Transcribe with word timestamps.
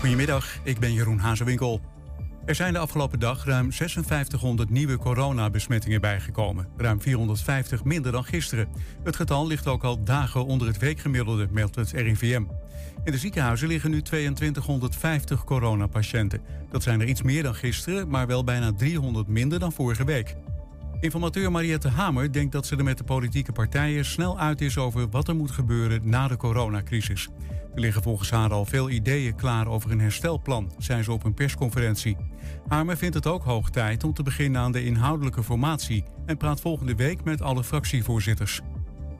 Goedemiddag, 0.00 0.58
ik 0.62 0.78
ben 0.78 0.92
Jeroen 0.92 1.18
Hazewinkel. 1.18 1.80
Er 2.44 2.54
zijn 2.54 2.72
de 2.72 2.78
afgelopen 2.78 3.20
dag 3.20 3.44
ruim 3.44 3.72
5600 3.72 4.70
nieuwe 4.70 4.98
coronabesmettingen 4.98 6.00
bijgekomen. 6.00 6.68
Ruim 6.76 7.00
450 7.00 7.84
minder 7.84 8.12
dan 8.12 8.24
gisteren. 8.24 8.68
Het 9.04 9.16
getal 9.16 9.46
ligt 9.46 9.66
ook 9.66 9.84
al 9.84 10.04
dagen 10.04 10.44
onder 10.44 10.66
het 10.66 10.78
weekgemiddelde, 10.78 11.48
meldt 11.50 11.74
het 11.74 11.90
RIVM. 11.90 12.42
In 13.04 13.12
de 13.12 13.18
ziekenhuizen 13.18 13.68
liggen 13.68 13.90
nu 13.90 14.02
2250 14.02 15.44
coronapatiënten. 15.44 16.40
Dat 16.70 16.82
zijn 16.82 17.00
er 17.00 17.08
iets 17.08 17.22
meer 17.22 17.42
dan 17.42 17.54
gisteren, 17.54 18.08
maar 18.08 18.26
wel 18.26 18.44
bijna 18.44 18.72
300 18.72 19.28
minder 19.28 19.58
dan 19.58 19.72
vorige 19.72 20.04
week. 20.04 20.36
Informateur 21.00 21.50
Mariette 21.50 21.88
Hamer 21.88 22.32
denkt 22.32 22.52
dat 22.52 22.66
ze 22.66 22.76
er 22.76 22.84
met 22.84 22.98
de 22.98 23.04
politieke 23.04 23.52
partijen 23.52 24.04
snel 24.04 24.38
uit 24.38 24.60
is 24.60 24.78
over 24.78 25.08
wat 25.08 25.28
er 25.28 25.36
moet 25.36 25.50
gebeuren 25.50 26.00
na 26.04 26.28
de 26.28 26.36
coronacrisis. 26.36 27.28
Er 27.74 27.80
liggen 27.80 28.02
volgens 28.02 28.30
haar 28.30 28.52
al 28.52 28.64
veel 28.64 28.90
ideeën 28.90 29.34
klaar 29.34 29.66
over 29.66 29.90
een 29.90 30.00
herstelplan, 30.00 30.72
zei 30.78 31.02
ze 31.02 31.12
op 31.12 31.24
een 31.24 31.34
persconferentie. 31.34 32.16
Hamer 32.68 32.96
vindt 32.96 33.14
het 33.14 33.26
ook 33.26 33.42
hoog 33.42 33.70
tijd 33.70 34.04
om 34.04 34.14
te 34.14 34.22
beginnen 34.22 34.60
aan 34.60 34.72
de 34.72 34.84
inhoudelijke 34.84 35.42
formatie 35.42 36.04
en 36.26 36.36
praat 36.36 36.60
volgende 36.60 36.94
week 36.94 37.24
met 37.24 37.42
alle 37.42 37.64
fractievoorzitters. 37.64 38.60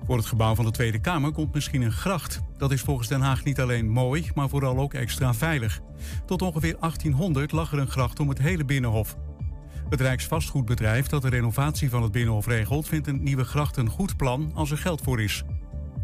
Voor 0.05 0.17
het 0.17 0.27
gebouw 0.27 0.55
van 0.55 0.65
de 0.65 0.71
Tweede 0.71 1.01
Kamer 1.01 1.33
komt 1.33 1.55
misschien 1.55 1.83
een 1.83 1.93
gracht. 1.93 2.41
Dat 2.57 2.73
is 2.73 2.81
volgens 2.81 3.09
Den 3.09 3.21
Haag 3.21 3.45
niet 3.45 3.61
alleen 3.61 3.89
mooi, 3.89 4.31
maar 4.35 4.49
vooral 4.49 4.79
ook 4.79 4.95
extra 4.95 5.35
veilig. 5.35 5.81
Tot 6.27 6.43
ongeveer 6.43 6.77
1800 6.81 7.53
lag 7.53 7.73
er 7.73 7.79
een 7.79 7.91
gracht 7.91 8.21
om 8.21 8.29
het 8.29 8.39
hele 8.39 8.65
binnenhof. 8.65 9.17
Het 9.91 10.01
Rijksvastgoedbedrijf 10.01 11.07
dat 11.07 11.23
de 11.23 11.29
renovatie 11.29 11.91
van 11.91 12.03
het 12.03 12.13
Binnenhof 12.13 12.47
regelt... 12.47 12.89
vindt 12.89 13.07
een 13.07 13.23
nieuwe 13.23 13.45
gracht 13.45 13.77
een 13.77 13.89
goed 13.89 14.17
plan 14.17 14.51
als 14.55 14.71
er 14.71 14.79
geld 14.79 15.01
voor 15.03 15.23
is. 15.23 15.43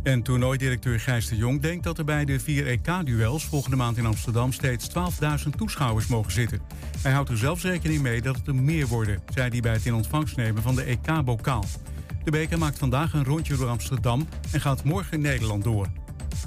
En 0.03 0.23
toernooidirecteur 0.23 1.01
Gijs 1.01 1.29
de 1.29 1.37
Jong 1.37 1.61
denkt 1.61 1.85
dat 1.85 1.99
er 1.99 2.05
bij 2.05 2.25
de 2.25 2.41
vier 2.41 2.67
EK-duels... 2.67 3.45
volgende 3.45 3.77
maand 3.77 3.97
in 3.97 4.07
Amsterdam 4.07 4.53
steeds 4.53 4.89
12.000 4.89 5.51
toeschouwers 5.57 6.07
mogen 6.07 6.33
zitten. 6.33 6.61
Hij 7.03 7.13
houdt 7.13 7.31
er 7.31 7.39
zelfs 7.39 7.63
rekening 7.63 8.03
mee 8.03 8.23
dat 8.23 8.37
het 8.37 8.47
er 8.47 8.55
meer 8.55 8.87
worden... 8.87 9.23
zei 9.35 9.49
hij 9.49 9.61
bij 9.61 9.73
het 9.73 9.87
in 9.87 9.95
ontvangst 9.95 10.37
nemen 10.37 10.63
van 10.63 10.75
de 10.75 10.83
EK-bokaal. 10.83 11.65
De 12.25 12.31
beker 12.31 12.59
maakt 12.59 12.79
vandaag 12.79 13.13
een 13.13 13.25
rondje 13.25 13.57
door 13.57 13.69
Amsterdam... 13.69 14.29
en 14.53 14.61
gaat 14.61 14.85
morgen 14.85 15.21
Nederland 15.21 15.65
door. 15.65 15.87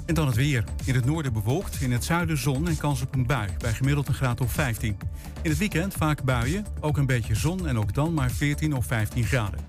En 0.06 0.14
dan 0.14 0.26
het 0.26 0.36
weer. 0.36 0.64
In 0.84 0.94
het 0.94 1.04
noorden 1.04 1.32
bewolkt, 1.32 1.80
in 1.80 1.92
het 1.92 2.04
zuiden 2.04 2.38
zon 2.38 2.68
en 2.68 2.76
kans 2.76 3.02
op 3.02 3.14
een 3.14 3.26
bui. 3.26 3.48
Bij 3.58 3.72
gemiddeld 3.72 4.08
een 4.08 4.14
graad 4.14 4.40
of 4.40 4.52
15. 4.52 4.96
In 5.42 5.50
het 5.50 5.58
weekend 5.58 5.94
vaak 5.94 6.22
buien, 6.22 6.66
ook 6.80 6.96
een 6.96 7.06
beetje 7.06 7.34
zon 7.34 7.66
en 7.66 7.78
ook 7.78 7.94
dan 7.94 8.14
maar 8.14 8.30
14 8.30 8.74
of 8.74 8.86
15 8.86 9.24
graden. 9.24 9.60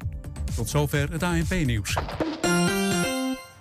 Tot 0.56 0.70
zover 0.70 1.12
het 1.12 1.24
ANP-nieuws. 1.24 1.98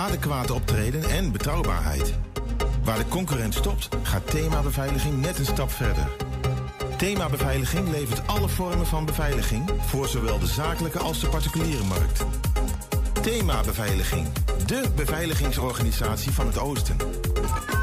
adequate 0.00 0.54
optreden 0.54 1.10
en 1.10 1.32
betrouwbaarheid. 1.32 2.14
Waar 2.84 2.98
de 2.98 3.08
concurrent 3.08 3.54
stopt, 3.54 3.88
gaat 4.02 4.30
thema 4.30 4.62
beveiliging 4.62 5.20
net 5.20 5.38
een 5.38 5.46
stap 5.46 5.70
verder. 5.70 6.08
Thema 6.96 7.28
beveiliging 7.28 7.90
levert 7.90 8.26
alle 8.26 8.48
vormen 8.48 8.86
van 8.86 9.04
beveiliging 9.04 9.70
voor 9.86 10.08
zowel 10.08 10.38
de 10.38 10.46
zakelijke 10.46 10.98
als 10.98 11.20
de 11.20 11.28
particuliere 11.28 11.84
markt. 11.84 12.24
Thema 13.22 13.60
beveiliging, 13.60 14.26
de 14.66 14.90
beveiligingsorganisatie 14.96 16.32
van 16.32 16.46
het 16.46 16.58
Oosten. 16.58 16.96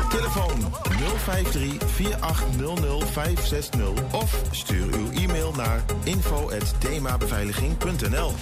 Telefoon 0.09 0.73
053 1.23 1.91
4800 1.91 3.09
560 3.09 3.89
of 4.11 4.41
stuur 4.51 4.93
uw 4.93 5.11
e-mail 5.11 5.53
naar 5.55 5.83
info@themabeveiliging.nl. 6.03 8.33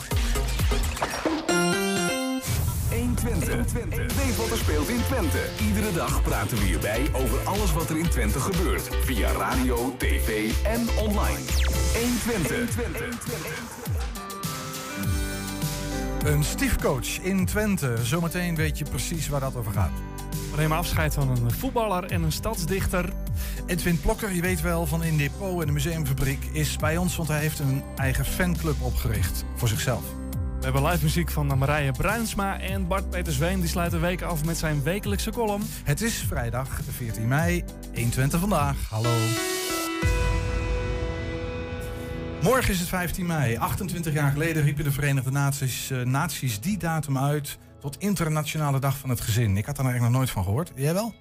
120. 3.48 4.16
Weet 4.16 4.36
wat 4.36 4.52
er 4.52 4.58
speelt 4.58 4.90
in 4.90 5.04
Twente. 5.04 5.40
Iedere 5.68 5.94
dag 5.94 6.22
praten 6.22 6.58
we 6.58 6.64
hierbij 6.64 7.10
over 7.14 7.40
alles 7.40 7.74
wat 7.74 7.90
er 7.90 7.98
in 7.98 8.10
Twente 8.10 8.40
gebeurt. 8.40 8.90
Via 9.06 9.32
radio, 9.32 9.96
tv 9.98 10.52
en 10.64 10.88
online. 11.00 11.40
120. 11.94 13.14
Een 16.26 16.44
stiefcoach 16.44 17.20
in 17.22 17.46
Twente. 17.46 17.96
Zometeen 18.04 18.56
weet 18.56 18.78
je 18.78 18.86
precies 18.86 19.28
waar 19.28 19.40
dat 19.40 19.56
over 19.56 19.72
gaat. 19.72 19.92
We 20.52 20.58
nemen 20.58 20.78
afscheid 20.78 21.14
van 21.14 21.30
een 21.30 21.52
voetballer 21.52 22.04
en 22.04 22.24
een 22.24 22.32
stadsdichter. 22.32 23.10
Edwin 23.66 24.00
Plokker, 24.02 24.32
je 24.32 24.42
weet 24.42 24.62
wel 24.62 24.86
van 24.86 25.04
In 25.04 25.18
Depot 25.18 25.62
en 25.62 25.68
de 25.68 25.74
Museumfabriek, 25.74 26.46
is 26.52 26.76
bij 26.76 26.98
ons, 26.98 27.16
want 27.16 27.30
hij 27.30 27.40
heeft 27.40 27.60
een 27.60 27.84
eigen 27.96 28.26
fanclub 28.26 28.82
opgericht 28.82 29.46
voor 29.56 29.68
zichzelf. 29.68 30.25
We 30.66 30.72
hebben 30.72 30.92
live 30.92 31.04
muziek 31.04 31.32
van 31.32 31.58
Marije 31.58 31.92
Bruinsma 31.92 32.60
en 32.60 32.88
Bart 32.88 33.10
Petersween. 33.10 33.60
Die 33.60 33.70
sluit 33.70 33.92
de 33.92 34.00
week 34.00 34.22
af 34.22 34.46
met 34.46 34.58
zijn 34.58 34.84
wekelijkse 34.84 35.32
column. 35.32 35.64
Het 35.84 36.02
is 36.02 36.26
vrijdag 36.28 36.80
14 36.90 37.28
mei, 37.28 37.64
120 37.94 38.40
vandaag. 38.40 38.90
Hallo. 38.90 39.16
Morgen 42.42 42.72
is 42.74 42.80
het 42.80 42.88
15 42.88 43.26
mei. 43.26 43.58
28 43.58 44.14
jaar 44.14 44.32
geleden 44.32 44.64
riepen 44.64 44.84
de 44.84 44.92
Verenigde 44.92 45.32
Naties, 45.32 45.92
uh, 45.92 46.02
Naties 46.02 46.60
die 46.60 46.78
datum 46.78 47.18
uit 47.18 47.58
tot 47.80 47.98
Internationale 48.00 48.80
Dag 48.80 48.98
van 48.98 49.10
het 49.10 49.22
Gezin. 49.22 49.58
Ik 49.58 49.66
had 49.66 49.76
daar 49.76 49.86
eigenlijk 49.86 50.14
nog 50.14 50.22
nooit 50.22 50.30
van 50.30 50.44
gehoord. 50.44 50.72
Jij 50.76 50.94
wel? 50.94 51.14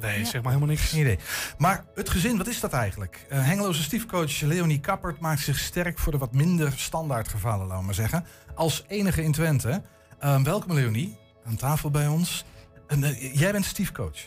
Nee, 0.00 0.18
ja. 0.18 0.24
zeg 0.24 0.42
maar 0.42 0.52
helemaal 0.52 0.74
niks. 0.74 0.88
Geen 0.88 1.00
idee. 1.00 1.18
Maar 1.58 1.84
het 1.94 2.10
gezin, 2.10 2.36
wat 2.36 2.46
is 2.46 2.60
dat 2.60 2.72
eigenlijk? 2.72 3.26
Uh, 3.32 3.44
Hengeloze 3.44 3.82
stiefcoach 3.82 4.40
Leonie 4.40 4.80
Kappert 4.80 5.20
maakt 5.20 5.40
zich 5.40 5.58
sterk 5.58 5.98
voor 5.98 6.12
de 6.12 6.18
wat 6.18 6.32
minder 6.32 6.72
standaard 6.76 7.28
gevallen, 7.28 7.66
laten 7.66 7.78
we 7.78 7.84
maar 7.84 7.94
zeggen. 7.94 8.24
Als 8.54 8.84
enige 8.88 9.22
in 9.22 9.32
Twente. 9.32 9.82
Uh, 10.24 10.42
welkom 10.42 10.72
Leonie, 10.72 11.16
aan 11.44 11.56
tafel 11.56 11.90
bij 11.90 12.06
ons. 12.06 12.44
Uh, 12.88 13.34
jij 13.34 13.52
bent 13.52 13.64
stiefcoach. 13.64 14.18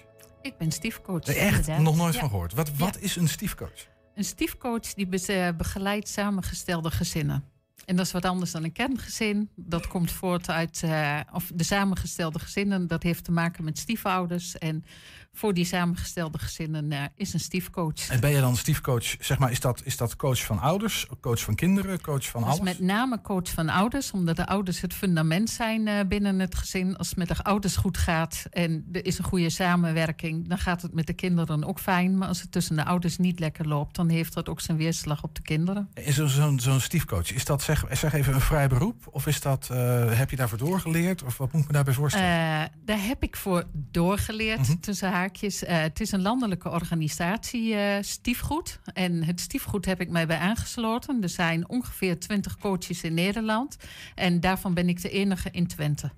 Ik 0.41 0.57
ben 0.57 0.71
stiefcoach. 0.71 1.23
Echt? 1.23 1.39
Inderdaad. 1.39 1.79
Nog 1.79 1.95
nooit 1.95 2.13
ja. 2.13 2.19
van 2.19 2.29
gehoord. 2.29 2.53
Wat, 2.53 2.71
wat 2.77 2.95
ja. 2.95 3.01
is 3.01 3.15
een 3.15 3.27
stiefcoach? 3.27 3.87
Een 4.15 4.23
stiefcoach 4.23 4.93
die 4.93 5.07
begeleidt 5.53 6.09
samengestelde 6.09 6.91
gezinnen. 6.91 7.51
En 7.85 7.95
dat 7.95 8.05
is 8.05 8.11
wat 8.11 8.25
anders 8.25 8.51
dan 8.51 8.63
een 8.63 8.71
kerngezin. 8.71 9.49
Dat 9.55 9.87
komt 9.87 10.11
voort 10.11 10.49
uit, 10.49 10.81
uh, 10.85 11.19
of 11.31 11.51
de 11.55 11.63
samengestelde 11.63 12.39
gezinnen, 12.39 12.87
dat 12.87 13.03
heeft 13.03 13.23
te 13.23 13.31
maken 13.31 13.63
met 13.63 13.77
stiefouders. 13.77 14.57
En 14.57 14.85
voor 15.33 15.53
die 15.53 15.65
samengestelde 15.65 16.39
gezinnen 16.39 16.91
uh, 16.91 17.03
is 17.15 17.33
een 17.33 17.39
stiefcoach. 17.39 18.09
En 18.09 18.19
ben 18.19 18.29
je 18.29 18.39
dan 18.39 18.55
stiefcoach, 18.55 19.15
zeg 19.19 19.39
maar, 19.39 19.51
is 19.51 19.59
dat, 19.59 19.81
is 19.83 19.97
dat 19.97 20.15
coach 20.15 20.45
van 20.45 20.59
ouders, 20.59 21.07
coach 21.21 21.39
van 21.39 21.55
kinderen, 21.55 22.01
coach 22.01 22.25
van 22.25 22.43
alles? 22.43 22.59
Met 22.59 22.79
name 22.79 23.21
coach 23.21 23.49
van 23.49 23.69
ouders, 23.69 24.11
omdat 24.11 24.35
de 24.35 24.47
ouders 24.47 24.81
het 24.81 24.93
fundament 24.93 25.49
zijn 25.49 25.87
uh, 25.87 25.99
binnen 26.07 26.39
het 26.39 26.55
gezin. 26.55 26.97
Als 26.97 27.09
het 27.09 27.17
met 27.17 27.27
de 27.27 27.43
ouders 27.43 27.75
goed 27.75 27.97
gaat 27.97 28.45
en 28.49 28.85
er 28.91 29.05
is 29.05 29.17
een 29.17 29.23
goede 29.23 29.49
samenwerking, 29.49 30.47
dan 30.47 30.57
gaat 30.57 30.81
het 30.81 30.93
met 30.93 31.07
de 31.07 31.13
kinderen 31.13 31.63
ook 31.63 31.79
fijn. 31.79 32.17
Maar 32.17 32.27
als 32.27 32.41
het 32.41 32.51
tussen 32.51 32.75
de 32.75 32.85
ouders 32.85 33.17
niet 33.17 33.39
lekker 33.39 33.67
loopt, 33.67 33.95
dan 33.95 34.09
heeft 34.09 34.33
dat 34.33 34.49
ook 34.49 34.61
zijn 34.61 34.77
weerslag 34.77 35.23
op 35.23 35.35
de 35.35 35.41
kinderen. 35.41 35.89
En 35.93 36.13
zo'n 36.13 36.59
zo, 36.59 36.79
stiefcoach, 36.79 37.33
is 37.33 37.45
dat 37.45 37.61
zeg, 37.61 37.85
zeg 37.91 38.13
even 38.13 38.33
een 38.33 38.41
vrij 38.41 38.67
beroep? 38.67 39.07
Of 39.11 39.27
is 39.27 39.41
dat, 39.41 39.69
uh, 39.71 40.17
heb 40.17 40.29
je 40.29 40.35
daarvoor 40.35 40.57
doorgeleerd? 40.57 41.23
Of 41.23 41.37
wat 41.37 41.51
moet 41.51 41.61
ik 41.61 41.67
me 41.67 41.73
daarbij 41.73 41.93
voorstellen? 41.93 42.71
Daar 42.85 43.03
heb 43.03 43.23
ik 43.23 43.35
voor 43.35 43.63
doorgeleerd, 43.73 44.59
mm 44.59 44.65
-hmm. 44.65 44.79
tussen 44.79 45.11
haakjes. 45.23 45.63
Uh, 45.63 45.69
het 45.69 45.99
is 45.99 46.11
een 46.11 46.21
landelijke 46.21 46.69
organisatie, 46.69 47.75
Stiefgoed. 48.01 48.79
En 48.93 49.23
het 49.23 49.39
Stiefgoed 49.39 49.85
heb 49.85 50.01
ik 50.01 50.09
mij 50.09 50.27
bij 50.27 50.37
aangesloten. 50.37 51.23
Er 51.23 51.29
zijn 51.29 51.69
ongeveer 51.69 52.19
20 52.19 52.57
coaches 52.57 53.03
in 53.03 53.13
Nederland. 53.13 53.77
En 54.15 54.39
daarvan 54.39 54.73
ben 54.73 54.89
ik 54.89 55.01
de 55.01 55.09
enige 55.09 55.49
in 55.51 55.67
Twente. 55.67 56.11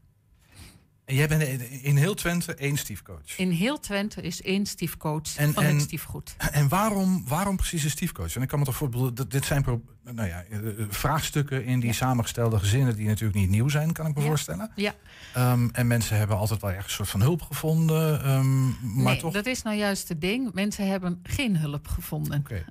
En 1.06 1.16
jij 1.16 1.28
bent 1.28 1.42
in 1.82 1.96
heel 1.96 2.14
Twente 2.14 2.56
één 2.56 2.78
stiefcoach? 2.78 3.38
In 3.38 3.50
heel 3.50 3.80
Twente 3.80 4.22
is 4.22 4.42
één 4.42 4.66
stiefcoach 4.66 5.38
en, 5.38 5.54
van 5.54 5.64
en, 5.64 5.74
het 5.74 5.82
stiefgoed. 5.82 6.36
En 6.52 6.68
waarom, 6.68 7.24
waarom 7.28 7.56
precies 7.56 7.84
een 7.84 7.90
stiefcoach? 7.90 8.36
En 8.36 8.42
ik 8.42 8.48
kan 8.48 8.60
me 8.60 8.66
toch 8.66 8.76
voorbeelden, 8.76 9.30
dit 9.30 9.46
zijn 9.46 9.64
nou 10.12 10.28
ja, 10.28 10.44
vraagstukken 10.90 11.66
in 11.66 11.80
die 11.80 11.90
ja. 11.90 11.96
samengestelde 11.96 12.60
gezinnen 12.60 12.96
die 12.96 13.08
natuurlijk 13.08 13.40
niet 13.40 13.50
nieuw 13.50 13.70
zijn, 13.70 13.92
kan 13.92 14.08
ik 14.08 14.16
me 14.16 14.22
ja. 14.22 14.28
voorstellen. 14.28 14.72
Ja. 14.76 14.94
Um, 15.38 15.70
en 15.74 15.88
mensen 15.88 16.18
hebben 16.18 16.38
altijd 16.38 16.62
wel 16.62 16.70
ergens 16.70 16.88
een 16.88 16.96
soort 16.96 17.10
van 17.10 17.22
hulp 17.22 17.42
gevonden. 17.42 18.30
Um, 18.30 18.78
maar 18.82 19.04
nee, 19.04 19.18
toch... 19.18 19.34
dat 19.34 19.46
is 19.46 19.62
nou 19.62 19.76
juist 19.78 20.10
het 20.10 20.22
ding. 20.22 20.54
Mensen 20.54 20.88
hebben 20.88 21.20
geen 21.24 21.58
hulp 21.58 21.88
gevonden. 21.88 22.40
Okay. 22.40 22.66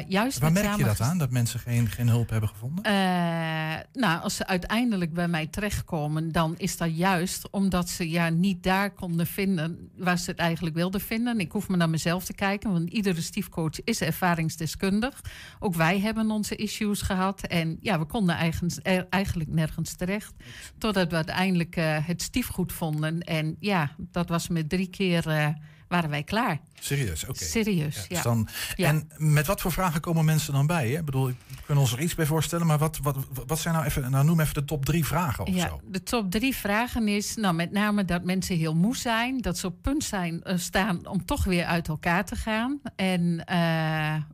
Uh, 0.00 0.08
juist 0.08 0.38
Waar 0.38 0.52
merk 0.52 0.76
je 0.76 0.84
dat 0.84 1.00
aan, 1.00 1.18
dat 1.18 1.30
mensen 1.30 1.60
geen, 1.60 1.88
geen 1.88 2.08
hulp 2.08 2.30
hebben 2.30 2.48
gevonden? 2.48 2.84
Uh, 2.86 2.92
nou, 3.92 4.22
als 4.22 4.36
ze 4.36 4.46
uiteindelijk 4.46 5.12
bij 5.12 5.28
mij 5.28 5.46
terechtkomen, 5.46 6.32
dan 6.32 6.54
is 6.56 6.76
dat 6.76 6.96
juist 6.96 7.50
omdat 7.50 7.72
omdat 7.74 7.88
ze 7.88 8.10
ja, 8.10 8.28
niet 8.28 8.62
daar 8.62 8.90
konden 8.90 9.26
vinden 9.26 9.90
waar 9.96 10.18
ze 10.18 10.30
het 10.30 10.38
eigenlijk 10.38 10.76
wilden 10.76 11.00
vinden. 11.00 11.40
Ik 11.40 11.52
hoef 11.52 11.68
me 11.68 11.76
naar 11.76 11.90
mezelf 11.90 12.24
te 12.24 12.34
kijken, 12.34 12.72
want 12.72 12.90
iedere 12.90 13.20
stiefcoach 13.20 13.84
is 13.84 14.00
ervaringsdeskundig. 14.00 15.22
Ook 15.58 15.74
wij 15.74 16.00
hebben 16.00 16.30
onze 16.30 16.56
issues 16.56 16.72
gehad. 17.02 17.40
En 17.46 17.76
ja, 17.80 17.98
we 17.98 18.04
konden 18.04 18.36
er- 18.82 19.06
eigenlijk 19.10 19.50
nergens 19.50 19.94
terecht. 19.94 20.34
Totdat 20.78 21.10
we 21.10 21.16
uiteindelijk 21.16 21.76
eh, 21.76 22.06
het 22.06 22.22
stiefgoed 22.22 22.72
vonden. 22.72 23.20
En 23.20 23.56
ja, 23.60 23.90
dat 23.98 24.28
was 24.28 24.48
met 24.48 24.68
drie 24.68 24.88
keer 24.88 25.28
eh, 25.28 25.48
waren 25.88 26.10
wij 26.10 26.22
klaar. 26.22 26.60
Serieus, 26.80 27.24
oké. 27.26 27.44
Serieus, 27.44 27.96
Ja, 27.96 28.02
dus 28.08 28.22
dan, 28.22 28.48
Ja. 28.76 28.88
En 28.88 29.08
met 29.16 29.46
wat 29.46 29.60
voor 29.60 29.72
vragen 29.72 30.00
komen 30.00 30.24
mensen 30.24 30.52
dan 30.52 30.66
bij? 30.66 30.88
Hè? 30.88 30.98
Ik 30.98 31.04
bedoel, 31.04 31.30
kan 31.66 31.78
ons 31.78 31.92
er 31.92 32.00
iets 32.00 32.14
bij 32.14 32.26
voorstellen, 32.26 32.66
maar 32.66 32.78
wat, 32.78 32.98
wat, 33.02 33.16
wat 33.46 33.58
zijn 33.58 33.74
nou 33.74 33.86
even, 33.86 34.10
nou 34.10 34.24
noem 34.24 34.40
even 34.40 34.54
de 34.54 34.64
top 34.64 34.84
drie 34.84 35.04
vragen 35.04 35.46
of 35.46 35.54
Ja, 35.54 35.68
zo. 35.68 35.80
de 35.84 36.02
top 36.02 36.30
drie 36.30 36.54
vragen 36.56 37.08
is 37.08 37.34
nou, 37.36 37.54
met 37.54 37.70
name 37.72 38.04
dat 38.04 38.24
mensen 38.24 38.56
heel 38.56 38.74
moe 38.74 38.96
zijn. 38.96 39.38
Dat 39.40 39.58
ze 39.58 39.66
op 39.66 39.82
punt 39.82 40.04
zijn, 40.04 40.42
eh, 40.42 40.58
staan 40.58 41.06
om 41.06 41.24
toch 41.24 41.44
weer 41.44 41.64
uit 41.64 41.88
elkaar 41.88 42.24
te 42.24 42.36
gaan. 42.36 42.80
En, 42.96 43.44
eh, 43.44 43.56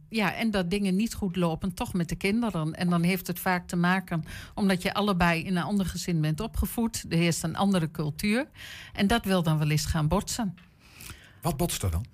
ja, 0.08 0.35
en 0.35 0.50
dat 0.50 0.70
dingen 0.70 0.96
niet 0.96 1.14
goed 1.14 1.37
lopen, 1.37 1.75
toch 1.75 1.93
met 1.93 2.08
de 2.08 2.17
kinderen. 2.17 2.75
En 2.75 2.88
dan 2.91 3.03
heeft 3.03 3.26
het 3.26 3.38
vaak 3.38 3.67
te 3.67 3.76
maken 3.76 4.25
omdat 4.55 4.82
je 4.82 4.94
allebei 4.94 5.43
in 5.44 5.56
een 5.56 5.62
ander 5.62 5.87
gezin 5.87 6.20
bent 6.20 6.41
opgevoed. 6.41 7.05
Er 7.08 7.17
heerst 7.19 7.43
een 7.43 7.56
andere 7.56 7.91
cultuur. 7.91 8.46
En 8.93 9.06
dat 9.06 9.25
wil 9.25 9.43
dan 9.43 9.58
wel 9.58 9.70
eens 9.70 9.87
gaan 9.87 10.08
botsen. 10.08 10.55
Wat 11.42 11.56
botst 11.56 11.82
er 11.82 11.90
dan? 11.90 12.04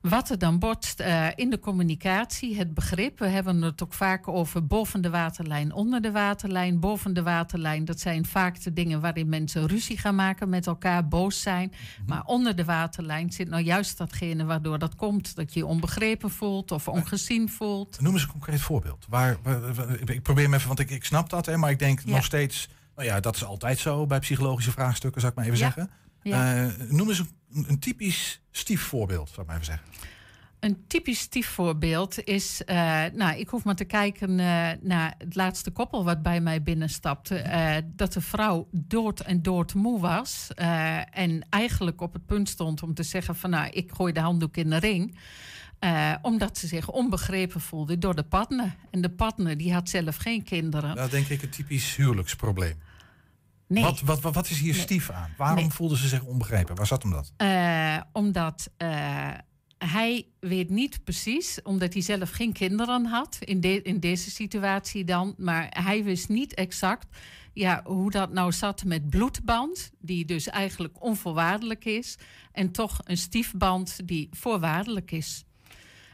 Wat 0.00 0.30
er 0.30 0.38
dan 0.38 0.58
botst 0.58 1.00
eh, 1.00 1.26
in 1.34 1.50
de 1.50 1.58
communicatie, 1.58 2.56
het 2.56 2.74
begrip. 2.74 3.18
We 3.18 3.26
hebben 3.26 3.62
het 3.62 3.82
ook 3.82 3.92
vaak 3.92 4.28
over 4.28 4.66
boven 4.66 5.00
de 5.02 5.10
waterlijn, 5.10 5.72
onder 5.72 6.00
de 6.02 6.10
waterlijn. 6.10 6.80
Boven 6.80 7.14
de 7.14 7.22
waterlijn, 7.22 7.84
dat 7.84 8.00
zijn 8.00 8.24
vaak 8.26 8.62
de 8.62 8.72
dingen 8.72 9.00
waarin 9.00 9.28
mensen 9.28 9.66
ruzie 9.66 9.98
gaan 9.98 10.14
maken 10.14 10.48
met 10.48 10.66
elkaar, 10.66 11.08
boos 11.08 11.40
zijn. 11.42 11.72
Maar 12.06 12.24
onder 12.24 12.56
de 12.56 12.64
waterlijn 12.64 13.32
zit 13.32 13.48
nou 13.48 13.62
juist 13.62 13.98
datgene 13.98 14.44
waardoor 14.44 14.78
dat 14.78 14.94
komt. 14.94 15.36
Dat 15.36 15.52
je 15.54 15.58
je 15.60 15.66
onbegrepen 15.66 16.30
voelt 16.30 16.70
of 16.72 16.88
ongezien 16.88 17.48
voelt. 17.48 18.00
Noem 18.00 18.12
eens 18.12 18.22
een 18.22 18.28
concreet 18.30 18.60
voorbeeld. 18.60 19.06
Waar, 19.08 19.36
waar- 19.42 19.74
waar- 19.74 20.10
ik 20.10 20.22
probeer 20.22 20.44
hem 20.44 20.54
even, 20.54 20.66
want 20.68 20.78
ik, 20.80 20.90
ik 20.90 21.04
snap 21.04 21.30
dat, 21.30 21.46
hè, 21.46 21.56
maar 21.56 21.70
ik 21.70 21.78
denk 21.78 22.00
Ja. 22.04 22.10
nog 22.14 22.24
steeds... 22.24 22.68
Nou 22.96 23.08
ja, 23.08 23.20
dat 23.20 23.36
is 23.36 23.44
altijd 23.44 23.78
zo 23.78 24.06
bij 24.06 24.18
psychologische 24.18 24.70
vraagstukken, 24.70 25.20
zou 25.20 25.32
ik 25.32 25.38
maar 25.38 25.46
even 25.48 25.58
Ja. 25.58 25.64
zeggen. 25.64 25.90
Ja. 26.22 26.64
Eh, 26.66 26.72
noem 26.88 27.08
eens 27.08 27.18
een, 27.18 27.64
een 27.68 27.78
typisch 27.78 28.40
stiefvoorbeeld, 28.50 29.28
zou 29.28 29.40
ik 29.40 29.46
maar 29.46 29.54
even 29.54 29.66
zeggen. 29.66 29.86
Een 30.60 30.84
typisch 30.86 31.18
stiefvoorbeeld 31.18 32.24
is, 32.24 32.64
eh, 32.64 32.76
nou, 33.12 33.38
ik 33.38 33.48
hoef 33.48 33.64
maar 33.64 33.74
te 33.74 33.84
kijken 33.84 34.30
eh, 34.40 34.70
naar 34.80 35.14
het 35.18 35.34
laatste 35.34 35.70
koppel 35.70 36.04
wat 36.04 36.22
bij 36.22 36.40
mij 36.40 36.62
binnenstapte. 36.62 37.44
dat 37.96 38.12
de 38.12 38.20
vrouw 38.20 38.68
dood 38.72 39.20
en 39.20 39.42
doodmoe 39.42 40.00
was. 40.00 40.48
eh, 40.54 41.18
en 41.18 41.46
eigenlijk 41.48 42.00
op 42.00 42.12
het 42.12 42.26
punt 42.26 42.48
stond 42.48 42.82
om 42.82 42.94
te 42.94 43.02
zeggen 43.02 43.36
van, 43.36 43.50
nou, 43.50 43.70
ik 43.70 43.90
gooi 43.92 44.12
de 44.12 44.20
handdoek 44.20 44.56
in 44.56 44.70
de 44.70 44.76
ring. 44.76 45.16
Omdat 46.22 46.58
ze 46.58 46.66
zich 46.66 46.90
onbegrepen 46.90 47.60
voelde 47.60 47.98
door 47.98 48.14
de 48.14 48.22
partner. 48.22 48.76
En 48.90 49.00
de 49.00 49.10
partner 49.10 49.56
die 49.56 49.72
had 49.72 49.88
zelf 49.88 50.16
geen 50.16 50.42
kinderen. 50.42 50.96
Dat 50.96 51.10
denk 51.10 51.28
ik 51.28 51.42
een 51.42 51.50
typisch 51.50 51.96
huwelijksprobleem. 51.96 52.74
Nee. 53.70 53.82
Wat, 53.82 54.00
wat, 54.00 54.20
wat, 54.20 54.34
wat 54.34 54.50
is 54.50 54.58
hier 54.60 54.72
Nee. 54.72 54.80
stief 54.80 55.10
aan? 55.10 55.30
Waarom 55.36 55.56
Nee. 55.58 55.70
voelden 55.70 55.98
ze 55.98 56.08
zich 56.08 56.24
onbegrepen? 56.24 56.76
Waar 56.76 56.86
zat 56.86 57.02
hem 57.02 57.12
dat? 57.12 57.32
Eh, 57.36 58.00
omdat 58.12 58.70
eh, 58.76 59.30
hij 59.78 60.26
weet 60.40 60.70
niet 60.70 61.04
precies, 61.04 61.62
omdat 61.62 61.92
hij 61.92 62.02
zelf 62.02 62.30
geen 62.30 62.52
kinderen 62.52 63.04
had 63.06 63.36
in, 63.40 63.60
de, 63.60 63.82
in 63.82 64.00
deze 64.00 64.30
situatie 64.30 65.04
dan, 65.04 65.34
maar 65.38 65.66
hij 65.70 66.04
wist 66.04 66.28
niet 66.28 66.54
exact 66.54 67.06
ja, 67.52 67.80
hoe 67.84 68.10
dat 68.10 68.32
nou 68.32 68.52
zat 68.52 68.84
met 68.84 69.10
bloedband, 69.10 69.90
die 70.00 70.24
dus 70.24 70.46
eigenlijk 70.48 71.02
onvoorwaardelijk 71.04 71.84
is, 71.84 72.18
en 72.52 72.70
toch 72.70 73.00
een 73.04 73.16
stiefband 73.16 74.08
die 74.08 74.28
voorwaardelijk 74.30 75.10
is. 75.10 75.44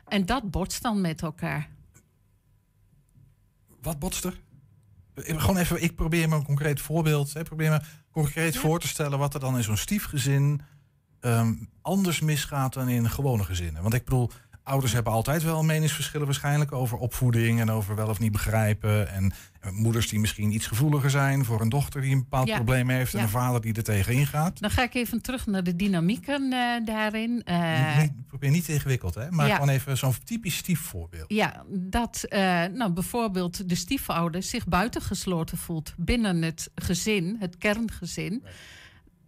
En 0.05 0.27
dat 0.27 0.51
botst 0.51 0.83
dan 0.83 1.01
met 1.01 1.23
elkaar. 1.23 1.69
Wat 3.83 3.99
botst 3.99 4.25
er? 4.25 4.41
Gewoon 5.17 5.57
even, 5.57 5.83
ik 5.83 5.95
probeer 5.95 6.29
me 6.29 6.35
een 6.35 6.45
concreet 6.45 6.81
voorbeeld. 6.81 7.33
Hè, 7.33 7.43
probeer 7.43 7.71
me 7.71 7.81
concreet 8.11 8.57
voor 8.57 8.81
te 8.81 8.89
stellen 8.89 9.19
wat 9.19 9.35
er 9.35 9.41
dan 9.41 9.57
in 9.57 9.63
zo'n 9.63 9.77
stiefgezin 9.77 10.61
ehm, 11.21 11.55
anders 11.83 12.21
misgaat 12.21 12.73
dan 12.73 12.89
in 12.89 13.11
gewone 13.11 13.45
gezinnen. 13.45 13.83
Want 13.83 13.95
ik 13.95 14.05
bedoel, 14.05 14.31
ouders 14.67 14.93
hebben 14.93 15.13
altijd 15.13 15.43
wel 15.43 15.63
meningsverschillen 15.65 16.27
waarschijnlijk 16.27 16.73
over 16.73 16.99
opvoeding 16.99 17.61
en 17.61 17.71
over 17.71 17.95
wel 17.95 18.09
of 18.09 18.19
niet 18.19 18.33
begrijpen. 18.33 19.09
En, 19.11 19.33
en 19.61 19.75
moeders 19.75 20.09
die 20.09 20.19
misschien 20.21 20.53
iets 20.53 20.67
gevoeliger 20.67 21.11
zijn 21.11 21.45
voor 21.45 21.61
een 21.61 21.69
dochter 21.69 22.01
die 22.01 22.13
een 22.13 22.19
bepaald 22.19 22.49
Ja. 22.49 22.55
probleem 22.55 22.89
heeft 22.89 23.13
en 23.13 23.19
Ja. 23.19 23.25
een 23.25 23.31
vader 23.31 23.61
die 23.61 23.75
er 23.75 23.83
tegenin 23.83 24.27
gaat. 24.27 24.61
Dan 24.61 24.71
ga 24.71 24.83
ik 24.83 24.95
even 24.95 25.23
terug 25.23 25.47
naar 25.47 25.63
de 25.65 25.77
dynamieken 25.77 26.53
eh, 26.53 26.85
daarin. 26.87 27.43
Eh, 27.45 27.99
niet- 28.01 28.27
probeer 28.27 28.51
niet 28.51 28.65
te 28.65 28.73
ingewikkeld, 28.73 29.15
hè? 29.15 29.31
maar 29.31 29.47
ja. 29.47 29.55
gewoon 29.55 29.69
even 29.69 29.97
zo'n 29.97 30.15
typisch 30.25 30.57
stiefvoorbeeld. 30.57 31.33
Ja, 31.33 31.65
dat 31.69 32.25
eh, 32.29 32.41
nou, 32.65 32.91
bijvoorbeeld 32.93 33.69
de 33.69 33.75
stiefouder 33.75 34.43
zich 34.43 34.67
buitengesloten 34.67 35.59
voelt 35.59 35.95
binnen 35.97 36.43
het 36.43 36.71
gezin, 36.75 37.37
het 37.41 37.59
kerngezin. 37.59 38.45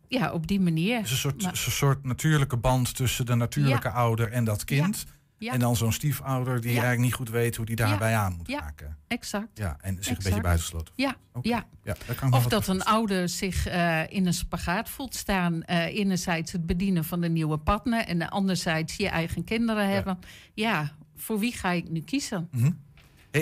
Ja, 0.09 0.33
op 0.33 0.47
die 0.47 0.61
manier. 0.61 1.01
Dus 1.03 1.11
een 1.11 1.17
soort, 1.17 1.43
Maar- 1.43 1.51
een 1.51 1.57
soort 1.73 2.05
natuurlijke 2.05 2.57
band 2.57 2.97
tussen 2.97 3.27
de 3.27 3.35
natuurlijke 3.35 3.91
ouder 3.91 4.33
en 4.33 4.45
dat 4.45 4.65
kind. 4.65 5.05
Ja, 5.07 5.13
En 5.39 5.59
dan 5.59 5.77
zo'n 5.77 5.93
stiefouder 5.93 6.55
die 6.61 6.65
Ja. 6.65 6.71
eigenlijk 6.71 7.01
niet 7.03 7.15
goed 7.15 7.31
weet 7.31 7.57
hoe 7.57 7.67
die 7.67 7.77
daarbij 7.77 8.17
aan 8.17 8.35
moet 8.37 8.49
Ja. 8.49 8.61
raken. 8.61 8.97
exact. 9.07 9.49
Ja, 9.59 9.77
en 9.81 9.97
zich 10.01 10.17
een 10.17 10.23
beetje 10.25 10.41
buitengesloten. 10.41 10.93
Ja, 10.97 11.17
ja. 11.43 11.65
Ja, 11.85 11.95
daar 12.07 12.17
kan 12.17 12.29
ik 12.29 12.35
Of 12.35 12.47
dat 12.47 12.67
een 12.67 12.83
ouder 12.83 13.29
zich 13.29 13.67
eh, 13.67 14.03
in 14.09 14.27
een 14.27 14.35
spagaat 14.35 14.89
voelt 14.89 15.15
staan. 15.15 15.63
eh 15.63 15.85
enerzijds 15.99 16.53
het 16.53 16.67
bedienen 16.67 17.05
van 17.05 17.21
de 17.21 17.29
nieuwe 17.29 17.57
partner 17.59 18.05
en 18.07 18.29
anderzijds 18.29 18.97
je 18.97 19.09
eigen 19.09 19.45
kinderen 19.45 19.89
hebben. 19.89 20.19
Ja, 20.55 20.91
voor 21.17 21.39
wie 21.39 21.53
ga 21.53 21.71
ik 21.71 21.89
nu 21.91 22.01
kiezen? 22.01 22.49
Mhm. 22.53 22.71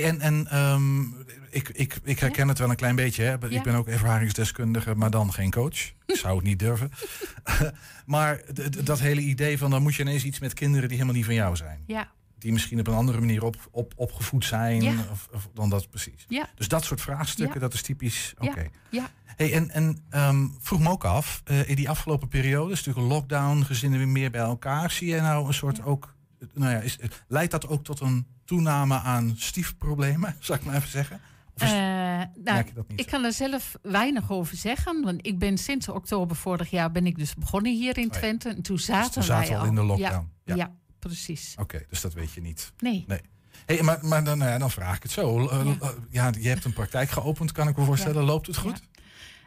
Hey, 0.00 0.08
en 0.08 0.20
en 0.20 0.46
ehm, 0.46 1.02
ik, 1.50 1.68
ik, 1.68 1.98
ik 2.02 2.18
herken 2.18 2.48
het 2.48 2.58
wel 2.58 2.70
een 2.70 2.76
klein 2.76 2.96
beetje. 2.96 3.22
Hè. 3.22 3.30
Ja. 3.30 3.48
Ik 3.48 3.62
ben 3.62 3.74
ook 3.74 3.86
ervaringsdeskundige, 3.86 4.94
maar 4.94 5.10
dan 5.10 5.32
geen 5.32 5.50
coach. 5.50 5.92
Ik 6.06 6.16
zou 6.16 6.36
het 6.36 6.44
niet 6.44 6.58
durven. 6.58 6.90
maar 8.06 8.40
dat 8.84 9.00
hele 9.00 9.20
idee 9.20 9.58
van 9.58 9.70
dan 9.70 9.82
moet 9.82 9.94
je 9.94 10.02
ineens 10.02 10.24
iets 10.24 10.38
met 10.38 10.54
kinderen 10.54 10.88
die 10.88 10.96
helemaal 10.96 11.16
niet 11.16 11.24
van 11.24 11.34
jou 11.34 11.56
zijn. 11.56 11.82
Ja, 11.86 12.10
Die 12.38 12.52
misschien 12.52 12.80
op 12.80 12.86
een 12.86 12.94
andere 12.94 13.20
manier 13.20 13.44
op, 13.44 13.56
op, 13.70 13.92
opgevoed 13.96 14.44
zijn. 14.44 14.82
Ja. 14.82 14.94
Of, 15.12 15.28
of 15.32 15.48
dan 15.54 15.70
dat 15.70 15.90
precies. 15.90 16.24
ja, 16.28 16.48
Dus 16.54 16.68
dat 16.68 16.84
soort 16.84 17.00
vraagstukken, 17.00 17.60
dat 17.60 17.74
is 17.74 17.82
typisch. 17.82 18.34
Oké. 18.38 18.60
Ja. 18.60 18.68
ja. 18.90 19.10
Hey, 19.36 19.52
en 19.52 19.70
en 19.70 20.04
ehm, 20.10 20.46
vroeg 20.60 20.80
me 20.80 20.88
ook 20.88 21.04
af, 21.04 21.42
eh, 21.44 21.68
in 21.68 21.76
die 21.76 21.88
afgelopen 21.88 22.28
periode, 22.28 22.72
is 22.72 22.76
natuurlijk 22.76 23.06
een 23.06 23.12
lockdown, 23.12 23.62
gezinnen 23.62 23.98
weer 23.98 24.08
meer 24.08 24.30
bij 24.30 24.40
elkaar. 24.40 24.90
Zie 24.90 25.08
je 25.08 25.20
nou 25.20 25.46
een 25.46 25.54
soort 25.54 25.82
ook, 25.82 26.14
nou 26.54 26.72
ja, 26.72 26.78
is, 26.78 26.98
leidt 27.28 27.50
dat 27.50 27.68
ook 27.68 27.84
tot 27.84 28.00
een 28.00 28.26
toename 28.44 28.98
aan 28.98 29.34
stiefproblemen, 29.36 30.36
zou 30.40 30.58
ik 30.58 30.64
maar 30.64 30.74
even 30.74 30.88
zeggen? 30.88 31.20
Eh, 31.56 31.68
nou, 32.44 32.64
ik 32.94 33.06
kan 33.06 33.24
er 33.24 33.32
zelf 33.32 33.76
weinig 33.82 34.30
over 34.30 34.56
zeggen. 34.56 35.02
Want 35.02 35.26
ik 35.26 35.38
ben 35.38 35.58
sinds 35.58 35.88
oktober 35.88 36.36
vorig 36.36 36.70
jaar 36.70 36.92
ben 36.92 37.06
ik 37.06 37.18
dus 37.18 37.34
begonnen 37.34 37.72
hier 37.72 37.98
in 37.98 38.06
Oh. 38.06 38.12
Twente. 38.12 38.48
En 38.48 38.62
toen 38.62 38.78
zaten, 38.78 39.04
Dus 39.04 39.12
toen 39.12 39.22
zaten 39.22 39.48
wij 39.48 39.56
al 39.56 39.62
al 39.62 39.68
in 39.68 39.74
de 39.74 39.82
lockdown. 39.82 40.28
ja. 40.44 40.54
Ja. 40.54 40.74
precies. 40.98 41.54
Oké, 41.58 41.84
dus 41.88 42.00
dat 42.00 42.12
weet 42.12 42.32
je 42.32 42.40
niet. 42.40 42.72
Nee. 42.78 43.04
Hey, 43.66 43.82
maar 43.82 43.98
maar 44.02 44.24
dan, 44.24 44.38
ja, 44.38 44.58
dan 44.58 44.70
vraag 44.70 44.96
ik 44.96 45.02
het 45.02 45.12
zo. 45.12 45.48
Eh, 45.48 45.64
Ja. 45.64 45.76
eh, 45.80 45.88
ja, 46.10 46.30
je 46.40 46.48
hebt 46.48 46.64
een 46.64 46.72
praktijk 46.72 47.10
geopend, 47.10 47.52
kan 47.52 47.68
ik 47.68 47.76
me 47.76 47.84
voorstellen. 47.84 48.24
Loopt 48.24 48.46
het 48.46 48.56
goed? 48.56 48.82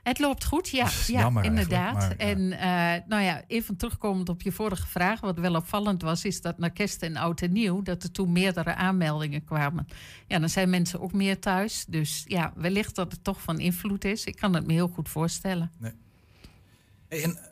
Het 0.09 0.19
loopt 0.19 0.45
goed, 0.45 0.69
ja. 0.69 0.89
Ja 1.07 1.19
jammer 1.19 1.43
inderdaad. 1.43 1.93
maar, 1.93 2.09
ja. 2.09 2.15
En 2.17 2.51
eh, 2.51 3.07
nou 3.07 3.23
ja, 3.23 3.43
even 3.47 3.77
terugkomend 3.77 4.29
op 4.29 4.41
je 4.41 4.51
vorige 4.51 4.87
vraag. 4.87 5.19
Wat 5.19 5.39
wel 5.39 5.55
opvallend 5.55 6.01
was, 6.01 6.25
is 6.25 6.41
dat 6.41 6.57
na 6.57 6.69
kerst 6.69 7.01
en 7.01 7.17
oud 7.17 7.41
en 7.41 7.51
nieuw... 7.51 7.81
dat 7.81 8.03
er 8.03 8.11
toen 8.11 8.31
meerdere 8.31 8.75
aanmeldingen 8.75 9.43
kwamen. 9.43 9.87
Ja, 10.27 10.39
dan 10.39 10.49
zijn 10.49 10.69
mensen 10.69 11.01
ook 11.01 11.13
meer 11.13 11.39
thuis. 11.39 11.85
Dus 11.87 12.23
ja, 12.27 12.53
wellicht 12.55 12.95
dat 12.95 13.11
het 13.11 13.23
toch 13.23 13.41
van 13.41 13.59
invloed 13.59 14.05
is. 14.05 14.23
Ik 14.23 14.35
kan 14.35 14.53
het 14.55 14.67
me 14.67 14.73
heel 14.73 14.87
goed 14.87 15.09
voorstellen. 15.09 15.71
Hey, 15.79 17.23
en, 17.23 17.37
eh, 17.37 17.43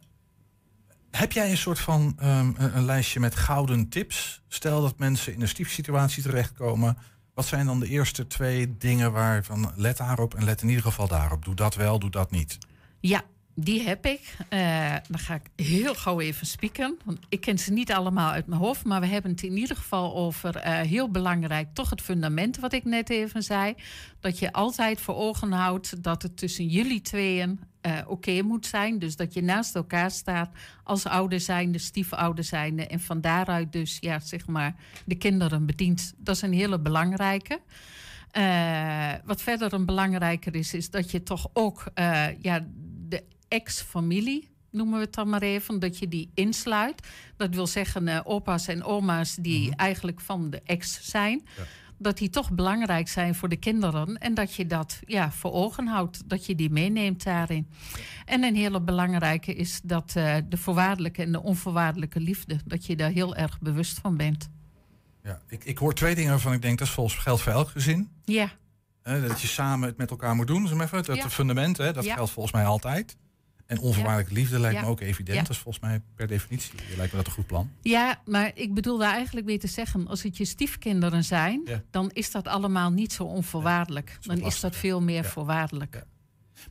heb 1.12 1.32
jij 1.32 1.50
een 1.52 1.58
soort 1.58 1.80
van 1.80 2.14
ehm, 2.20 2.52
een, 2.58 2.78
een 2.78 2.86
lijstje 2.86 3.20
met 3.20 3.36
gouden 3.36 3.90
tips? 3.90 4.42
Stel 4.48 4.82
dat 4.82 4.98
mensen 4.98 5.34
in 5.34 5.42
een 5.42 5.48
stiefsituatie 5.48 6.24
terechtkomen. 6.24 6.98
Wat 7.38 7.46
zijn 7.46 7.66
dan 7.66 7.80
de 7.80 7.88
eerste 7.88 8.28
twee 8.28 8.78
dingen 8.78 9.12
waarvan 9.12 9.72
let 9.76 9.98
daarop 9.98 10.34
en 10.34 10.44
let 10.44 10.62
in 10.62 10.68
ieder 10.68 10.84
geval 10.84 11.08
daarop? 11.08 11.46
Doe 11.46 11.56
dat 11.56 11.76
wel, 11.76 12.00
doe 12.00 12.10
dat 12.10 12.32
niet. 12.32 12.58
Ja, 13.00 13.24
die 13.60 13.82
heb 13.82 14.06
ik. 14.06 14.36
Eh, 14.50 14.96
dan 15.10 15.20
ga 15.20 15.34
ik 15.34 15.66
heel 15.66 15.96
gauw 15.96 16.20
even 16.20 16.48
spieken. 16.48 16.98
Want 17.06 17.20
ik 17.30 17.42
ken 17.42 17.60
ze 17.60 17.72
niet 17.72 17.92
allemaal 17.92 18.32
uit 18.32 18.48
mijn 18.48 18.62
hoofd. 18.62 18.86
Maar 18.86 19.02
we 19.02 19.08
hebben 19.08 19.32
het 19.32 19.44
in 19.44 19.58
ieder 19.58 19.76
geval 19.76 20.16
over 20.16 20.56
eh, 20.56 20.80
heel 20.80 21.10
belangrijk, 21.10 21.68
toch 21.74 21.90
het 21.90 22.02
fundament 22.02 22.60
wat 22.60 22.74
ik 22.74 22.86
net 22.86 23.10
even 23.10 23.44
zei. 23.44 23.76
Dat 24.20 24.40
je 24.40 24.54
altijd 24.54 25.02
voor 25.02 25.16
ogen 25.16 25.52
houdt 25.52 26.04
dat 26.04 26.22
het 26.22 26.38
tussen 26.38 26.68
jullie 26.68 27.02
tweeën 27.02 27.60
eh, 27.82 27.92
oké 28.08 28.42
moet 28.42 28.66
zijn. 28.66 29.00
Dus 29.00 29.16
dat 29.16 29.34
je 29.34 29.44
naast 29.44 29.76
elkaar 29.76 30.12
staat 30.12 30.50
als 30.84 31.06
ouder 31.06 31.40
zijnde, 31.40 31.78
stiefouder 31.78 32.44
zijnde. 32.44 32.88
En 32.88 33.00
van 33.00 33.22
daaruit 33.22 33.72
dus, 33.72 33.98
ja, 34.00 34.20
zeg 34.20 34.48
maar, 34.48 34.76
de 35.06 35.16
kinderen 35.16 35.66
bedient. 35.66 36.14
Dat 36.18 36.36
is 36.36 36.42
een 36.42 36.54
hele 36.54 36.80
belangrijke. 36.80 37.60
Wat 39.26 39.42
verder 39.42 39.74
een 39.74 39.86
belangrijker 39.86 40.56
is, 40.56 40.74
is 40.74 40.90
dat 40.90 41.12
je 41.12 41.24
toch 41.24 41.50
ook 41.54 41.84
ja, 42.40 42.66
ex-familie 43.48 44.50
noemen 44.72 45.00
we 45.00 45.06
het 45.06 45.14
dan 45.14 45.30
maar 45.30 45.42
even, 45.42 45.80
dat 45.80 45.98
je 45.98 46.08
die 46.08 46.32
insluit. 46.34 47.08
Dat 47.38 47.56
wil 47.56 47.68
zeggen, 47.68 48.08
eh, 48.08 48.20
opa's 48.24 48.68
en 48.68 48.84
oma's 48.84 49.36
die 49.36 49.76
eigenlijk 49.76 50.20
van 50.22 50.50
de 50.50 50.62
ex 50.66 51.00
zijn. 51.10 51.48
Dat 52.00 52.18
die 52.18 52.30
toch 52.30 52.52
belangrijk 52.52 53.08
zijn 53.08 53.36
voor 53.36 53.50
de 53.50 53.56
kinderen. 53.56 54.18
En 54.18 54.34
dat 54.34 54.54
je 54.54 54.66
dat 54.68 55.00
ja, 55.06 55.32
voor 55.32 55.52
ogen 55.52 55.88
houdt. 55.88 56.30
Dat 56.30 56.46
je 56.46 56.56
die 56.56 56.70
meeneemt 56.70 57.24
daarin. 57.24 57.68
En 58.26 58.44
een 58.44 58.56
hele 58.56 58.82
belangrijke 58.82 59.54
is 59.54 59.80
dat 59.84 60.14
eh, 60.16 60.36
de 60.50 60.58
voorwaardelijke 60.58 61.22
en 61.22 61.32
de 61.32 61.42
onvoorwaardelijke 61.44 62.20
liefde. 62.20 62.60
Dat 62.66 62.86
je 62.86 62.96
daar 62.96 63.12
heel 63.12 63.36
erg 63.36 63.60
bewust 63.60 64.00
van 64.00 64.18
bent. 64.18 64.50
Ja, 65.24 65.42
ik, 65.48 65.64
ik 65.64 65.78
hoor 65.78 65.94
twee 65.94 66.16
dingen 66.16 66.32
waarvan 66.32 66.54
ik 66.54 66.62
denk 66.62 66.78
dat 66.80 66.88
is 66.88 66.94
volgens 66.94 67.16
geldt 67.16 67.42
voor 67.42 67.52
elk 67.52 67.70
gezin. 67.70 68.10
Ja, 68.26 68.52
dat 69.04 69.42
je 69.42 69.48
samen 69.48 69.88
het 69.88 69.98
met 69.98 70.10
elkaar 70.10 70.36
moet 70.36 70.48
doen, 70.48 70.68
zeg 70.68 70.78
maar 70.78 70.86
even. 70.86 71.04
Dat 71.04 71.16
Ja. 71.16 71.30
fundament, 71.30 71.78
hè, 71.78 71.94
dat 71.94 72.04
Ja. 72.04 72.14
geldt 72.16 72.32
volgens 72.32 72.56
mij 72.56 72.66
altijd. 72.66 73.18
En 73.68 73.80
onvoorwaardelijke 73.80 74.34
liefde 74.34 74.60
lijkt 74.60 74.76
Ja. 74.76 74.82
me 74.84 74.88
ook 74.90 75.02
evident. 75.02 75.38
Ja. 75.38 75.42
Dat 75.44 75.52
is 75.52 75.58
volgens 75.58 75.84
mij 75.84 76.02
per 76.16 76.28
definitie. 76.28 76.74
Lijkt 76.98 77.12
me 77.12 77.18
dat 77.18 77.28
een 77.28 77.34
goed 77.34 77.48
plan. 77.48 77.70
Ja, 77.82 78.22
maar 78.26 78.52
ik 78.54 78.74
bedoel 78.74 78.98
daar 78.98 79.14
eigenlijk 79.14 79.46
weer 79.46 79.60
te 79.60 79.68
zeggen, 79.68 80.08
als 80.08 80.24
het 80.24 80.38
je 80.38 80.46
stiefkinderen 80.46 81.24
zijn, 81.24 81.62
dan 81.92 82.10
is 82.14 82.32
dat 82.32 82.48
allemaal 82.48 82.92
niet 82.92 83.14
zo 83.14 83.24
onvoorwaardelijk. 83.24 84.18
is 84.20 84.26
dan 84.28 84.42
is 84.42 84.60
dat 84.60 84.76
veel 84.76 85.02
meer 85.02 85.26
voorwaardelijk. 85.26 86.04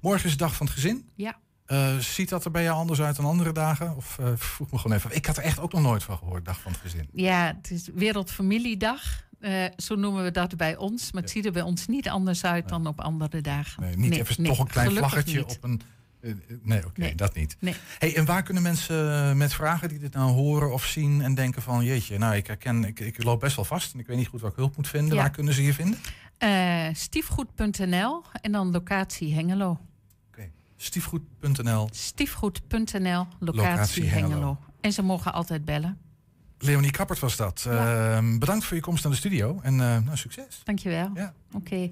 Morgen 0.01 0.25
is 0.27 0.31
de 0.33 0.39
dag 0.39 0.55
van 0.55 0.67
het 0.67 0.75
gezin. 0.75 1.09
Ja. 1.15 1.37
Eh, 1.67 1.97
ziet 1.99 2.29
dat 2.29 2.45
er 2.45 2.51
bij 2.51 2.63
jou 2.63 2.77
anders 2.77 3.01
uit 3.01 3.17
dan 3.17 3.25
andere 3.25 3.53
dagen? 3.53 3.97
Of 3.97 4.19
eh, 4.19 4.27
vroeg 4.37 4.71
me 4.71 4.79
gewoon 4.79 4.97
even. 4.97 5.15
Ik 5.15 5.27
had 5.27 5.37
er 5.37 5.43
echt 5.43 5.59
ook 5.59 5.73
nog 5.73 5.83
nooit 5.83 6.03
van 6.03 6.17
gehoord, 6.19 6.45
dag 6.45 6.61
van 6.61 6.73
het 6.73 6.81
gezin. 6.81 7.09
Ja, 7.13 7.55
het 7.57 7.71
is 7.71 7.89
Wereldfamiliedag. 7.95 9.25
Eh, 9.41 9.65
zo 9.77 9.95
noemen 9.95 10.25
we 10.25 10.31
dat 10.31 10.57
bij 10.57 10.77
ons. 10.77 11.13
Maar 11.13 11.23
het 11.23 11.31
ziet 11.31 11.47
er 11.47 11.53
bij 11.53 11.63
ons 11.63 11.87
niet 11.87 12.09
anders 12.09 12.45
uit 12.45 12.69
dan 12.69 12.87
op 12.87 13.01
andere 13.01 13.41
dagen. 13.41 13.83
Nee, 13.83 13.97
niet 13.97 14.15
even 14.15 14.45
toch 14.45 14.59
een 14.59 14.67
klein 14.67 14.91
vlaggetje 14.93 15.39
niet. 15.39 15.57
op 15.57 15.65
een. 15.65 15.81
Eh, 16.21 16.31
eh, 16.31 16.37
nee, 16.63 16.87
oké, 16.87 17.01
Nee. 17.01 17.15
dat 17.15 17.35
niet. 17.35 17.57
Nee. 17.61 17.75
Hey, 17.99 18.17
en 18.17 18.25
waar 18.25 18.43
kunnen 18.43 18.63
mensen 18.63 19.29
eh, 19.29 19.33
met 19.33 19.55
vragen 19.55 19.89
die 19.89 19.99
dit 19.99 20.13
nou 20.13 20.31
horen 20.31 20.73
of 20.73 20.85
zien 20.85 21.23
en 21.23 21.35
denken 21.35 21.63
van 21.63 21.85
jeetje, 21.85 22.19
nou 22.19 22.35
ik 22.35 22.47
herken, 22.47 22.85
ik, 22.85 23.01
ik 23.01 23.23
loop 23.23 23.41
best 23.41 23.57
wel 23.57 23.65
vast 23.65 23.93
en 23.93 23.99
ik 23.99 24.07
weet 24.07 24.17
niet 24.17 24.29
goed 24.29 24.41
waar 24.41 24.51
ik 24.51 24.57
hulp 24.57 24.77
moet 24.77 24.89
vinden. 24.89 25.15
Ja. 25.15 25.21
Waar 25.21 25.31
kunnen 25.31 25.55
ze 25.55 25.63
je 25.63 25.75
vinden? 25.75 25.99
Stiefgoed.nl 26.97 28.23
en 28.41 28.53
dan 28.53 28.71
locatie 28.71 29.35
Hengelo. 29.35 29.81
Stiefgoed.nl. 30.77 31.89
Stiefgoed.nl, 31.93 33.27
locatie, 33.39 33.71
Locatie 33.71 34.05
Hengelo. 34.05 34.31
Hengelo. 34.31 34.59
En 34.81 34.93
ze 34.93 35.03
mogen 35.03 35.33
altijd 35.33 35.65
bellen. 35.65 35.99
Leonie 36.59 36.91
Kappert 36.91 37.19
was 37.19 37.37
dat. 37.37 37.61
Ja. 37.65 38.17
Eh, 38.17 38.39
bedankt 38.39 38.65
voor 38.65 38.77
je 38.77 38.83
komst 38.83 39.03
naar 39.03 39.13
de 39.13 39.19
studio 39.19 39.61
en 39.63 39.73
eh, 39.73 39.99
nou, 39.99 40.17
succes. 40.17 40.61
Dankjewel. 40.65 41.11
Ja. 41.15 41.35
Oké. 41.53 41.91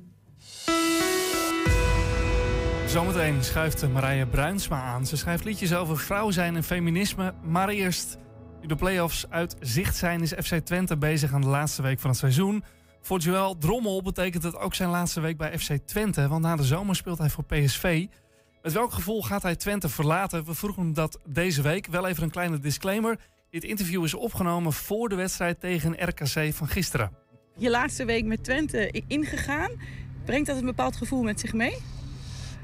Zometeen 2.94 3.44
schuift 3.44 3.88
Marije 3.92 4.26
Bruinsma 4.26 4.82
aan. 4.82 5.06
Ze 5.06 5.16
schrijft 5.16 5.44
liedjes 5.44 5.74
over 5.74 5.98
vrouw 5.98 6.30
zijn 6.30 6.56
en 6.56 6.64
feminisme. 6.64 7.34
Maar 7.42 7.68
eerst, 7.68 8.18
nu 8.60 8.66
de 8.66 8.74
play-offs 8.74 9.30
uit 9.30 9.56
zicht 9.60 9.96
zijn, 9.96 10.22
is 10.22 10.32
FC 10.32 10.54
Twente 10.54 10.96
bezig 10.96 11.32
aan 11.32 11.40
de 11.40 11.46
laatste 11.46 11.82
week 11.82 11.98
van 11.98 12.10
het 12.10 12.18
seizoen. 12.18 12.64
Voor 13.00 13.18
Joël 13.18 13.58
Drommel 13.58 14.02
betekent 14.02 14.42
het 14.42 14.56
ook 14.56 14.74
zijn 14.74 14.88
laatste 14.90 15.20
week 15.20 15.36
bij 15.36 15.58
FC 15.58 15.76
Twente. 15.84 16.28
Want 16.28 16.42
na 16.42 16.56
de 16.56 16.62
zomer 16.62 16.96
speelt 16.96 17.18
hij 17.18 17.30
voor 17.30 17.44
PSV. 17.44 18.06
Met 18.62 18.72
welk 18.72 18.92
gevoel 18.92 19.22
gaat 19.22 19.42
hij 19.42 19.56
Twente 19.56 19.88
verlaten? 19.88 20.44
We 20.44 20.54
vroegen 20.54 20.82
hem 20.82 20.94
dat 20.94 21.18
deze 21.26 21.62
week. 21.62 21.86
Wel 21.86 22.06
even 22.06 22.22
een 22.22 22.30
kleine 22.30 22.58
disclaimer. 22.58 23.18
Dit 23.50 23.64
interview 23.64 24.04
is 24.04 24.14
opgenomen 24.14 24.72
voor 24.72 25.08
de 25.08 25.14
wedstrijd 25.14 25.60
tegen 25.60 26.08
RKC 26.08 26.54
van 26.54 26.68
gisteren. 26.68 27.12
Je 27.56 27.70
laatste 27.70 28.04
week 28.04 28.24
met 28.24 28.44
Twente 28.44 29.02
ingegaan. 29.06 29.70
Brengt 30.24 30.46
dat 30.46 30.56
een 30.56 30.64
bepaald 30.64 30.96
gevoel 30.96 31.22
met 31.22 31.40
zich 31.40 31.52
mee? 31.52 31.76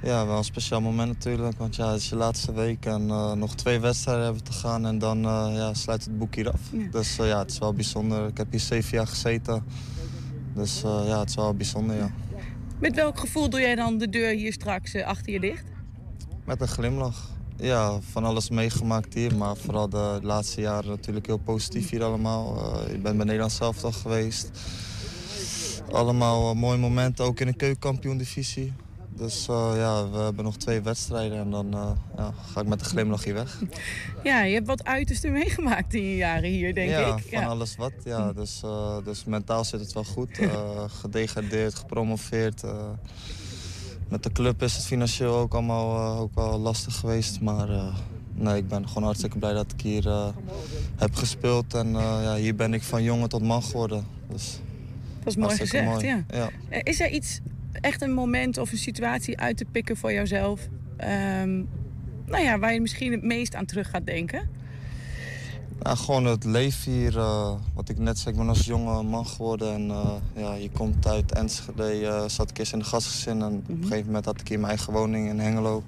Ja, 0.02 0.26
wel 0.26 0.36
een 0.36 0.44
speciaal 0.44 0.80
moment 0.80 1.08
natuurlijk. 1.08 1.58
Want 1.58 1.76
ja, 1.76 1.92
het 1.92 2.00
is 2.00 2.08
je 2.08 2.16
laatste 2.16 2.52
week 2.52 2.86
en 2.86 3.10
eh, 3.10 3.32
nog 3.32 3.54
twee 3.54 3.80
wedstrijden 3.80 4.24
hebben 4.24 4.44
te 4.44 4.52
gaan. 4.52 4.86
En 4.86 4.98
dan 4.98 5.24
eh, 5.24 5.50
ja, 5.54 5.74
sluit 5.74 6.04
het 6.04 6.18
boek 6.18 6.34
hier 6.34 6.52
af. 6.52 6.60
Ja. 6.72 6.86
Dus 6.90 7.18
eh, 7.18 7.26
ja, 7.26 7.38
het 7.38 7.50
is 7.50 7.58
wel 7.58 7.74
bijzonder. 7.74 8.26
Ik 8.26 8.36
heb 8.36 8.50
hier 8.50 8.60
zeven 8.60 8.96
jaar 8.96 9.06
gezeten. 9.06 9.64
Dus 10.54 10.80
ja, 10.80 11.18
het 11.18 11.28
is 11.28 11.34
wel 11.34 11.54
bijzonder, 11.54 11.96
ja. 11.96 12.10
Met 12.78 12.94
welk 12.94 13.18
gevoel 13.18 13.50
doe 13.50 13.60
jij 13.60 13.74
dan 13.74 13.98
de 13.98 14.08
deur 14.08 14.34
hier 14.34 14.52
straks 14.52 15.02
achter 15.02 15.32
je 15.32 15.40
dicht? 15.40 15.64
Met 16.44 16.60
een 16.60 16.68
glimlach. 16.68 17.28
Ja, 17.56 17.98
van 18.00 18.24
alles 18.24 18.50
meegemaakt 18.50 19.14
hier. 19.14 19.36
Maar 19.36 19.56
vooral 19.56 19.88
de 19.88 20.18
laatste 20.22 20.60
jaren 20.60 20.90
natuurlijk 20.90 21.26
heel 21.26 21.38
positief 21.38 21.90
hier 21.90 22.04
allemaal. 22.04 22.72
Ik 22.88 23.02
ben 23.02 23.16
bij 23.16 23.26
Nederland 23.26 23.52
zelf 23.52 23.84
al 23.84 23.92
geweest. 23.92 24.50
Allemaal 25.90 26.54
mooie 26.54 26.78
momenten, 26.78 27.24
ook 27.24 27.40
in 27.40 27.46
de 27.46 27.56
keukenkampioen-divisie. 27.56 28.72
Dus 29.16 29.48
eh, 29.48 29.72
ja, 29.76 30.10
we 30.10 30.18
hebben 30.18 30.44
nog 30.44 30.56
twee 30.56 30.80
wedstrijden 30.80 31.38
en 31.38 31.50
dan 31.50 31.74
eh, 31.74 31.90
ja, 32.16 32.32
ga 32.52 32.60
ik 32.60 32.66
met 32.66 32.80
een 32.80 32.86
glimlach 32.86 33.24
hier 33.24 33.34
weg. 33.34 33.58
Ja, 34.22 34.42
je 34.42 34.54
hebt 34.54 34.66
wat 34.66 34.84
uitersten 34.84 35.32
meegemaakt 35.32 35.94
in 35.94 36.02
je 36.02 36.16
jaren 36.16 36.50
hier, 36.50 36.74
denk 36.74 36.90
ja, 36.90 37.16
ik. 37.16 37.26
van 37.32 37.44
alles 37.44 37.76
wat. 37.76 37.92
Ja, 38.04 38.32
dus, 38.32 38.60
eh, 38.64 38.96
dus 39.04 39.24
mentaal 39.24 39.64
zit 39.64 39.80
het 39.80 39.92
wel 39.92 40.04
goed. 40.04 40.38
Gedegradeerd, 41.00 41.74
gepromoveerd. 41.74 42.62
met 44.08 44.22
de 44.22 44.32
club 44.32 44.62
is 44.62 44.74
het 44.74 44.84
financieel 44.84 45.36
ook 45.36 45.54
allemaal 45.54 46.18
ook 46.18 46.34
wel 46.34 46.58
lastig 46.58 46.96
geweest. 46.96 47.40
Maar 47.40 47.68
nee, 48.34 48.56
ik 48.56 48.68
ben 48.68 48.88
gewoon 48.88 49.02
hartstikke 49.02 49.38
blij 49.38 49.52
dat 49.52 49.72
ik 49.72 49.80
hier 49.80 50.32
heb 50.96 51.14
gespeeld. 51.14 51.74
En 51.74 51.92
ja, 51.92 52.34
hier 52.34 52.54
ben 52.54 52.74
ik 52.74 52.82
van 52.82 53.02
jongen 53.02 53.28
tot 53.28 53.42
man 53.42 53.62
geworden. 53.62 54.06
Dus, 54.28 54.60
Dat 55.18 55.26
is 55.26 55.36
mooi 55.36 55.56
gezegd, 55.56 55.84
mooi. 55.84 56.06
ja. 56.06 56.24
ja. 56.28 56.50
Is 56.82 57.00
er 57.00 57.10
iets, 57.10 57.40
echt 57.72 58.02
een 58.02 58.12
moment 58.12 58.58
of 58.58 58.72
een 58.72 58.78
situatie 58.78 59.38
uit 59.38 59.56
te 59.56 59.64
pikken 59.64 59.96
voor 59.96 60.12
jouzelf? 60.12 60.68
ehm, 60.96 61.62
nou 62.26 62.44
ja, 62.44 62.58
waar 62.58 62.72
je 62.72 62.80
misschien 62.80 63.12
het 63.12 63.22
meest 63.22 63.54
aan 63.54 63.64
terug 63.66 63.90
gaat 63.90 64.06
denken? 64.06 64.48
Ja, 65.82 65.94
gewoon 65.94 66.24
het 66.24 66.44
leven 66.44 66.92
hier. 66.92 67.18
eh, 67.18 67.52
wat 67.74 67.88
ik 67.88 67.98
net 67.98 68.18
zei, 68.18 68.30
ik 68.34 68.40
ben 68.40 68.48
als 68.48 68.64
jonge 68.64 69.02
man 69.02 69.26
geworden. 69.26 69.72
En 69.74 69.90
eh, 69.90 70.12
ja, 70.36 70.54
je 70.54 70.70
komt 70.70 71.06
uit 71.06 71.32
Enschede, 71.32 72.06
eh, 72.06 72.24
zat 72.28 72.50
ik 72.50 72.58
eerst 72.58 72.72
in 72.72 72.78
de 72.78 72.84
gastgezin. 72.84 73.42
En 73.42 73.52
op 73.56 73.68
een 73.68 73.82
gegeven 73.82 74.06
moment 74.06 74.24
had 74.24 74.40
ik 74.40 74.48
hier 74.48 74.58
mijn 74.58 74.68
eigen 74.68 74.92
woning 74.92 75.28
in 75.28 75.38
Hengelo. 75.38 75.82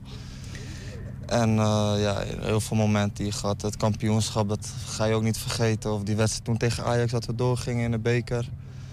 En 1.27 1.51
ja, 1.99 2.23
heel 2.41 2.61
veel 2.61 2.77
momenten 2.77 3.25
hier 3.25 3.33
gehad. 3.33 3.63
Het 3.63 3.77
kampioenschap, 3.77 4.49
dat 4.49 4.73
ga 4.87 5.05
je 5.05 5.15
ook 5.15 5.23
niet 5.23 5.39
vergeten. 5.39 5.93
Of 5.93 6.03
die 6.03 6.17
wedstrijd 6.17 6.45
toen 6.45 6.57
tegen 6.57 6.85
Ajax 6.85 7.13
dat 7.13 7.25
we 7.27 7.35
doorgingen 7.35 7.85
in 7.85 7.91
de 7.91 7.99
beker. 7.99 8.49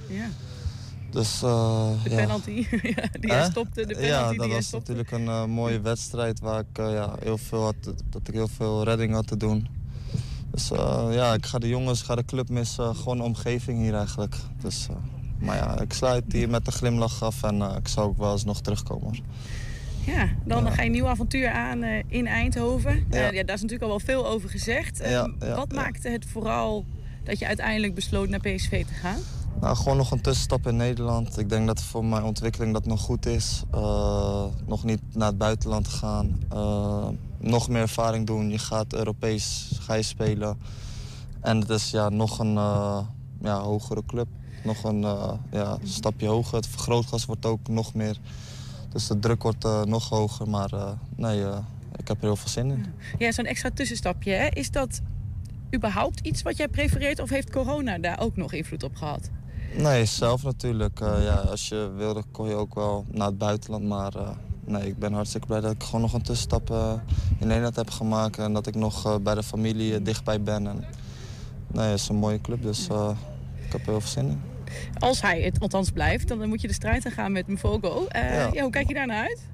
Ja, 0.07 0.25
Dus 1.11 1.41
eh, 1.43 1.89
de 2.03 2.09
penalty 2.09 2.67
ja, 2.81 3.03
die 3.19 3.31
hij 3.31 3.43
stopte. 3.49 3.85
De 3.85 3.93
penalty 3.95 4.05
ja, 4.07 4.21
dat 4.21 4.29
die 4.31 4.39
hij 4.41 4.49
was 4.49 4.65
stopte. 4.67 4.91
natuurlijk 4.93 5.21
een 5.23 5.27
eh, 5.33 5.45
mooie 5.45 5.81
wedstrijd 5.81 6.39
waar 6.39 6.59
ik 6.59 6.77
eh, 6.77 6.91
ja, 6.93 7.15
heel 7.19 7.37
veel 7.37 7.63
had, 7.63 7.75
dat 8.09 8.27
ik 8.27 8.33
heel 8.33 8.47
veel 8.47 8.83
redding 8.83 9.13
had 9.13 9.27
te 9.27 9.37
doen. 9.37 9.67
Dus 10.51 10.67
ja, 11.11 11.33
ik 11.33 11.45
ga 11.45 11.57
de 11.59 11.67
jongens, 11.67 12.01
ga 12.01 12.15
de 12.15 12.25
club 12.25 12.49
missen, 12.49 12.95
gewoon 12.95 13.17
de 13.17 13.23
omgeving 13.23 13.79
hier 13.81 13.93
eigenlijk. 13.95 14.35
Dus, 14.61 14.87
maar 15.39 15.55
ja, 15.55 15.79
ik 15.81 15.93
sluit 15.93 16.23
hier 16.31 16.49
met 16.49 16.67
een 16.67 16.73
glimlach 16.73 17.23
af 17.23 17.43
en 17.43 17.61
ik 17.61 17.87
zal 17.87 18.03
ook 18.03 18.17
wel 18.17 18.31
eens 18.31 18.43
nog 18.45 18.61
terugkomen. 18.61 19.13
Ja, 20.05 20.29
dan 20.45 20.63
Ja. 20.63 20.69
ga 20.71 20.79
je 20.81 20.85
een 20.85 20.91
nieuw 20.93 21.07
avontuur 21.07 21.49
aan 21.49 21.83
in 22.07 22.27
Eindhoven. 22.27 23.05
Ja. 23.09 23.31
Ja, 23.31 23.43
daar 23.43 23.55
is 23.55 23.61
natuurlijk 23.61 23.81
al 23.81 23.87
wel 23.87 23.99
veel 23.99 24.27
over 24.27 24.49
gezegd. 24.49 24.99
Eh, 24.99 25.11
Ja, 25.11 25.31
ja, 25.39 25.55
wat 25.55 25.71
maakte 25.73 26.09
het 26.09 26.25
vooral 26.25 26.85
dat 27.23 27.39
je 27.39 27.47
uiteindelijk 27.47 27.93
besloot 27.95 28.29
naar 28.29 28.39
PSV 28.39 28.85
te 28.85 28.93
gaan? 28.93 29.19
Nou, 29.61 29.75
gewoon 29.75 29.97
nog 29.97 30.11
een 30.11 30.21
tussenstap 30.21 30.67
in 30.67 30.75
Nederland. 30.75 31.37
Ik 31.37 31.49
denk 31.49 31.67
dat 31.67 31.81
voor 31.81 32.05
mijn 32.05 32.23
ontwikkeling 32.23 32.73
dat 32.73 32.85
nog 32.85 33.01
goed 33.01 33.25
is. 33.25 33.63
Eh, 33.71 34.45
nog 34.65 34.83
niet 34.83 35.01
naar 35.13 35.27
het 35.27 35.37
buitenland 35.37 35.87
gaan. 35.87 36.39
Eh, 36.49 37.07
nog 37.37 37.69
meer 37.69 37.81
ervaring 37.81 38.27
doen. 38.27 38.49
Je 38.49 38.57
gaat 38.57 38.93
Europees 38.93 39.71
ga 39.79 39.93
je 39.93 40.01
spelen. 40.01 40.59
En 41.41 41.59
het 41.59 41.69
is 41.69 41.91
ja, 41.91 42.09
nog 42.09 42.39
een 42.39 42.57
eh, 42.57 42.99
ja, 43.41 43.59
hogere 43.59 44.03
club. 44.05 44.27
Nog 44.63 44.83
een 44.83 45.01
ja, 45.51 45.77
stapje 45.83 46.27
hoger. 46.27 46.55
Het 46.55 46.67
vergrootglas 46.67 47.25
wordt 47.25 47.45
ook 47.45 47.67
nog 47.67 47.93
meer. 47.93 48.17
Dus 48.89 49.07
de 49.07 49.19
druk 49.19 49.43
wordt 49.43 49.85
nog 49.85 50.09
hoger. 50.09 50.49
Maar 50.49 50.69
nee, 51.15 51.43
ik 51.95 52.07
heb 52.07 52.17
er 52.17 52.23
heel 52.23 52.35
veel 52.35 52.49
zin 52.49 52.71
in. 52.71 52.85
Ja, 53.17 53.31
zo'n 53.31 53.45
extra 53.45 53.69
tussenstapje. 53.73 54.31
Hè? 54.31 54.47
Is 54.47 54.71
dat 54.71 55.01
überhaupt 55.75 56.19
iets 56.19 56.41
wat 56.41 56.57
jij 56.57 56.67
prefereert 56.67 57.19
of 57.19 57.29
heeft 57.29 57.49
corona 57.49 57.97
daar 57.97 58.19
ook 58.19 58.35
nog 58.35 58.53
invloed 58.53 58.83
op 58.83 58.95
gehad? 58.95 59.29
Nee, 59.77 60.05
zelf 60.05 60.43
natuurlijk. 60.43 60.99
Eh, 60.99 61.23
ja, 61.23 61.35
als 61.35 61.67
je 61.67 61.91
wilde 61.95 62.23
kon 62.31 62.47
je 62.47 62.55
ook 62.55 62.75
wel 62.75 63.05
naar 63.11 63.27
het 63.27 63.37
buitenland. 63.37 63.83
Maar 63.83 64.15
eh, 64.15 64.29
nee, 64.65 64.87
ik 64.87 64.97
ben 64.97 65.13
hartstikke 65.13 65.47
blij 65.47 65.61
dat 65.61 65.71
ik 65.71 65.83
gewoon 65.83 66.01
nog 66.01 66.13
een 66.13 66.21
tussenstap 66.21 66.69
eh, 66.69 66.93
in 67.39 67.47
Nederland 67.47 67.75
heb 67.75 67.89
gemaakt. 67.89 68.37
En 68.37 68.53
dat 68.53 68.67
ik 68.67 68.75
nog 68.75 69.21
bij 69.21 69.35
de 69.35 69.43
familie 69.43 70.01
dichtbij 70.01 70.41
ben. 70.41 70.67
En, 70.67 70.85
nee, 71.67 71.85
het 71.85 71.99
is 71.99 72.09
een 72.09 72.15
mooie 72.15 72.41
club, 72.41 72.61
dus 72.61 72.85
ik 73.65 73.71
heb 73.71 73.81
er 73.81 73.89
heel 73.89 74.01
veel 74.01 74.09
zin 74.09 74.27
in. 74.27 74.41
Als 74.99 75.21
hij 75.21 75.41
het 75.41 75.59
althans 75.59 75.89
blijft, 75.89 76.27
dan 76.27 76.49
moet 76.49 76.61
je 76.61 76.67
de 76.67 76.73
strijd 76.73 77.05
aan 77.05 77.11
gaan 77.11 77.31
met 77.31 77.47
Mvogo. 77.47 78.05
Ja. 78.11 78.49
ja, 78.53 78.61
hoe 78.61 78.71
kijk 78.71 78.87
je 78.87 78.93
daar 78.93 79.07
naar 79.07 79.27
uit? 79.27 79.47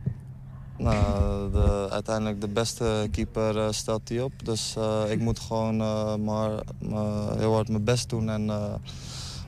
Nou, 0.78 1.52
de, 1.52 1.88
uiteindelijk 1.90 2.42
de 2.42 2.48
beste 2.48 3.08
keeper 3.12 3.74
stelt 3.74 4.10
hij 4.10 4.22
op. 4.22 4.46
Dus 4.46 4.76
ik 5.10 5.20
moet 5.20 5.40
gewoon 5.40 5.78
maar, 6.24 6.60
maar 6.80 7.38
heel 7.38 7.54
hard 7.54 7.70
mijn 7.70 7.84
best 7.84 8.10
doen. 8.10 8.30
En 8.30 8.50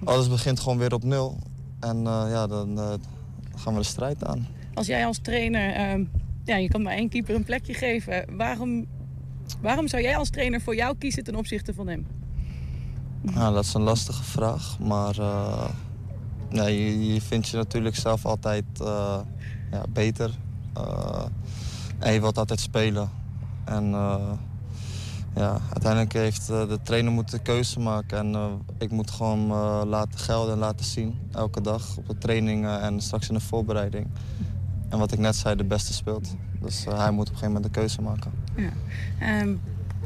alles 0.04 0.30
begint 0.30 0.60
gewoon 0.60 0.78
weer 0.78 0.94
op 0.94 1.04
nul. 1.04 1.40
En 1.80 1.98
eh, 1.98 2.26
ja, 2.30 2.48
dan 2.48 2.80
eh, 2.80 2.94
gaan 3.56 3.74
we 3.74 3.80
de 3.80 3.86
strijd 3.86 4.24
aan. 4.26 4.48
Als 4.74 4.88
jij 4.88 5.06
als 5.06 5.20
trainer, 5.22 5.74
ehm, 5.74 6.04
ja, 6.44 6.56
je 6.56 6.68
kan 6.68 6.82
maar 6.82 6.94
één 6.94 7.10
keeper 7.10 7.36
een 7.36 7.44
plekje 7.44 7.74
geven. 7.74 8.38
Waarom 8.38 8.88
Waarom 9.62 9.88
zou 9.88 10.02
jij 10.02 10.18
als 10.18 10.30
trainer 10.30 10.62
voor 10.62 10.76
jou 10.76 10.96
kiezen 10.98 11.24
ten 11.24 11.36
opzichte 11.36 11.74
van 11.74 11.88
hem? 11.88 12.08
Nou, 13.22 13.54
dat 13.54 13.64
is 13.64 13.74
een 13.74 13.82
lastige 13.82 14.24
vraag, 14.24 14.80
maar 14.80 15.20
uh, 15.20 15.70
ja, 16.50 16.68
je, 16.68 17.14
je, 17.14 17.22
vindt 17.22 17.48
je 17.48 17.58
natuurlijk 17.58 17.96
zelf 17.96 18.26
altijd 18.26 18.64
uh, 18.82 19.20
ja, 19.72 19.84
beter. 19.90 20.32
Uh, 20.78 21.26
en 22.00 22.14
je 22.14 22.22
wilt 22.22 22.38
altijd 22.38 22.60
spelen. 22.60 23.10
En 23.66 23.96
ja, 25.38 25.60
uiteindelijk 25.74 26.14
heeft 26.14 26.48
de 26.48 26.80
trainer 26.84 27.12
moeten 27.12 27.38
de 27.38 27.44
keuze 27.44 27.80
maken. 27.80 28.18
En 28.18 28.62
ik 28.78 28.92
moet 28.92 29.12
gewoon 29.12 29.48
laten 29.88 30.20
gelden 30.20 30.54
en 30.54 30.60
laten 30.60 30.86
zien, 30.86 31.20
elke 31.32 31.62
dag 31.62 31.98
op 31.98 32.08
de 32.08 32.18
trainingen 32.18 32.82
en 32.82 33.02
straks 33.02 33.28
in 33.28 33.34
de 33.34 33.40
voorbereiding. 33.40 34.08
En 34.90 35.00
wat 35.00 35.12
ik 35.12 35.20
net 35.20 35.36
zei, 35.36 35.56
de 35.56 35.64
beste 35.64 35.94
speelt. 35.94 36.36
Dus 36.62 36.86
hij 36.86 37.12
moet 37.12 37.28
op 37.28 37.34
een 37.34 37.40
gegeven 37.40 37.48
moment 37.48 37.64
de 37.64 37.80
keuze 37.80 38.02
maken. 38.02 38.32
Ja. 38.56 39.42
Um... 39.42 39.62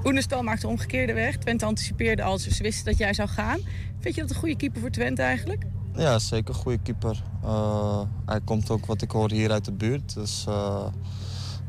Oenestal 0.05 0.43
maakte 0.43 0.61
de 0.61 0.67
omgekeerde 0.67 1.13
weg. 1.13 1.37
Twente 1.37 1.65
anticipeerde 1.65 2.23
al, 2.23 2.37
ze 2.37 2.63
wisten 2.63 2.85
dat 2.85 2.97
jij 2.97 3.13
zou 3.13 3.29
gaan. 3.29 3.59
Vind 3.99 4.15
je 4.15 4.21
dat 4.21 4.29
een 4.29 4.35
goede 4.35 4.55
keeper 4.55 4.81
voor 4.81 4.89
Twente 4.89 5.21
eigenlijk? 5.21 5.65
Ja, 5.95 6.19
zeker 6.19 6.53
een 6.53 6.61
goede 6.61 6.77
keeper. 6.83 7.23
Uh, 7.43 8.01
hij 8.25 8.39
komt 8.41 8.69
ook, 8.69 8.85
wat 8.85 9.01
ik 9.01 9.11
hoor, 9.11 9.31
hier 9.31 9.51
uit 9.51 9.65
de 9.65 9.71
buurt. 9.71 10.13
Dus 10.13 10.45
uh, 10.49 10.85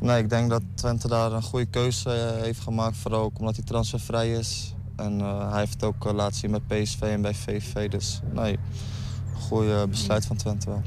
nee, 0.02 0.22
ik 0.22 0.30
denk 0.30 0.50
dat 0.50 0.62
Twente 0.74 1.08
daar 1.08 1.32
een 1.32 1.42
goede 1.42 1.66
keuze 1.66 2.10
eh, 2.10 2.42
heeft 2.42 2.60
gemaakt. 2.60 2.96
Vooral 2.96 3.22
ook 3.22 3.38
omdat 3.38 3.56
hij 3.56 3.64
transfervrij 3.64 4.32
is. 4.32 4.74
En 4.96 5.18
uh, 5.18 5.50
hij 5.50 5.58
heeft 5.58 5.72
het 5.72 5.84
ook 5.84 6.12
laten 6.12 6.36
zien 6.36 6.50
met 6.50 6.66
PSV 6.66 7.00
en 7.00 7.22
bij 7.22 7.34
VV. 7.34 7.90
Dus 7.90 8.20
nee, 8.32 8.52
een 8.52 9.40
goede 9.40 9.88
besluit 9.88 10.26
van 10.26 10.36
Twente 10.36 10.70
wel. 10.70 10.82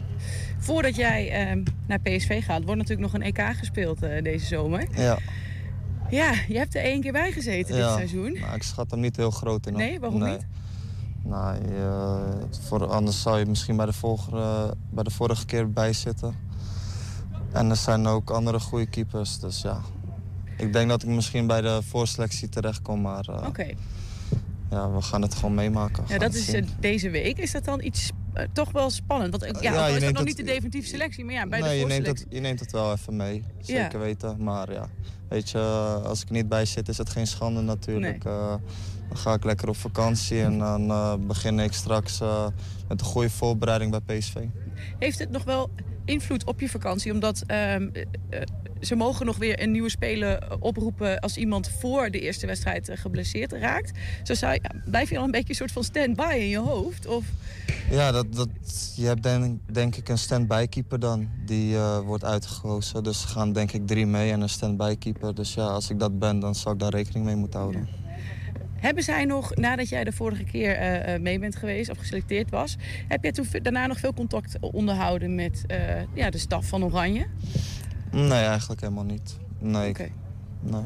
Voordat 0.60 0.96
jij 0.96 1.48
uh, 1.56 1.64
naar 1.88 2.00
PSV 2.00 2.46
gaat, 2.46 2.64
wordt 2.64 2.82
natuurlijk 2.82 3.12
nog 3.12 3.14
een 3.14 3.34
EK 3.34 3.58
gespeeld 3.58 4.00
deze 4.00 4.46
zomer. 4.46 4.88
Ja. 4.92 5.18
Ja, 6.10 6.34
je 6.48 6.58
hebt 6.58 6.76
er 6.76 6.82
één 6.82 7.02
keer 7.02 7.12
bij 7.12 7.32
gezeten 7.32 7.76
dit 7.76 7.86
seizoen. 7.86 8.38
Maar 8.40 8.56
ik 8.56 8.64
schat 8.64 8.92
hem 8.92 9.00
niet 9.00 9.16
heel 9.16 9.32
groot 9.32 9.68
in. 9.68 9.74
Nee, 9.74 10.00
waarom 10.00 10.20
nee. 10.20 10.32
niet? 10.32 10.46
Nou, 11.24 11.56
je, 11.56 12.48
voor, 12.62 12.88
anders 12.88 13.22
zou 13.22 13.40
je 13.40 13.46
misschien 13.46 13.76
bij 13.76 13.86
de, 13.86 13.94
vorige, 13.94 14.74
bij 14.90 15.04
de 15.04 15.12
vorige 15.12 15.46
keer 15.46 15.72
bij 15.72 15.94
zitten. 15.94 16.36
En 17.56 17.70
er 17.70 17.76
zijn 17.76 18.08
ook 18.08 18.30
andere 18.30 18.60
goede 18.60 18.86
keepers, 18.86 19.40
dus 19.40 19.62
ja. 19.62 19.82
Ik 20.58 20.74
denk 20.74 20.90
dat 20.90 21.04
ik 21.04 21.10
misschien 21.10 21.48
bij 21.48 21.62
de 21.62 21.80
voorselectie 21.84 22.50
terechtkom, 22.50 23.02
maar... 23.02 23.26
Uh, 23.30 23.48
Oké. 23.48 23.68
Ja, 24.70 24.92
we 24.92 25.02
gaan 25.02 25.22
het 25.22 25.36
gewoon 25.36 25.54
meemaken. 25.54 26.04
Ja, 26.08 26.18
dat 26.18 26.34
is 26.34 26.62
deze 26.80 27.10
week. 27.10 27.38
Is 27.38 27.52
dat 27.52 27.66
dan 27.66 27.84
iets 27.84 28.12
uh, 28.36 28.44
toch 28.54 28.72
wel 28.72 28.90
spannend? 28.90 29.32
Want 29.32 29.62
ja, 29.62 29.74
ja 29.74 29.88
is 29.88 30.04
dat 30.04 30.14
nog 30.14 30.24
niet 30.24 30.38
de 30.38 30.44
definitieve 30.44 30.88
selectie, 30.88 31.26
maar 31.26 31.34
ja, 31.34 31.48
bij 31.48 31.60
nee, 31.60 31.70
de 31.70 31.78
je 31.78 31.86
neemt, 31.86 32.08
het, 32.08 32.26
je 32.30 32.40
neemt 32.40 32.60
het 32.60 32.72
wel 32.72 32.92
even 32.92 33.16
mee. 33.16 33.44
Zeker 33.60 34.00
ja. 34.00 34.06
weten, 34.06 34.44
maar 34.44 34.72
ja. 34.72 34.90
Weet 35.30 35.50
je, 35.50 35.60
als 36.04 36.22
ik 36.22 36.28
er 36.28 36.34
niet 36.34 36.50
bij 36.50 36.66
zit 36.66 36.90
is 36.90 36.98
het 36.98 37.10
geen 37.10 37.28
schande 37.28 37.62
natuurlijk. 37.62 38.24
Nee. 38.24 38.34
Uh, 38.34 38.56
dan 39.08 39.18
ga 39.18 39.34
ik 39.34 39.44
lekker 39.44 39.68
op 39.68 39.78
vakantie 39.78 40.42
en 40.42 40.58
dan 40.58 41.28
begin 41.28 41.60
ik 41.60 41.74
straks 41.74 42.20
met 42.88 43.00
een 43.00 43.06
goede 43.06 43.30
voorbereiding 43.30 43.92
bij 43.92 44.18
PSV. 44.18 44.36
Heeft 45.00 45.20
het 45.20 45.30
nog 45.30 45.44
wel 45.44 45.70
invloed 46.06 46.44
op 46.44 46.60
je 46.60 46.70
vakantie? 46.70 47.12
Omdat 47.12 47.44
ehm, 47.48 47.90
ze 48.82 48.96
mogen 48.96 49.26
nog 49.26 49.38
weer 49.38 49.62
een 49.62 49.72
nieuwe 49.72 49.90
speler 49.90 50.58
oproepen 50.60 51.20
als 51.20 51.38
iemand 51.38 51.70
voor 51.80 52.10
de 52.12 52.20
eerste 52.20 52.48
wedstrijd 52.48 52.90
geblesseerd 52.94 53.52
raakt. 53.52 53.92
Zo 54.24 54.34
zou 54.34 54.54
je, 54.54 54.62
blijf 54.86 55.10
je 55.10 55.16
dan 55.16 55.24
een 55.24 55.32
beetje 55.32 55.50
een 55.50 55.56
soort 55.56 55.72
van 55.72 55.84
stand-by 55.84 56.36
in 56.38 56.48
je 56.48 56.58
hoofd? 56.58 57.08
Of... 57.08 57.26
Ja, 57.90 58.12
dat, 58.12 58.36
dat, 58.36 58.50
je 58.96 59.06
hebt 59.06 59.24
denk, 59.24 59.60
denk 59.72 59.96
ik 59.96 60.10
een 60.10 60.18
stand-by 60.18 60.66
keeper 60.68 61.00
dan. 61.00 61.30
Die 61.46 61.74
uh, 61.74 62.00
wordt 62.00 62.24
uitgekozen. 62.24 63.04
Dus 63.04 63.24
er 63.24 63.30
gaan 63.30 63.54
denk 63.54 63.72
ik 63.72 63.88
drie 63.88 64.06
mee 64.06 64.32
en 64.32 64.42
een 64.42 64.50
stand-by 64.50 64.96
keeper. 64.96 65.36
Dus 65.36 65.54
ja, 65.54 65.66
als 65.66 65.90
ik 65.90 66.00
dat 66.00 66.20
ben, 66.20 66.40
dan 66.40 66.56
zou 66.56 66.74
ik 66.74 66.80
daar 66.80 66.92
rekening 66.92 67.26
mee 67.26 67.36
moeten 67.36 67.60
houden. 67.60 67.88
Ja. 67.92 68.05
Hebben 68.86 69.04
zij 69.04 69.26
nog, 69.26 69.56
nadat 69.56 69.90
jij 69.90 70.04
de 70.04 70.12
vorige 70.12 70.44
keer 70.44 70.82
uh, 70.82 71.20
mee 71.20 71.40
bent 71.40 71.56
geweest 71.56 71.90
of 71.90 71.98
geselecteerd 71.98 72.50
was... 72.50 72.78
heb 73.08 73.24
jij 73.24 73.32
toen 73.32 73.46
daarna 73.62 73.88
nog 73.88 74.00
veel 74.00 74.14
contact 74.14 74.58
onderhouden 74.60 75.36
met 75.36 75.64
uh, 75.68 75.78
ja, 76.14 76.30
de 76.30 76.38
staf 76.38 76.68
van 76.68 76.84
Oranje? 76.84 77.26
Nee, 78.12 78.32
eigenlijk 78.32 78.82
helemaal 78.82 79.04
niet. 79.04 79.38
Nee. 79.60 79.90
Okay. 79.90 80.12
Nee. 80.60 80.84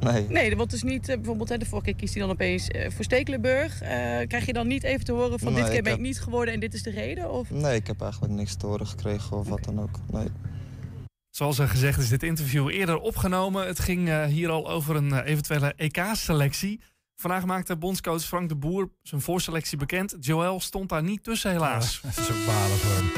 Nee. 0.00 0.26
Nee, 0.28 0.56
want 0.56 0.70
dus 0.70 0.82
niet, 0.82 1.06
bijvoorbeeld 1.06 1.48
hè, 1.48 1.58
de 1.58 1.66
vorige 1.66 1.86
keer 1.86 1.96
kiest 1.96 2.14
hij 2.14 2.22
dan 2.22 2.32
opeens 2.32 2.68
voor 2.88 3.04
Stekelenburg. 3.04 3.82
Uh, 3.82 3.88
krijg 4.26 4.46
je 4.46 4.52
dan 4.52 4.66
niet 4.66 4.82
even 4.82 5.04
te 5.04 5.12
horen 5.12 5.38
van 5.38 5.52
nee, 5.52 5.62
dit 5.62 5.72
keer 5.72 5.82
ben 5.82 5.90
heb... 5.92 6.00
ik 6.00 6.06
niet 6.06 6.20
geworden 6.20 6.54
en 6.54 6.60
dit 6.60 6.74
is 6.74 6.82
de 6.82 6.90
reden? 6.90 7.32
Of? 7.32 7.50
Nee, 7.50 7.74
ik 7.74 7.86
heb 7.86 8.02
eigenlijk 8.02 8.32
niks 8.32 8.54
te 8.54 8.66
horen 8.66 8.86
gekregen 8.86 9.36
of 9.36 9.48
wat 9.48 9.64
dan 9.64 9.80
ook. 9.80 9.98
Nee. 10.10 10.28
Zoals 11.30 11.58
er 11.58 11.68
gezegd 11.68 11.98
is 11.98 12.08
dit 12.08 12.22
interview 12.22 12.68
eerder 12.68 12.98
opgenomen. 12.98 13.66
Het 13.66 13.78
ging 13.78 14.26
hier 14.26 14.48
al 14.48 14.70
over 14.70 14.96
een 14.96 15.20
eventuele 15.22 15.72
EK-selectie. 15.76 16.80
Vandaag 17.20 17.44
maakte 17.44 17.76
bondscoach 17.76 18.22
Frank 18.22 18.48
de 18.48 18.56
Boer 18.56 18.90
zijn 19.02 19.20
voorselectie 19.20 19.78
bekend. 19.78 20.16
Joël 20.20 20.60
stond 20.60 20.88
daar 20.88 21.02
niet 21.02 21.24
tussen 21.24 21.50
helaas. 21.50 22.00
Ja, 22.02 22.08
dat 22.08 22.18
is 22.18 22.30
ook 22.30 22.46
balen 22.46 22.76
voor 22.76 22.92
hem. 22.92 23.10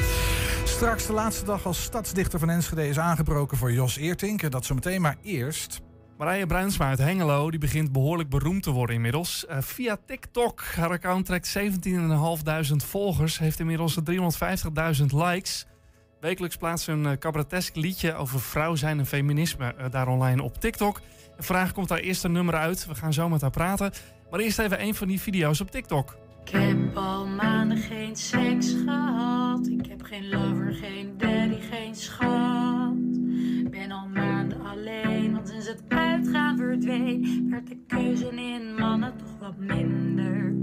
Straks 0.67 1.07
de 1.07 1.13
laatste 1.13 1.45
dag 1.45 1.65
als 1.65 1.83
stadsdichter 1.83 2.39
van 2.39 2.49
Enschede 2.49 2.87
is 2.87 2.99
aangebroken 2.99 3.57
voor 3.57 3.71
Jos 3.71 3.97
Eertink. 3.97 4.51
Dat 4.51 4.65
zometeen 4.65 5.01
maar 5.01 5.17
eerst... 5.21 5.81
Marije 6.17 6.45
Bruinsma 6.45 6.87
uit 6.87 6.97
Hengelo 6.97 7.49
die 7.49 7.59
begint 7.59 7.91
behoorlijk 7.91 8.29
beroemd 8.29 8.63
te 8.63 8.71
worden 8.71 8.95
inmiddels. 8.95 9.45
Uh, 9.49 9.57
via 9.59 9.97
TikTok. 10.05 10.63
Haar 10.63 10.89
account 10.89 11.25
trekt 11.25 11.57
17.500 11.57 12.75
volgers. 12.75 13.39
Heeft 13.39 13.59
inmiddels 13.59 13.97
350.000 14.99 15.05
likes. 15.05 15.65
Wekelijks 16.19 16.57
plaatst 16.57 16.85
ze 16.85 16.91
een 16.91 17.05
uh, 17.05 17.11
cabaretesk 17.11 17.75
liedje 17.75 18.13
over 18.13 18.41
vrouw 18.41 18.75
zijn 18.75 18.99
en 18.99 19.05
feminisme 19.05 19.75
uh, 19.77 19.85
daar 19.91 20.07
online 20.07 20.43
op 20.43 20.57
TikTok. 20.57 21.01
Vandaag 21.37 21.73
komt 21.73 21.89
haar 21.89 21.99
eerste 21.99 22.29
nummer 22.29 22.55
uit. 22.55 22.87
We 22.87 22.95
gaan 22.95 23.13
zo 23.13 23.29
met 23.29 23.41
haar 23.41 23.49
praten. 23.49 23.91
Maar 24.31 24.39
eerst 24.39 24.59
even 24.59 24.81
een 24.81 24.95
van 24.95 25.07
die 25.07 25.21
video's 25.21 25.59
op 25.61 25.71
TikTok. 25.71 26.15
Ik 26.45 26.49
heb 26.49 26.97
al 26.97 27.25
maanden 27.27 27.77
geen 27.77 28.15
seks 28.15 28.73
gehad. 28.85 29.67
Ik 29.67 29.85
heb 29.85 30.01
geen 30.01 30.29
lover, 30.29 30.73
geen 30.73 31.13
daddy, 31.17 31.61
geen 31.71 31.95
schat. 31.95 32.93
Ben 33.69 33.91
al 33.91 34.07
maanden 34.07 34.61
alleen, 34.65 35.33
want 35.33 35.49
sinds 35.49 35.67
het 35.67 35.81
uitgaan 35.87 36.57
verdween, 36.57 37.47
werd 37.49 37.67
de 37.67 37.77
keuze 37.87 38.29
in 38.35 38.75
mannen 38.75 39.17
toch 39.17 39.39
wat 39.39 39.57
minder. 39.57 40.53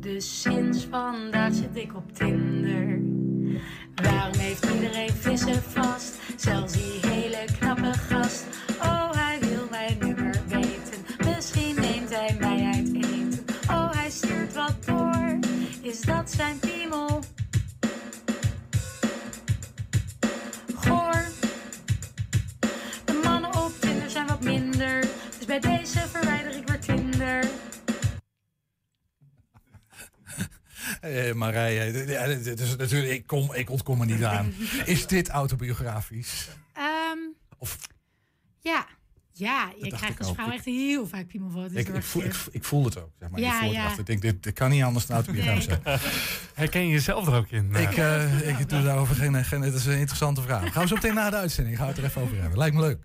Dus 0.00 0.40
sinds 0.40 0.84
vandaag 0.90 1.54
zit 1.54 1.76
ik 1.76 1.96
op 1.96 2.12
Tinder. 2.12 3.00
Waarom 3.94 4.38
heeft 4.38 4.64
iedereen 4.64 5.10
vissen 5.10 5.62
vast? 5.62 6.18
Zelfs 6.36 6.72
die 6.72 7.10
hele 7.10 7.44
knappe 7.58 7.71
Is 15.92 16.00
dat 16.00 16.30
zijn 16.30 16.58
piemel? 16.58 17.22
Goor. 20.74 21.24
De 23.04 23.20
mannen 23.24 23.56
op 23.64 23.72
Tinder 23.80 24.10
zijn 24.10 24.26
wat 24.26 24.42
minder. 24.42 25.00
Dus 25.38 25.46
bij 25.46 25.60
deze 25.60 25.98
verwijder 25.98 26.56
ik 26.56 26.68
weer 26.68 26.80
Tinder. 26.80 27.44
Hey, 31.00 31.34
Marije, 31.34 32.06
ja, 32.06 32.26
dit 32.26 32.60
is 32.60 32.76
natuurlijk, 32.76 33.12
ik, 33.12 33.26
kom, 33.26 33.54
ik 33.54 33.70
ontkom 33.70 34.00
er 34.00 34.06
niet 34.06 34.24
aan. 34.24 34.54
Is 34.84 35.06
dit 35.06 35.28
autobiografisch? 35.28 36.48
Um, 36.78 37.34
of? 37.58 37.78
Ja. 38.60 38.86
Ja, 39.32 39.72
je 39.82 39.88
krijgt 39.88 40.18
als 40.18 40.32
vrouw 40.32 40.50
echt 40.50 40.64
heel 40.64 41.06
vaak 41.06 41.26
piemelfoto's 41.26 41.72
ik, 41.72 41.88
ik, 41.88 42.02
voel, 42.02 42.22
ik, 42.22 42.34
ik, 42.50 42.64
voel 42.64 42.84
het 42.84 42.98
ook, 42.98 43.10
zeg 43.18 43.30
maar. 43.30 43.40
Ja, 43.40 43.54
ik 43.54 43.60
voel 43.62 43.72
ja. 43.72 43.88
het 43.88 43.98
ik 43.98 44.06
denk, 44.06 44.22
dit, 44.22 44.42
dit 44.42 44.52
kan 44.52 44.70
niet 44.70 44.82
anders 44.82 45.06
dan 45.06 45.16
autobiografisch 45.16 45.64
zijn. 45.64 45.80
Nee. 45.84 45.96
Herken 46.54 46.82
je 46.82 46.88
jezelf 46.88 47.26
er 47.26 47.34
ook 47.34 47.48
in? 47.48 47.68
Nou. 47.68 47.84
Ik, 47.84 47.96
uh, 47.96 48.48
ik 48.48 48.68
doe 48.68 48.82
daarover 48.82 49.14
geen, 49.14 49.44
geen... 49.44 49.62
Het 49.62 49.74
is 49.74 49.86
een 49.86 49.98
interessante 49.98 50.42
vraag. 50.42 50.72
Gaan 50.72 50.82
we 50.82 50.88
zo 50.88 50.94
meteen 50.94 51.14
na 51.14 51.30
de 51.30 51.36
uitzending. 51.36 51.76
Gaan 51.76 51.86
we 51.86 51.92
het 51.92 52.00
er 52.00 52.08
even 52.08 52.22
over 52.22 52.40
hebben. 52.40 52.58
Lijkt 52.58 52.74
me 52.74 52.80
leuk. 52.80 52.98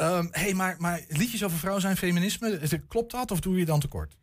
Um, 0.00 0.28
hey, 0.30 0.54
maar, 0.54 0.74
maar 0.78 1.04
liedjes 1.08 1.44
over 1.44 1.58
vrouw 1.58 1.78
zijn 1.78 1.96
feminisme, 1.96 2.60
klopt 2.88 3.12
dat 3.12 3.30
of 3.30 3.40
doe 3.40 3.58
je 3.58 3.64
dan 3.64 3.80
tekort? 3.80 4.16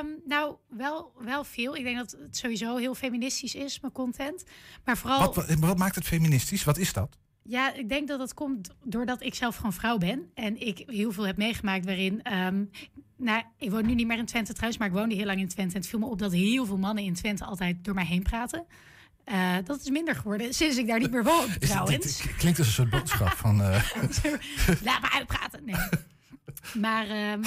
Um, 0.00 0.20
nou, 0.26 0.56
wel, 0.68 1.12
wel 1.18 1.44
veel. 1.44 1.76
Ik 1.76 1.84
denk 1.84 1.96
dat 1.96 2.16
het 2.22 2.36
sowieso 2.36 2.76
heel 2.76 2.94
feministisch 2.94 3.54
is, 3.54 3.80
mijn 3.80 3.92
content. 3.92 4.44
Maar 4.84 4.96
vooral... 4.96 5.34
Wat, 5.34 5.54
wat 5.58 5.78
maakt 5.78 5.94
het 5.94 6.04
feministisch? 6.04 6.64
Wat 6.64 6.78
is 6.78 6.92
dat? 6.92 7.18
Ja, 7.50 7.74
ik 7.74 7.88
denk 7.88 8.08
dat 8.08 8.18
dat 8.18 8.34
komt 8.34 8.70
doordat 8.84 9.22
ik 9.22 9.34
zelf 9.34 9.56
gewoon 9.56 9.72
vrouw 9.72 9.98
ben. 9.98 10.30
En 10.34 10.66
ik 10.66 10.82
heel 10.86 11.12
veel 11.12 11.26
heb 11.26 11.36
meegemaakt 11.36 11.84
waarin... 11.84 12.32
Um, 12.32 12.70
nou, 13.16 13.42
ik 13.58 13.70
woon 13.70 13.86
nu 13.86 13.94
niet 13.94 14.06
meer 14.06 14.18
in 14.18 14.26
Twente 14.26 14.52
trouwens, 14.52 14.78
maar 14.78 14.88
ik 14.88 14.94
woonde 14.94 15.14
heel 15.14 15.24
lang 15.24 15.40
in 15.40 15.48
Twente. 15.48 15.74
En 15.74 15.80
het 15.80 15.90
viel 15.90 15.98
me 15.98 16.06
op 16.06 16.18
dat 16.18 16.32
heel 16.32 16.66
veel 16.66 16.78
mannen 16.78 17.04
in 17.04 17.14
Twente 17.14 17.44
altijd 17.44 17.84
door 17.84 17.94
mij 17.94 18.04
heen 18.04 18.22
praten. 18.22 18.66
Uh, 19.26 19.54
dat 19.64 19.80
is 19.80 19.90
minder 19.90 20.14
geworden 20.14 20.54
sinds 20.54 20.76
ik 20.76 20.86
daar 20.86 20.98
niet 20.98 21.10
meer 21.10 21.24
woon, 21.24 21.58
trouwens. 21.58 22.22
Dit 22.22 22.36
klinkt 22.36 22.58
als 22.58 22.66
een 22.66 22.72
soort 22.72 22.90
boodschap 22.90 23.28
van... 23.28 23.60
Uh... 23.60 23.68
Laat 24.88 25.00
me 25.00 25.10
uitpraten, 25.12 25.64
nee. 25.64 25.76
Maar 26.74 27.32
um, 27.32 27.42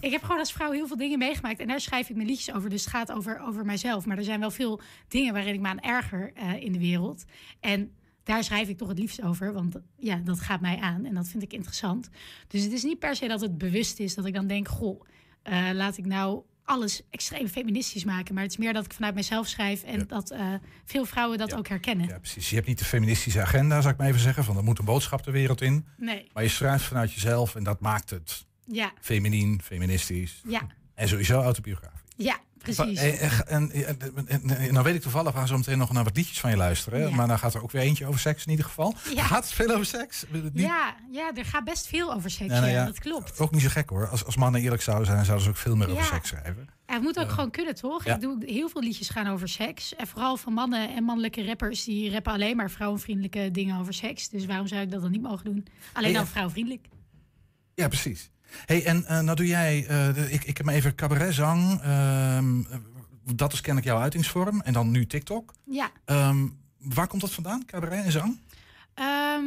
ik 0.00 0.12
heb 0.12 0.22
gewoon 0.22 0.38
als 0.38 0.52
vrouw 0.52 0.70
heel 0.70 0.86
veel 0.86 0.96
dingen 0.96 1.18
meegemaakt. 1.18 1.60
En 1.60 1.68
daar 1.68 1.80
schrijf 1.80 2.08
ik 2.08 2.16
mijn 2.16 2.28
liedjes 2.28 2.54
over. 2.54 2.70
Dus 2.70 2.84
het 2.84 2.94
gaat 2.94 3.12
over, 3.12 3.40
over 3.40 3.64
mijzelf. 3.64 4.06
Maar 4.06 4.16
er 4.16 4.24
zijn 4.24 4.40
wel 4.40 4.50
veel 4.50 4.80
dingen 5.08 5.32
waarin 5.32 5.54
ik 5.54 5.60
me 5.60 5.68
aan 5.68 5.80
erger 5.80 6.32
uh, 6.36 6.62
in 6.62 6.72
de 6.72 6.78
wereld. 6.78 7.24
En 7.60 7.92
daar 8.28 8.44
schrijf 8.44 8.68
ik 8.68 8.76
toch 8.78 8.88
het 8.88 8.98
liefst 8.98 9.22
over. 9.22 9.52
Want 9.52 9.76
ja, 9.96 10.16
dat 10.24 10.40
gaat 10.40 10.60
mij 10.60 10.76
aan 10.78 11.04
en 11.04 11.14
dat 11.14 11.28
vind 11.28 11.42
ik 11.42 11.52
interessant. 11.52 12.08
Dus 12.48 12.62
het 12.62 12.72
is 12.72 12.82
niet 12.82 12.98
per 12.98 13.16
se 13.16 13.26
dat 13.28 13.40
het 13.40 13.58
bewust 13.58 13.98
is 13.98 14.14
dat 14.14 14.24
ik 14.26 14.34
dan 14.34 14.46
denk, 14.46 14.68
goh, 14.68 15.00
eh, 15.42 15.68
laat 15.72 15.96
ik 15.96 16.06
nou 16.06 16.42
alles 16.64 17.02
extreem 17.10 17.48
feministisch 17.48 18.04
maken. 18.04 18.34
Maar 18.34 18.42
het 18.42 18.52
is 18.52 18.58
meer 18.58 18.72
dat 18.72 18.84
ik 18.84 18.92
vanuit 18.92 19.14
mezelf 19.14 19.46
schrijf 19.46 19.82
en 19.82 20.06
dat 20.06 20.30
eh, 20.30 20.54
veel 20.84 21.04
vrouwen 21.04 21.38
dat 21.38 21.54
ook 21.54 21.68
herkennen. 21.68 22.06
Ja, 22.08 22.18
precies. 22.18 22.48
Je 22.48 22.54
hebt 22.54 22.66
niet 22.68 22.78
de 22.78 22.84
feministische 22.84 23.40
agenda, 23.40 23.80
zou 23.80 23.92
ik 23.92 23.98
maar 23.98 24.08
even 24.08 24.20
zeggen. 24.20 24.44
Van 24.44 24.56
er 24.56 24.64
moet 24.64 24.78
een 24.78 24.84
boodschap 24.84 25.24
de 25.24 25.30
wereld 25.30 25.60
in. 25.60 25.86
Nee. 25.96 26.28
Maar 26.32 26.42
je 26.42 26.48
schrijft 26.48 26.84
vanuit 26.84 27.12
jezelf 27.12 27.54
en 27.54 27.64
dat 27.64 27.80
maakt 27.80 28.10
het 28.10 28.46
Ja, 28.64 28.92
feminien, 29.00 29.60
feministisch. 29.62 30.42
ja, 30.46 30.66
En 30.94 31.08
sowieso 31.08 31.40
autobiografisch. 31.40 32.00
ja, 32.16 32.38
precies. 32.58 32.98
En, 32.98 33.46
en, 33.46 33.70
en, 33.72 34.40
en 34.58 34.72
nou 34.72 34.84
weet 34.84 34.94
ik 34.94 35.00
toevallig, 35.02 35.32
we 35.32 35.38
gaan 35.38 35.46
zo 35.46 35.56
meteen 35.56 35.78
nog 35.78 35.92
naar 35.92 36.04
wat 36.04 36.16
liedjes 36.16 36.40
van 36.40 36.50
je 36.50 36.56
luisteren. 36.56 37.00
Ja. 37.08 37.14
Maar 37.14 37.28
dan 37.28 37.38
gaat 37.38 37.54
er 37.54 37.62
ook 37.62 37.70
weer 37.70 37.82
eentje 37.82 38.06
over 38.06 38.20
seks 38.20 38.44
in 38.44 38.50
ieder 38.50 38.64
geval. 38.64 38.94
Ja. 39.14 39.22
Gaat 39.24 39.44
het 39.44 39.52
veel 39.52 39.70
over 39.70 39.86
seks? 39.86 40.24
Ja, 40.54 40.96
ja, 41.10 41.30
er 41.34 41.44
gaat 41.44 41.64
best 41.64 41.86
veel 41.86 42.14
over 42.14 42.30
seks. 42.30 42.52
Ja, 42.52 42.60
nou 42.60 42.72
ja, 42.72 42.84
dat 42.84 42.98
klopt. 42.98 43.38
Ook 43.40 43.50
niet 43.50 43.62
zo 43.62 43.68
gek 43.68 43.88
hoor. 43.90 44.08
Als, 44.08 44.24
als 44.24 44.36
mannen 44.36 44.60
eerlijk 44.60 44.82
zouden 44.82 45.06
zijn, 45.06 45.24
zouden 45.24 45.44
ze 45.44 45.50
ook 45.50 45.56
veel 45.56 45.76
meer 45.76 45.90
over 45.90 46.04
seks 46.04 46.28
schrijven. 46.28 46.68
Ja, 46.86 46.94
het 46.94 47.02
moet 47.02 47.18
ook 47.18 47.26
Eh, 47.26 47.32
gewoon 47.32 47.50
kunnen, 47.50 47.74
toch? 47.74 48.04
Ik 48.04 48.20
doe 48.20 48.36
heel 48.46 48.68
veel 48.68 48.82
liedjes 48.82 49.08
gaan 49.08 49.26
over 49.26 49.48
seks. 49.48 49.94
En 49.96 50.06
vooral 50.06 50.36
van 50.36 50.52
mannen 50.52 50.94
en 50.94 51.04
mannelijke 51.04 51.44
rappers 51.46 51.84
die 51.84 52.10
rappen 52.10 52.32
alleen 52.32 52.56
maar 52.56 52.70
vrouwenvriendelijke 52.70 53.50
dingen 53.50 53.78
over 53.78 53.94
seks. 53.94 54.28
Dus 54.28 54.46
waarom 54.46 54.66
zou 54.66 54.80
ik 54.80 54.90
dat 54.90 55.02
dan 55.02 55.10
niet 55.10 55.22
mogen 55.22 55.44
doen? 55.44 55.66
Alleen 55.92 56.12
dan 56.12 56.22
eh, 56.22 56.28
vrouwvriendelijk. 56.28 56.86
Ja, 57.74 57.88
precies. 57.88 58.30
Hey, 58.64 58.84
en 58.84 59.04
eh, 59.04 59.20
nou 59.20 59.36
doe 59.36 59.46
jij, 59.46 59.86
eh, 59.86 60.32
ik, 60.32 60.44
ik 60.44 60.56
heb 60.56 60.66
me 60.66 60.72
even 60.72 60.94
cabaretzang. 60.94 61.80
ehm, 61.80 62.60
eh, 62.60 62.78
dat 63.34 63.52
is 63.52 63.60
kennelijk 63.60 63.92
jouw 63.92 64.00
uitingsvorm. 64.02 64.60
En 64.60 64.72
dan 64.72 64.90
nu 64.90 65.06
TikTok. 65.06 65.52
Ja. 65.64 65.90
Ehm, 66.04 66.46
waar 66.78 67.06
komt 67.06 67.20
dat 67.20 67.32
vandaan, 67.32 67.64
cabaret 67.66 68.04
en 68.04 68.12
zang? 68.12 68.38
Ehm, 68.94 69.44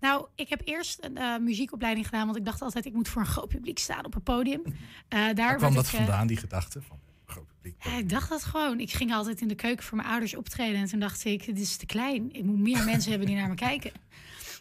nou, 0.00 0.26
ik 0.34 0.48
heb 0.48 0.60
eerst 0.64 0.98
een 1.04 1.16
eh, 1.16 1.38
muziekopleiding 1.38 2.06
gedaan, 2.06 2.24
want 2.26 2.38
ik 2.38 2.44
dacht 2.44 2.62
altijd 2.62 2.84
ik 2.86 2.92
moet 2.92 3.08
voor 3.08 3.20
een 3.22 3.28
groot 3.28 3.48
publiek 3.48 3.78
staan 3.78 4.04
op 4.04 4.14
een 4.14 4.22
podium. 4.22 4.62
Daar 5.08 5.34
Waar 5.34 5.56
kwam 5.56 5.74
dat 5.74 5.84
ik, 5.86 5.90
vandaan, 5.94 6.26
die 6.26 6.36
gedachte? 6.36 6.82
Van, 6.82 6.98
groot 7.26 7.46
publiek. 7.46 7.84
Ja, 7.84 7.96
ik 7.96 8.08
dacht 8.08 8.28
dat 8.28 8.44
gewoon. 8.44 8.80
Ik 8.80 8.92
ging 8.92 9.12
altijd 9.12 9.40
in 9.40 9.48
de 9.48 9.54
keuken 9.54 9.84
voor 9.84 9.96
mijn 9.96 10.08
ouders 10.08 10.36
optreden. 10.36 10.80
En 10.80 10.86
toen 10.86 11.00
dacht 11.00 11.24
ik, 11.24 11.46
dit 11.46 11.58
is 11.58 11.76
te 11.76 11.86
klein. 11.86 12.28
Ik 12.32 12.44
moet 12.44 12.58
meer 12.58 12.84
mensen 12.92 13.10
hebben 13.10 13.28
die 13.28 13.36
naar 13.36 13.48
me 13.48 13.54
kijken. 13.54 13.92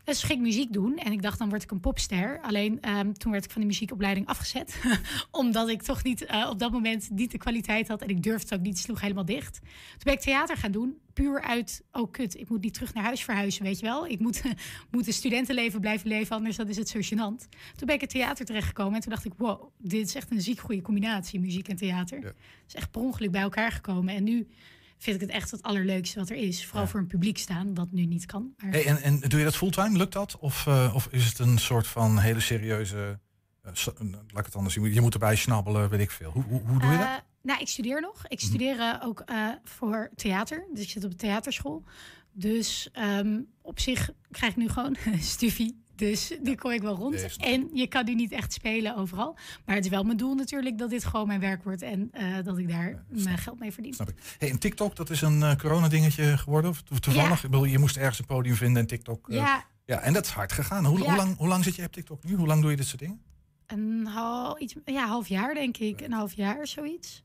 Dus 0.06 0.24
ging 0.24 0.40
ik 0.40 0.46
muziek 0.46 0.74
doen. 0.74 0.98
En 0.98 1.12
ik 1.12 1.22
dacht, 1.22 1.40
dan 1.40 1.50
word 1.50 1.64
ik 1.64 1.72
een 1.72 1.80
popster. 1.80 2.40
Alleen 2.42 2.82
ehm, 2.82 3.14
toen 3.14 3.32
werd 3.32 3.46
ik 3.46 3.52
van 3.52 3.62
die 3.62 3.70
muziekopleiding 3.70 4.28
afgezet. 4.28 4.82
Omdat 5.32 5.70
ik 5.70 5.82
toch 5.82 6.04
niet 6.04 6.26
eh, 6.26 6.48
op 6.50 6.60
dat 6.60 6.72
moment 6.72 7.10
niet 7.10 7.32
de 7.32 7.38
kwaliteit 7.38 7.88
had. 7.88 8.02
En 8.02 8.10
ik 8.10 8.24
durfde 8.24 8.44
het 8.44 8.54
ook 8.54 8.66
niet. 8.66 8.76
Het 8.76 8.84
sloeg 8.84 9.02
helemaal 9.02 9.26
dicht. 9.26 9.60
Toen 9.62 10.00
ben 10.04 10.14
ik 10.14 10.20
theater 10.20 10.58
gaan 10.58 10.72
doen. 10.72 10.98
Puur 11.14 11.42
uit, 11.42 11.84
oh 11.92 12.12
kut, 12.12 12.38
ik 12.38 12.50
moet 12.50 12.62
niet 12.62 12.74
terug 12.74 12.94
naar 12.94 13.04
huis 13.04 13.24
verhuizen, 13.24 13.64
weet 13.64 13.80
je 13.80 13.86
wel. 13.86 14.08
Ik 14.08 14.20
moet, 14.20 14.42
moet 14.92 15.08
een 15.08 15.14
studentenleven 15.14 15.80
blijven 15.80 16.08
leven, 16.08 16.36
anders 16.36 16.56
dat 16.56 16.70
is 16.70 16.78
het 16.78 16.90
zo 16.90 17.00
gênant. 17.00 17.48
Toen 17.76 17.88
ben 17.88 17.96
ik 17.96 18.02
in 18.02 18.08
theater 18.08 18.46
terechtgekomen. 18.46 18.96
En 18.96 19.02
toen 19.02 19.12
dacht 19.12 19.26
ik, 19.26 19.34
wow, 19.38 19.70
dit 19.78 20.08
is 20.08 20.16
echt 20.16 20.32
een 20.32 20.42
ziek 20.42 20.60
goede 20.60 20.82
combinatie, 20.82 21.40
muziek 21.40 21.68
en 21.68 21.76
theater. 21.76 22.18
Het 22.18 22.36
is 22.68 22.76
echt 22.76 22.92
per 22.92 23.02
ongeluk 23.02 23.32
bij 23.32 23.42
elkaar 23.42 23.72
gekomen. 23.72 24.16
En 24.16 24.24
nu 24.24 24.48
vind 24.98 25.16
ik 25.16 25.22
het 25.22 25.30
echt 25.32 25.52
het 25.52 25.62
allerleukste 25.64 26.20
wat 26.20 26.30
er 26.30 26.36
is. 26.36 26.66
Vooral 26.66 26.88
voor 26.88 27.00
een 27.00 27.08
publiek 27.08 27.38
staan, 27.38 27.74
wat 27.74 27.92
nu 27.92 28.06
niet 28.06 28.26
kan. 28.26 28.54
Maar... 28.58 28.72
Hey, 28.72 28.86
en, 28.86 29.02
en 29.02 29.20
doe 29.20 29.40
je 29.40 29.46
dat 29.46 29.56
fulltime? 29.56 29.98
Lukt 29.98 30.14
dat? 30.14 30.38
Of, 30.40 30.68
eh, 30.68 30.92
of 30.96 31.08
is 31.12 31.26
het 31.26 31.40
een 31.40 31.58
soort 31.58 31.88
van 31.88 32.20
hele 32.20 32.40
serieuze... 32.40 33.20
eh, 33.62 33.72
so- 33.74 33.94
eh, 34.00 34.06
laat 34.12 34.40
ik 34.40 34.46
het 34.46 34.56
anders 34.56 34.74
zien. 34.74 34.94
Je 34.94 35.02
moet 35.02 35.14
erbij 35.14 35.36
snabbelen, 35.36 35.90
weet 35.90 36.00
ik 36.00 36.12
veel. 36.12 36.32
Hoe, 36.32 36.44
hoe, 36.44 36.62
hoe 36.68 36.80
doe 36.80 36.92
je 36.92 36.98
dat? 36.98 37.08
Mhm. 37.08 37.20
Nou, 37.42 37.60
ik 37.60 37.68
studeer 37.68 38.02
nog. 38.02 38.28
Ik 38.28 38.40
studeer 38.40 38.80
eh, 38.80 38.94
ook 39.04 39.24
voor 39.64 40.10
theater. 40.16 40.66
Dus 40.74 40.84
ik 40.84 40.90
zit 40.90 41.04
op 41.04 41.12
de 41.12 41.18
theaterschool. 41.18 41.84
Dus 42.32 42.90
ehm, 42.92 43.40
op 43.62 43.80
zich 43.80 44.10
krijg 44.32 44.52
ik 44.52 44.58
nu 44.58 44.70
gewoon 44.70 44.96
studie. 45.20 45.84
Dus 45.96 46.38
die 46.42 46.56
kom 46.58 46.72
ik 46.72 46.82
wel 46.82 46.96
rond. 46.96 47.38
En 47.38 47.70
je 47.74 47.88
kan 47.88 48.06
nu 48.06 48.16
niet 48.16 48.32
echt 48.32 48.54
spelen 48.54 48.96
overal. 48.96 49.38
Maar 49.66 49.76
het 49.76 49.86
is 49.86 49.92
wel 49.92 50.04
mijn 50.04 50.18
doel 50.18 50.36
natuurlijk 50.36 50.78
dat 50.78 50.90
dit 50.90 51.06
gewoon 51.06 51.28
mijn 51.28 51.40
werk 51.40 51.64
wordt. 51.64 51.82
En 51.82 52.10
eh, 52.12 52.44
dat 52.44 52.58
ik 52.58 52.70
daar 52.70 53.04
mijn 53.08 53.38
geld 53.38 53.60
mee 53.60 53.72
verdien. 53.72 53.94
Snap 53.94 54.10
ik. 54.10 54.16
Hey, 54.38 54.50
en 54.50 54.60
TikTok, 54.60 54.96
dat 54.96 55.10
is 55.10 55.22
een 55.22 55.44
eh 55.44 55.56
corona-dingetje 55.56 56.38
geworden? 56.38 56.70
Of 56.72 56.82
to- 56.82 56.96
toevallig? 57.00 57.44
Ik 57.44 57.50
bedoel, 57.50 57.66
je 57.66 57.80
moest 57.80 57.98
ergens 57.98 58.20
een 58.20 58.26
podium 58.26 58.56
vinden 58.56 58.82
en 58.82 58.88
TikTok... 58.88 59.30
eh, 59.30 59.36
Ja. 59.36 59.66
ja, 59.86 60.00
en 60.00 60.14
dat 60.14 60.26
is 60.26 60.32
hard 60.32 60.52
gegaan. 60.52 60.86
Hoe, 60.86 61.00
lang, 61.00 61.38
hoe 61.38 61.48
lang 61.48 61.64
zit 61.64 61.76
je 61.76 61.84
op 61.86 61.92
TikTok 61.92 62.24
nu? 62.24 62.36
Hoe 62.36 62.48
lang 62.48 62.62
doe 62.62 62.72
je 62.72 62.78
dit 62.78 62.88
soort 62.88 63.00
dingen? 63.02 63.22
Een 63.68 64.06
hal, 64.08 64.62
iets, 64.62 64.76
ja, 64.86 65.08
half 65.08 65.28
jaar 65.28 65.54
denk 65.54 65.78
ik. 65.78 66.02
Een 66.02 66.14
half 66.14 66.34
jaar, 66.34 66.68
zoiets. 66.68 67.24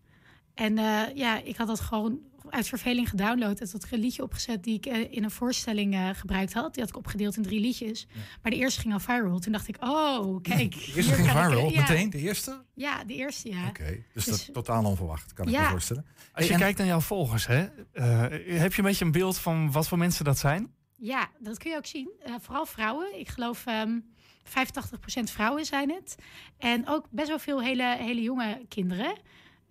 En 0.55 0.75
ja, 1.15 1.43
ik 1.43 1.57
had 1.57 1.67
dat 1.67 1.81
gewoon 1.81 2.19
uit 2.51 2.69
verveling 2.69 3.09
gedownload. 3.09 3.61
En 3.61 3.67
ik 3.85 3.91
een 3.91 3.99
liedje 3.99 4.23
opgezet 4.23 4.65
die 4.65 4.75
ik 4.77 4.87
eh, 4.87 5.13
in 5.13 5.25
een 5.25 5.31
voorstelling 5.31 5.95
eh, 5.95 6.09
gebruikt 6.13 6.53
had. 6.53 6.73
Die 6.75 6.83
had 6.83 6.93
ik 6.93 6.99
opgedeeld 6.99 7.37
in 7.37 7.43
drie 7.43 7.61
liedjes. 7.61 8.07
Maar 8.43 8.51
de 8.53 8.57
eerste 8.59 8.81
ging 8.81 8.93
al 8.93 9.01
viral. 9.01 9.39
Toen 9.39 9.53
dacht 9.53 9.69
ik, 9.69 9.77
oh, 9.81 10.43
kijk. 10.43 10.73
De 10.73 10.79
hier 10.85 10.97
eerste 10.97 11.13
ging 11.15 11.27
ik, 11.27 11.33
viral, 11.33 11.71
ja. 11.71 11.81
meteen? 11.81 12.11
De 12.11 12.19
eerste? 12.19 12.65
Ja, 12.75 13.05
de 13.05 13.15
eerste, 13.15 13.51
ja. 13.51 13.69
Oké, 13.69 14.05
dus, 14.15 14.25
Dus- 14.25 14.45
dat 14.47 14.55
totaal 14.55 14.85
onverwacht, 14.85 15.33
kan 15.33 15.47
ik 15.47 15.53
Ja. 15.53 15.63
me 15.63 15.69
voorstellen. 15.71 16.07
Als 16.33 16.47
je 16.47 16.53
en- 16.53 16.59
kijkt 16.59 16.79
naar 16.79 16.87
jouw 16.87 17.01
volgers, 17.01 17.47
hè, 17.47 17.67
eh, 17.93 18.21
heb 18.61 18.73
je 18.73 18.79
een 18.79 18.85
beetje 18.89 19.05
een 19.05 19.13
beeld 19.13 19.39
van 19.39 19.73
wat 19.73 19.89
voor 19.89 19.99
mensen 19.99 20.25
dat 20.25 20.39
zijn? 20.39 20.73
Ja, 20.97 21.29
dat 21.39 21.59
kun 21.59 21.71
je 21.71 21.77
ook 21.77 21.87
zien. 21.87 22.11
Eh, 22.23 22.35
vooral 22.41 22.67
vrouwen. 22.67 23.19
Ik 23.19 23.29
geloof 23.29 23.67
ehm 23.67 23.99
85% 24.45 25.31
vrouwen 25.31 25.65
zijn 25.65 25.91
het. 25.91 26.15
En 26.59 26.89
ook 26.89 27.07
best 27.11 27.29
wel 27.29 27.39
veel 27.39 27.63
hele, 27.63 27.97
hele 27.99 28.23
jonge 28.23 28.65
kinderen. 28.69 29.19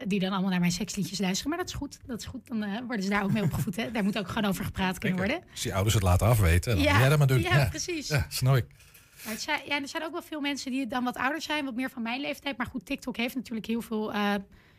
Die 0.08 0.20
dan 0.20 0.32
allemaal 0.32 0.50
naar 0.50 0.60
mijn 0.60 0.72
seksliedjes 0.72 1.20
luisteren. 1.20 1.50
Maar 1.50 1.60
dat 1.60 1.68
is 1.68 1.74
goed. 1.76 2.00
Dat 2.06 2.20
is 2.20 2.26
goed. 2.26 2.48
Dan 2.48 2.64
eh, 2.64 2.80
worden 2.88 3.04
ze 3.04 3.10
daar 3.10 3.24
ook 3.24 3.32
mee 3.32 3.44
opgevoed. 3.44 3.76
Hè? 3.76 3.92
Daar 3.92 4.04
moet 4.04 4.18
ook 4.18 4.28
gewoon 4.28 4.46
over 4.46 4.66
gepraat 4.66 4.98
kunnen 4.98 5.18
worden. 5.18 5.42
Als 5.52 5.62
die 5.62 5.74
ouders 5.74 5.94
het 5.96 6.04
laten 6.04 6.28
afweten, 6.28 6.76
dan 6.76 6.84
Ja, 6.84 7.10
dat 7.10 7.18
maar 7.18 7.28
doen. 7.28 7.42
ja, 7.42 7.68
precies. 7.70 8.08
Ja, 8.08 8.26
snap 8.30 8.56
ik. 8.56 8.66
Maar 9.24 9.34
het 9.34 9.42
zijn, 9.42 9.60
ja, 9.68 9.82
er 9.82 9.88
zijn 9.88 10.04
ook 10.04 10.12
wel 10.12 10.22
veel 10.22 10.42
mensen 10.42 10.72
die 10.72 10.88
dan 10.88 11.04
wat 11.04 11.18
ouder 11.18 11.42
zijn. 11.42 11.66
Wat 11.66 11.76
meer 11.76 11.90
van 11.90 12.02
mijn 12.02 12.22
leeftijd. 12.22 12.58
Maar 12.58 12.68
goed, 12.68 12.86
TikTok 12.86 13.18
heeft 13.18 13.36
natuurlijk 13.36 13.66
heel 13.66 13.82
veel 13.82 14.14
eh, 14.14 14.34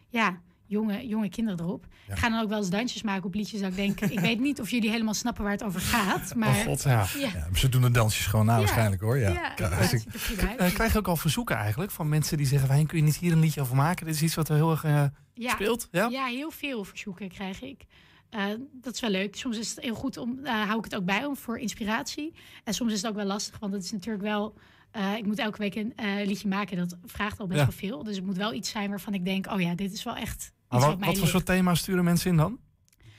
ja, 0.09 0.41
jonge, 0.71 1.07
jonge 1.07 1.29
kinderen 1.29 1.61
erop. 1.61 1.87
Ik 2.09 2.17
ga 2.19 2.29
dan 2.29 2.41
ook 2.41 2.49
wel 2.49 2.59
eens 2.59 2.71
dansjes 2.71 3.03
maken 3.03 3.25
op 3.25 3.35
liedjes. 3.35 3.61
Dat 3.61 3.71
ik 3.71 3.77
denk, 3.77 4.01
ik 4.01 4.21
weet 4.21 4.41
niet 4.41 4.61
of 4.61 4.71
jullie 4.71 4.91
helemaal 4.91 5.15
snappen 5.15 5.43
waar 5.43 5.53
het 5.53 5.65
over 5.65 5.81
gaat. 5.81 6.35
Maar, 6.35 6.49
oh 6.49 6.55
god, 6.63 6.83
ja. 6.83 7.07
ja. 7.19 7.29
Ja, 7.35 7.49
ze 7.55 7.69
doen 7.69 7.83
de 7.83 7.91
dansjes 7.91 8.27
gewoon 8.27 8.47
na 8.47 8.53
Ja. 8.53 8.59
waarschijnlijk 8.59 9.03
hoor. 9.03 9.19
Ja. 9.19 9.29
Ja, 9.29 9.35
Ja, 9.35 9.53
ja, 9.57 9.69
het 9.71 9.93
ik-. 9.93 10.43
Eh, 10.59 10.73
krijg 10.75 10.93
je 10.93 10.99
ook 10.99 11.09
al 11.09 11.17
verzoeken 11.17 11.57
eigenlijk 11.57 11.91
van 11.91 12.09
mensen 12.09 12.37
die 12.37 12.47
zeggen... 12.47 12.69
Wijn, 12.69 12.87
kun 12.87 12.99
je 12.99 13.05
niet 13.05 13.17
hier 13.17 13.33
een 13.33 13.41
liedje 13.41 13.61
over 13.61 13.77
maken? 13.77 14.07
Dit 14.07 14.15
is 14.15 14.23
iets 14.23 14.35
wat 14.35 14.49
er 14.49 14.55
heel 14.55 14.71
erg 14.71 14.85
eh, 14.85 15.05
ja. 15.35 15.51
speelt. 15.53 15.89
Ja? 15.91 16.07
ja, 16.09 16.27
heel 16.27 16.51
veel 16.51 16.85
verzoeken 16.85 17.29
krijg 17.29 17.63
ik. 17.63 17.85
Eh, 18.31 18.45
dat 18.73 18.95
is 18.95 19.01
wel 19.01 19.11
leuk. 19.11 19.37
Soms 19.37 19.59
is 19.59 19.71
het 19.71 19.81
heel 19.85 19.95
goed 19.95 20.17
om, 20.17 20.39
eh, 20.45 20.63
hou 20.67 20.79
ik 20.79 20.85
het 20.85 20.95
ook 20.97 21.05
bij 21.05 21.25
om 21.25 21.37
voor 21.37 21.59
inspiratie. 21.59 22.35
En 22.65 22.75
soms 22.75 22.93
is 22.93 23.03
het 23.03 23.11
ook 23.11 23.17
wel 23.17 23.27
lastig, 23.27 23.59
want 23.59 23.73
het 23.73 23.85
is 23.85 23.93
natuurlijk 23.93 24.25
wel. 24.25 24.55
eh, 24.91 25.17
ik 25.17 25.27
moet 25.27 25.39
elke 25.39 25.59
week 25.59 25.75
een 25.75 25.93
eh, 25.97 26.27
liedje 26.27 26.49
maken. 26.49 26.77
Dat 26.77 26.97
vraagt 27.05 27.39
al 27.41 27.47
best 27.47 27.59
Ja. 27.61 27.67
wel 27.67 27.75
veel. 27.75 28.03
Dus 28.05 28.17
het 28.17 28.25
moet 28.25 28.37
wel 28.37 28.53
iets 28.53 28.71
zijn 28.71 28.91
waarvan 28.91 29.15
ik 29.15 29.25
denk: 29.25 29.47
oh 29.53 29.61
ja, 29.61 29.75
dit 29.75 29.93
is 29.93 30.03
wel 30.03 30.17
echt. 30.17 30.53
Maar 30.71 30.81
wat, 30.81 30.99
voor 30.99 31.15
ligt. 31.15 31.29
soort 31.29 31.47
thema's 31.47 31.79
sturen 31.79 32.05
mensen 32.05 32.31
in 32.31 32.37
dan? 32.37 32.59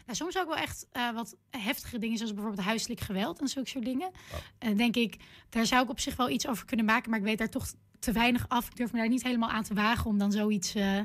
Nou, 0.05 0.17
soms 0.17 0.37
ook 0.37 0.47
wel 0.47 0.57
echt 0.57 0.87
eh, 0.91 1.11
wat 1.13 1.37
heftige 1.49 1.99
dingen, 1.99 2.17
zoals 2.17 2.33
bijvoorbeeld 2.33 2.65
huiselijk 2.65 2.99
geweld 2.99 3.39
en 3.39 3.47
zulke 3.47 3.69
soort 3.69 3.85
dingen. 3.85 4.11
En 4.57 4.67
dan 4.67 4.77
denk 4.77 4.95
ik, 4.95 5.17
daar 5.49 5.65
zou 5.65 5.83
ik 5.83 5.89
op 5.89 5.99
zich 5.99 6.15
wel 6.15 6.29
iets 6.29 6.47
over 6.47 6.65
kunnen 6.65 6.85
maken, 6.85 7.09
maar 7.09 7.19
ik 7.19 7.25
weet 7.25 7.37
daar 7.37 7.49
toch 7.49 7.73
te 8.01 8.11
weinig 8.11 8.45
af. 8.47 8.67
Ik 8.67 8.75
durf 8.75 8.91
me 8.91 8.97
daar 8.97 9.09
niet 9.09 9.23
helemaal 9.23 9.49
aan 9.49 9.63
te 9.63 9.73
wagen 9.73 10.05
om 10.05 10.17
dan 10.17 10.31
zoiets 10.31 10.75
eh, 10.75 10.99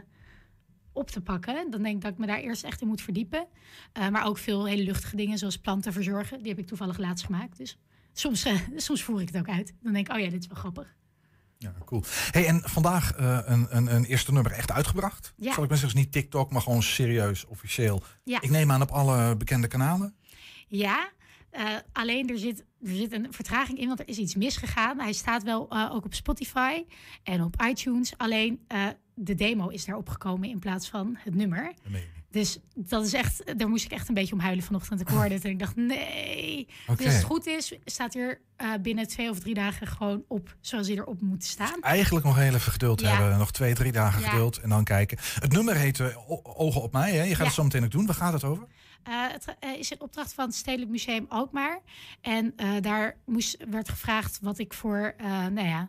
op 0.93 1.11
te 1.11 1.21
pakken. 1.21 1.71
Dan 1.71 1.83
denk 1.83 1.97
ik 1.97 2.03
dat 2.03 2.13
ik 2.13 2.19
me 2.19 2.27
daar 2.27 2.39
eerst 2.39 2.65
echt 2.65 2.81
in 2.81 2.87
moet 2.87 3.01
verdiepen. 3.01 3.47
Eh, 3.93 4.09
maar 4.09 4.27
ook 4.27 4.39
veel 4.39 4.67
hele 4.67 4.83
luchtige 4.83 5.17
dingen, 5.17 5.39
zoals 5.39 5.59
planten 5.59 5.93
verzorgen. 5.93 6.39
Die 6.39 6.49
heb 6.49 6.59
ik 6.59 6.67
toevallig 6.67 6.99
laatst 6.99 7.25
gemaakt. 7.25 7.57
Dus 7.57 7.79
soms, 8.13 8.45
eh, 8.45 8.61
soms 8.77 9.03
voer 9.03 9.21
ik 9.21 9.29
het 9.29 9.39
ook 9.39 9.49
uit. 9.49 9.75
Dan 9.83 9.93
denk 9.93 10.09
ik, 10.09 10.15
oh 10.15 10.21
ja, 10.21 10.31
dit 10.31 10.41
is 10.41 10.47
wel 10.47 10.59
grappig. 10.59 10.95
Ja, 11.59 11.75
cool. 11.85 12.03
Hey, 12.31 12.47
en 12.47 12.61
vandaag 12.65 13.13
eh, 13.13 13.39
een, 13.45 13.67
een, 13.71 13.95
een 13.95 14.05
eerste 14.05 14.33
nummer 14.33 14.53
echt 14.53 14.71
uitgebracht. 14.71 15.35
Ja. 15.37 15.53
Zal 15.53 15.63
ik 15.63 15.69
maar 15.69 15.79
zeggen, 15.79 15.99
niet 15.99 16.13
TikTok, 16.13 16.51
maar 16.51 16.63
gewoon 16.63 16.83
serieus, 16.83 17.47
officieel. 17.47 18.03
Ja. 18.25 18.41
Ik 18.41 18.51
neem 18.51 18.71
aan 18.71 18.83
op 18.83 18.91
alle 18.91 19.37
bekende 19.37 19.67
kanalen. 19.67 20.15
Ja, 20.69 21.09
eh, 21.51 21.65
alleen 21.93 22.29
er 22.29 22.39
zit, 22.39 22.65
er 22.83 22.95
zit 22.97 23.13
een 23.13 23.27
vertraging 23.31 23.79
in, 23.79 23.87
want 23.87 24.01
er 24.01 24.09
is 24.09 24.19
iets 24.19 24.35
misgegaan. 24.35 25.01
Hij 25.01 25.13
staat 25.13 25.43
wel 25.43 25.69
eh, 25.69 25.91
ook 25.95 26.05
op 26.05 26.15
Spotify 26.15 26.85
en 27.23 27.43
op 27.43 27.63
iTunes. 27.63 28.19
Alleen 28.19 28.67
de 29.15 29.35
demo 29.35 29.69
is 29.69 29.85
daarop 29.85 30.09
gekomen 30.09 30.49
in 30.49 30.59
plaats 30.59 30.89
van 30.89 31.17
het 31.19 31.35
nummer. 31.35 31.75
Dus 32.37 32.59
dat 32.75 33.07
is 33.07 33.13
echt, 33.13 33.59
daar 33.59 33.69
moest 33.69 33.85
ik 33.85 33.91
echt 33.91 34.09
een 34.09 34.15
beetje 34.15 34.33
om 34.33 34.41
huilen 34.41 34.65
vanochtend. 34.65 35.01
Ik 35.01 35.09
hoorde 35.09 35.35
het 35.35 35.45
en 35.45 35.51
ik 35.51 35.59
dacht, 35.59 35.77
nee. 35.77 36.69
Dus 36.97 37.05
als 37.07 37.15
het 37.15 37.23
goed 37.23 37.47
is, 37.47 37.73
staat 37.85 38.15
er 38.15 38.41
eh, 38.57 38.73
binnen 38.83 39.09
twee 39.09 39.31
of 39.31 39.39
drie 39.39 39.55
dagen 39.55 39.87
gewoon 39.87 40.25
op 40.29 40.57
zoals 40.61 40.87
hij 40.87 40.97
erop 40.97 41.21
moet 41.21 41.45
staan. 41.45 41.81
Eigenlijk 41.83 42.25
nog 42.27 42.37
heel 42.37 42.55
even 42.55 42.73
geduld 42.73 43.01
Ja. 43.01 43.09
hebben. 43.17 43.39
Nog 43.39 43.53
twee, 43.53 43.75
drie 43.75 43.93
dagen 43.93 44.21
Ja. 44.21 44.29
geduld 44.29 44.59
en 44.59 44.69
dan 44.69 44.85
kijken. 44.85 45.19
Het 45.21 45.53
nummer 45.53 45.75
heet 45.77 46.01
eh, 46.01 46.17
Ogen 46.43 46.83
op 46.83 46.93
mij. 46.93 47.11
Hè? 47.13 47.23
Je 47.23 47.29
gaat 47.29 47.39
Ja. 47.39 47.45
het 47.45 47.53
zo 47.55 47.63
meteen 47.63 47.85
ook 47.85 47.91
doen. 47.91 48.07
Waar 48.07 48.15
gaat 48.15 48.33
het 48.33 48.45
over? 48.45 48.67
Eh, 49.03 49.15
het 49.29 49.57
is 49.79 49.91
in 49.91 50.01
opdracht 50.01 50.35
van 50.35 50.45
het 50.47 50.55
Stedelijk 50.55 50.91
Museum 50.91 51.27
Alkmaar. 51.29 51.81
En 52.21 52.53
eh, 52.57 52.71
daar 52.81 53.17
moest, 53.27 53.57
werd 53.71 53.89
gevraagd 53.89 54.39
wat 54.43 54.59
ik 54.59 54.75
voor 54.75 55.15
nou 55.53 55.67
ja, 55.67 55.89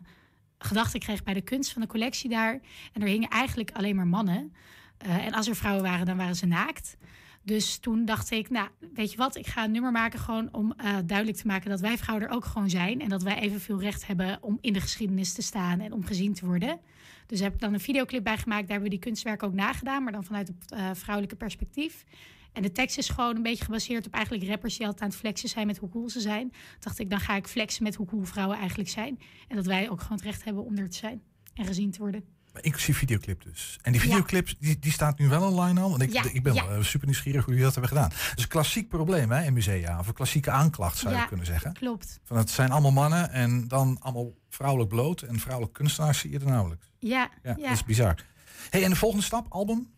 gedachten 0.58 1.00
kreeg 1.00 1.22
bij 1.22 1.34
de 1.34 1.40
kunst 1.40 1.72
van 1.72 1.82
de 1.82 1.88
collectie 1.88 2.30
daar. 2.30 2.60
En 2.92 3.02
er 3.02 3.08
hingen 3.08 3.28
eigenlijk 3.28 3.70
alleen 3.72 3.96
maar 3.96 4.06
mannen. 4.06 4.52
Eh, 4.98 5.26
en 5.26 5.32
als 5.32 5.48
er 5.48 5.56
vrouwen 5.56 5.82
waren, 5.82 6.06
dan 6.06 6.16
waren 6.16 6.36
ze 6.36 6.46
naakt. 6.46 6.96
Dus 7.42 7.78
toen 7.78 8.04
dacht 8.04 8.30
ik, 8.30 8.50
nou, 8.50 8.68
weet 8.94 9.10
je 9.10 9.16
wat, 9.16 9.36
ik 9.36 9.46
ga 9.46 9.64
een 9.64 9.70
nummer 9.70 9.92
maken 9.92 10.18
gewoon 10.18 10.48
om 10.52 10.72
eh, 10.76 10.96
duidelijk 11.06 11.38
te 11.38 11.46
maken 11.46 11.70
dat 11.70 11.80
wij 11.80 11.98
vrouwen 11.98 12.28
er 12.28 12.34
ook 12.34 12.44
gewoon 12.44 12.70
zijn. 12.70 13.00
En 13.00 13.08
dat 13.08 13.22
wij 13.22 13.38
evenveel 13.40 13.80
recht 13.80 14.06
hebben 14.06 14.38
om 14.42 14.58
in 14.60 14.72
de 14.72 14.80
geschiedenis 14.80 15.32
te 15.32 15.42
staan 15.42 15.80
en 15.80 15.92
om 15.92 16.04
gezien 16.04 16.34
te 16.34 16.46
worden. 16.46 16.80
Dus 17.26 17.40
heb 17.40 17.54
ik 17.54 17.60
dan 17.60 17.74
een 17.74 17.80
videoclip 17.80 18.24
bij 18.24 18.36
gemaakt. 18.36 18.60
Daar 18.60 18.70
hebben 18.70 18.88
we 18.90 18.96
die 18.96 19.04
kunstwerken 19.04 19.46
ook 19.46 19.54
nagedaan, 19.54 20.02
maar 20.02 20.12
dan 20.12 20.24
vanuit 20.24 20.48
het 20.48 20.72
eh, 20.72 20.90
vrouwelijke 20.92 21.36
perspectief. 21.36 22.04
En 22.52 22.62
de 22.62 22.72
tekst 22.72 22.98
is 22.98 23.08
gewoon 23.08 23.36
een 23.36 23.42
beetje 23.42 23.64
gebaseerd 23.64 24.06
op 24.06 24.12
eigenlijk 24.12 24.48
rappers 24.48 24.76
die 24.76 24.86
altijd 24.86 25.02
aan 25.02 25.08
het 25.08 25.18
flexen 25.18 25.48
zijn 25.48 25.66
met 25.66 25.78
hoe 25.78 25.88
cool 25.88 26.08
ze 26.08 26.20
zijn. 26.20 26.52
Dacht 26.80 26.98
ik, 26.98 27.10
dan 27.10 27.20
ga 27.20 27.36
ik 27.36 27.46
flexen 27.46 27.82
met 27.82 27.94
hoe 27.94 28.06
cool 28.06 28.24
vrouwen 28.24 28.58
eigenlijk 28.58 28.88
zijn. 28.88 29.18
En 29.48 29.56
dat 29.56 29.66
wij 29.66 29.90
ook 29.90 30.00
gewoon 30.00 30.16
het 30.16 30.26
recht 30.26 30.44
hebben 30.44 30.64
om 30.64 30.76
er 30.76 30.90
te 30.90 30.96
zijn 30.96 31.22
en 31.54 31.64
gezien 31.64 31.90
te 31.90 31.98
worden. 31.98 32.37
Inclusief 32.60 32.98
videoclip 32.98 33.42
dus. 33.42 33.78
En 33.82 33.92
die 33.92 34.00
videoclip 34.00 34.48
die, 34.58 34.78
die 34.78 34.92
staat 34.92 35.18
nu 35.18 35.28
wel 35.28 35.42
online 35.42 35.80
al. 35.80 35.90
Want 35.90 36.02
ik, 36.02 36.14
ik 36.14 36.42
ben 36.42 36.54
wel, 36.54 36.70
eh, 36.70 36.82
super 36.82 37.06
nieuwsgierig 37.06 37.44
hoe 37.44 37.54
jullie 37.54 37.64
dat 37.64 37.72
hebben 37.74 37.96
gedaan. 37.96 38.08
Dat 38.08 38.36
is 38.36 38.42
een 38.42 38.48
klassiek 38.48 38.88
probleem 38.88 39.30
hè, 39.30 39.44
in 39.44 39.52
musea. 39.52 39.98
Of 39.98 40.06
een 40.06 40.14
klassieke 40.14 40.50
aanklacht 40.50 40.98
zou 40.98 41.14
je 41.16 41.26
kunnen 41.26 41.46
zeggen. 41.46 41.72
Klopt. 41.72 42.20
Van 42.24 42.36
het 42.36 42.50
zijn 42.50 42.70
allemaal 42.70 42.90
mannen 42.92 43.30
en 43.30 43.68
dan 43.68 43.96
allemaal 44.00 44.32
vrouwelijk 44.48 44.88
bloot. 44.90 45.22
En 45.22 45.38
vrouwelijke 45.38 45.78
kunstenaars 45.78 46.18
zie 46.18 46.30
je 46.30 46.38
er 46.38 46.46
nauwelijks. 46.46 46.86
Ja, 46.98 47.30
Ja, 47.42 47.54
ja. 47.56 47.62
dat 47.62 47.72
is 47.72 47.84
bizar. 47.84 48.24
Hey, 48.70 48.84
en 48.84 48.90
de 48.90 48.96
volgende 48.96 49.24
stap, 49.24 49.46
album? 49.48 49.90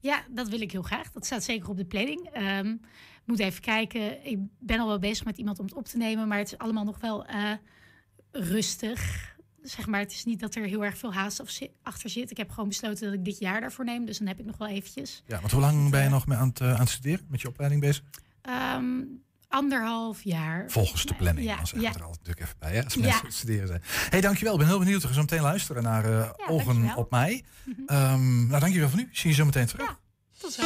Ja, 0.00 0.22
dat 0.30 0.48
wil 0.48 0.60
ik 0.60 0.72
heel 0.72 0.82
graag. 0.82 1.12
Dat 1.12 1.26
staat 1.26 1.44
zeker 1.44 1.68
op 1.68 1.76
de 1.76 1.84
planning. 1.84 2.28
Ehm, 2.32 2.76
moet 3.24 3.38
even 3.38 3.60
kijken. 3.60 4.26
Ik 4.26 4.38
ben 4.58 4.78
al 4.78 4.86
wel 4.86 4.98
bezig 4.98 5.24
met 5.24 5.38
iemand 5.38 5.58
om 5.58 5.64
het 5.64 5.74
op 5.74 5.84
te 5.86 5.96
nemen, 5.96 6.28
maar 6.28 6.38
het 6.38 6.52
is 6.52 6.58
allemaal 6.58 6.84
nog 6.84 7.00
wel 7.00 7.26
eh, 7.26 7.52
rustig. 8.32 9.36
Zeg 9.62 9.86
maar, 9.86 10.00
het 10.00 10.12
is 10.12 10.24
niet 10.24 10.40
dat 10.40 10.54
er 10.54 10.64
heel 10.64 10.84
erg 10.84 10.98
veel 10.98 11.12
haast 11.14 11.42
achter 11.82 12.10
zit. 12.10 12.30
Ik 12.30 12.36
heb 12.36 12.50
gewoon 12.50 12.68
besloten 12.68 13.04
dat 13.06 13.14
ik 13.14 13.24
dit 13.24 13.38
jaar 13.38 13.60
daarvoor 13.60 13.84
neem, 13.84 14.04
dus 14.06 14.18
dan 14.18 14.26
heb 14.26 14.38
ik 14.38 14.44
nog 14.44 14.56
wel 14.56 14.68
eventjes. 14.68 15.22
Ja, 15.26 15.40
want 15.40 15.52
hoe 15.52 15.60
lang 15.60 15.90
ben 15.90 16.02
je 16.02 16.08
nog 16.08 16.26
mee 16.26 16.38
aan 16.38 16.48
het, 16.48 16.60
eh, 16.60 16.72
aan 16.72 16.80
het 16.80 16.88
studeren? 16.88 17.26
Met 17.28 17.40
je 17.40 17.48
opleiding 17.48 17.80
bezig? 17.80 18.04
Ehm, 18.42 18.84
anderhalf 19.48 20.22
jaar. 20.22 20.70
Volgens 20.70 21.04
de 21.06 21.14
planning. 21.14 21.46
Ja, 21.46 21.56
dan 21.56 21.66
zeggen 21.66 21.88
ja. 21.88 21.94
er 21.94 22.02
altijd 22.02 22.18
natuurlijk 22.26 22.46
even 22.46 22.58
bij. 22.58 22.72
Hè, 22.74 22.84
als 22.84 22.94
Ja. 22.94 23.00
mensen 23.00 23.24
het 23.26 23.34
studeren 23.34 23.66
zijn. 23.68 23.82
hey, 23.84 24.20
dankjewel. 24.20 24.52
Ik 24.52 24.58
ben 24.58 24.68
heel 24.68 24.78
benieuwd. 24.78 25.00
We 25.00 25.06
gaan 25.06 25.14
zo 25.16 25.20
meteen 25.20 25.40
luisteren 25.42 25.82
naar 25.82 26.04
eh, 26.04 26.30
Ogen 26.48 26.66
dankjewel. 26.66 26.96
op 26.96 27.10
mij. 27.10 27.44
Ehm, 27.86 28.46
nou, 28.46 28.60
dankjewel 28.60 28.88
voor 28.88 28.98
nu. 28.98 29.08
Zie 29.12 29.30
je 29.30 29.36
zo 29.36 29.44
meteen 29.44 29.66
terug. 29.66 29.98
Tot 30.38 30.52
zo. 30.52 30.62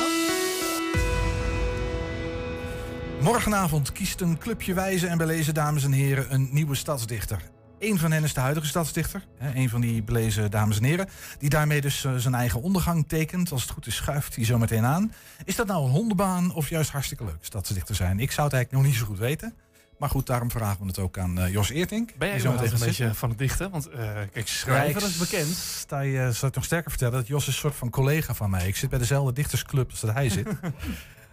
Morgenavond 3.23 3.93
kiest 3.93 4.21
een 4.21 4.39
clubje 4.39 4.75
wijze 4.75 5.07
en 5.07 5.19
belezen 5.19 5.55
dames 5.55 5.85
en 5.85 5.93
heren 5.93 6.33
een 6.35 6.49
nieuwe 6.53 6.75
stadsdichter. 6.75 7.51
Eén 7.83 7.99
van 7.99 8.13
hen 8.13 8.25
is 8.25 8.35
de 8.35 8.41
huidige 8.41 8.67
stadsdichter. 8.67 9.27
Hè, 9.39 9.55
een 9.55 9.69
van 9.69 9.81
die 9.81 10.03
belezen 10.03 10.51
dames 10.51 10.77
en 10.77 10.85
heren. 10.85 11.09
Die 11.39 11.49
daarmee 11.49 11.81
dus 11.81 12.05
eh, 12.05 12.15
zijn 12.17 12.35
eigen 12.35 12.63
ondergang 12.63 13.09
tekent. 13.09 13.53
Als 13.53 13.63
het 13.63 13.71
goed 13.71 13.87
is 13.87 13.95
schuift 13.95 14.37
hij 14.37 14.45
zo 14.45 14.59
meteen 14.59 14.85
aan. 14.85 15.13
Is 15.45 15.57
dat 15.57 15.67
nou 15.67 15.85
een 15.85 15.91
hondenbaan 15.91 16.55
of 16.55 16.69
juist 16.69 16.91
hartstikke 16.91 17.25
leuk 17.25 17.37
stadsdichter 17.41 17.95
zijn? 17.95 18.21
Ik 18.21 18.31
zou 18.31 18.47
het 18.47 18.57
eigenlijk 18.57 18.85
nog 18.85 18.93
niet 18.93 19.01
zo 19.01 19.07
goed 19.07 19.19
weten. 19.19 19.55
Maar 19.99 20.09
goed, 20.09 20.27
daarom 20.27 20.51
vragen 20.51 20.81
we 20.81 20.87
het 20.87 20.99
ook 20.99 21.19
aan 21.19 21.39
eh, 21.39 21.53
Jos 21.53 21.71
Eertink. 21.71 22.11
Ben 22.19 22.29
jij 22.29 22.41
zo 22.41 22.53
meteen 22.53 22.65
een 22.65 22.79
beetje 22.79 22.93
zitten. 22.93 23.15
van 23.15 23.29
het 23.29 23.39
dichten? 23.39 23.71
Want 23.71 23.89
eh 23.89 24.13
kijk, 24.33 24.49
schrijven 24.49 25.01
dat 25.01 25.11
is 25.11 25.17
bekend. 25.17 25.57
Sta 25.57 26.01
je, 26.01 26.19
eh, 26.19 26.29
zal 26.29 26.49
ik 26.49 26.55
nog 26.55 26.65
sterker 26.65 26.91
vertellen 26.91 27.15
dat 27.15 27.27
Jos 27.27 27.43
is 27.43 27.47
een 27.47 27.61
soort 27.61 27.75
van 27.75 27.91
collega 27.91 28.35
van 28.35 28.51
mij. 28.51 28.69
Ik 28.69 28.77
zit 28.77 28.91
bij 28.91 28.99
dezelfde 28.99 29.33
dichtersclub 29.33 29.91
als 29.91 30.01
dat 30.01 30.15
hij 30.15 30.29
zit. 30.29 30.49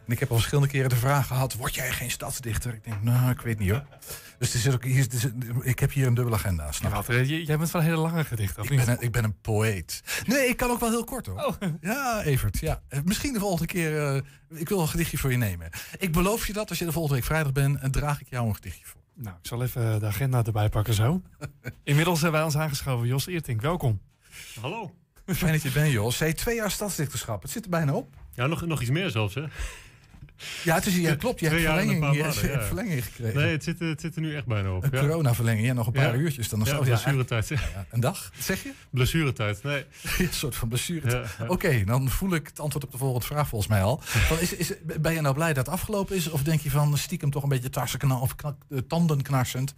en 0.09 0.15
ik 0.15 0.19
heb 0.19 0.29
al 0.29 0.35
verschillende 0.35 0.69
keren 0.69 0.89
de 0.89 0.95
vraag 0.95 1.27
gehad: 1.27 1.53
word 1.53 1.75
jij 1.75 1.91
geen 1.91 2.11
stadsdichter? 2.11 2.73
Ik 2.73 2.83
denk, 2.83 3.03
nou, 3.03 3.29
ik 3.31 3.41
weet 3.41 3.59
niet 3.59 3.69
hoor. 3.69 3.85
Dus 4.39 4.53
er 4.53 4.59
zit 4.59 4.73
ook, 4.73 4.83
hier, 4.83 5.07
er 5.11 5.19
zit- 5.19 5.33
ik 5.61 5.79
heb 5.79 5.91
hier 5.91 6.07
een 6.07 6.13
dubbele 6.13 6.35
agenda. 6.35 6.71
Snap 6.71 7.07
Ja, 7.11 7.21
jij 7.21 7.57
bent 7.57 7.69
van 7.69 7.81
hele 7.81 7.95
lange 7.97 8.23
gedichten, 8.23 8.61
of 8.61 8.69
Ik 8.69 8.77
niet? 8.77 8.85
ben, 8.85 8.95
een, 8.97 9.01
ik 9.03 9.11
ben 9.11 9.23
een 9.23 9.39
poëet. 9.41 10.01
Nee, 10.25 10.47
ik 10.47 10.57
kan 10.57 10.69
ook 10.69 10.79
wel 10.79 10.89
heel 10.89 11.03
kort 11.03 11.25
hoor. 11.25 11.43
Oh. 11.45 11.55
Ja, 11.81 12.21
Evert. 12.23 12.59
Ja. 12.59 12.81
Eh, 12.87 12.99
Misschien 13.03 13.33
de 13.33 13.39
volgende 13.39 13.65
keer. 13.65 14.07
eh, 14.15 14.21
ik 14.59 14.69
wil 14.69 14.79
een 14.81 14.87
gedichtje 14.87 15.17
voor 15.17 15.31
je 15.31 15.37
nemen. 15.37 15.69
Ik 15.97 16.11
beloof 16.11 16.47
je 16.47 16.53
dat 16.53 16.69
als 16.69 16.79
je 16.79 16.85
de 16.85 16.91
volgende 16.91 17.15
week 17.17 17.25
vrijdag 17.27 17.51
bent, 17.51 17.79
eh, 17.79 17.89
draag 17.89 18.21
ik 18.21 18.27
jou 18.29 18.47
een 18.47 18.55
gedichtje 18.55 18.85
voor. 18.85 19.01
Nou, 19.13 19.35
ik 19.41 19.47
zal 19.47 19.63
even 19.63 19.99
de 19.99 20.05
agenda 20.05 20.43
erbij 20.43 20.69
pakken 20.69 20.93
zo. 20.93 21.21
Inmiddels 21.83 22.21
hebben 22.21 22.37
wij 22.39 22.47
ons 22.49 22.57
aangeschoven. 22.57 23.07
Jos 23.07 23.27
Eertink, 23.27 23.61
welkom. 23.61 24.01
Hallo. 24.61 24.95
Fijn 25.25 25.51
dat 25.51 25.61
je 25.61 25.71
bent, 25.71 25.91
Jos. 25.91 26.19
Hey, 26.19 26.33
twee 26.33 26.55
jaar 26.55 26.71
stadsdichterschap. 26.71 27.41
Het 27.41 27.51
zit 27.51 27.63
er 27.63 27.69
bijna 27.69 27.93
op. 27.93 28.15
Ja, 28.33 28.47
nog, 28.47 28.65
nog 28.65 28.81
iets 28.81 28.89
meer 28.89 29.09
zelfs, 29.09 29.35
hè? 29.35 29.43
Ja, 30.63 30.75
het 30.75 30.85
is, 30.85 30.95
ja, 30.97 31.15
klopt. 31.15 31.39
Je 31.39 31.47
hebt 31.47 31.61
verlenging, 31.61 32.15
je, 32.15 32.23
hebt 32.23 32.39
ja. 32.39 32.61
verlenging 32.61 33.05
gekregen. 33.05 33.39
Nee, 33.39 33.51
het 33.51 33.63
zit, 33.63 33.79
het 33.79 34.01
zit 34.01 34.15
er 34.15 34.21
nu 34.21 34.35
echt 34.35 34.45
bijna 34.45 34.71
op. 34.75 34.83
Een 34.83 34.89
ja. 34.93 34.99
coronaverlenging. 34.99 35.67
Ja, 35.67 35.73
nog 35.73 35.87
een 35.87 35.93
paar 35.93 36.15
uurtjes. 36.15 36.49
Dan 36.49 36.59
ja, 36.59 36.65
het- 36.65 36.73
oh, 36.73 36.79
ja, 36.85 36.91
blessuretijd. 36.91 37.47
ja, 37.47 37.85
een 37.91 37.99
dag, 37.99 38.31
zeg 38.39 38.63
je? 38.63 38.71
Blessuretijd, 38.89 39.63
nee. 39.63 39.85
een 40.19 40.27
soort 40.31 40.55
van 40.55 40.67
blessure. 40.67 41.09
Ja, 41.11 41.23
ja. 41.39 41.45
Oké, 41.47 41.83
dan 41.83 42.09
voel 42.09 42.33
ik 42.33 42.47
het 42.47 42.59
antwoord 42.59 42.85
op 42.85 42.91
de 42.91 42.97
volgende 42.97 43.25
vraag 43.25 43.47
volgens 43.47 43.69
mij 43.71 43.83
al. 43.83 43.99
Van, 44.01 44.39
is, 44.39 44.53
is, 44.55 44.73
ben 44.99 45.13
je 45.13 45.21
nou 45.21 45.35
blij 45.35 45.53
dat 45.53 45.65
het 45.65 45.75
afgelopen 45.75 46.15
is? 46.15 46.29
Of 46.29 46.43
denk 46.43 46.59
je 46.61 46.69
van 46.69 46.97
stiekem 46.97 47.31
toch 47.31 47.43
een 47.43 47.49
beetje 47.49 47.69
tarsenknal 47.69 48.21
of 48.21 48.35
knak, 48.35 48.55
eh, 48.69 48.77
tandenknarsend? 48.87 49.73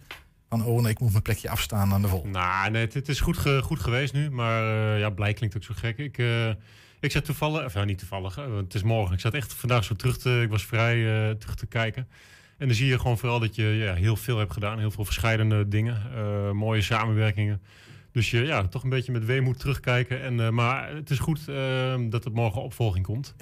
Van, 0.48 0.64
oh 0.64 0.82
nee, 0.82 0.90
ik 0.90 1.00
moet 1.00 1.10
mijn 1.10 1.22
plekje 1.22 1.48
afstaan 1.50 1.92
aan 1.92 2.02
de 2.02 2.08
volgende. 2.08 2.38
Nou, 2.38 2.70
nee, 2.70 2.84
het, 2.84 2.94
het 2.94 3.08
is 3.08 3.20
goed, 3.20 3.36
ge- 3.38 3.60
goed 3.62 3.80
geweest 3.80 4.12
nu. 4.12 4.30
Maar 4.30 4.92
eh, 4.94 4.98
ja, 5.00 5.10
blij 5.10 5.32
klinkt 5.32 5.56
ook 5.56 5.62
zo 5.64 5.74
gek. 5.76 5.98
Ik, 5.98 6.18
eh, 6.18 6.50
ik 7.02 7.10
zat 7.10 7.24
toevallig, 7.24 7.64
of 7.64 7.74
nou 7.74 7.86
niet 7.86 7.98
toevallig, 7.98 8.34
want 8.34 8.64
het 8.64 8.74
is 8.74 8.82
morgen. 8.82 9.14
Ik 9.14 9.20
zat 9.20 9.34
echt 9.34 9.52
vandaag 9.52 9.84
zo 9.84 9.94
terug 9.94 10.18
te, 10.18 10.40
ik 10.42 10.50
was 10.50 10.64
vrij 10.64 11.28
eh, 11.28 11.34
terug 11.34 11.54
te 11.54 11.66
kijken. 11.66 12.08
En 12.58 12.66
dan 12.66 12.76
zie 12.76 12.86
je 12.86 12.98
gewoon 12.98 13.18
vooral 13.18 13.40
dat 13.40 13.54
je 13.54 13.62
ja, 13.62 13.94
heel 13.94 14.16
veel 14.16 14.38
hebt 14.38 14.52
gedaan. 14.52 14.78
Heel 14.78 14.90
veel 14.90 15.04
verschillende 15.04 15.68
dingen. 15.68 16.02
eh, 16.14 16.50
mooie 16.50 16.82
samenwerkingen. 16.82 17.62
Dus 18.12 18.30
je 18.30 18.40
ja, 18.40 18.68
toch 18.68 18.82
een 18.82 18.88
beetje 18.88 19.12
met 19.12 19.24
weemoed 19.24 19.58
terugkijken. 19.58 20.22
En, 20.22 20.40
eh, 20.40 20.48
maar 20.48 20.94
het 20.94 21.10
is 21.10 21.18
goed 21.18 21.46
dat 22.10 22.24
het 22.24 22.34
morgen 22.34 22.62
opvolging 22.62 23.04
komt. 23.04 23.34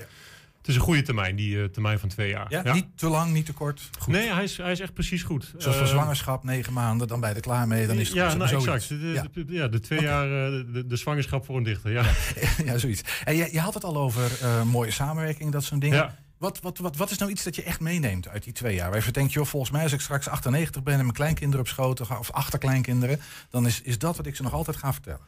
Het 0.60 0.68
is 0.68 0.74
een 0.74 0.80
goede 0.80 1.02
termijn, 1.02 1.36
die 1.36 1.58
eh, 1.62 1.64
termijn 1.64 1.98
van 1.98 2.08
twee 2.08 2.28
jaar. 2.30 2.46
Ja, 2.48 2.72
Niet 2.72 2.86
te 2.94 3.08
lang, 3.08 3.32
niet 3.32 3.46
te 3.46 3.52
kort. 3.52 3.90
Goed. 3.98 4.12
Nee, 4.14 4.32
hij 4.32 4.42
is, 4.44 4.56
hij 4.56 4.72
is 4.72 4.80
echt 4.80 4.94
precies 4.94 5.22
goed. 5.22 5.52
Zoals 5.56 5.76
voor 5.76 5.86
Eh, 5.86 5.90
zwangerschap, 5.92 6.44
negen 6.44 6.72
maanden, 6.72 7.08
dan 7.08 7.20
ben 7.20 7.28
je 7.28 7.34
er 7.34 7.40
klaar 7.40 7.66
mee. 7.68 7.86
Dan 7.86 7.96
is 7.98 8.06
het 8.08 8.16
ja, 8.16 8.34
nou, 8.34 8.54
exact. 8.54 8.88
De, 8.88 8.96
Ja. 8.96 9.26
de, 9.32 9.44
de- 9.44 9.52
ja, 9.52 9.68
de 9.68 9.80
twee 9.80 10.00
jaar, 10.00 10.24
eh, 10.24 10.64
de, 10.72 10.84
de 10.86 10.96
zwangerschap 10.96 11.44
voor 11.44 11.56
een 11.56 11.62
dichter. 11.62 11.90
Ja. 11.92 12.02
ja, 12.64 12.78
zoiets. 12.78 13.02
En 13.24 13.36
je, 13.36 13.48
je 13.52 13.60
had 13.60 13.74
het 13.74 13.84
al 13.84 13.96
over 13.96 14.30
mooie 14.66 14.90
samenwerking, 14.90 15.52
dat 15.52 15.64
soort 15.64 15.80
dingen. 15.80 15.96
Ja. 15.96 16.18
Wat, 16.40 16.60
wat, 16.60 16.78
wat, 16.78 16.96
wat 16.96 17.10
is 17.10 17.18
nou 17.18 17.30
iets 17.30 17.42
dat 17.44 17.56
je 17.56 17.62
echt 17.62 17.80
meeneemt 17.80 18.28
uit 18.28 18.44
die 18.44 18.52
twee 18.52 18.74
jaar? 18.74 18.90
Waar 18.90 19.04
je 19.04 19.10
denkt, 19.10 19.32
joh, 19.32 19.46
volgens 19.46 19.70
mij 19.72 19.82
als 19.82 19.92
ik 19.92 20.00
straks 20.00 20.28
98 20.28 20.82
ben 20.82 20.94
en 20.94 21.00
mijn 21.00 21.12
kleinkinderen 21.12 21.60
op 21.60 21.68
schoot 21.68 22.00
ga- 22.06 22.18
of 22.18 22.30
achterkleinkinderen, 22.30 23.20
dan 23.50 23.66
is, 23.66 23.82
is 23.82 23.98
dat 23.98 24.16
wat 24.16 24.26
ik 24.26 24.36
ze 24.36 24.42
nog 24.42 24.52
altijd 24.52 24.76
ga 24.76 24.92
vertellen. 24.92 25.20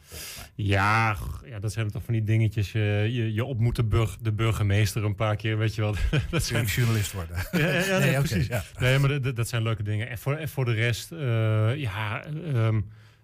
Ja, 0.55 1.17
ja, 1.45 1.59
dat 1.59 1.71
zijn 1.73 1.91
toch 1.91 2.03
van 2.03 2.13
die 2.13 2.23
dingetjes. 2.23 2.73
eh, 2.73 3.05
je, 3.07 3.33
je 3.33 3.43
ontmoet 3.43 3.75
de, 3.75 3.83
burg, 3.83 4.17
de 4.21 4.31
burgemeester 4.31 5.03
een 5.03 5.15
paar 5.15 5.35
keer, 5.35 5.57
weet 5.57 5.75
je 5.75 5.81
wel. 5.81 5.95
dat 6.31 6.47
je 6.47 6.63
journalist 6.63 7.11
worden? 7.11 7.37
Ja, 7.51 7.59
ja, 7.79 7.85
ja, 7.85 7.97
nee, 7.97 8.17
precies. 8.17 8.47
ja. 8.47 8.63
Nee, 8.79 8.99
maar 8.99 9.21
dat- 9.33 9.47
zijn 9.47 9.63
leuke 9.63 9.83
dingen. 9.83 10.09
En 10.09 10.17
voor, 10.17 10.35
en 10.35 10.49
voor 10.49 10.65
de 10.65 10.73
rest, 10.73 11.11
eh, 11.11 11.75
ja, 11.75 12.23
ehm, 12.53 12.81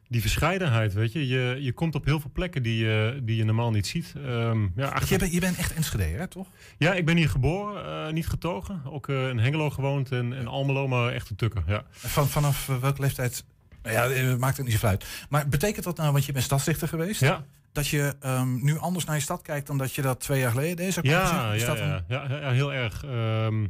die 0.10 0.22
verscheidenheid, 0.22 0.94
weet 0.94 1.12
je. 1.12 1.28
je. 1.28 1.58
Je 1.60 1.72
komt 1.74 1.96
op 1.96 2.06
heel 2.06 2.20
veel 2.20 2.30
plekken 2.34 2.64
die, 2.64 2.78
je 2.86 3.20
die 3.24 3.36
je 3.36 3.44
normaal 3.44 3.72
niet 3.72 3.88
ziet. 3.88 4.14
Ehm, 4.26 4.68
ja, 4.76 4.88
achter- 4.88 5.12
je, 5.12 5.18
bent, 5.18 5.34
je 5.34 5.40
bent 5.40 5.58
echt 5.58 5.74
Enschede, 5.74 6.04
hè, 6.04 6.28
toch? 6.28 6.48
Ja, 6.78 6.94
ik 6.94 7.06
ben 7.06 7.18
hier 7.18 7.30
geboren, 7.30 7.86
eh, 8.08 8.14
niet 8.14 8.28
getogen. 8.28 8.82
Ook 8.86 9.08
eh, 9.10 9.28
in 9.30 9.40
Hengelo 9.40 9.70
gewoond 9.70 10.12
en, 10.12 10.34
en 10.34 10.48
Almelo, 10.48 10.88
maar 10.88 11.12
echt 11.14 11.30
een 11.30 11.36
tukker, 11.36 11.64
ja. 11.68 11.84
Van, 11.90 12.28
vanaf 12.28 12.70
eh, 12.70 12.78
welke 12.78 13.02
leeftijd? 13.02 13.44
Nou 13.84 14.14
ja, 14.14 14.38
maakt 14.38 14.56
het 14.58 14.66
niet 14.66 14.74
zoveel 14.74 14.90
uit. 14.90 15.06
Maar 15.30 15.48
betekent 15.48 15.86
dat 15.86 15.98
nou, 15.98 16.12
want 16.12 16.26
je 16.26 16.32
bent 16.32 16.44
stadsdichter 16.46 16.88
geweest, 16.88 17.22
Ja. 17.22 17.46
dat 17.72 17.88
je 17.88 18.16
ehm, 18.20 18.64
nu 18.66 18.78
anders 18.78 19.06
naar 19.06 19.16
je 19.16 19.22
stad 19.22 19.42
kijkt 19.42 19.68
dan 19.68 19.78
dat 19.78 19.94
je 19.94 20.02
dat 20.02 20.20
twee 20.20 20.40
jaar 20.40 20.52
geleden 20.52 20.76
deed? 20.76 20.94
Ja, 21.02 21.54
ja, 21.54 22.04
ja, 22.08 22.28
ja, 22.30 22.52
heel 22.52 22.74
erg. 22.74 23.04
Ehm, 23.04 23.66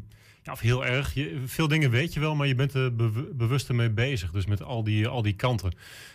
of 0.51 0.59
heel 0.59 0.85
erg. 0.85 1.13
Je, 1.13 1.41
veel 1.45 1.67
dingen 1.67 1.89
weet 1.89 2.13
je 2.13 2.19
wel, 2.19 2.35
maar 2.35 2.47
je 2.47 2.55
bent 2.55 2.73
er 2.73 2.95
bew- 2.95 3.31
bewust 3.33 3.71
mee 3.71 3.89
bezig. 3.89 4.31
Dus 4.31 4.45
met 4.45 4.63
al 4.63 4.83
die, 4.83 5.07
al 5.07 5.21
die 5.21 5.33
kanten. 5.33 5.71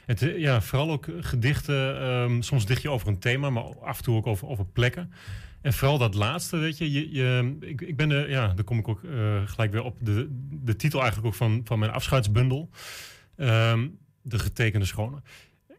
Het, 0.06 0.22
eh, 0.22 0.38
ja, 0.38 0.60
vooral 0.62 0.90
ook 0.90 1.06
gedichten. 1.20 2.00
ehm, 2.00 2.40
soms 2.40 2.66
dicht 2.66 2.82
je 2.82 2.90
over 2.90 3.08
een 3.08 3.18
thema, 3.18 3.50
maar 3.50 3.64
af 3.80 3.98
en 3.98 4.04
toe 4.04 4.16
ook 4.16 4.26
over, 4.26 4.48
over 4.48 4.66
plekken. 4.66 5.12
En 5.62 5.72
vooral 5.72 5.98
dat 5.98 6.14
laatste, 6.14 6.56
weet 6.56 6.78
je. 6.78 6.92
je, 6.92 7.12
je 7.12 7.56
ik, 7.60 7.80
ik 7.80 7.96
ben 7.96 8.10
er, 8.10 8.30
ja, 8.30 8.46
daar 8.54 8.64
kom 8.64 8.78
ik 8.78 8.88
ook 8.88 9.04
eh, 9.04 9.42
gelijk 9.44 9.72
weer 9.72 9.82
op. 9.82 9.96
De, 10.00 10.28
de 10.50 10.76
titel 10.76 10.98
eigenlijk 10.98 11.28
ook 11.28 11.34
van, 11.34 11.60
van 11.64 11.78
mijn 11.78 11.90
afscheidsbundel. 11.92 12.70
Ehm, 13.36 13.88
de 14.22 14.38
getekende 14.38 14.86
schone. 14.86 15.22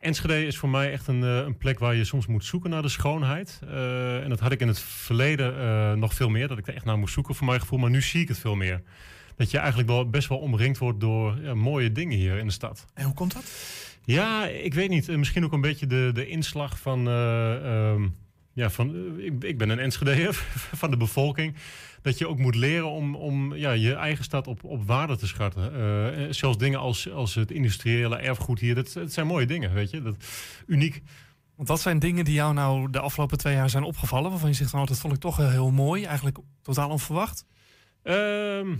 Enschede 0.05 0.45
is 0.45 0.57
voor 0.57 0.69
mij 0.69 0.91
echt 0.91 1.07
een, 1.07 1.23
eh, 1.23 1.37
een 1.37 1.57
plek 1.57 1.79
waar 1.79 1.95
je 1.95 2.03
soms 2.03 2.27
moet 2.27 2.45
zoeken 2.45 2.69
naar 2.69 2.81
de 2.81 2.89
schoonheid. 2.89 3.59
Eh, 3.67 4.23
en 4.23 4.29
dat 4.29 4.39
had 4.39 4.51
ik 4.51 4.59
in 4.59 4.67
het 4.67 4.79
verleden 4.79 5.59
eh, 5.59 5.93
nog 5.93 6.13
veel 6.13 6.29
meer. 6.29 6.47
Dat 6.47 6.57
ik 6.57 6.67
er 6.67 6.75
echt 6.75 6.85
naar 6.85 6.97
moest 6.97 7.13
zoeken 7.13 7.35
voor 7.35 7.45
mijn 7.47 7.59
gevoel. 7.59 7.79
Maar 7.79 7.89
nu 7.89 8.01
zie 8.01 8.21
ik 8.21 8.27
het 8.27 8.39
veel 8.39 8.55
meer. 8.55 8.81
Dat 9.35 9.51
je 9.51 9.57
eigenlijk 9.57 9.89
wel 9.89 10.09
best 10.09 10.27
wel 10.27 10.37
omringd 10.37 10.77
wordt 10.77 10.99
door 10.99 11.37
ja, 11.41 11.53
mooie 11.53 11.91
dingen 11.91 12.17
hier 12.17 12.37
in 12.37 12.47
de 12.47 12.53
stad. 12.53 12.85
En 12.93 13.05
hoe 13.05 13.13
komt 13.13 13.33
dat? 13.33 13.43
Ja, 14.03 14.45
ik 14.47 14.73
weet 14.73 14.89
niet. 14.89 15.07
Misschien 15.17 15.45
ook 15.45 15.53
een 15.53 15.61
beetje 15.61 15.87
de, 15.87 16.09
de 16.13 16.27
inslag 16.27 16.79
van... 16.79 17.07
eh, 17.07 17.91
ehm, 17.91 18.07
ja, 18.55 18.69
van 18.69 18.95
eh, 18.95 19.25
ik, 19.25 19.43
ik 19.43 19.57
ben 19.57 19.69
een 19.69 19.79
Enschedeër 19.79 20.33
van 20.81 20.91
de 20.91 20.97
bevolking. 20.97 21.55
Dat 22.01 22.17
je 22.17 22.27
ook 22.27 22.37
moet 22.37 22.55
leren 22.55 22.89
om, 22.89 23.15
om 23.15 23.55
ja, 23.55 23.71
je 23.71 23.93
eigen 23.93 24.23
stad 24.23 24.47
op, 24.47 24.63
op 24.63 24.87
waarde 24.87 25.17
te 25.17 25.27
schatten. 25.27 25.73
Eh, 25.73 26.27
zelfs 26.29 26.57
dingen 26.57 26.79
als, 26.79 27.11
als 27.11 27.35
het 27.35 27.51
industriële 27.51 28.15
erfgoed 28.15 28.59
hier. 28.59 28.75
Dat, 28.75 28.93
dat 28.93 29.13
zijn 29.13 29.27
mooie 29.27 29.45
dingen, 29.45 29.73
weet 29.73 29.89
je. 29.89 30.01
Dat, 30.01 30.15
uniek. 30.67 31.01
Want 31.55 31.67
wat 31.67 31.81
zijn 31.81 31.99
dingen 31.99 32.25
die 32.25 32.33
jou 32.33 32.53
nou 32.53 32.89
de 32.91 32.99
afgelopen 32.99 33.37
twee 33.37 33.55
jaar 33.55 33.69
zijn 33.69 33.83
opgevallen... 33.83 34.29
waarvan 34.29 34.49
je 34.49 34.55
zegt, 34.55 34.73
nou, 34.73 34.85
dat 34.85 34.99
vond 34.99 35.13
ik 35.13 35.19
toch 35.19 35.37
heel 35.37 35.71
mooi, 35.71 36.03
eigenlijk 36.03 36.37
totaal 36.61 36.89
onverwacht? 36.89 37.45
Ehm, 38.03 38.75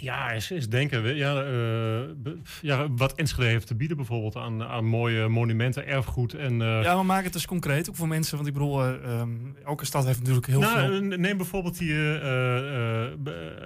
ja, 0.00 0.32
eens 0.32 0.48
denken. 0.68 1.02
we- 1.02 1.14
Ja, 1.14 1.42
eh, 1.42 2.30
ja, 2.60 2.90
wat 2.90 3.12
Enschede 3.14 3.48
heeft 3.48 3.66
te 3.66 3.74
bieden 3.74 3.96
bijvoorbeeld 3.96 4.36
aan, 4.36 4.62
aan 4.62 4.84
mooie 4.84 5.28
monumenten, 5.28 5.86
erfgoed 5.86 6.34
en... 6.34 6.62
eh, 6.62 6.82
Ja, 6.82 6.94
maar 6.94 7.06
maak 7.06 7.24
het 7.24 7.32
dus 7.32 7.46
concreet, 7.46 7.88
ook 7.88 7.96
voor 7.96 8.08
mensen. 8.08 8.36
Want 8.36 8.48
ik 8.48 8.52
bedoel, 8.54 8.84
ehm, 8.84 9.30
elke 9.64 9.84
stad 9.84 10.04
heeft 10.04 10.18
natuurlijk 10.18 10.46
heel 10.46 10.60
nou, 10.60 10.78
veel... 11.08 11.18
Neem 11.18 11.36
bijvoorbeeld 11.36 11.78
die, 11.78 11.94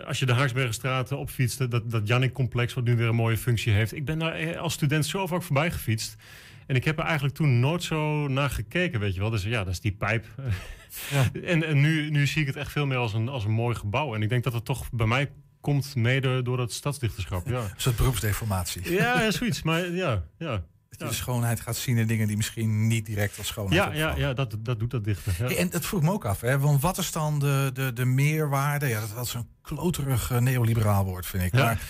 als 0.06 0.18
je 0.18 0.26
de 0.26 0.32
Haaksbergenstraat 0.32 1.12
opfietst, 1.12 1.70
dat, 1.70 1.90
dat 1.90 2.06
Jannik-complex, 2.08 2.74
wat 2.74 2.84
nu 2.84 2.96
weer 2.96 3.08
een 3.08 3.14
mooie 3.14 3.36
functie 3.36 3.72
heeft. 3.72 3.94
Ik 3.96 4.04
ben 4.04 4.18
daar 4.18 4.58
als 4.58 4.72
student 4.72 5.06
zo 5.06 5.26
vaak 5.26 5.42
voorbij 5.42 5.70
gefietst. 5.70 6.16
En 6.66 6.76
ik 6.76 6.84
heb 6.84 6.98
er 6.98 7.04
eigenlijk 7.04 7.34
toen 7.34 7.60
nooit 7.60 7.82
zo 7.82 8.28
naar 8.28 8.50
gekeken, 8.50 9.00
weet 9.00 9.14
je 9.14 9.20
wel. 9.20 9.30
Dus 9.30 9.42
ja, 9.42 9.64
dat 9.64 9.72
is 9.72 9.80
die 9.80 9.92
pijp. 9.92 10.24
en 11.44 11.66
en 11.66 11.80
nu, 11.80 12.10
nu 12.10 12.26
zie 12.26 12.40
ik 12.40 12.46
het 12.46 12.56
echt 12.56 12.72
veel 12.72 12.86
meer 12.86 12.96
als 12.96 13.14
een, 13.14 13.28
als 13.28 13.44
een 13.44 13.50
mooi 13.50 13.74
gebouw. 13.74 14.14
En 14.14 14.22
ik 14.22 14.28
denk 14.28 14.44
dat 14.44 14.52
het 14.52 14.64
toch 14.64 14.90
bij 14.92 15.06
mij 15.06 15.30
komt 15.62 15.94
mede 15.94 16.42
door 16.42 16.56
dat 16.56 16.72
stadsdichterschap. 16.72 17.46
Ja, 17.48 17.58
Een 17.60 17.68
soort 17.76 17.96
beroepsdeformatie. 17.96 18.92
ja, 18.92 19.30
zoiets. 19.30 19.62
Maar 19.62 19.90
ja, 19.90 20.22
ja. 20.38 20.62
Dat 20.88 21.00
je 21.00 21.06
de 21.06 21.12
schoonheid 21.14 21.60
gaat 21.60 21.76
zien 21.76 21.96
in 21.96 22.06
dingen 22.06 22.26
die 22.26 22.36
misschien 22.36 22.86
niet 22.86 23.06
direct 23.06 23.38
als 23.38 23.46
schoonheid 23.46 23.80
Ja, 23.80 23.86
opvallen. 23.86 24.18
ja, 24.20 24.26
ja 24.28 24.34
dat, 24.34 24.56
dat 24.58 24.78
doet 24.78 24.90
dat 24.90 25.04
dichter. 25.04 25.34
Ja. 25.38 25.44
Hey, 25.44 25.56
en 25.58 25.70
dat 25.70 25.86
vroeg 25.86 26.02
me 26.02 26.10
ook 26.12 26.24
af, 26.24 26.40
hè? 26.40 26.58
want 26.58 26.82
wat 26.82 26.98
is 26.98 27.12
dan 27.12 27.38
de, 27.38 27.70
de, 27.74 27.92
de 27.92 28.04
meerwaarde? 28.04 28.86
Ja, 28.86 29.00
dat, 29.00 29.14
dat 29.14 29.26
is 29.26 29.34
een 29.34 29.48
kloterig 29.62 30.30
eh, 30.30 30.38
neoliberaal 30.38 31.04
woord, 31.04 31.26
vind 31.26 31.42
ik. 31.42 31.54
Ja. 31.54 31.64
Maar 31.64 31.80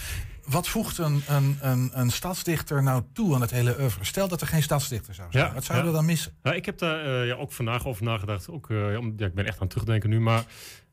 wat 0.46 0.68
voegt 0.68 0.98
een, 0.98 1.22
een, 1.28 1.58
een, 1.60 1.90
een 1.92 2.10
stadsdichter 2.10 2.82
nou 2.82 3.02
toe 3.12 3.34
aan 3.34 3.40
het 3.40 3.50
hele 3.50 3.76
oeuvre? 3.80 4.04
Stel 4.04 4.28
dat 4.28 4.40
er 4.40 4.46
geen 4.46 4.62
stadsdichter 4.62 5.14
zou 5.14 5.28
zijn. 5.30 5.54
wat 5.54 5.64
zouden 5.64 5.90
we 5.90 5.96
dan 5.96 6.04
missen? 6.04 6.32
Ja, 6.42 6.52
ik 6.52 6.64
heb 6.66 6.78
daar 6.78 7.04
eh, 7.04 7.26
ja, 7.26 7.34
ook 7.34 7.52
vandaag 7.52 7.86
over 7.86 8.04
nagedacht. 8.04 8.48
Ook, 8.50 8.70
eh, 8.70 8.92
ja, 8.92 8.98
ik 9.26 9.34
ben 9.34 9.46
echt 9.46 9.54
aan 9.54 9.60
het 9.60 9.70
terugdenken 9.70 10.10
nu. 10.10 10.20
Maar 10.20 10.44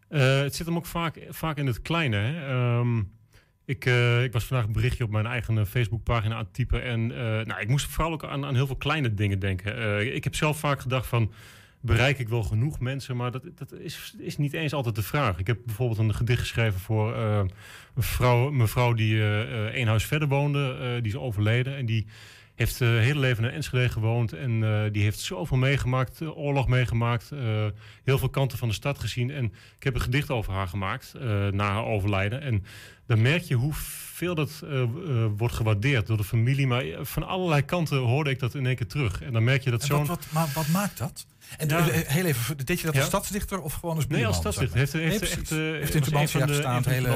eh, 0.10 0.40
het 0.40 0.56
zit 0.56 0.66
hem 0.66 0.76
ook 0.76 0.86
vaak, 0.86 1.20
vaak 1.30 1.58
in 1.58 1.68
het 1.68 1.82
kleine. 1.82 2.16
Hè? 2.16 2.48
Ehm, 2.48 3.02
ik, 3.66 3.86
eh, 3.86 4.24
ik 4.24 4.34
was 4.34 4.44
vandaag 4.44 4.66
een 4.66 4.74
berichtje 4.74 5.04
op 5.04 5.10
mijn 5.10 5.26
eigen 5.26 5.68
Facebookpagina 5.68 6.36
aan 6.36 6.44
het 6.44 6.54
typen. 6.54 6.84
En 6.84 7.12
eh, 7.12 7.46
nou, 7.46 7.62
ik 7.62 7.68
moest 7.68 7.86
vooral 7.86 8.14
ook 8.14 8.26
aan, 8.26 8.46
aan 8.46 8.56
heel 8.56 8.68
veel 8.68 8.76
kleine 8.76 9.14
dingen 9.14 9.40
denken. 9.40 10.16
Ik 10.16 10.24
heb 10.24 10.36
zelf 10.36 10.60
vaak 10.60 10.80
gedacht 10.80 11.08
van... 11.08 11.32
Bereik 11.82 12.20
ik 12.20 12.30
wel 12.30 12.44
genoeg 12.44 12.80
mensen? 12.80 13.18
Maar 13.18 13.32
dat, 13.32 13.44
dat 13.56 13.72
is, 13.74 14.16
is 14.18 14.38
niet 14.38 14.54
eens 14.54 14.74
altijd 14.74 14.96
de 14.96 15.02
vraag. 15.02 15.40
Ik 15.40 15.48
heb 15.48 15.58
bijvoorbeeld 15.66 16.00
een 16.00 16.16
gedicht 16.16 16.40
geschreven 16.40 16.80
voor 16.80 17.16
eh, 17.16 17.42
een 17.96 18.04
vrouw, 18.04 18.52
mevrouw 18.52 18.94
die 18.94 19.20
eh, 19.20 19.66
één 19.66 19.88
huis 19.88 20.06
verder 20.06 20.28
woonde. 20.28 21.00
die 21.02 21.12
is 21.12 21.18
overleden. 21.18 21.76
En 21.76 21.86
die 21.86 22.08
heeft 22.60 22.82
uh, 22.82 22.90
hele 22.90 23.20
leven 23.20 23.44
in 23.44 23.50
Enschede 23.50 23.90
gewoond. 23.90 24.34
En 24.34 24.64
eh, 24.64 24.92
die 24.92 25.04
heeft 25.04 25.20
zoveel 25.20 25.58
meegemaakt. 25.58 26.22
eh, 26.22 26.38
oorlog 26.38 26.68
meegemaakt. 26.68 27.30
heel 28.04 28.18
veel 28.18 28.30
kanten 28.30 28.58
van 28.58 28.68
de 28.68 28.74
stad 28.74 29.00
gezien. 29.00 29.32
En 29.32 29.46
ik 29.78 29.84
heb 29.84 29.96
een 29.96 30.02
gedicht 30.02 30.30
over 30.30 30.54
haar 30.54 30.68
gemaakt. 30.68 31.14
na 31.52 31.72
haar 31.72 31.86
overlijden. 31.86 32.42
En 32.42 32.66
dan 33.08 33.22
merk 33.22 33.42
je 33.44 33.56
hoeveel 33.56 34.36
dat 34.36 34.64
wordt 35.38 35.54
gewaardeerd 35.54 36.08
door 36.08 36.18
de 36.18 36.24
familie. 36.24 36.68
Maar 36.68 36.84
van 37.02 37.28
allerlei 37.28 37.62
kanten 37.62 37.98
hoorde 37.98 38.30
ik 38.30 38.40
dat 38.40 38.56
in 38.56 38.66
één 38.66 38.76
keer 38.76 38.88
terug. 38.88 39.22
En 39.22 39.34
dan 39.34 39.44
merk 39.44 39.64
je 39.64 39.72
dat 39.72 39.84
zo'n... 39.84 39.98
wat, 39.98 40.08
wat, 40.08 40.28
maar 40.32 40.52
wat 40.54 40.68
maakt 40.68 40.98
dat? 40.98 41.26
En 41.58 41.68
Ja. 41.68 41.90
eh, 41.90 42.08
heel 42.08 42.26
even, 42.26 42.58
deed 42.66 42.80
je 42.80 42.86
dat 42.86 42.94
Ja. 42.94 43.00
als 43.00 43.10
stadsdichter 43.10 43.62
of 43.62 43.74
gewoon 43.74 43.96
als 43.96 44.08
Nee, 44.08 44.26
als 44.26 44.36
buurman, 44.36 44.54
stadsdichter. 44.54 44.88
zeg 44.88 45.02
maar? 45.02 45.02
Heeft- 45.12 45.22
heeft- 45.34 45.50
Nee, 45.52 45.60
eh, 45.60 45.74
heeft 45.74 45.94
was 46.10 46.34
in 46.36 46.48
gestaan. 46.48 46.76
het 46.76 46.84
de 46.84 46.90
hele, 46.90 47.08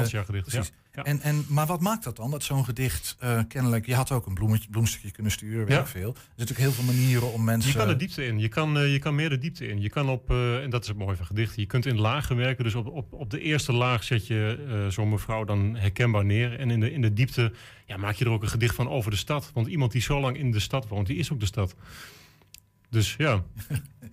precies. 0.42 0.72
ja. 0.94 1.04
En, 1.04 1.22
en, 1.22 1.46
maar 1.48 1.66
wat 1.66 1.80
maakt 1.82 2.04
dat 2.04 2.16
dan? 2.16 2.32
Dat 2.32 2.44
zo'n 2.44 2.66
gedicht 2.66 3.16
eh, 3.20 3.40
kennelijk... 3.48 3.86
Je 3.86 3.96
had 3.96 4.12
ook 4.12 4.26
een 4.26 4.34
bloemetje, 4.34 4.70
bloemstukje 4.70 5.12
kunnen 5.12 5.32
sturen, 5.32 5.66
weet 5.66 5.78
ik 5.80 5.88
veel. 5.88 6.10
Er 6.10 6.16
zijn 6.16 6.28
natuurlijk 6.36 6.60
heel 6.60 6.72
veel 6.72 6.84
manieren 6.94 7.34
om 7.34 7.44
mensen... 7.44 7.72
Je 7.72 7.78
kan 7.78 7.88
de 7.88 7.96
diepte 7.96 8.26
in. 8.26 8.40
Je 8.40 8.48
kan, 8.48 8.78
eh, 8.78 8.92
je 8.92 9.00
kan 9.00 9.16
meer 9.16 9.30
de 9.30 9.38
diepte 9.38 9.68
in. 9.68 9.82
Je 9.82 9.90
kan 9.90 10.10
op, 10.10 10.30
eh, 10.32 10.64
en 10.64 10.70
dat 10.70 10.82
is 10.82 10.88
het 10.88 10.98
mooie 10.98 11.16
van 11.16 11.26
gedichten, 11.26 11.62
je 11.62 11.68
kunt 11.68 11.86
in 11.86 12.00
lagen 12.00 12.36
werken. 12.36 12.64
Dus 12.64 12.76
op, 12.76 12.88
op, 12.88 13.14
op 13.14 13.30
de 13.30 13.40
eerste 13.42 13.74
laag 13.74 14.04
zet 14.04 14.28
je 14.28 14.66
eh, 14.68 14.88
zo'n 14.92 15.10
mevrouw 15.10 15.44
dan 15.44 15.76
herkenbaar 15.76 16.26
neer. 16.26 16.60
En 16.60 16.72
in 16.72 16.80
de, 16.80 16.92
in 16.92 17.02
de 17.02 17.14
diepte 17.14 17.52
ja, 17.86 17.98
maak 17.98 18.16
je 18.16 18.26
er 18.26 18.32
ook 18.32 18.42
een 18.44 18.50
gedicht 18.50 18.76
van 18.76 18.90
over 18.90 19.12
de 19.12 19.18
stad. 19.18 19.52
Want 19.54 19.68
iemand 19.68 19.92
die 19.92 20.02
zo 20.02 20.20
lang 20.20 20.38
in 20.38 20.52
de 20.52 20.60
stad 20.60 20.88
woont, 20.88 21.08
die 21.08 21.18
is 21.18 21.32
ook 21.32 21.40
de 21.40 21.46
stad. 21.46 21.76
Dus 22.94 23.16
ja. 23.18 23.44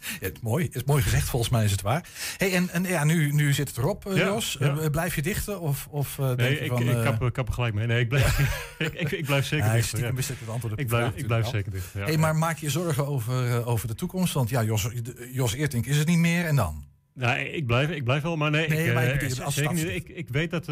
Ja, 0.01 0.27
het 0.27 0.35
is 0.35 0.41
mooi, 0.41 0.65
het 0.65 0.75
is 0.75 0.85
mooi 0.85 1.03
gezegd, 1.03 1.29
volgens 1.29 1.53
mij 1.53 1.65
is 1.65 1.71
het 1.71 1.83
waar. 1.83 2.09
Hey, 2.37 2.55
en, 2.55 2.69
en 2.71 2.85
ja, 2.85 3.05
nu, 3.05 3.33
nu 3.33 3.53
zit 3.53 3.69
het 3.69 3.77
erop, 3.77 4.07
eh, 4.07 4.17
Ja, 4.17 4.25
Jos. 4.25 4.57
ja. 4.61 4.77
Eh, 4.79 4.91
blijf 4.91 5.15
je 5.15 5.23
dichten? 5.23 5.61
Of, 5.61 5.87
of 5.91 6.15
denk 6.17 6.37
Nee, 6.37 6.51
je 6.51 6.61
ik, 6.61 6.71
van... 6.71 6.83
ik, 6.83 7.05
kap, 7.05 7.23
ik 7.23 7.33
kap 7.33 7.49
er 7.49 7.55
gelijk 7.55 7.75
mee. 7.75 7.87
Nee, 7.87 8.01
ik 8.01 8.09
blijf, 8.09 8.39
ik, 8.79 8.93
ik, 8.93 9.11
ik 9.11 9.25
blijf 9.25 9.47
zeker 9.47 9.85
stiekem 9.85 10.17
ja. 10.17 10.23
het 10.27 10.49
antwoord 10.49 10.73
op 10.73 10.79
ik 10.79 10.87
blijf, 10.87 11.15
ik 11.15 11.27
blijf 11.27 11.47
zeker 11.47 11.73
dichter. 11.73 12.01
Ja, 12.01 12.07
hey, 12.07 12.19
maar 12.19 12.37
maak 12.37 12.59
je 12.59 12.71
zorgen 12.71 13.07
over, 13.07 13.67
over 13.67 13.89
de 13.89 13.95
toekomst? 13.95 14.35
Want 14.35 14.49
ja, 14.49 14.63
Jos, 14.63 14.89
Jos 15.33 15.55
Eertink 15.55 15.87
is 15.87 15.97
het 15.97 16.09
niet 16.09 16.19
meer 16.19 16.45
en 16.45 16.57
dan? 16.57 16.85
Nou, 17.15 17.39
ik 17.39 17.67
blijf, 17.67 17.91
ik 17.91 18.05
blijf 18.05 18.23
wel, 18.23 18.37
maar 18.37 18.51
nee, 18.51 18.69
Nee, 18.69 18.87
ik, 18.87 18.95
maar 18.95 19.05
ik 19.05 19.29
bedoel, 19.29 19.51
zeker 19.51 19.75
niet. 19.75 19.85
Ik, 19.85 20.09
ik 20.09 20.29
weet 20.29 20.51
dat, 20.51 20.67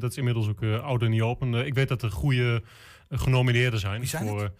dat 0.00 0.10
is 0.10 0.16
inmiddels 0.16 0.48
ook 0.48 0.62
oud 0.62 1.02
en 1.02 1.10
niet 1.10 1.20
open. 1.22 1.66
Ik 1.66 1.74
weet 1.74 1.88
dat 1.88 2.02
er 2.02 2.10
goede 2.10 2.62
genomineerden 3.12 3.80
zijn. 3.80 4.06
Zijn 4.08 4.26
voor, 4.26 4.52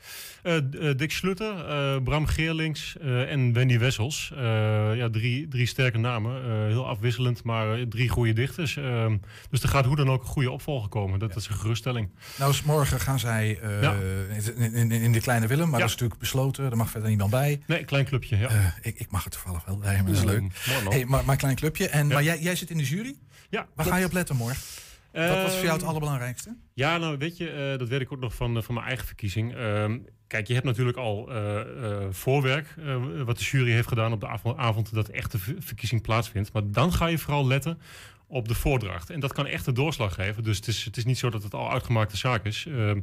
eh, 0.42 0.56
eh, 0.56 0.88
eh, 0.90 0.96
Dick 0.96 1.12
Slutter, 1.12 1.54
Bram 2.02 2.26
Geerlings 2.26 2.96
en 3.00 3.52
Wendy 3.52 3.78
Wessels. 3.78 4.32
Ja, 4.94 5.10
drie, 5.10 5.48
drie 5.48 5.66
sterke 5.66 5.98
namen. 5.98 6.66
Heel 6.66 6.88
afwisselend, 6.88 7.42
maar 7.44 7.88
drie 7.88 8.08
goede 8.08 8.32
dichters. 8.32 8.76
Ehm, 8.76 9.16
dus 9.50 9.62
er 9.62 9.68
gaat 9.68 9.84
hoe 9.84 9.96
dan 9.96 10.10
ook 10.10 10.22
een 10.22 10.28
goede 10.28 10.50
opvolger 10.50 10.88
komen. 10.88 11.18
Dat, 11.18 11.28
dat 11.32 11.42
is 11.42 11.48
een 11.48 11.54
geruststelling. 11.54 12.10
Nou, 12.38 12.50
is 12.50 12.62
morgen 12.62 13.00
gaan 13.00 13.18
zij 13.18 13.58
Ja. 13.80 13.96
in, 14.56 14.74
in, 14.74 14.90
in 14.90 15.12
de 15.12 15.20
Kleine 15.20 15.46
Willem, 15.46 15.64
maar 15.70 15.72
Ja. 15.78 15.78
dat 15.78 15.86
is 15.86 15.92
natuurlijk 15.92 16.20
besloten. 16.20 16.70
Er 16.70 16.76
mag 16.76 16.90
verder 16.90 17.08
niemand 17.08 17.30
bij. 17.30 17.60
Nee, 17.66 17.84
klein 17.84 18.04
clubje, 18.04 18.36
ja. 18.36 18.74
Ik, 18.82 18.98
ik 18.98 19.10
mag 19.10 19.24
er 19.24 19.30
toevallig 19.30 19.64
wel 19.64 19.78
bij, 19.78 19.94
maar 20.02 20.04
dat 20.12 20.14
is 20.16 20.24
leuk. 20.24 20.42
Hey, 20.88 21.04
maar, 21.04 21.24
maar 21.24 21.36
klein 21.36 21.56
clubje. 21.56 21.88
En. 21.88 22.06
Maar 22.06 22.22
jij, 22.22 22.40
jij 22.40 22.56
zit 22.56 22.70
in 22.70 22.76
de 22.76 22.84
jury? 22.84 23.14
Ja, 23.50 23.58
Waar 23.58 23.68
klopt. 23.74 23.90
ga 23.90 23.96
je 23.96 24.04
op 24.04 24.12
letten 24.12 24.36
morgen? 24.36 24.62
Wat 25.12 25.42
was 25.42 25.52
voor 25.52 25.62
jou 25.62 25.66
het 25.72 25.80
Ehm, 25.80 25.88
allerbelangrijkste? 25.88 26.56
Ja, 26.74 26.98
nou 26.98 27.18
weet 27.18 27.36
je, 27.36 27.50
eh, 27.50 27.78
dat 27.78 27.88
weet 27.88 28.00
ik 28.00 28.12
ook 28.12 28.20
nog 28.20 28.34
van, 28.34 28.56
eh, 28.56 28.62
van 28.62 28.74
mijn 28.74 28.86
eigen 28.86 29.06
verkiezing. 29.06 29.54
Ehm, 29.54 29.98
kijk, 30.26 30.46
je 30.46 30.54
hebt 30.54 30.66
natuurlijk 30.66 30.96
al 30.96 31.30
eh, 31.32 31.60
voorwerk, 32.10 32.74
wat 33.24 33.38
de 33.38 33.44
jury 33.44 33.70
heeft 33.70 33.88
gedaan 33.88 34.12
op 34.12 34.20
de 34.20 34.28
avond, 34.28 34.56
avond 34.58 34.94
dat 34.94 35.06
de 35.06 35.12
echte 35.12 35.38
ver- 35.38 35.54
verkiezing 35.58 36.02
plaatsvindt. 36.02 36.52
Maar 36.52 36.62
dan 36.70 36.92
ga 36.92 37.06
je 37.06 37.18
vooral 37.18 37.46
letten 37.46 37.78
op 38.26 38.48
de 38.48 38.54
voordracht. 38.54 39.10
En 39.10 39.20
dat 39.20 39.32
kan 39.32 39.46
echt 39.46 39.64
de 39.64 39.72
doorslag 39.72 40.14
geven. 40.14 40.42
Dus 40.42 40.56
het 40.56 40.66
is, 40.68 40.84
het 40.84 40.96
is 40.96 41.04
niet 41.04 41.18
zo 41.18 41.30
dat 41.30 41.42
het 41.42 41.54
al 41.54 41.70
uitgemaakte 41.70 42.16
zaak 42.16 42.44
is. 42.44 42.66
Ehm, 42.68 43.00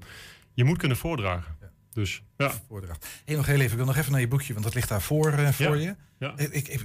je 0.54 0.63
moet 0.63 0.78
kunnen 0.78 0.98
voordragen. 0.98 1.58
Dus 1.93 2.21
ja. 2.38 2.52
Voordracht. 2.67 3.08
Hey, 3.25 3.36
nog 3.36 3.45
heel 3.45 3.56
even, 3.60 3.71
ik 3.71 3.78
wil 3.78 3.86
nog 3.86 3.97
even 3.97 4.12
naar 4.12 4.21
je 4.21 4.28
boekje, 4.28 4.54
want 4.54 4.65
dat 4.65 4.73
ligt 4.75 4.89
daar 4.89 5.02
voor, 5.02 5.32
eh, 5.32 5.47
voor 5.49 5.78
Ja, 5.78 5.84
je. 5.88 5.95
ja. 6.19 6.34
Ik, 6.38 6.67
ik, 6.67 6.82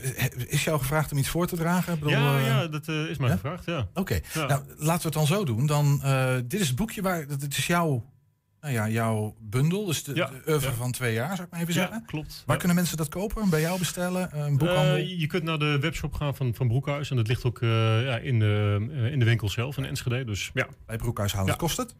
is 0.49 0.65
jou 0.65 0.79
gevraagd 0.79 1.13
om 1.13 1.19
iets 1.19 1.29
voor 1.29 1.47
te 1.47 1.57
dragen? 1.57 1.95
Bedoel, 1.99 2.11
Ja, 2.13 2.39
eh, 2.39 2.47
ja, 2.47 2.67
dat 2.67 2.89
eh, 2.89 2.95
is 3.05 3.19
mij 3.19 3.31
gevraagd, 3.31 3.65
ja. 3.65 3.89
Oké, 3.95 4.21
nou 4.35 4.49
laten 4.77 4.85
we 4.87 4.91
het 5.05 5.13
dan 5.13 5.27
zo 5.27 5.45
doen. 5.45 5.67
Dan, 5.67 6.01
eh, 6.03 6.35
dit 6.45 6.61
is 6.61 6.67
het 6.67 6.77
boekje 6.77 7.03
waar, 7.03 7.27
dat 7.27 7.43
het 7.43 7.57
is 7.57 7.67
jouw, 7.67 8.13
nou 8.61 8.73
ja, 8.77 8.89
jouw 8.89 9.37
bundel, 9.41 9.85
dus 9.87 10.05
de, 10.05 10.13
de 10.45 10.61
van 10.61 10.93
twee 10.93 11.15
jaar, 11.15 11.33
zou 11.35 11.43
ik 11.43 11.51
maar 11.51 11.61
even 11.61 11.75
Ja, 11.75 11.81
zeggen. 11.81 12.05
klopt. 12.07 12.43
Waar 12.47 12.57
kunnen 12.57 12.77
mensen 12.77 12.97
dat 12.97 13.09
kopen? 13.09 13.49
Bij 13.51 13.61
jou 13.61 13.79
bestellen? 13.79 14.33
Eh, 14.33 14.45
Een 14.47 14.57
boekhandel? 14.57 14.95
Eh, 14.97 15.21
je 15.21 15.27
kunt 15.27 15.43
naar 15.43 15.59
de 15.59 15.79
webshop 15.81 16.15
gaan 16.15 16.37
van, 16.37 16.55
van 16.55 16.69
Broekhuis. 16.69 17.11
En 17.11 17.17
dat 17.17 17.29
ligt 17.29 17.45
ook 17.45 17.63
eh, 17.63 17.69
ja, 18.05 18.17
in, 18.19 18.39
de, 18.39 18.87
eh, 18.93 19.13
in 19.13 19.19
de 19.19 19.25
winkel 19.25 19.49
zelf 19.49 19.77
in 19.77 19.85
Enschede. 19.85 20.25
Dus 20.25 20.51
ja. 20.55 20.67
Bij 20.87 20.97
Broekhuis 20.97 21.33
halen. 21.33 21.49
Wat 21.49 21.57
kost 21.59 21.77
het? 21.77 21.95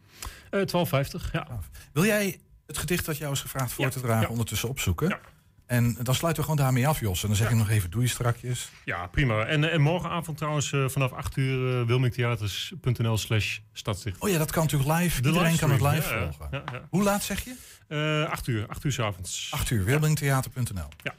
Eh 0.51 0.61
12,50, 0.61 1.31
ja. 1.33 1.47
Wil 1.93 2.05
jij 2.05 2.39
het 2.67 2.79
gedicht 2.79 3.05
dat 3.05 3.17
jou 3.17 3.33
is 3.33 3.41
gevraagd 3.41 3.73
voor 3.73 3.85
Ja, 3.85 3.91
te 3.91 4.01
dragen 4.01 4.29
ondertussen 4.29 4.69
opzoeken? 4.69 5.19
En 5.67 5.97
dan 6.03 6.15
sluiten 6.15 6.43
we 6.43 6.51
gewoon 6.51 6.65
daarmee 6.65 6.89
af, 6.89 7.01
Jos. 7.01 7.23
En 7.23 7.29
dan 7.29 7.37
zeg 7.37 7.51
ik 7.51 7.57
nog 7.57 7.71
even 7.71 7.91
doei 7.91 8.09
strakjes. 8.09 8.71
Ja, 8.85 9.07
prima. 9.07 9.45
En, 9.45 9.71
en 9.71 9.81
morgenavond 9.81 10.37
trouwens 10.37 10.73
eh, 10.73 10.89
vanaf 10.89 11.13
8 11.13 11.37
uur 11.37 11.81
uh, 11.81 11.87
wilmingtheaters.nl 11.87 13.17
slash 13.17 13.59
stadsdicht. 13.73 14.21
Oh 14.21 14.29
ja, 14.29 14.39
dat 14.39 14.51
kan 14.51 14.63
natuurlijk 14.63 14.99
live. 14.99 15.23
De 15.23 15.29
Iedereen 15.29 15.57
kan 15.57 15.71
het 15.71 15.81
live 15.81 16.33
volgen. 16.39 16.65
Hoe 16.91 17.03
laat 17.03 17.23
zeg 17.23 17.45
je? 17.45 17.55
Eh 17.89 18.31
8 18.31 18.47
uur, 18.47 18.67
8 18.69 18.85
uur 18.85 18.93
s 18.93 19.01
avonds. 19.01 19.51
8 19.51 19.71
uur, 19.71 19.85
wilmingtheater.nl. 19.85 20.89
Ja. 21.03 21.15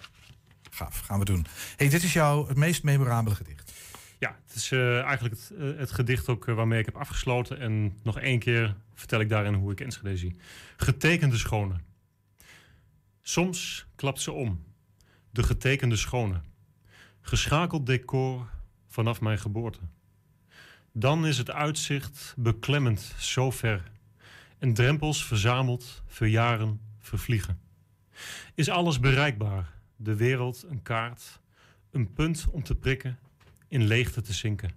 Gaaf, 0.71 0.99
gaan 0.99 1.19
we 1.19 1.25
doen. 1.25 1.45
hey, 1.75 1.89
dit 1.89 2.03
is 2.03 2.13
jouw 2.13 2.47
het 2.47 2.57
meest 2.57 2.83
memorabele 2.83 3.35
gedicht. 3.35 3.71
Ja, 4.19 4.35
het 4.47 4.55
is 4.55 4.71
eh, 4.71 5.01
eigenlijk 5.01 5.35
het, 5.35 5.51
eh, 5.59 5.77
het 5.77 5.91
gedicht 5.91 6.29
ook 6.29 6.47
eh, 6.47 6.55
waarmee 6.55 6.79
ik 6.79 6.85
heb 6.85 6.95
afgesloten. 6.95 7.59
En 7.59 7.97
nog 8.03 8.19
één 8.19 8.39
keer 8.39 8.75
vertel 8.95 9.19
ik 9.19 9.29
daarin 9.29 9.53
hoe 9.53 9.71
ik 9.71 9.81
Enschede 9.81 10.17
zie. 10.17 10.35
Getekende 10.77 11.37
schone. 11.37 11.75
Soms 13.21 13.85
klapt 13.95 14.21
ze 14.21 14.31
om. 14.31 14.63
De 15.31 15.43
getekende 15.43 15.95
schone. 15.95 16.41
Geschakeld 17.21 17.85
decor 17.85 18.49
vanaf 18.87 19.21
mijn 19.21 19.39
geboorte. 19.39 19.79
Dan 20.91 21.25
is 21.25 21.37
het 21.37 21.51
uitzicht 21.51 22.33
beklemmend 22.37 23.13
zo 23.17 23.51
ver. 23.51 23.91
En 24.57 24.73
drempels 24.73 25.25
verzameld, 25.25 26.03
verjaren, 26.07 26.79
vervliegen. 26.99 27.59
Is 28.53 28.69
alles 28.69 28.99
bereikbaar? 28.99 29.73
De 29.95 30.15
wereld 30.15 30.65
een 30.67 30.81
kaart, 30.81 31.39
een 31.91 32.13
punt 32.13 32.47
om 32.51 32.63
te 32.63 32.75
prikken, 32.75 33.19
in 33.67 33.83
leegte 33.83 34.21
te 34.21 34.33
zinken. 34.33 34.71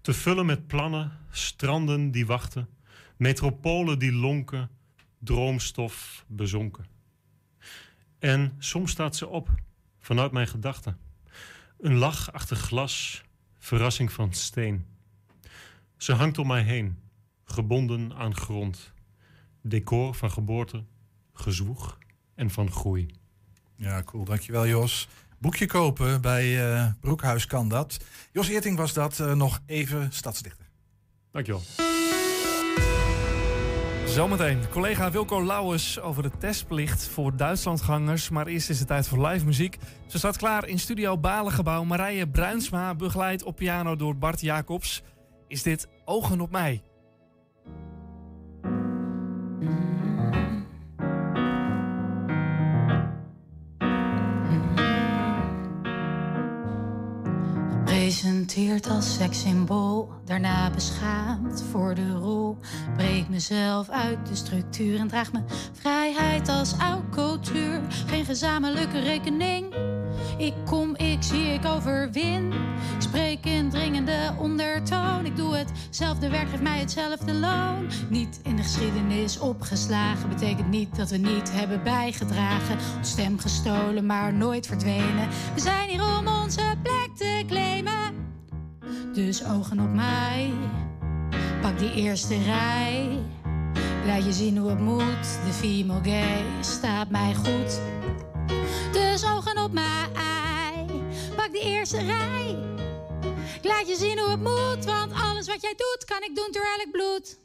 Te 0.00 0.12
vullen 0.12 0.46
met 0.46 0.66
plannen, 0.66 1.18
stranden 1.30 2.10
die 2.10 2.26
wachten, 2.26 2.68
metropolen 3.16 3.98
die 3.98 4.12
lonken, 4.12 4.70
droomstof 5.18 6.24
bezonken. 6.28 6.86
En 8.18 8.54
soms 8.58 8.90
staat 8.90 9.16
ze 9.16 9.28
op, 9.28 9.48
vanuit 9.98 10.32
mijn 10.32 10.48
gedachten. 10.48 10.98
Een 11.78 11.94
lach 11.94 12.32
achter 12.32 12.56
glas, 12.56 13.22
verrassing 13.58 14.12
van 14.12 14.32
steen. 14.32 14.86
Ze 15.96 16.12
hangt 16.12 16.38
om 16.38 16.46
mij 16.46 16.62
heen, 16.62 16.98
gebonden 17.44 18.14
aan 18.14 18.36
grond. 18.36 18.92
Decor 19.62 20.14
van 20.14 20.30
geboorte, 20.30 20.84
gezwoeg 21.32 21.98
en 22.34 22.50
van 22.50 22.70
groei. 22.72 23.06
Ja, 23.76 24.02
cool. 24.02 24.24
Dankjewel, 24.24 24.66
Jos. 24.66 25.08
Boekje 25.38 25.66
kopen 25.66 26.20
bij 26.20 26.72
eh, 26.72 26.92
Broekhuis 27.00 27.46
kan 27.46 27.68
dat. 27.68 28.04
Jos 28.32 28.48
Eerting 28.48 28.76
was 28.76 28.92
dat. 28.92 29.20
eh, 29.20 29.32
nog 29.32 29.60
even 29.66 30.12
stadsdichter. 30.12 30.66
Dankjewel. 31.30 31.62
Zometeen 34.14 34.68
collega 34.70 35.10
Wilco 35.10 35.44
Lauwers 35.44 36.00
over 36.00 36.22
de 36.22 36.30
testplicht 36.38 37.08
voor 37.08 37.36
Duitslandgangers. 37.36 38.30
Maar 38.30 38.46
eerst 38.46 38.70
is 38.70 38.78
het 38.78 38.88
tijd 38.88 39.08
voor 39.08 39.26
live 39.26 39.44
muziek. 39.44 39.78
Ze 40.06 40.18
staat 40.18 40.36
klaar 40.36 40.68
in 40.68 40.78
studio 40.78 41.18
Balengebouw. 41.18 41.84
Marije 41.84 42.28
Bruinsma 42.28 42.94
begeleid 42.94 43.42
op 43.42 43.56
piano 43.56 43.96
door 43.96 44.16
Bart 44.16 44.40
Jacobs. 44.40 45.02
Is 45.48 45.62
dit 45.62 45.88
Ogen 46.04 46.40
op 46.40 46.50
mij? 46.50 46.82
Gepresenteerd 58.14 58.88
als 58.88 59.14
sekssymbool, 59.14 60.10
daarna 60.24 60.70
beschaamd 60.70 61.64
voor 61.70 61.94
de 61.94 62.12
rol. 62.12 62.56
Breek 62.96 63.28
mezelf 63.28 63.88
uit 63.88 64.26
de 64.26 64.34
structuur 64.34 64.98
en 64.98 65.08
draag 65.08 65.32
mijn 65.32 65.44
vrijheid 65.72 66.48
als 66.48 66.78
oud 66.78 67.02
cultuur. 67.10 67.80
Geen 68.06 68.24
gezamenlijke 68.24 69.00
rekening. 69.00 69.74
Ik 70.38 70.54
kom, 70.64 70.96
ik 70.96 71.22
zie, 71.22 71.46
ik 71.46 71.64
overwin. 71.64 72.52
Ik 72.94 73.00
spreek 73.00 73.44
in 73.44 73.70
dringende 73.70 74.34
ondertoon. 74.38 75.26
Ik 75.26 75.36
doe 75.36 75.56
hetzelfde 75.56 76.30
werk, 76.30 76.48
geeft 76.48 76.62
mij 76.62 76.78
hetzelfde 76.78 77.32
loon. 77.32 77.90
Niet 78.08 78.40
in 78.42 78.56
de 78.56 78.62
geschiedenis 78.62 79.38
opgeslagen 79.38 80.28
betekent 80.28 80.68
niet 80.68 80.96
dat 80.96 81.10
we 81.10 81.16
niet 81.16 81.52
hebben 81.52 81.82
bijgedragen. 81.82 82.78
Ons 82.96 83.10
stem 83.10 83.38
gestolen, 83.38 84.06
maar 84.06 84.34
nooit 84.34 84.66
verdwenen. 84.66 85.28
We 85.54 85.60
zijn 85.60 85.88
hier 85.88 86.18
om 86.18 86.26
onze 86.26 86.74
plek 86.82 87.10
te. 87.16 87.33
Dus 89.14 89.44
ogen 89.44 89.80
op 89.80 89.94
mij, 89.94 90.52
pak 91.60 91.78
die 91.78 91.94
eerste 91.94 92.42
rij. 92.42 93.18
Laat 94.06 94.24
je 94.24 94.32
zien 94.32 94.56
hoe 94.56 94.70
het 94.70 94.80
moet, 94.80 95.22
de 95.46 95.52
female 95.52 96.00
gay 96.02 96.44
staat 96.60 97.10
mij 97.10 97.34
goed. 97.34 97.80
Dus 98.92 99.24
ogen 99.24 99.58
op 99.62 99.72
mij, 99.72 100.86
pak 101.36 101.52
die 101.52 101.62
eerste 101.62 101.96
rij. 101.96 102.56
Laat 103.62 103.88
je 103.88 103.96
zien 103.96 104.18
hoe 104.18 104.30
het 104.30 104.40
moet, 104.40 104.84
want 104.84 105.12
alles 105.12 105.46
wat 105.46 105.62
jij 105.62 105.74
doet 105.76 106.04
kan 106.04 106.22
ik 106.22 106.36
doen 106.36 106.48
terwijl 106.50 106.80
ik 106.80 106.90
bloed. 106.92 107.38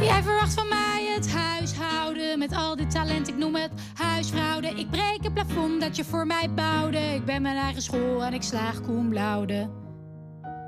Jij 0.00 0.22
verwacht 0.22 0.54
van 0.54 0.68
mij 0.68 1.12
het 1.14 1.30
huishouden 1.32 1.55
met 2.48 2.58
al 2.58 2.76
dit 2.76 2.90
talent. 2.90 3.28
Ik 3.28 3.36
noem 3.36 3.54
het 3.54 3.70
huisfraude. 3.94 4.68
Ik 4.68 4.90
breek 4.90 5.18
het 5.22 5.34
plafond 5.34 5.80
dat 5.80 5.96
je 5.96 6.04
voor 6.04 6.26
mij 6.26 6.50
bouwde. 6.54 6.98
Ik 6.98 7.24
ben 7.24 7.42
mijn 7.42 7.56
eigen 7.56 7.82
school 7.82 8.24
en 8.24 8.32
ik 8.32 8.42
slaag 8.42 8.80
cum 8.82 9.12
laude. 9.12 9.70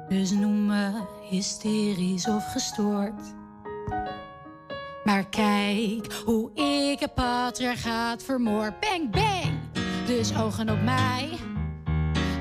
Dus 0.08 0.30
noem 0.30 0.66
me 0.66 0.90
hysterisch 1.30 2.28
of 2.28 2.52
gestoord. 2.52 3.20
Maar 5.04 5.28
kijk 5.28 6.12
hoe 6.24 6.54
ik 6.54 7.00
het 7.00 7.14
patriarchaat 7.14 8.22
vermoor. 8.22 8.74
Bang, 8.80 9.10
bang! 9.10 9.52
Dus 10.06 10.36
ogen 10.36 10.70
op 10.70 10.82
mij. 10.82 11.28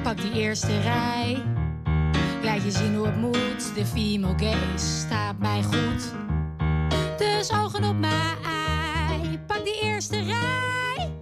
Pak 0.04 0.22
die 0.22 0.34
eerste 0.34 0.82
rij. 0.82 1.44
Laat 2.44 2.64
je 2.64 2.72
zien 2.72 2.96
hoe 2.96 3.06
het 3.06 3.18
moet. 3.18 3.76
De 3.76 3.86
female 3.86 4.38
gaze 4.38 5.06
staat 5.06 5.38
mij 5.38 5.64
goed. 5.64 6.12
Dus 7.18 7.52
ogen 7.52 7.84
op 7.84 7.98
mij. 7.98 8.57
Pak 9.48 9.64
die 9.64 9.82
eerste 9.82 10.24
rij. 10.24 11.14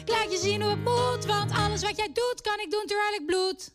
Ik 0.00 0.08
laat 0.08 0.32
je 0.32 0.38
zien 0.42 0.62
hoe 0.62 0.70
het 0.70 0.84
moet. 0.84 1.24
Want 1.24 1.50
alles 1.52 1.82
wat 1.82 1.96
jij 1.96 2.12
doet, 2.12 2.40
kan 2.42 2.60
ik 2.60 2.70
doen 2.70 2.86
terwijl 2.86 3.14
ik 3.14 3.26
bloed. 3.26 3.74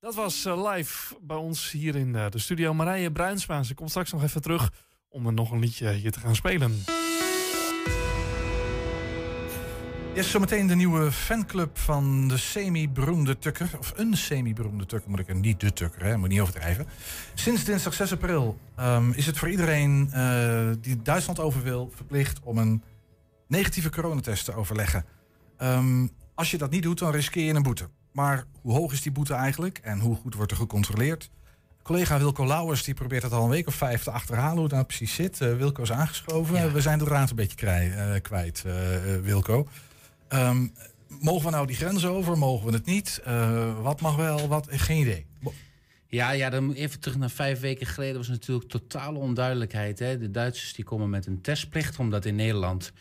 Dat 0.00 0.14
was 0.14 0.44
eh, 0.44 0.72
live 0.72 1.16
bij 1.20 1.36
ons 1.36 1.70
hier 1.70 1.96
in 1.96 2.14
eh, 2.14 2.30
de 2.30 2.38
studio. 2.38 2.74
Marije 2.74 3.12
Bruinsma, 3.12 3.62
ze 3.62 3.74
komt 3.74 3.90
straks 3.90 4.12
nog 4.12 4.22
even 4.22 4.42
terug 4.42 4.72
om 5.08 5.26
er 5.26 5.32
nog 5.32 5.50
een 5.50 5.60
liedje 5.60 5.92
hier 5.92 6.12
te 6.12 6.20
gaan 6.20 6.34
spelen. 6.34 6.84
Yes, 10.18 10.30
zometeen 10.30 10.66
de 10.66 10.74
nieuwe 10.74 11.12
fanclub 11.12 11.78
van 11.78 12.28
de 12.28 12.36
semi-beroemde 12.36 13.38
Tukker. 13.38 13.70
Of 13.78 13.92
een 13.96 14.16
semi-beroemde 14.16 14.86
Tukker, 14.86 15.10
moet 15.10 15.18
ik 15.18 15.28
er 15.28 15.34
niet 15.34 15.60
de 15.60 15.72
Tukker, 15.72 16.04
hè, 16.04 16.16
moet 16.16 16.28
niet 16.28 16.40
overdrijven. 16.40 16.86
Sinds 17.34 17.64
dinsdag 17.64 17.94
6 17.94 18.12
april 18.12 18.58
ehm, 18.76 19.10
is 19.10 19.26
het 19.26 19.38
voor 19.38 19.50
iedereen 19.50 20.08
eh, 20.12 20.68
die 20.80 21.02
Duitsland 21.02 21.38
over 21.40 21.62
wil 21.62 21.90
verplicht 21.94 22.40
om 22.42 22.58
een 22.58 22.82
negatieve 23.48 23.90
coronatest 23.90 24.44
te 24.44 24.54
overleggen. 24.54 25.04
Ehm, 25.56 26.06
als 26.34 26.50
je 26.50 26.58
dat 26.58 26.70
niet 26.70 26.82
doet, 26.82 26.98
dan 26.98 27.12
riskeer 27.12 27.44
je 27.44 27.54
een 27.54 27.62
boete. 27.62 27.88
Maar 28.12 28.44
hoe 28.62 28.74
hoog 28.74 28.92
is 28.92 29.02
die 29.02 29.12
boete 29.12 29.34
eigenlijk 29.34 29.78
en 29.82 29.98
hoe 30.00 30.16
goed 30.16 30.34
wordt 30.34 30.50
er 30.50 30.56
gecontroleerd? 30.56 31.30
Collega 31.82 32.18
Wilco 32.18 32.46
Lauwers 32.46 32.84
die 32.84 32.94
probeert 32.94 33.22
het 33.22 33.32
al 33.32 33.44
een 33.44 33.50
week 33.50 33.66
of 33.66 33.74
vijf 33.74 34.02
te 34.02 34.10
achterhalen 34.10 34.54
hoe 34.54 34.62
het 34.64 34.72
nou 34.72 34.84
precies 34.84 35.14
zit. 35.14 35.40
Eh, 35.40 35.56
Wilco 35.56 35.82
is 35.82 35.92
aangeschoven. 35.92 36.72
We 36.72 36.80
zijn 36.80 36.98
de 36.98 37.04
draad 37.04 37.30
een 37.30 37.36
beetje 37.36 37.56
krij- 37.56 37.92
eh, 37.92 38.20
kwijt, 38.22 38.64
Wilco. 39.22 39.66
Ehm, 40.28 40.66
mogen 41.20 41.44
we 41.44 41.50
nou 41.50 41.66
die 41.66 41.76
grens 41.76 42.06
over? 42.06 42.38
Mogen 42.38 42.66
we 42.66 42.72
het 42.72 42.86
niet? 42.86 43.20
Eh, 43.24 43.82
wat 43.82 44.00
mag 44.00 44.16
wel? 44.16 44.48
Wat? 44.48 44.66
Geen 44.70 45.00
idee. 45.00 45.26
Ja, 46.10 46.30
ja, 46.30 46.50
dan 46.50 46.72
even 46.72 47.00
terug 47.00 47.16
naar 47.16 47.30
vijf 47.30 47.60
weken 47.60 47.86
geleden 47.86 48.16
was 48.16 48.28
natuurlijk 48.28 48.68
totale 48.68 49.18
onduidelijkheid. 49.18 49.98
Hè? 49.98 50.18
De 50.18 50.30
Duitsers 50.30 50.72
die 50.74 50.84
komen 50.84 51.10
met 51.10 51.26
een 51.26 51.40
testplicht, 51.40 51.98
omdat 51.98 52.24
in 52.24 52.34
Nederland 52.34 52.92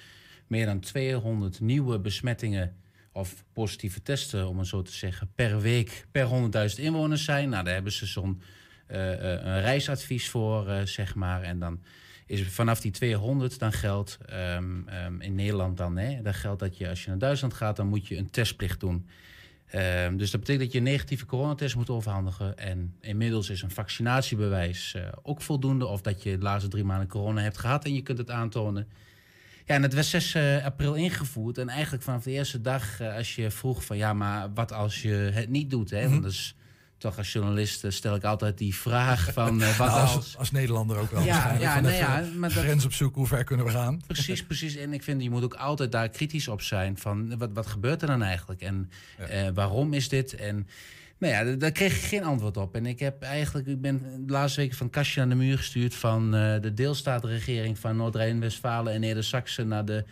meer 0.47 0.65
dan 0.65 0.79
200 0.79 1.59
nieuwe 1.59 1.99
besmettingen 1.99 2.75
of 3.11 3.43
positieve 3.53 4.01
testen, 4.01 4.47
om 4.47 4.57
het 4.57 4.67
zo 4.67 4.81
te 4.81 4.91
zeggen, 4.91 5.31
per 5.35 5.61
week 5.61 6.05
per 6.11 6.27
100.000 6.27 6.79
inwoners 6.79 7.23
zijn. 7.23 7.49
Nou, 7.49 7.63
daar 7.63 7.73
hebben 7.73 7.91
ze 7.91 8.05
zo'n 8.05 8.41
eh, 8.87 9.33
eh, 9.33 9.61
reisadvies 9.63 10.29
voor, 10.29 10.81
zeg 10.83 11.15
maar. 11.15 11.41
En 11.41 11.59
dan 11.59 11.79
is 12.27 12.47
vanaf 12.47 12.81
die 12.81 12.91
200 12.91 13.59
dan 13.59 13.73
geldt 13.73 14.17
ehm, 14.25 14.87
ehm, 14.87 15.21
in 15.21 15.35
Nederland 15.35 15.77
dan, 15.77 15.97
hè, 15.97 16.21
dan 16.21 16.33
geldt 16.33 16.59
dat 16.59 16.77
je 16.77 16.89
als 16.89 17.03
je 17.03 17.09
naar 17.09 17.19
Duitsland 17.19 17.53
gaat, 17.53 17.75
dan 17.75 17.87
moet 17.87 18.07
je 18.07 18.17
een 18.17 18.29
testplicht 18.29 18.79
doen. 18.79 19.05
Ehm, 19.67 20.17
dus 20.17 20.31
dat 20.31 20.39
betekent 20.39 20.63
dat 20.63 20.71
je 20.71 20.77
een 20.77 20.83
negatieve 20.83 21.25
coronatest 21.25 21.75
moet 21.75 21.89
overhandigen. 21.89 22.57
En 22.57 22.95
inmiddels 23.01 23.49
is 23.49 23.61
een 23.61 23.71
vaccinatiebewijs 23.71 24.93
eh, 24.93 25.03
ook 25.23 25.41
voldoende. 25.41 25.85
Of 25.85 26.01
dat 26.01 26.23
je 26.23 26.37
de 26.37 26.43
laatste 26.43 26.69
drie 26.69 26.83
maanden 26.83 27.07
corona 27.07 27.41
hebt 27.41 27.57
gehad 27.57 27.85
en 27.85 27.93
je 27.93 28.01
kunt 28.01 28.17
het 28.17 28.29
aantonen. 28.29 28.87
Ja, 29.65 29.75
en 29.75 29.81
het 29.81 29.93
werd 29.93 30.05
6 30.05 30.33
eh, 30.33 30.65
april 30.65 30.93
ingevoerd. 30.93 31.57
En 31.57 31.69
eigenlijk 31.69 32.03
vanaf 32.03 32.23
de 32.23 32.31
eerste 32.31 32.61
dag, 32.61 32.99
eh, 32.99 33.15
als 33.15 33.35
je 33.35 33.51
vroeg 33.51 33.85
van 33.85 33.97
ja, 33.97 34.13
maar 34.13 34.53
wat 34.53 34.71
als 34.71 35.01
je 35.01 35.13
het 35.13 35.49
niet 35.49 35.69
doet? 35.69 35.89
Hè? 35.89 36.09
Want 36.09 36.23
dat 36.23 36.31
is 36.31 36.55
toch 36.97 37.17
als 37.17 37.31
journalist 37.31 37.83
eh, 37.83 37.91
stel 37.91 38.15
ik 38.15 38.23
altijd 38.23 38.57
die 38.57 38.75
vraag 38.75 39.29
van 39.33 39.61
eh, 39.61 39.77
wat 39.77 39.87
Nou, 39.87 40.01
als, 40.01 40.15
als... 40.15 40.37
als 40.37 40.51
Nederlander 40.51 40.97
ook 40.97 41.11
wel. 41.11 41.23
Ja, 41.23 41.55
ja, 41.59 41.73
Van 41.73 41.83
nou 41.83 41.95
ja, 41.95 42.23
maar 42.37 42.53
dat- 42.53 42.63
grens 42.63 42.85
opzoeken, 42.85 43.17
hoe 43.17 43.27
ver 43.27 43.43
kunnen 43.43 43.65
we 43.65 43.71
gaan? 43.71 44.01
Precies, 44.07 44.43
precies. 44.45 44.75
En 44.75 44.93
ik 44.93 45.03
vind, 45.03 45.23
je 45.23 45.29
moet 45.29 45.43
ook 45.43 45.53
altijd 45.53 45.91
daar 45.91 46.09
kritisch 46.09 46.47
op 46.47 46.61
zijn. 46.61 46.97
Van 46.97 47.37
wat, 47.37 47.49
wat 47.53 47.67
gebeurt 47.67 48.01
er 48.01 48.07
dan 48.07 48.23
eigenlijk? 48.23 48.61
En 48.61 48.89
eh, 49.17 49.47
waarom 49.53 49.93
is 49.93 50.09
dit? 50.09 50.35
En 50.35 50.67
nou 51.17 51.33
ja, 51.33 51.55
daar 51.55 51.71
kreeg 51.71 51.95
ik 51.95 52.01
geen 52.03 52.23
antwoord 52.23 52.57
op. 52.57 52.75
En 52.75 52.85
ik 52.85 52.99
heb 52.99 53.21
eigenlijk, 53.21 53.67
ik 53.67 53.81
ben 53.81 54.01
de 54.25 54.31
laatste 54.33 54.61
week 54.61 54.73
van 54.73 54.89
kastje 54.89 55.21
aan 55.21 55.29
de 55.29 55.35
muur 55.35 55.57
gestuurd 55.57 55.95
van 55.95 56.31
de 56.31 56.71
deelstaatregering 56.73 57.79
van 57.79 57.95
Noord-Rijn-Westfalen 57.95 58.93
en 58.93 58.99
Neder-Saxen 58.99 59.67
naar 59.67 59.85
de 59.85 60.03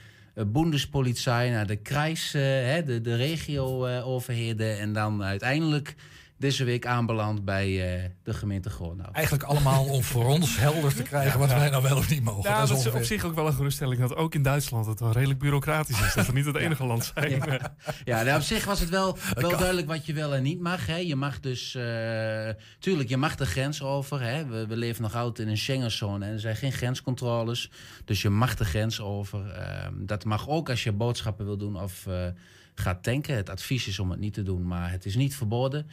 Bundespolizei, 0.47 1.51
naar 1.51 1.67
de 1.67 1.79
eh, 1.83 2.41
hè, 2.41 2.83
de, 2.83 3.01
de 3.01 3.15
regio-overheden. 3.15 4.79
en 4.79 4.93
dan 4.93 5.23
uiteindelijk 5.23 5.95
deze 6.45 6.63
week 6.63 6.85
aanbeland 6.85 7.45
bij 7.45 7.65
eh, 7.65 8.09
de 8.23 8.33
gemeente 8.33 8.69
Gronau. 8.69 9.09
Eigenlijk 9.11 9.45
allemaal 9.45 9.85
om 9.85 10.03
voor 10.03 10.25
ons 10.25 10.57
helder 10.57 10.95
te 10.95 11.03
krijgen 11.03 11.39
wat 11.39 11.49
wij 11.49 11.69
nou 11.69 11.83
wel 11.83 11.97
of 11.97 12.09
niet 12.09 12.23
mogen. 12.23 12.49
Ja, 12.49 12.59
dat 12.59 12.67
dat 12.67 12.77
is 12.77 12.87
op 12.87 13.03
zich 13.03 13.23
ook 13.23 13.35
wel 13.35 13.47
een 13.47 13.53
geruststelling 13.53 13.99
dat 13.99 14.15
ook 14.15 14.35
in 14.35 14.43
Duitsland 14.43 14.85
het 14.85 14.99
wel 14.99 15.11
redelijk 15.11 15.39
bureaucratisch 15.39 16.01
is. 16.01 16.13
Dat 16.13 16.25
we 16.25 16.33
niet 16.33 16.45
het 16.45 16.55
enige 16.55 16.85
land 16.85 17.11
zijn. 17.13 17.31
Ja, 17.31 17.75
ja 18.03 18.23
nou, 18.23 18.37
op 18.37 18.43
zich 18.43 18.65
was 18.65 18.79
het 18.79 18.89
wel, 18.89 19.17
wel 19.33 19.49
duidelijk 19.49 19.87
wat 19.87 20.05
je 20.05 20.13
wel 20.13 20.35
en 20.35 20.43
niet 20.43 20.59
mag. 20.59 20.85
Hè. 20.85 20.95
Je 20.95 21.15
mag 21.15 21.39
dus, 21.39 21.75
eh, 21.75 22.49
tuurlijk, 22.79 23.09
je 23.09 23.17
mag 23.17 23.35
de 23.35 23.45
grens 23.45 23.81
over. 23.81 24.21
Hè. 24.21 24.45
We, 24.45 24.67
we 24.67 24.77
leven 24.77 25.01
nog 25.01 25.15
altijd 25.15 25.47
in 25.47 25.53
een 25.53 25.57
Schengenzone 25.57 26.25
en 26.25 26.31
er 26.31 26.39
zijn 26.39 26.55
geen 26.55 26.71
grenscontroles. 26.71 27.71
Dus 28.05 28.21
je 28.21 28.29
mag 28.29 28.55
de 28.55 28.65
grens 28.65 29.01
over. 29.01 29.49
Ehm, 29.49 29.93
dat 30.05 30.25
mag 30.25 30.49
ook 30.49 30.69
als 30.69 30.83
je 30.83 30.91
boodschappen 30.91 31.45
wil 31.45 31.57
doen 31.57 31.81
of 31.81 32.07
eh, 32.07 32.27
gaat 32.75 33.03
tanken. 33.03 33.35
Het 33.35 33.49
advies 33.49 33.87
is 33.87 33.99
om 33.99 34.09
het 34.09 34.19
niet 34.19 34.33
te 34.33 34.43
doen, 34.43 34.67
maar 34.67 34.91
het 34.91 35.05
is 35.05 35.15
niet 35.15 35.35
verboden. 35.35 35.87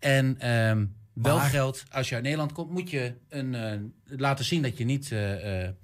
En 0.00 0.40
ehm, 0.40 0.84
Wel 1.22 1.36
Maar- 1.36 1.50
geldt, 1.50 1.84
als 1.90 2.08
je 2.08 2.14
uit 2.14 2.24
Nederland 2.24 2.52
komt, 2.52 2.70
moet 2.70 2.90
je 2.90 3.14
een, 3.28 3.54
eh, 3.54 3.78
laten 4.04 4.44
zien 4.44 4.62
dat 4.62 4.78
je 4.78 4.84
niet 4.84 5.12
eh, 5.12 5.64
eh, 5.64 5.74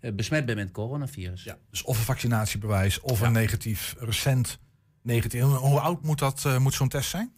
besmet 0.00 0.46
bent 0.46 0.58
met 0.58 0.70
coronavirus. 0.70 1.44
Ja, 1.44 1.58
dus 1.70 1.82
of 1.82 1.98
een 1.98 2.04
vaccinatiebewijs 2.04 3.00
of 3.00 3.20
een 3.20 3.32
negatief, 3.32 3.94
recent 3.98 4.58
negatief. 5.02 5.42
Hoe 5.42 5.80
oud 5.80 6.02
moet, 6.02 6.18
dat, 6.18 6.58
moet 6.58 6.74
zo'n 6.74 6.88
test 6.88 7.10
zijn? 7.10 7.32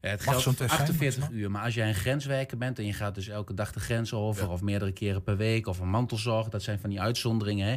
Het 0.00 0.12
Mag 0.12 0.24
geldt 0.24 0.42
zo'n 0.42 0.54
voor 0.54 0.66
test 0.66 0.76
zijn, 0.76 0.88
48 0.88 1.30
uur. 1.30 1.50
Maar 1.50 1.62
als 1.62 1.74
jij 1.74 1.88
een 1.88 1.94
grenswerker 1.94 2.58
bent 2.58 2.78
en 2.78 2.86
je 2.86 2.92
gaat 2.92 3.14
dus 3.14 3.28
elke 3.28 3.54
dag 3.54 3.72
de 3.72 3.80
grens 3.80 4.12
over... 4.12 4.50
of 4.50 4.60
meerdere 4.60 4.92
keren 4.92 5.22
per 5.22 5.36
week, 5.36 5.66
of 5.66 5.78
een 5.78 5.90
mantelzorg... 5.90 6.48
dat 6.48 6.62
zijn 6.62 6.78
van 6.78 6.90
die 6.90 7.00
uitzonderingen, 7.00 7.66
hè? 7.66 7.76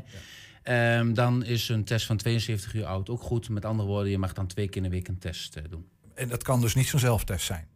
Ehm, 0.64 1.14
dan 1.14 1.44
is 1.44 1.70
een 1.70 1.84
test 1.84 2.06
van 2.06 2.18
72 2.18 2.74
uur 2.74 2.86
oud 2.86 3.10
ook 3.10 3.22
goed. 3.22 3.50
Met 3.50 3.66
andere 3.66 3.88
woorden, 3.90 4.12
je 4.12 4.18
mag 4.18 4.34
dan 4.34 4.48
twee 4.48 4.68
keer 4.68 4.78
in 4.78 4.84
de 4.84 4.96
week 4.96 5.08
een 5.08 5.18
test 5.18 5.70
doen. 5.70 5.88
En 6.16 6.28
dat 6.28 6.44
kan 6.44 6.62
dus 6.62 6.76
niet 6.76 6.88
zo'n 6.88 7.00
zelftest 7.00 7.46
zijn. 7.46 7.68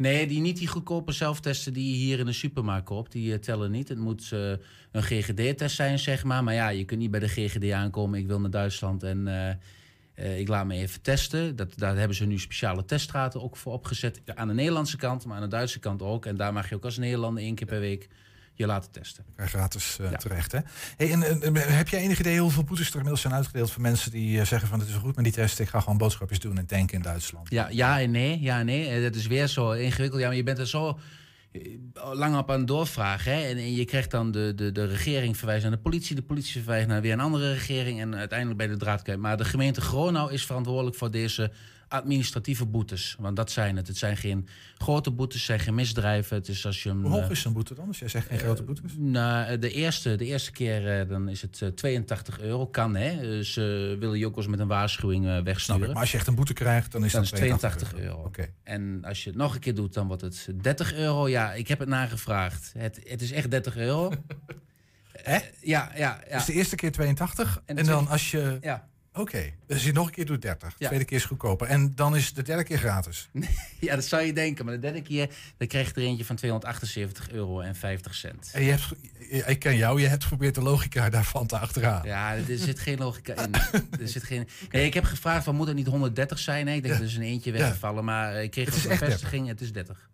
Nee, 0.00 0.26
die, 0.26 0.40
niet 0.40 0.58
die 0.58 0.68
goedkope 0.68 1.12
zelftesten 1.12 1.72
die 1.72 1.90
je 1.90 1.96
hier 1.96 2.18
in 2.18 2.26
de 2.26 2.32
supermarkt 2.32 2.86
koopt. 2.86 3.12
Die 3.12 3.32
eh, 3.32 3.38
tellen 3.38 3.70
niet. 3.70 3.88
Het 3.88 3.98
moet 3.98 4.30
eh, 4.32 4.50
een 4.92 5.02
GGD-test 5.02 5.76
zijn, 5.76 5.98
zeg 5.98 6.24
maar. 6.24 6.44
Maar 6.44 6.54
ja, 6.54 6.68
je 6.68 6.84
kunt 6.84 7.00
niet 7.00 7.10
bij 7.10 7.20
de 7.20 7.28
GGD 7.28 7.70
aankomen. 7.70 8.18
Ik 8.18 8.26
wil 8.26 8.40
naar 8.40 8.50
Duitsland 8.50 9.02
en 9.02 9.26
eh, 10.14 10.38
ik 10.38 10.48
laat 10.48 10.66
me 10.66 10.74
even 10.74 11.02
testen. 11.02 11.56
Dat, 11.56 11.72
daar 11.76 11.96
hebben 11.96 12.16
ze 12.16 12.26
nu 12.26 12.38
speciale 12.38 12.84
teststraten 12.84 13.42
ook 13.42 13.56
voor 13.56 13.72
opgezet. 13.72 14.20
Aan 14.34 14.48
de 14.48 14.54
Nederlandse 14.54 14.96
kant, 14.96 15.24
maar 15.24 15.36
aan 15.36 15.42
de 15.42 15.48
Duitse 15.48 15.78
kant 15.78 16.02
ook. 16.02 16.26
En 16.26 16.36
daar 16.36 16.52
mag 16.52 16.68
je 16.68 16.74
ook 16.74 16.84
als 16.84 16.98
Nederlander 16.98 17.42
één 17.42 17.54
keer 17.54 17.66
per 17.66 17.80
week 17.80 18.08
je 18.60 18.66
laten 18.66 18.90
testen. 18.90 19.24
Gratis 19.36 19.98
eh, 19.98 20.10
terecht, 20.10 20.52
hè? 20.52 20.58
Hey, 20.96 21.12
en, 21.12 21.22
en, 21.22 21.42
en 21.42 21.76
heb 21.76 21.88
jij 21.88 22.00
enig 22.00 22.18
idee 22.18 22.40
hoeveel 22.40 22.64
boetes 22.64 22.86
er 22.86 22.92
inmiddels 22.92 23.20
zijn 23.20 23.34
uitgedeeld... 23.34 23.70
voor 23.70 23.82
mensen 23.82 24.10
die 24.10 24.40
eh, 24.40 24.46
zeggen 24.46 24.68
van 24.68 24.78
het 24.78 24.88
is 24.88 24.94
goed 24.94 25.16
met 25.16 25.24
die 25.24 25.32
test... 25.32 25.58
ik 25.58 25.68
ga 25.68 25.80
gewoon 25.80 25.98
boodschapjes 25.98 26.38
doen 26.38 26.58
en 26.58 26.66
tanken 26.66 26.96
in 26.96 27.02
Duitsland? 27.02 27.50
Ja, 27.50 27.68
ja 27.70 28.00
en 28.00 28.10
nee. 28.10 28.40
Ja 28.40 28.58
en 28.58 28.66
nee. 28.66 28.88
Eh, 28.88 29.02
Dat 29.02 29.14
is 29.14 29.26
weer 29.26 29.46
zo 29.46 29.70
ingewikkeld. 29.70 30.20
Ja, 30.20 30.26
maar 30.26 30.36
je 30.36 30.42
bent 30.42 30.58
er 30.58 30.66
zo 30.66 30.98
eh, 31.52 31.60
lang 32.12 32.36
op 32.36 32.50
aan 32.50 32.58
het 32.58 32.68
doorvragen. 32.68 33.32
Hè? 33.32 33.40
En, 33.40 33.56
en 33.56 33.74
je 33.74 33.84
krijgt 33.84 34.10
dan 34.10 34.30
de, 34.30 34.52
de, 34.56 34.72
de 34.72 34.86
regering 34.86 35.36
verwijst 35.36 35.62
naar 35.62 35.72
de 35.72 35.78
politie. 35.78 36.16
De 36.16 36.22
politie 36.22 36.62
verwijst 36.62 36.88
naar 36.88 37.00
weer 37.00 37.12
een 37.12 37.20
andere 37.20 37.52
regering. 37.52 38.00
En 38.00 38.16
uiteindelijk 38.16 38.58
bij 38.58 38.68
de 38.68 38.76
draad 38.76 39.02
kijkt. 39.02 39.20
Maar 39.20 39.36
de 39.36 39.44
gemeente 39.44 39.80
Gronau 39.80 40.32
is 40.32 40.46
verantwoordelijk 40.46 40.96
voor 40.96 41.10
deze 41.10 41.52
administratieve 41.90 42.66
boetes. 42.66 43.16
Want 43.18 43.36
dat 43.36 43.50
zijn 43.50 43.76
het. 43.76 43.86
Het 43.86 43.96
zijn 43.96 44.16
geen 44.16 44.48
grote 44.78 45.10
boetes, 45.10 45.36
het 45.36 45.46
zijn 45.46 45.60
geen 45.60 45.74
misdrijven. 45.74 46.36
Het 46.36 46.48
is 46.48 46.66
als 46.66 46.82
je 46.82 46.88
hem, 46.88 47.02
Hoe 47.02 47.10
hoog 47.10 47.24
eh, 47.24 47.30
is 47.30 47.44
een 47.44 47.52
boete 47.52 47.74
dan? 47.74 47.86
Als 47.86 47.98
jij 47.98 48.08
zegt 48.08 48.26
geen 48.26 48.38
grote 48.38 48.62
boetes? 48.62 48.92
nou, 48.96 49.58
de 49.58 49.70
eerste, 49.70 50.16
de 50.16 50.24
eerste 50.24 50.52
keer 50.52 51.00
eh, 51.00 51.08
dan 51.08 51.28
is 51.28 51.42
het 51.42 51.62
eh, 51.62 51.68
82 51.68 52.40
euro. 52.40 52.66
Kan, 52.66 52.96
hè? 52.96 53.42
Ze 53.44 53.96
willen 54.00 54.18
je 54.18 54.26
ook 54.26 54.34
wel 54.34 54.42
eens 54.44 54.52
met 54.52 54.60
een 54.60 54.68
waarschuwing 54.68 55.24
eh, 55.24 55.30
Snap 55.30 55.44
wegsturen. 55.44 55.82
ik. 55.82 55.88
Maar 55.88 56.00
als 56.00 56.10
je 56.10 56.18
echt 56.18 56.26
een 56.26 56.34
boete 56.34 56.52
krijgt, 56.52 56.92
dan 56.92 57.04
is 57.04 57.12
dan 57.12 57.22
dat 57.22 57.32
is 57.32 57.38
82 57.38 57.94
euro. 57.94 58.30
En 58.62 59.04
als 59.04 59.24
je 59.24 59.30
het 59.30 59.38
nog 59.38 59.54
een 59.54 59.60
keer 59.60 59.74
doet, 59.74 59.94
dan 59.94 60.06
wordt 60.06 60.22
het 60.22 60.48
30 60.62 60.94
euro. 60.94 61.28
Ja, 61.28 61.52
ik 61.52 61.68
heb 61.68 61.78
het 61.78 61.88
nagevraagd. 61.88 62.72
Het, 62.78 63.00
het 63.04 63.22
is 63.22 63.32
echt 63.32 63.50
30 63.50 63.76
euro. 63.76 64.12
Hè? 65.22 65.38
Ja, 65.60 65.90
ja, 65.94 66.20
ja. 66.28 66.36
Dus 66.36 66.44
de 66.44 66.52
eerste 66.52 66.76
keer 66.76 66.92
82 66.92 67.62
en, 67.66 67.76
de 67.76 67.82
dan 67.82 68.08
als 68.08 68.30
je... 68.30 68.58
Ja. 68.60 68.88
Oké, 69.20 69.42
dus 69.66 69.76
als 69.76 69.84
je 69.84 69.92
nog 69.92 70.06
een 70.06 70.12
keer 70.12 70.26
doet 70.26 70.42
30. 70.42 70.68
De 70.68 70.74
Ja. 70.78 70.86
tweede 70.86 71.04
keer 71.04 71.16
is 71.16 71.24
goedkoper. 71.24 71.66
En 71.66 71.92
dan 71.94 72.16
is 72.16 72.32
de 72.32 72.42
derde 72.42 72.64
keer 72.64 72.78
gratis. 72.78 73.28
ja, 73.80 73.94
dat 73.94 74.04
zou 74.04 74.22
je 74.22 74.32
denken. 74.32 74.64
Maar 74.64 74.74
de 74.74 74.80
derde 74.80 75.02
keer 75.02 75.28
dan 75.56 75.66
krijg 75.68 75.88
je 75.88 75.94
er 75.94 76.06
eentje 76.06 76.24
van 76.24 76.36
278 76.36 77.30
euro 77.30 77.60
en 77.60 77.74
50 77.74 78.14
cent. 78.14 78.50
En 78.52 78.62
je 78.62 78.70
hebt, 78.70 78.92
ik 79.48 79.58
ken 79.58 79.76
jou, 79.76 80.00
je 80.00 80.06
hebt 80.06 80.22
geprobeerd 80.22 80.54
de 80.54 80.62
logica 80.62 81.10
daarvan 81.10 81.46
te 81.46 81.58
achterhalen. 81.58 82.06
Ja, 82.06 82.34
er 82.36 82.58
zit 82.68 82.78
geen 82.80 82.98
logica 82.98 83.34
in. 83.44 83.54
Er 84.00 84.08
zit 84.08 84.22
geen... 84.24 84.48
Nee, 84.70 84.84
ik 84.86 84.94
heb 84.94 85.04
gevraagd, 85.04 85.44
van, 85.44 85.54
moet 85.56 85.66
het 85.66 85.76
niet 85.76 85.86
130 85.86 86.38
zijn? 86.38 86.64
Nee, 86.64 86.76
ik 86.76 86.82
denk, 86.82 86.94
Ja. 86.94 87.00
er 87.00 87.06
is 87.06 87.16
een 87.16 87.22
eentje 87.22 87.52
Ja. 87.52 87.58
weggevallen. 87.58 88.04
Maar 88.04 88.42
ik 88.42 88.50
kreeg 88.50 88.74
Het 88.74 88.84
een 88.84 88.88
bevestiging, 88.90 89.48
het 89.48 89.60
is 89.60 89.72
30. 89.72 90.08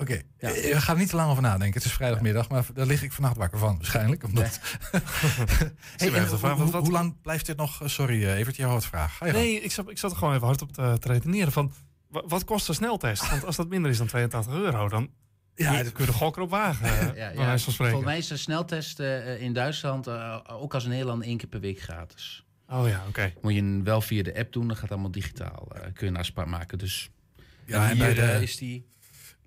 Oké, 0.00 0.22
eh, 0.38 0.50
we 0.52 0.80
gaan 0.80 0.96
niet 0.98 1.08
te 1.08 1.16
lang 1.16 1.30
over 1.30 1.42
nadenken. 1.42 1.74
Het 1.80 1.84
is 1.84 1.92
vrijdagmiddag, 1.92 2.48
maar 2.48 2.64
daar 2.74 2.86
lig 2.86 3.02
ik 3.02 3.12
vannacht 3.12 3.36
wakker 3.36 3.58
van 3.58 3.76
waarschijnlijk. 3.76 4.24
Omdat... 4.24 4.60
hey, 5.96 6.08
even 6.08 6.50
en 6.50 6.56
hoe, 6.56 6.76
hoe 6.76 6.90
lang 6.90 7.20
blijft 7.22 7.46
dit 7.46 7.56
nog? 7.56 7.82
eh, 7.82 7.88
Sorry, 7.88 8.24
eh, 8.24 8.38
Evert, 8.38 8.56
jou 8.56 8.72
wat 8.72 8.86
vraag. 8.86 9.16
Ga 9.16 9.26
je 9.26 9.32
gang. 9.32 9.44
Nee, 9.44 9.60
ik 9.60 9.72
zat, 9.72 9.90
ik 9.90 9.98
zat 9.98 10.10
er 10.10 10.16
gewoon 10.16 10.34
even 10.34 10.46
hard 10.46 10.62
op 10.62 10.72
te, 10.72 10.96
te 11.00 11.08
redeneren 11.08 11.52
van... 11.52 11.72
wa- 12.08 12.22
Wat 12.26 12.44
kost 12.44 12.68
een 12.68 12.74
sneltest? 12.74 13.30
Want 13.30 13.44
als 13.44 13.56
dat 13.56 13.68
minder 13.68 13.90
is 13.90 13.98
dan 13.98 14.06
82 14.06 14.52
euro, 14.52 14.88
dan 14.88 15.10
Ja, 15.54 15.72
ja, 15.72 15.82
dan 15.82 15.92
kun 15.92 16.04
je 16.04 16.10
de 16.10 16.16
gok 16.16 16.36
erop 16.36 16.50
wagen. 16.50 16.86
Ja, 16.96 17.12
bij 17.12 17.32
ja. 17.34 17.58
Volgens 17.58 18.04
mij 18.04 18.18
is 18.18 18.26
de 18.26 18.36
sneltest 18.36 19.00
in 19.38 19.52
Duitsland 19.52 20.08
ook 20.48 20.74
als 20.74 20.84
Nederland 20.86 21.22
één 21.22 21.36
keer 21.36 21.48
per 21.48 21.60
week 21.60 21.80
gratis. 21.80 22.44
Oh 22.68 22.88
ja, 22.88 23.04
oké. 23.08 23.32
Moet 23.42 23.52
je 23.54 23.58
hem 23.60 23.84
wel 23.84 24.00
via 24.00 24.22
de 24.22 24.36
app 24.38 24.52
doen, 24.52 24.62
dan 24.66 24.72
gaat 24.72 24.82
het 24.82 24.92
allemaal 24.92 25.10
digitaal. 25.10 25.68
kun 25.94 26.06
je 26.06 26.12
een 26.12 26.16
afspraak 26.18 26.46
maken. 26.46 26.78
Dus 26.78 27.10
Ja, 27.64 27.90
en 27.90 27.98
bij 27.98 28.06
hier, 28.06 28.14
de- 28.16 28.30
eh, 28.30 28.42
is 28.42 28.56
die. 28.56 28.88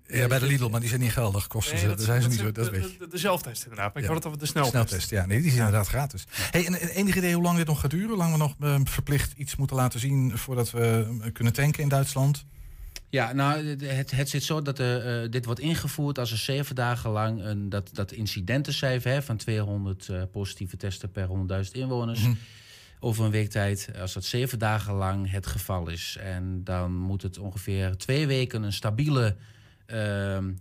Ja, 0.06 0.26
bij 0.26 0.38
de 0.38 0.46
Lidl, 0.46 0.68
maar 0.68 0.80
die 0.80 0.88
zijn 0.88 1.00
niet 1.00 1.12
geldig. 1.12 1.46
Kosten 1.46 1.72
Nee, 1.74 1.82
ze, 1.82 1.88
dat- 1.88 2.00
zijn 2.02 2.22
ze 2.22 2.28
dat 2.28 2.36
niet 2.36 2.46
zo, 2.46 2.52
dat 2.52 2.64
de- 2.64 2.70
weet 2.80 2.90
je. 2.92 2.98
de- 2.98 3.08
de 3.08 3.18
zelftest 3.18 3.62
inderdaad. 3.62 3.94
Maar 3.94 4.02
ik 4.02 4.08
Ja. 4.08 4.14
had 4.14 4.16
het 4.24 4.26
over 4.26 4.38
de 4.38 4.46
sneltest. 4.46 4.74
Sneltest, 4.88 5.10
ja. 5.10 5.26
Nee, 5.26 5.38
die 5.40 5.46
is 5.50 5.56
inderdaad 5.56 5.86
gratis. 5.88 6.24
Hey, 6.30 6.66
en, 6.66 6.80
en 6.80 6.88
enig 6.88 7.16
idee 7.16 7.34
hoe 7.34 7.42
lang 7.42 7.56
dit 7.56 7.66
nog 7.66 7.80
gaat 7.80 7.90
duren? 7.90 8.08
Hoe 8.08 8.16
lang 8.16 8.32
we 8.32 8.38
nog 8.38 8.54
eh, 8.60 8.80
verplicht 8.84 9.32
iets 9.36 9.56
moeten 9.56 9.76
laten 9.76 10.00
zien 10.00 10.38
voordat 10.38 10.70
we 10.70 11.16
eh, 11.22 11.32
kunnen 11.32 11.52
tanken 11.52 11.82
in 11.82 11.88
Duitsland? 11.88 12.44
Ja, 13.08 13.32
nou, 13.32 13.76
het, 13.86 14.10
het 14.10 14.28
zit 14.28 14.42
zo 14.42 14.62
dat 14.62 14.78
eh, 14.78 15.22
eh, 15.24 15.30
dit 15.30 15.44
wordt 15.44 15.60
ingevoerd 15.60 16.18
als 16.18 16.30
er 16.30 16.38
zeven 16.38 16.74
dagen 16.74 17.10
lang 17.10 17.42
een, 17.44 17.68
dat, 17.68 17.90
dat 17.92 18.12
incidentencijfer 18.12 19.10
hè, 19.12 19.22
van 19.22 19.36
200 19.36 20.08
eh, 20.08 20.22
positieve 20.32 20.76
testen 20.76 21.10
per 21.10 21.28
100.000 21.64 21.70
inwoners. 21.72 22.20
Mhm. 22.20 22.34
Over 23.00 23.24
een 23.24 23.30
week 23.30 23.50
tijd, 23.50 23.88
als 24.00 24.12
dat 24.12 24.24
zeven 24.24 24.58
dagen 24.58 24.94
lang 24.94 25.30
het 25.30 25.46
geval 25.46 25.88
is. 25.88 26.16
En 26.20 26.60
dan 26.64 26.96
moet 26.96 27.22
het 27.22 27.38
ongeveer 27.38 27.96
twee 27.96 28.26
weken 28.26 28.62
een 28.62 28.72
stabiele, 28.72 29.36
ehm, 29.94 30.52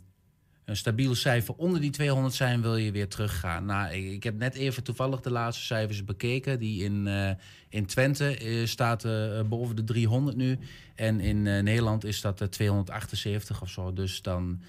een 0.65 0.75
stabiel 0.75 1.15
cijfer 1.15 1.55
onder 1.55 1.81
die 1.81 1.89
200 1.89 2.33
zijn, 2.33 2.61
wil 2.61 2.75
je 2.75 2.91
weer 2.91 3.07
teruggaan. 3.07 3.65
Nou, 3.65 3.93
ik, 3.93 4.23
heb 4.23 4.37
net 4.37 4.55
even 4.55 4.83
toevallig 4.83 5.21
de 5.21 5.31
laatste 5.31 5.63
cijfers 5.63 6.03
bekeken. 6.03 6.59
Die 6.59 6.83
in, 6.83 7.07
eh, 7.07 7.31
in 7.69 7.85
Twente 7.85 8.37
eh, 8.37 8.65
staat 8.65 9.05
eh, 9.05 9.41
boven 9.41 9.75
de 9.75 9.83
300 9.83 10.37
nu. 10.37 10.59
En 10.95 11.19
in 11.19 11.41
Nederland 11.41 12.05
is 12.05 12.21
dat 12.21 12.41
eh, 12.41 12.47
278 12.47 13.61
of 13.61 13.69
zo. 13.69 13.93
Dus 13.93 14.21
dan 14.21 14.61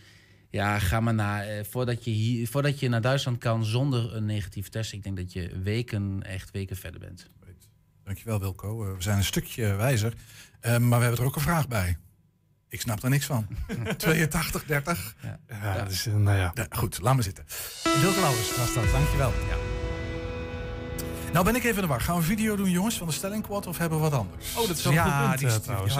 ja, 0.51 0.79
ga 0.79 1.01
maar 1.01 1.15
naar. 1.15 1.65
voordat, 1.65 2.05
je 2.05 2.11
hier, 2.11 2.49
voordat 2.49 2.81
je 2.81 2.89
naar 2.89 3.01
Duitsland 3.01 3.39
kan 3.39 3.65
zonder 3.65 4.15
een 4.15 4.25
negatieve 4.25 4.71
test. 4.71 4.93
Ik 4.93 5.03
denk 5.03 5.17
dat 5.17 5.33
je 5.33 5.61
weken, 5.63 6.23
echt 6.23 6.51
weken 6.51 6.77
verder 6.77 7.01
bent. 7.01 7.27
Dankjewel 8.05 8.41
Wilco. 8.41 8.95
We 8.95 9.03
zijn 9.03 9.17
een 9.17 9.25
stukje 9.25 9.75
wijzer. 9.75 10.15
Eh, 10.61 10.79
maar 10.79 10.99
we 10.99 11.05
hebben 11.05 11.21
er 11.21 11.27
ook 11.27 11.37
een 11.37 11.43
vraag 11.43 11.69
bij. 11.69 11.97
Ik 12.75 12.81
snap 12.81 13.03
er 13.03 13.11
niks 13.11 13.27
van. 13.27 13.47
82, 13.97 14.65
30. 14.65 15.15
Ja, 15.23 15.39
Ja, 15.49 15.87
eh, 16.07 16.15
nou 16.15 16.37
ja. 16.39 16.53
goed, 16.71 16.99
laat 17.03 17.17
me 17.17 17.23
zitten. 17.23 17.45
Wilco 18.01 18.21
Lauwers 18.21 18.57
was 18.57 18.75
dat, 18.75 18.85
dankjewel. 18.93 19.33
Nou 21.33 21.45
ben 21.45 21.55
ik 21.55 21.63
even 21.65 21.75
in 21.77 21.81
de 21.83 21.87
war. 21.87 22.01
Gaan 22.01 22.15
we 22.15 22.21
een 22.21 22.27
video 22.27 22.57
doen 22.57 22.71
jongens 22.71 22.99
van 22.99 23.07
de 23.07 23.13
stellingquad 23.13 23.67
of 23.67 23.79
hebben 23.79 23.99
we 23.99 24.05
wat 24.11 24.19
anders? 24.19 24.55
Oh, 24.57 24.69
dat 24.69 24.77
is 24.77 24.85
wel 24.85 24.93
ja, 24.93 25.27
punt, 25.27 25.39
die, 25.39 25.61
trouwens. 25.61 25.97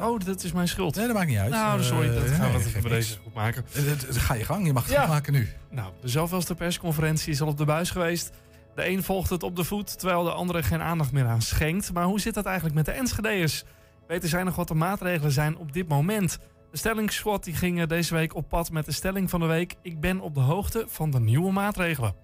Oh, 0.00 0.18
dat 0.24 0.42
is 0.44 0.52
mijn 0.52 0.68
schuld. 0.68 0.94
Nee, 0.96 1.06
dat 1.06 1.14
maakt 1.14 1.28
niet 1.28 1.38
uit. 1.38 1.50
Nou, 1.50 1.82
sorry, 1.82 2.14
dat 2.14 2.24
Eh, 2.24 2.34
gaan 2.36 2.52
we 2.52 2.80
bij 2.82 2.90
deze 2.90 3.16
goed 3.22 3.34
maken. 3.34 3.64
Eh, 3.72 3.82
Ga 4.10 4.34
je 4.34 4.44
gang, 4.44 4.66
je 4.66 4.72
mag 4.72 4.82
het 4.82 4.92
Ja. 4.92 5.06
maken 5.06 5.32
nu. 5.32 5.48
Nou, 5.70 5.92
de 6.00 6.08
zoveelste 6.08 6.54
persconferentie 6.54 7.32
is 7.32 7.40
al 7.40 7.48
op 7.48 7.58
de 7.58 7.64
buis 7.64 7.90
geweest. 7.90 8.30
De 8.74 8.88
een 8.88 9.02
volgt 9.02 9.30
het 9.30 9.42
op 9.42 9.56
de 9.56 9.64
voet, 9.64 9.98
terwijl 9.98 10.24
de 10.24 10.32
andere 10.32 10.62
geen 10.62 10.82
aandacht 10.82 11.12
meer 11.12 11.26
aan 11.26 11.42
schenkt. 11.42 11.92
Maar 11.92 12.04
hoe 12.04 12.20
zit 12.20 12.34
dat 12.34 12.44
eigenlijk 12.44 12.74
met 12.74 12.84
de 12.84 12.90
Enschede'ers? 12.92 13.64
Weten 14.06 14.28
zij 14.28 14.42
nog 14.42 14.56
wat 14.56 14.68
de 14.68 14.74
maatregelen 14.74 15.32
zijn 15.32 15.56
op 15.56 15.72
dit 15.72 15.88
moment? 15.88 16.38
De 16.70 16.76
stellingssquad 16.78 17.44
die 17.44 17.54
ging 17.54 17.80
eh, 17.80 17.86
deze 17.86 18.14
week 18.14 18.34
op 18.34 18.48
pad 18.48 18.70
met 18.70 18.84
de 18.84 18.92
stelling 18.92 19.30
van 19.30 19.40
de 19.40 19.46
week. 19.46 19.74
Ik 19.82 20.00
ben 20.00 20.20
op 20.20 20.34
de 20.34 20.40
hoogte 20.40 20.84
van 20.88 21.10
de 21.10 21.20
nieuwe 21.20 21.52
maatregelen. 21.52 22.14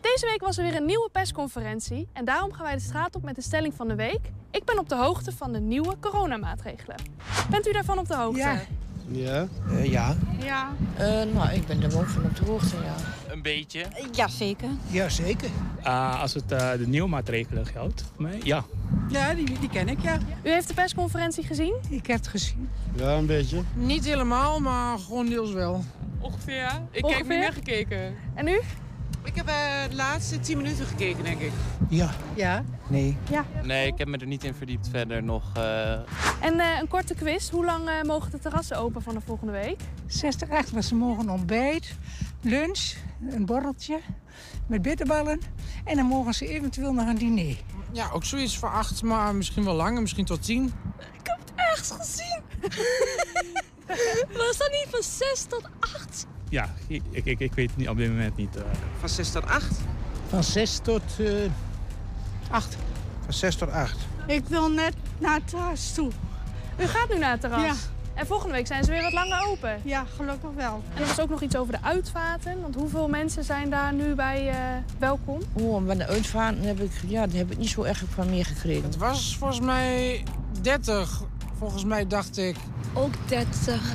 Deze 0.00 0.26
week 0.26 0.40
was 0.40 0.58
er 0.58 0.64
weer 0.64 0.76
een 0.76 0.86
nieuwe 0.86 1.08
persconferentie 1.12 2.08
en 2.12 2.24
daarom 2.24 2.52
gaan 2.52 2.64
wij 2.64 2.74
de 2.74 2.80
straat 2.80 3.14
op 3.14 3.22
met 3.22 3.34
de 3.34 3.42
stelling 3.42 3.74
van 3.74 3.88
de 3.88 3.94
week. 3.94 4.20
Ik 4.50 4.64
ben 4.64 4.78
op 4.78 4.88
de 4.88 4.96
hoogte 4.96 5.32
van 5.32 5.52
de 5.52 5.60
nieuwe 5.60 5.98
coronamaatregelen. 6.00 6.96
Bent 7.50 7.68
u 7.68 7.72
daarvan 7.72 7.98
op 7.98 8.08
de 8.08 8.16
hoogte? 8.16 8.38
Ja. 8.38 8.60
Ja. 9.10 9.46
ja. 9.82 10.16
Ja. 10.44 10.72
Eh, 10.96 11.06
nou, 11.34 11.50
ik 11.52 11.66
ben 11.66 11.82
er 11.82 11.90
wel 11.90 12.04
van 12.04 12.24
op 12.24 12.36
de 12.36 12.44
hoogte, 12.44 12.76
ja. 12.76 12.94
Een 13.32 13.42
beetje. 13.42 13.84
Ja, 14.12 14.28
zeker. 14.28 14.68
Ja, 14.90 15.08
zeker. 15.08 15.48
Ah, 15.82 16.20
als 16.20 16.34
het 16.34 16.52
eh, 16.52 16.70
de 16.72 16.86
nieuwe 16.88 17.08
maatregelen 17.08 17.66
geldt, 17.66 18.04
voor 18.14 18.22
mij, 18.22 18.40
ja. 18.42 18.64
Ja, 19.08 19.34
die, 19.34 19.58
die 19.60 19.68
ken 19.68 19.88
ik, 19.88 19.98
ja. 20.02 20.18
U 20.42 20.50
heeft 20.50 20.68
de 20.68 20.74
persconferentie 20.74 21.44
gezien? 21.44 21.74
Ik 21.88 22.06
heb 22.06 22.16
het 22.16 22.28
gezien. 22.28 22.68
Ja, 22.94 23.12
een 23.16 23.26
beetje. 23.26 23.60
Niet 23.74 24.04
helemaal, 24.04 24.60
maar 24.60 24.98
gewoon 24.98 25.26
deels 25.26 25.52
wel. 25.52 25.84
Ongeveer, 26.20 26.54
ja. 26.56 26.86
Ik 26.90 27.04
Ongeveer? 27.04 27.18
heb 27.18 27.28
niet 27.28 27.38
meer 27.38 27.52
gekeken. 27.52 28.14
En 28.34 28.48
u? 28.48 28.60
Ik 29.30 29.36
heb 29.36 29.46
eh, 29.48 29.54
de 29.90 29.96
laatste 29.96 30.40
10 30.40 30.56
minuten 30.56 30.86
gekeken, 30.86 31.24
denk 31.24 31.40
ik. 31.40 31.52
Ja. 31.88 32.10
Ja? 32.34 32.64
Nee. 32.88 33.16
Ja. 33.30 33.44
Nee, 33.62 33.86
ik 33.86 33.98
heb 33.98 34.08
me 34.08 34.16
er 34.16 34.26
niet 34.26 34.44
in 34.44 34.54
verdiept 34.54 34.88
verder 34.88 35.22
nog. 35.22 35.42
eh, 35.56 35.92
En 36.40 36.60
eh, 36.60 36.78
een 36.80 36.88
korte 36.88 37.14
quiz. 37.14 37.50
Hoe 37.50 37.64
lang 37.64 37.88
mogen 38.06 38.30
de 38.30 38.38
terrassen 38.38 38.76
open 38.76 39.02
vanaf 39.02 39.22
volgende 39.26 39.52
week? 39.52 39.80
60, 40.06 40.50
8 40.50 40.70
was 40.70 40.86
ze 40.88 40.94
morgen 40.94 41.28
ontbijt, 41.30 41.96
lunch, 42.42 42.92
een 43.30 43.46
borreltje 43.46 44.00
met 44.66 44.82
bitterballen. 44.82 45.40
En 45.84 45.96
dan 45.96 46.06
mogen 46.06 46.34
ze 46.34 46.48
eventueel 46.48 46.92
nog 46.92 47.06
een 47.08 47.18
diner. 47.18 47.56
Ja, 47.92 48.10
ook 48.12 48.24
zoiets 48.24 48.58
voor 48.58 48.70
acht, 48.70 49.02
maar 49.02 49.34
misschien 49.34 49.64
wel 49.64 49.74
langer, 49.74 50.00
misschien 50.00 50.24
tot 50.24 50.42
tien. 50.42 50.64
Ik 51.12 51.20
heb 51.26 51.38
het 51.38 51.52
echt 51.56 51.90
gezien. 51.98 52.40
Was 54.38 54.56
dat 54.58 54.70
niet 54.70 54.86
van 54.90 55.02
6 55.02 55.42
tot 55.48 55.68
8? 55.80 56.26
Ja, 56.50 56.68
ik, 56.86 57.02
ik, 57.10 57.24
ik, 57.40 57.52
weet 57.54 57.68
het 57.68 57.76
niet, 57.76 57.88
op 57.88 57.96
dit 57.96 58.08
moment 58.08 58.36
niet. 58.36 58.56
eh. 58.56 58.62
Van 59.00 59.08
6 59.08 59.30
tot 59.30 59.46
8? 59.46 59.66
Van 60.28 60.44
6 60.44 60.78
tot 60.82 61.02
8. 62.50 62.76
Van 63.24 63.32
6 63.32 63.54
tot 63.56 63.70
8. 63.70 63.96
Ik 64.26 64.44
wil 64.48 64.70
net 64.70 64.94
naar 65.18 65.34
het 65.34 65.48
terras 65.48 65.92
toe. 65.94 66.10
U 66.80 66.86
gaat 66.86 67.08
nu 67.08 67.18
naar 67.18 67.30
het 67.30 67.40
terras? 67.40 67.62
Ja. 67.62 67.72
En 68.14 68.26
volgende 68.26 68.54
week 68.54 68.66
zijn 68.66 68.84
ze 68.84 68.90
weer 68.90 69.02
wat 69.02 69.12
langer 69.12 69.46
open? 69.46 69.80
Ja, 69.84 70.04
gelukkig 70.16 70.50
wel. 70.56 70.82
En 70.94 71.00
er 71.00 71.06
was 71.06 71.20
ook 71.20 71.28
nog 71.30 71.42
iets 71.42 71.56
over 71.56 71.72
de 71.72 71.82
uitvaarten. 71.82 72.60
Want 72.60 72.74
hoeveel 72.74 73.08
mensen 73.08 73.44
zijn 73.44 73.70
daar 73.70 73.92
nu 73.92 74.14
bij 74.14 74.48
eh, 74.48 74.56
welkom? 74.98 75.40
Oh, 75.52 75.86
maar 75.86 75.96
de 75.96 76.06
uitvaarten 76.06 76.62
heb 76.62 76.80
ik, 76.80 76.90
ja, 77.06 77.26
daar 77.26 77.36
heb 77.36 77.50
ik 77.50 77.58
niet 77.58 77.68
zo 77.68 77.82
erg 77.82 78.02
van 78.14 78.30
meegekregen. 78.30 78.82
Het 78.82 78.96
was 78.96 79.36
volgens 79.38 79.60
mij 79.60 80.22
30. 80.60 81.22
Volgens 81.58 81.84
mij 81.84 82.06
dacht 82.06 82.38
ik. 82.38 82.56
Ook 82.94 83.12
30. 83.28 83.94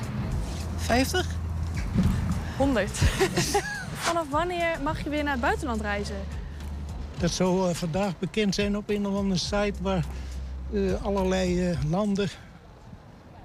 50? 0.77 1.34
100. 2.57 2.89
Vanaf 4.07 4.29
wanneer 4.29 4.77
mag 4.83 5.03
je 5.03 5.09
weer 5.09 5.23
naar 5.23 5.31
het 5.31 5.41
buitenland 5.41 5.81
reizen? 5.81 6.15
Dat 7.17 7.31
zou 7.31 7.69
eh, 7.69 7.75
vandaag 7.75 8.19
bekend 8.19 8.55
zijn 8.55 8.77
op 8.77 8.89
een 8.89 9.07
of 9.07 9.15
andere 9.15 9.39
site 9.39 9.73
waar 9.81 10.05
eh, 10.73 11.03
allerlei 11.03 11.69
eh, 11.69 11.77
landen 11.89 12.29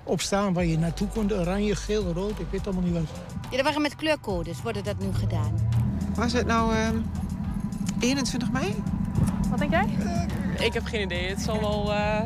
op 0.04 0.20
staan 0.20 0.52
waar 0.52 0.64
je 0.64 0.78
naartoe 0.78 1.08
kon. 1.08 1.32
Oranje, 1.32 1.76
geel, 1.76 2.12
rood, 2.12 2.38
ik 2.38 2.46
weet 2.50 2.66
allemaal 2.66 2.84
niet 2.84 2.92
wat. 2.92 3.02
Ja, 3.50 3.56
dat 3.56 3.64
waren 3.64 3.82
met 3.82 3.96
kleurcodes, 3.96 4.62
wordt 4.62 4.84
dat 4.84 4.98
nu 4.98 5.14
gedaan. 5.14 5.68
Was 6.14 6.32
het 6.32 6.46
nou 6.46 6.74
ehm, 6.74 6.96
21 8.00 8.50
mei? 8.50 8.74
Wat 9.50 9.58
denk 9.58 9.70
jij? 9.70 9.86
Ik 10.58 10.72
heb 10.72 10.84
geen 10.84 11.00
idee. 11.00 11.28
Het 11.28 11.40
zal 11.40 11.60
wel 11.60 11.92
eh, 11.92 12.22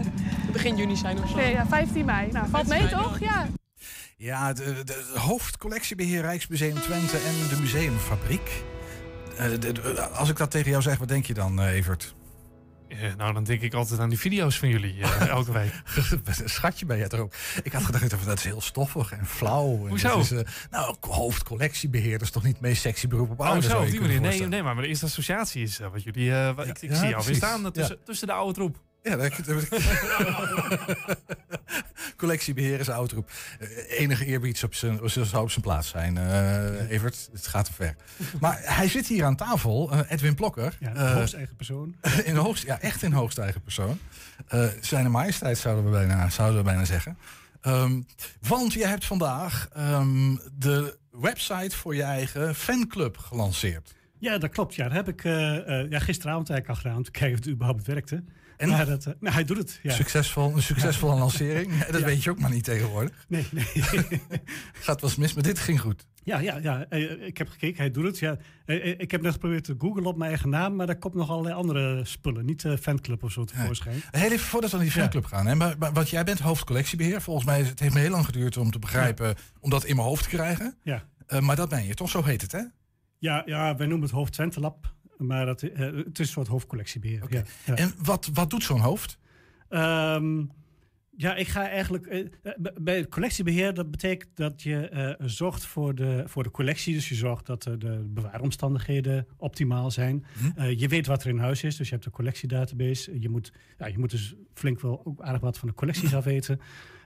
begin 0.53 0.77
juni 0.77 0.97
zijn 0.97 1.23
of 1.23 1.29
zo. 1.29 1.37
Nee, 1.37 1.53
ja, 1.53 1.67
15 1.67 2.05
mei. 2.05 2.33
Nou, 2.33 2.49
valt 2.49 2.69
mee 2.69 2.79
15 2.79 2.99
mei, 2.99 3.09
toch? 3.09 3.19
Ja. 3.19 3.47
Ja, 4.25 4.53
de, 4.53 4.85
de, 4.85 5.05
hoofdcollectiebeheer 5.15 6.21
Rijksmuseum 6.21 6.75
Twente 6.81 7.17
en 7.17 7.49
de 7.49 7.57
Museumfabriek. 7.61 8.63
Eh, 9.37 9.51
de- 9.51 9.59
de- 9.73 10.09
als 10.09 10.29
ik 10.29 10.37
dat 10.37 10.51
tegen 10.51 10.71
jou 10.71 10.83
zeg, 10.83 10.99
wat 10.99 11.09
denk 11.09 11.27
je 11.27 11.35
dan, 11.35 11.61
eh, 11.61 11.73
Evert? 11.73 12.15
Eh, 12.89 13.15
nou, 13.17 13.33
dan 13.33 13.45
denk 13.45 13.61
ik 13.61 13.75
altijd 13.75 14.01
aan 14.01 14.09
die 14.09 14.19
video's 14.19 14.59
van 14.59 14.69
jullie 14.69 15.03
eh, 15.03 15.29
elke 15.37 15.53
week. 15.53 15.73
Schatje 16.45 16.87
ben 16.87 16.97
je 16.99 17.07
er 17.09 17.21
ook. 17.21 17.33
Ik 17.63 17.73
had 17.73 17.85
gedacht, 17.85 18.25
dat 18.27 18.39
is 18.39 18.45
heel 18.45 18.61
stoffig 18.61 19.13
en 19.13 19.27
flauw. 19.27 19.81
En 19.83 19.89
Hoezo? 19.89 20.19
is, 20.19 20.31
eh, 20.31 20.41
nou, 20.71 20.97
hoofdcollectiebeheer 21.01 22.13
dat 22.19 22.23
is 22.27 22.31
toch 22.31 22.43
niet 22.43 22.53
het 22.53 22.63
meest 22.63 22.81
sexy 22.83 23.07
beroep 23.09 23.31
op 23.31 23.41
Oh, 23.41 23.47
aarde? 23.47 23.63
zo, 23.69 23.79
op 23.79 23.85
je 23.85 23.91
die 23.91 24.01
manier. 24.01 24.21
Nee, 24.21 24.47
nee, 24.47 24.63
maar 24.63 24.75
de 24.77 24.87
eerste 24.87 25.05
associatie 25.07 25.63
is 25.63 25.81
eh, 25.81 25.91
wat 25.93 26.03
jullie... 26.03 26.33
eh, 26.33 26.49
ik 26.67 26.83
ik 26.83 26.91
ja, 26.91 26.97
zie 26.97 27.09
jou 27.09 27.25
weer 27.27 27.35
staan 27.35 27.65
eh, 27.65 27.71
tussen, 27.71 27.97
Ja. 27.99 28.05
tussen 28.05 28.27
de 28.27 28.33
oude 28.33 28.53
troep. 28.55 28.77
Ja, 29.05 29.17
dat, 29.17 29.33
collectiebeheer 32.17 32.81
is 32.81 32.89
oudroep. 32.89 33.31
Eh, 33.59 34.01
enige 34.01 34.25
eerbied 34.25 34.65
op 34.65 34.75
zijn, 34.75 35.01
zou 35.11 35.43
op 35.43 35.51
zijn 35.51 35.65
plaats 35.65 35.89
zijn. 35.89 36.19
eh, 36.19 36.91
Evert, 36.91 37.29
het 37.33 37.47
gaat 37.47 37.65
te 37.65 37.73
ver. 37.73 37.97
Maar 38.41 38.61
hij 38.63 38.89
zit 38.89 39.07
hier 39.07 39.25
aan 39.25 39.37
tafel, 39.37 39.91
eh, 39.91 40.01
Edwin 40.09 40.35
Plokker. 40.35 40.77
Ja, 40.81 41.15
hoogst 41.15 41.35
eigen 41.35 41.57
persoon. 41.57 41.95
in 42.25 42.37
hoogst, 42.37 42.65
ja, 42.65 42.81
echt 42.81 43.03
in 43.03 43.13
hoogst 43.13 43.39
eigen 43.39 43.63
persoon. 43.63 43.99
Zijn 44.81 45.11
majesteit 45.11 45.59
zouden 45.59 45.85
we 45.85 45.91
bijna, 45.91 46.31
zouden 46.31 46.59
we 46.59 46.65
bijna 46.65 46.85
zeggen. 46.85 47.19
Ehm, 47.61 48.01
want 48.41 48.73
je 48.73 48.87
hebt 48.87 49.05
vandaag 49.05 49.69
ehm, 49.73 50.37
de 50.53 50.97
website 51.11 51.77
voor 51.77 51.95
je 51.95 52.03
eigen 52.03 52.55
fanclub 52.55 53.17
gelanceerd. 53.19 53.95
Ja, 54.19 54.39
dat 54.39 54.51
klopt. 54.51 54.75
Ja, 54.75 54.85
dat 54.85 54.93
heb 54.93 55.09
ik 55.09 55.25
eh, 55.25 55.81
eh, 55.81 55.91
ja, 55.91 55.99
gisteravond 55.99 56.51
eigenlijk 56.51 56.69
al 56.69 56.75
gedaan 56.85 56.97
om 56.97 57.03
te 57.05 57.11
kijken 57.11 57.39
of 57.39 57.45
het 57.45 57.55
überhaupt 57.55 57.87
werkte. 57.87 58.25
En? 58.57 58.69
Maar 58.69 58.87
dat, 58.87 59.07
eh, 59.07 59.13
nou, 59.21 59.35
hij 59.35 59.45
doet 59.45 59.57
het. 59.57 59.81
Ja. 59.83 59.93
Succesvol, 59.93 60.55
een 60.55 60.63
succesvolle 60.63 61.19
lancering. 61.19 61.73
Ja, 61.79 61.87
dat 61.93 62.01
Ja. 62.01 62.07
weet 62.07 62.23
je 62.23 62.31
ook 62.31 62.39
maar 62.39 62.51
niet 62.51 62.65
tegenwoordig. 62.65 63.25
Nee, 63.29 63.47
nee. 63.53 63.65
Gaat 64.73 65.01
wel 65.01 65.11
eens 65.11 65.17
mis, 65.19 65.35
maar 65.35 65.43
dit 65.43 65.59
ging 65.59 65.81
goed. 65.81 66.07
Ja, 66.23 66.39
ja, 66.39 66.57
ja. 66.57 66.91
ik 67.27 67.39
heb 67.39 67.49
gekeken, 67.49 67.77
hij 67.77 67.91
doet 67.91 68.05
het. 68.05 68.19
Ja. 68.19 68.37
Ik 68.99 69.11
heb 69.11 69.23
net 69.23 69.33
geprobeerd 69.33 69.65
te 69.65 69.75
googlen 69.79 70.05
op 70.07 70.17
mijn 70.17 70.31
eigen 70.31 70.49
naam, 70.49 70.77
maar 70.77 70.87
daar 70.87 70.99
komt 70.99 71.15
nog 71.15 71.31
allerlei 71.31 71.55
andere 71.55 72.05
spullen. 72.05 72.45
Niet 72.45 72.67
fanclub 72.81 73.23
of 73.23 73.33
zo 73.33 73.45
tevoorschijn. 73.45 74.03
Heel 74.11 74.31
even 74.33 74.39
voordat 74.47 74.71
we 74.71 74.77
naar 74.77 74.87
die 74.87 74.95
fanclub 74.95 75.25
gaan. 75.25 75.47
Hè, 75.47 75.55
maar, 75.55 75.75
maar- 75.79 75.93
want 75.93 76.11
jij 76.11 76.25
bent 76.25 76.39
hoofdcollectiebeheer. 76.41 77.21
Volgens 77.21 77.47
mij 77.47 77.63
het 77.63 77.81
heeft 77.81 77.95
me 77.95 78.01
heel 78.01 78.11
lang 78.11 78.25
geduurd 78.25 78.57
om 78.57 78.71
te 78.71 78.79
begrijpen, 78.79 79.35
om 79.61 79.71
dat 79.71 79.85
in 79.85 79.97
mijn 79.97 80.09
hoofd 80.09 80.23
te 80.23 80.29
krijgen. 80.29 80.77
Ja. 80.83 81.05
Maar 81.41 81.57
dat 81.57 81.69
ben 81.69 81.85
je, 81.87 81.95
toch? 81.95 82.11
Zo 82.11 82.23
heet 82.25 82.43
het, 82.43 82.53
hè? 82.53 82.63
Ja, 83.25 83.43
ja, 83.47 83.77
wij 83.77 83.87
noemen 83.87 84.07
het 84.07 84.17
Hoofd 84.17 84.33
Twente 84.33 84.61
Lab, 84.61 84.95
maar 85.19 85.47
dat, 85.47 85.63
eh, 85.63 85.79
het 85.79 86.19
is 86.19 86.27
een 86.27 86.33
soort 86.33 86.47
hoofdcollectiebeheer. 86.47 87.23
Ja, 87.29 87.43
ja. 87.67 87.75
En 87.75 87.93
wat, 88.03 88.31
wat 88.33 88.51
doet 88.51 88.63
zo'n 88.63 88.81
hoofd? 88.81 89.19
Ehm, 89.69 90.45
ja, 91.17 91.35
ik 91.35 91.49
ga 91.49 91.69
eigenlijk. 91.69 92.07
eh, 92.07 92.21
eh, 92.21 92.53
bij 92.81 92.97
het 92.97 93.09
collectiebeheer, 93.09 93.75
dat 93.75 93.91
betekent 93.91 94.37
dat 94.37 94.63
je 94.63 95.17
zorgt 95.21 95.67
voor 95.67 95.95
de, 95.95 96.23
voor 96.27 96.43
de 96.43 96.51
collectie. 96.51 96.95
Dus 96.95 97.09
je 97.09 97.15
zorgt 97.15 97.47
dat 97.47 97.63
de 97.63 98.05
bewaaromstandigheden 98.09 99.27
optimaal 99.37 99.91
zijn. 99.91 100.25
Eh, 100.57 100.79
je 100.79 100.89
weet 100.89 101.07
wat 101.07 101.23
er 101.23 101.29
in 101.31 101.39
huis 101.39 101.63
is, 101.63 101.77
dus 101.77 101.89
je 101.89 101.95
hebt 101.95 102.07
een 102.07 102.13
collectiedatabase. 102.13 103.21
Je 103.21 103.29
moet, 103.29 103.53
ja, 103.79 103.87
je 103.87 103.99
moet 103.99 104.11
dus 104.11 104.35
flink 104.55 104.81
wel 104.81 105.01
ook 105.05 105.21
aardig 105.21 105.41
wat 105.41 105.59
van 105.59 105.69
de 105.69 105.75
collecties 105.75 106.15
af 106.19 106.25
weten. 106.25 106.61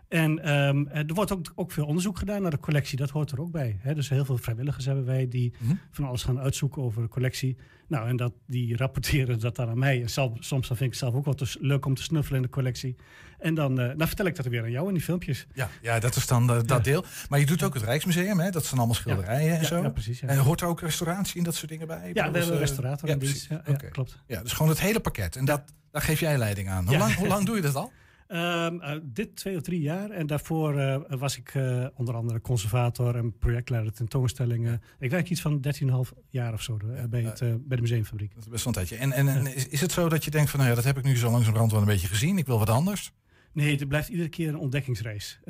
En 0.09 0.43
ehm, 0.43 0.87
er 0.87 1.15
wordt 1.15 1.33
ook, 1.33 1.53
ook 1.55 1.73
veel 1.73 1.87
onderzoek 1.87 2.19
gedaan 2.19 2.43
naar 2.43 2.51
de 2.51 2.59
collectie, 2.59 2.97
dat 2.99 3.11
hoort 3.11 3.31
er 3.31 3.41
ook 3.41 3.51
bij. 3.51 3.79
Hè? 3.81 3.95
Dus 3.95 4.09
heel 4.09 4.25
veel 4.25 4.37
vrijwilligers 4.39 4.85
hebben 4.85 5.05
wij 5.05 5.29
die 5.29 5.53
van 5.91 6.05
alles 6.05 6.23
gaan 6.23 6.39
uitzoeken 6.39 6.83
over 6.83 7.03
de 7.03 7.09
collectie. 7.09 7.57
Nou, 7.89 8.09
en 8.09 8.17
dat, 8.17 8.33
die 8.47 8.77
rapporteren 8.77 9.41
dat 9.41 9.57
dan 9.57 9.69
aan 9.69 9.79
mij. 9.79 10.03
En 10.03 10.11
zelf- 10.11 10.37
soms 10.39 10.69
dan 10.69 10.77
vind 10.77 10.81
ik 10.93 10.99
het 10.99 11.09
zelf 11.09 11.15
ook 11.15 11.25
wel 11.25 11.35
te 11.35 11.57
leuk 11.61 11.87
om 11.87 11.95
te 11.95 12.03
snuffelen 12.03 12.41
in 12.41 12.47
de 12.47 12.53
collectie. 12.53 12.97
En 13.39 13.55
dan, 13.55 13.81
eh, 13.81 13.97
dan 13.97 14.07
vertel 14.07 14.27
ik 14.27 14.37
dat 14.37 14.47
weer 14.47 14.63
aan 14.63 14.71
jou 14.71 14.89
in 14.89 14.95
die 14.95 15.03
filmpjes. 15.03 15.47
Ja, 15.55 15.69
ja 15.83 15.99
dat 15.99 16.17
is 16.17 16.27
dan 16.27 16.51
eh, 16.51 16.59
dat 16.65 16.85
deel. 16.85 17.05
Maar 17.29 17.39
je 17.39 17.47
doet 17.47 17.63
ook 17.63 17.75
het 17.75 17.83
Rijksmuseum, 17.83 18.39
hè? 18.41 18.51
Dat 18.51 18.65
zijn 18.65 18.79
allemaal 18.79 18.95
schilderijen 18.97 19.59
en 19.59 19.65
zo. 19.65 19.83
ja, 19.83 19.89
precies. 19.89 20.21
En 20.21 20.39
hoort 20.39 20.61
er 20.61 20.67
ook 20.67 20.81
restauratie 20.81 21.39
en 21.39 21.45
dat 21.45 21.55
soort 21.55 21.71
dingen 21.71 21.87
bij? 21.87 22.07
Ja, 22.07 22.13
we 22.13 22.21
hebben 22.21 22.43
een 22.43 22.53
eh, 22.53 22.59
restaurator 22.59 23.09
ja, 23.09 23.15
in 23.15 23.21
dienst. 23.21 23.49
Ja, 23.49 23.63
klopt. 23.91 24.23
Ja, 24.27 24.43
dus 24.43 24.53
gewoon 24.53 24.69
het 24.69 24.81
hele 24.81 25.01
pakket. 25.01 25.37
En 25.37 25.45
dat, 25.45 25.63
daar 25.91 26.03
geef 26.03 26.21
jij 26.21 26.39
leiding 26.39 26.69
aan. 26.69 26.87
Hoe, 26.87 26.97
lang, 26.99 27.15
hoe 27.15 27.29
lang 27.35 27.47
doe 27.47 27.57
je 27.57 27.63
dat 27.63 27.75
al? 27.75 27.93
Ehm, 28.29 28.81
eh, 28.81 28.97
dit 29.03 29.37
twee 29.37 29.57
of 29.57 29.63
drie 29.63 29.81
jaar. 29.81 30.11
En 30.11 30.27
daarvoor 30.27 30.79
eh, 30.79 30.97
was 31.09 31.37
ik 31.37 31.55
eh, 31.55 31.87
onder 31.95 32.15
andere 32.15 32.41
conservator 32.41 33.17
en 33.17 33.39
projectleider 33.39 33.93
tentoonstellingen. 33.93 34.83
Ik 34.99 35.11
werk 35.11 35.31
iets 35.31 35.41
van 35.41 35.61
13,5 35.61 36.13
jaar 36.29 36.53
of 36.53 36.63
zo 36.63 36.77
bij, 37.09 37.23
het, 37.23 37.39
bij 37.39 37.77
de 37.77 37.83
museumfabriek. 37.83 38.35
Dat 38.35 38.45
is 38.45 38.51
best 38.51 38.65
wel 38.65 38.75
een 38.75 38.87
tijdje. 38.87 39.05
En, 39.05 39.13
en, 39.13 39.29
en 39.29 39.55
is, 39.55 39.69
is 39.69 39.81
het 39.81 39.93
zo 39.93 40.09
dat 40.09 40.25
je 40.25 40.31
denkt 40.31 40.51
van, 40.51 40.59
nou 40.59 40.71
ja, 40.71 40.77
dat 40.77 40.87
heb 40.87 40.99
ik 40.99 41.05
nu 41.05 41.17
zo 41.17 41.31
langzamerhand 41.31 41.73
wel 41.73 41.81
een 41.81 41.87
beetje 41.87 42.09
gezien. 42.09 42.39
Ik 42.39 42.47
wil 42.47 42.59
wat 42.59 42.71
anders. 42.71 43.13
Nee, 43.53 43.77
het 43.77 43.89
blijft 43.89 44.09
iedere 44.09 44.29
keer 44.29 44.49
een 44.49 44.59
ontdekkingsreis. 44.59 45.41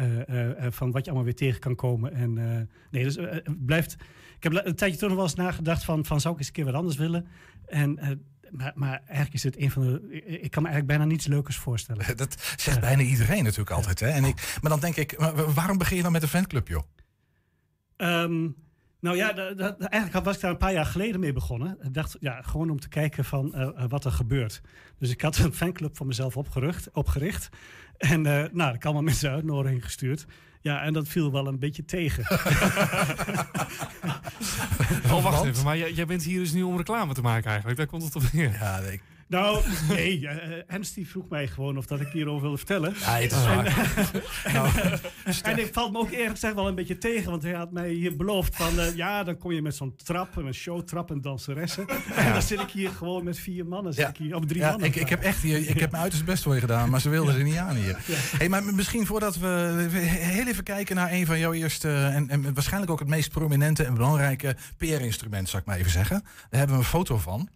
van 0.59 0.91
wat 0.91 1.05
je 1.05 1.11
allemaal 1.11 1.25
weer 1.25 1.35
tegen 1.35 1.61
kan 1.61 1.75
komen. 1.75 2.13
En, 2.13 2.35
nee, 2.91 3.05
dus, 3.05 3.17
het 3.17 3.67
blijft. 3.67 3.97
Ik 4.37 4.43
heb 4.43 4.67
een 4.67 4.75
tijdje 4.75 4.99
toen 4.99 5.09
nog 5.09 5.17
wel 5.17 5.27
eens 5.27 5.35
nagedacht 5.35 5.85
van, 5.85 6.05
van 6.05 6.21
zou 6.21 6.35
ik 6.35 6.39
eens 6.41 6.49
een 6.49 6.55
keer 6.55 6.65
wat 6.65 6.75
anders 6.75 6.97
willen. 6.97 7.27
En, 7.67 7.99
maar, 8.51 8.73
maar 8.75 9.01
eigenlijk 9.07 9.35
is 9.35 9.43
het 9.43 9.59
een 9.61 9.71
van 9.71 9.83
de. 9.83 10.23
Ik 10.41 10.51
kan 10.51 10.63
me 10.63 10.69
eigenlijk 10.69 10.87
bijna 10.87 11.05
niets 11.05 11.27
leukers 11.27 11.57
voorstellen. 11.57 12.07
Dat 12.17 12.55
zegt 12.57 12.81
bijna 12.81 13.03
iedereen 13.03 13.43
natuurlijk 13.43 13.71
altijd. 13.71 14.01
Hè? 14.01 14.09
En 14.09 14.25
ik, 14.25 14.59
maar 14.61 14.71
dan 14.71 14.81
denk 14.81 14.97
ik, 14.97 15.15
waarom 15.55 15.79
begin 15.79 15.97
je 15.97 16.03
dan 16.03 16.13
met 16.13 16.23
een 16.23 16.29
fanclub, 16.29 16.69
joh? 16.69 16.83
Ehm, 17.97 18.49
nou 19.01 19.17
ja, 19.17 19.33
da- 19.33 19.53
da- 19.53 19.77
eigenlijk 19.79 20.25
was 20.25 20.35
ik 20.35 20.41
daar 20.41 20.51
een 20.51 20.57
paar 20.57 20.73
jaar 20.73 20.87
geleden 20.87 21.21
mee 21.21 21.33
begonnen. 21.33 21.79
Ik 21.83 21.95
dacht, 21.95 22.17
ja, 22.21 22.43
gewoon 22.43 22.71
om 22.71 22.81
te 22.81 22.89
kijken 22.89 23.25
van 23.25 23.55
eh, 23.55 23.63
eh, 23.63 23.85
wat 23.89 24.05
er 24.05 24.13
gebeurt. 24.13 24.61
Dus 24.99 25.11
ik 25.11 25.21
had 25.21 25.37
een 25.39 25.53
fanclub 25.55 25.97
voor 25.97 26.07
mezelf 26.07 26.37
opgericht. 26.37 26.89
opgericht. 26.93 27.49
En 27.99 28.27
eh 28.27 28.33
nou, 28.53 28.69
ik 28.69 28.75
had 28.75 28.85
allemaal 28.85 29.03
mensen 29.03 29.31
uitnodiging 29.31 29.85
gestuurd. 29.85 30.27
Ja, 30.61 30.83
en 30.83 30.93
dat 30.93 31.09
viel 31.09 31.33
wel 31.33 31.47
een 31.47 31.59
beetje 31.59 31.85
tegen. 31.85 32.25
Oh, 35.11 35.23
wacht 35.23 35.45
even. 35.45 35.65
Maar 35.65 35.77
jij, 35.77 35.93
jij 35.93 36.07
bent 36.07 36.23
hier 36.23 36.39
dus 36.41 36.53
nu 36.53 36.63
om 36.63 36.77
reclame 36.77 37.15
te 37.15 37.21
maken 37.23 37.47
eigenlijk. 37.49 37.79
Daar 37.79 37.87
komt 37.87 38.03
het 38.03 38.17
op 38.17 38.23
neer. 38.33 38.53
Ja, 38.53 38.81
nee. 38.81 39.01
Nou, 39.29 39.63
nee. 39.89 40.27
eh, 40.29 40.63
Ernst 40.67 40.95
die 40.95 41.09
vroeg 41.09 41.29
mij 41.29 41.47
gewoon 41.49 41.77
of 41.79 41.87
dat 41.87 42.01
ik 42.01 42.09
hierover 42.09 42.43
wilde 42.43 42.57
vertellen. 42.57 42.95
Ja, 43.01 43.17
het 43.19 43.33
is 43.33 43.39
En, 43.39 43.45
waar. 43.45 43.67
eh, 44.45 44.55
Nou, 44.55 44.69
en 45.43 45.57
het 45.59 45.69
valt 45.73 45.93
me 45.93 45.99
ook 45.99 46.11
eerlijk 46.11 46.31
gezegd 46.31 46.55
wel 46.55 46.69
een 46.69 46.75
beetje 46.75 46.99
tegen. 46.99 47.31
Want 47.31 47.43
hij 47.43 47.53
had 47.53 47.73
mij 47.73 47.91
hier 47.91 48.17
beloofd 48.17 48.57
van... 48.57 48.81
eh, 48.81 48.97
ja, 48.97 49.25
dan 49.25 49.39
kom 49.39 49.53
je 49.53 49.63
met 49.63 49.75
zo'n 49.75 49.95
trap, 49.97 50.37
een 50.37 50.55
showtrap 50.55 51.11
en 51.11 51.21
danseressen. 51.21 51.87
En 52.17 52.33
dan 52.33 52.43
zit 52.43 52.61
ik 52.61 52.71
hier 52.71 52.91
gewoon 52.91 53.25
met 53.25 53.39
vier 53.39 53.67
mannen. 53.67 53.95
Zit 53.95 54.09
ik 54.09 54.17
hier, 54.17 54.35
of 54.37 54.45
drie 54.45 54.61
Ja, 54.61 54.71
mannen. 54.71 54.87
ik, 54.87 54.97
ik 54.97 55.09
heb 55.09 55.23
echt 55.23 55.43
hier, 55.43 55.69
ik 55.69 55.81
heb 55.81 55.91
mijn 55.91 56.03
uiterst 56.03 56.25
best 56.27 56.43
voor 56.43 56.55
je 56.55 56.61
gedaan, 56.61 56.91
maar 56.91 57.01
ze 57.01 57.09
wilden 57.09 57.35
er 57.37 57.43
niet 57.45 57.57
aan 57.57 57.77
hier. 57.77 57.97
Hey, 58.39 58.49
maar 58.49 58.65
misschien 58.65 59.07
voordat 59.07 59.37
we 59.39 59.87
we 59.91 59.99
heel 59.99 60.47
even 60.47 60.65
kijken 60.65 60.97
naar 60.97 61.13
een 61.13 61.27
van 61.27 61.39
jouw 61.39 61.53
eerste 61.53 61.91
en, 61.95 62.29
en 62.29 62.55
waarschijnlijk 62.55 62.93
ook 62.93 62.99
het 62.99 63.09
meest 63.09 63.31
prominente 63.31 63.85
en 63.85 63.95
belangrijke 63.95 64.57
PR-instrument, 64.77 65.49
zou 65.49 65.63
ik 65.63 65.69
maar 65.69 65.77
even 65.79 65.91
zeggen. 65.91 66.21
Daar 66.23 66.59
hebben 66.59 66.77
we 66.77 66.83
een 66.83 66.89
foto 66.89 67.17
van. 67.19 67.49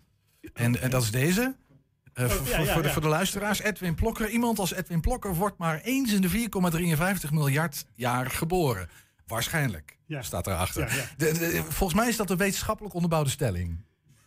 En, 0.54 0.80
en 0.80 0.90
dat 0.90 1.02
is 1.02 1.10
deze. 1.10 1.54
Eh, 2.14 2.28
ja, 2.28 2.58
ja, 2.60 2.72
voor, 2.72 2.82
de, 2.82 2.88
voor 2.90 3.02
de 3.02 3.08
luisteraars, 3.08 3.60
Edwin 3.60 3.94
Plokker. 3.94 4.28
Iemand 4.28 4.58
als 4.58 4.72
Edwin 4.72 5.00
Plokker 5.00 5.34
wordt 5.34 5.58
maar 5.58 5.80
eens 5.80 6.12
in 6.12 6.20
de 6.20 6.30
4,53 7.24 7.30
miljard 7.32 7.84
jaar 7.94 8.30
geboren. 8.30 8.88
Waarschijnlijk, 9.26 9.98
staat 10.20 10.46
erachter. 10.46 11.12
De- 11.16 11.32
de- 11.32 11.62
volgens 11.68 11.98
mij 12.00 12.08
is 12.08 12.16
dat 12.16 12.30
een 12.30 12.36
wetenschappelijk 12.36 12.94
onderbouwde 12.94 13.30
stelling. 13.30 13.84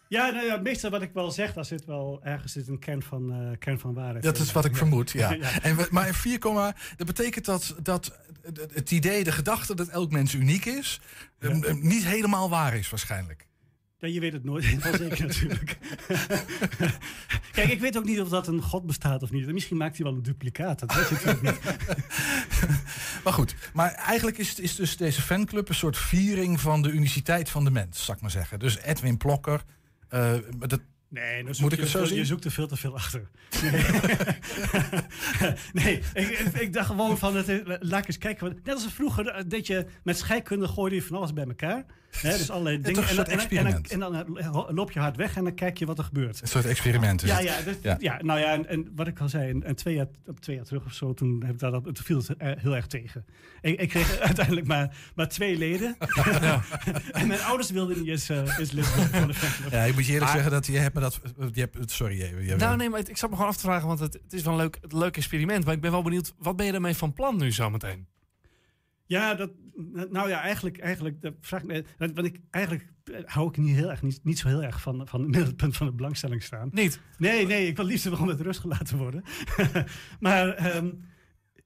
Ja, 0.08 0.30
nou 0.30 0.46
ja, 0.46 0.58
meestal 0.58 0.90
wat 0.90 1.02
ik 1.02 1.14
wel 1.14 1.32
zeg, 1.32 1.54
daar 1.54 1.66
zit 1.66 1.86
wel 1.86 2.20
ergens 2.24 2.52
zit 2.54 2.68
een 2.68 2.80
kern 2.80 3.02
van, 3.04 3.32
eh, 3.32 3.58
kern 3.60 3.80
van 3.80 3.94
waarheid. 3.94 4.24
Dat 4.24 4.38
is 4.38 4.52
wat 4.52 4.66
ik 4.66 4.76
vermoed, 4.76 5.12
ja. 5.22 5.36
En, 5.62 5.76
we- 5.76 5.88
maar 5.92 6.14
4, 6.14 6.40
dat 6.40 7.08
betekent 7.08 7.46
dat, 7.46 7.76
dat 7.84 8.18
het 8.74 8.92
idee, 8.92 9.24
de 9.24 9.32
gedachte 9.32 9.76
dat 9.76 9.88
elk 9.88 10.12
mens 10.12 10.34
uniek 10.34 10.66
is, 10.66 11.00
eh, 11.40 11.74
niet 11.74 12.06
helemaal 12.06 12.50
waar 12.50 12.76
is 12.76 12.90
waarschijnlijk. 12.90 13.48
Ja, 14.06 14.14
je 14.14 14.20
weet 14.20 14.34
het 14.34 14.44
nooit 14.44 14.66
helemaal 14.66 14.94
zeker 14.98 15.26
natuurlijk. 15.26 15.78
Kijk, 17.52 17.70
ik 17.72 17.80
weet 17.80 17.98
ook 17.98 18.06
niet 18.06 18.22
of 18.22 18.30
dat 18.30 18.48
een 18.48 18.62
god 18.62 18.86
bestaat 18.86 19.24
of 19.24 19.32
niet. 19.32 19.52
Misschien 19.52 19.78
maakt 19.78 19.96
hij 19.98 20.06
wel 20.06 20.16
een 20.16 20.24
duplicaat. 20.24 20.80
Dat 20.80 20.96
weet 20.96 21.08
je 21.08 21.14
natuurlijk 21.14 21.42
niet. 21.42 21.78
Maar 23.24 23.34
goed, 23.34 23.56
maar 23.74 23.92
eigenlijk 23.92 24.38
is, 24.38 24.60
is 24.60 24.76
dus 24.76 24.98
deze 24.98 25.22
fanclub 25.22 25.70
een 25.70 25.76
soort 25.76 25.98
viering 25.98 26.60
van 26.62 26.82
de 26.82 26.90
uniciteit 26.90 27.50
van 27.50 27.64
de 27.64 27.72
mens, 27.72 28.06
zal 28.06 28.16
ik 28.16 28.22
maar 28.22 28.32
zeggen. 28.32 28.60
Dus 28.60 28.78
Edwin 28.78 29.18
Plokker, 29.18 29.64
maar 30.10 30.68
dat, 30.68 30.82
Nee, 31.10 31.44
dan 31.44 31.56
moet 31.60 31.72
ik 31.74 31.80
het 31.80 31.90
zo 31.90 31.98
veel- 31.98 32.08
zien? 32.08 32.18
Je 32.18 32.26
zoekt 32.26 32.46
er 32.46 32.52
veel 32.52 32.68
te 32.68 32.76
veel 32.76 32.94
achter. 32.94 33.30
Nee, 33.62 33.84
nee 35.74 36.02
ik, 36.14 36.40
ik, 36.40 36.74
dacht 36.74 36.88
gewoon 36.88 37.18
van, 37.18 37.36
het, 37.36 37.64
laat 37.80 38.02
ik 38.02 38.08
eens 38.08 38.18
kijken. 38.18 38.60
Net 38.64 38.74
als 38.74 38.88
vroeger, 38.94 39.28
eh, 39.28 39.44
dat 39.48 39.68
je 39.68 39.86
met 40.04 40.18
scheikunde 40.18 40.68
gooide 40.68 40.96
je 40.96 41.02
van 41.02 41.18
alles 41.18 41.34
bij 41.34 41.46
elkaar. 41.46 41.86
Dus 42.22 42.50
allerlei 42.50 42.76
toch 42.82 42.86
dingen. 42.86 43.02
een 43.02 43.08
En, 43.10 43.16
soort 43.16 43.28
dan- 43.28 43.38
en, 43.40 43.48
dan- 43.48 43.58
en, 43.58 43.64
dan- 43.64 43.74
experiment. 43.82 43.92
en 43.92 44.50
dan 44.50 44.66
eh, 44.68 44.76
loop 44.76 44.92
je 44.92 45.00
hard 45.00 45.16
weg 45.18 45.36
en 45.36 45.44
dan 45.44 45.54
kijk 45.54 45.78
je 45.78 45.86
wat 45.86 45.98
er 45.98 46.04
gebeurt. 46.04 46.42
Een 46.42 46.48
soort 46.48 46.66
experiment 46.66 47.24
is 47.24 47.30
Ja, 47.30 47.36
het. 47.36 47.46
ja, 47.46 47.62
dus- 47.62 47.76
Ja. 47.82 47.96
ja. 48.00 48.20
nou 48.24 48.40
ja, 48.40 48.54
en, 48.54 48.68
en 48.68 48.92
wat 48.96 49.08
ik 49.08 49.20
al 49.20 49.30
zei, 49.30 49.50
en, 49.50 49.64
en 49.64 49.76
twee, 49.76 49.96
jaar, 49.96 50.08
op 50.28 50.40
twee 50.40 50.56
jaar 50.56 50.66
terug 50.66 50.86
of 50.86 50.94
zo, 50.94 51.14
toen, 51.14 51.44
heb 51.46 51.54
ik 51.54 51.60
dat, 51.60 51.84
toen 51.84 51.96
viel 52.04 52.18
het 52.18 52.38
eh, 52.38 52.52
heel 52.58 52.76
erg 52.76 52.88
tegen. 52.88 53.26
Ik, 53.62 53.80
ik 53.80 53.90
kreeg 53.90 54.20
uiteindelijk 54.30 54.68
maar, 54.68 54.96
maar 55.16 55.28
twee 55.30 55.58
leden. 55.58 55.96
en 57.12 57.28
mijn 57.28 57.42
ouders 57.42 57.72
wilden 57.72 57.98
niet 57.98 58.08
eens, 58.08 58.30
eh, 58.30 58.58
eens 58.60 58.72
lid 58.72 58.96
worden 58.96 59.10
van 59.20 59.28
de 59.28 59.34
fanclub. 59.34 59.72
Ja, 59.72 59.84
ik 59.84 59.94
moet 59.94 60.06
je 60.06 60.12
eerlijk 60.12 60.32
Maar- 60.32 60.34
zeggen 60.42 60.52
dat 60.52 60.66
je 60.66 60.78
hebt 60.78 60.96
me 60.96 61.02
dat. 61.02 61.20
Je 61.54 61.60
hebt, 61.62 61.92
sorry, 61.92 62.18
je, 62.18 62.46
je- 62.46 62.56
Nou 62.56 62.78
nee, 62.78 62.90
maar 62.90 63.00
het- 63.00 63.10
ik 63.10 63.18
zat 63.18 63.30
me 63.30 63.36
gewoon 63.36 63.52
af 63.52 63.56
te 63.58 63.64
vragen, 63.64 63.88
want 63.88 64.00
het, 64.00 64.14
het 64.14 64.34
is 64.34 64.42
wel 64.44 64.54
een 64.54 64.60
leuk, 64.60 64.78
een 64.90 64.98
leuk 64.98 65.18
experiment. 65.18 65.66
Maar 65.66 65.74
ik 65.74 65.82
ben 65.82 65.92
wel 65.92 66.02
benieuwd, 66.02 66.34
wat 66.38 66.56
ben 66.56 66.66
je 66.66 66.72
daarmee 66.72 66.96
van 66.96 67.14
plan 67.14 67.38
nu 67.38 67.52
zometeen? 67.52 68.08
Ja, 69.06 69.36
dat, 69.36 69.52
nou 70.10 70.30
ja, 70.30 70.42
eigenlijk, 70.42 70.78
eigenlijk 70.78 71.22
dat 71.22 71.34
vraag 71.42 71.62
ik 71.62 71.68
me, 71.68 71.84
want 72.14 72.28
ik, 72.28 72.40
eigenlijk 72.50 72.94
eh, 73.04 73.20
hou 73.26 73.50
ik 73.50 73.58
niet, 73.58 73.76
heel 73.76 73.90
erg, 73.90 74.02
niet, 74.02 74.20
niet 74.24 74.40
zo 74.40 74.48
heel 74.48 74.64
erg 74.64 74.82
van, 74.82 75.08
van 75.08 75.22
het 75.22 75.30
middelpunt 75.30 75.78
van 75.78 75.88
de 75.88 75.94
belangstelling 75.94 76.44
staan. 76.44 76.70
Niet? 76.72 77.00
Nee, 77.18 77.46
nee, 77.46 77.68
ik 77.68 77.76
wil 77.76 77.86
liefst 77.86 78.08
gewoon 78.08 78.28
met 78.28 78.42
rust 78.42 78.60
gelaten 78.60 78.98
worden. 78.98 79.24
maar 80.20 80.50
ehm, 80.50 80.90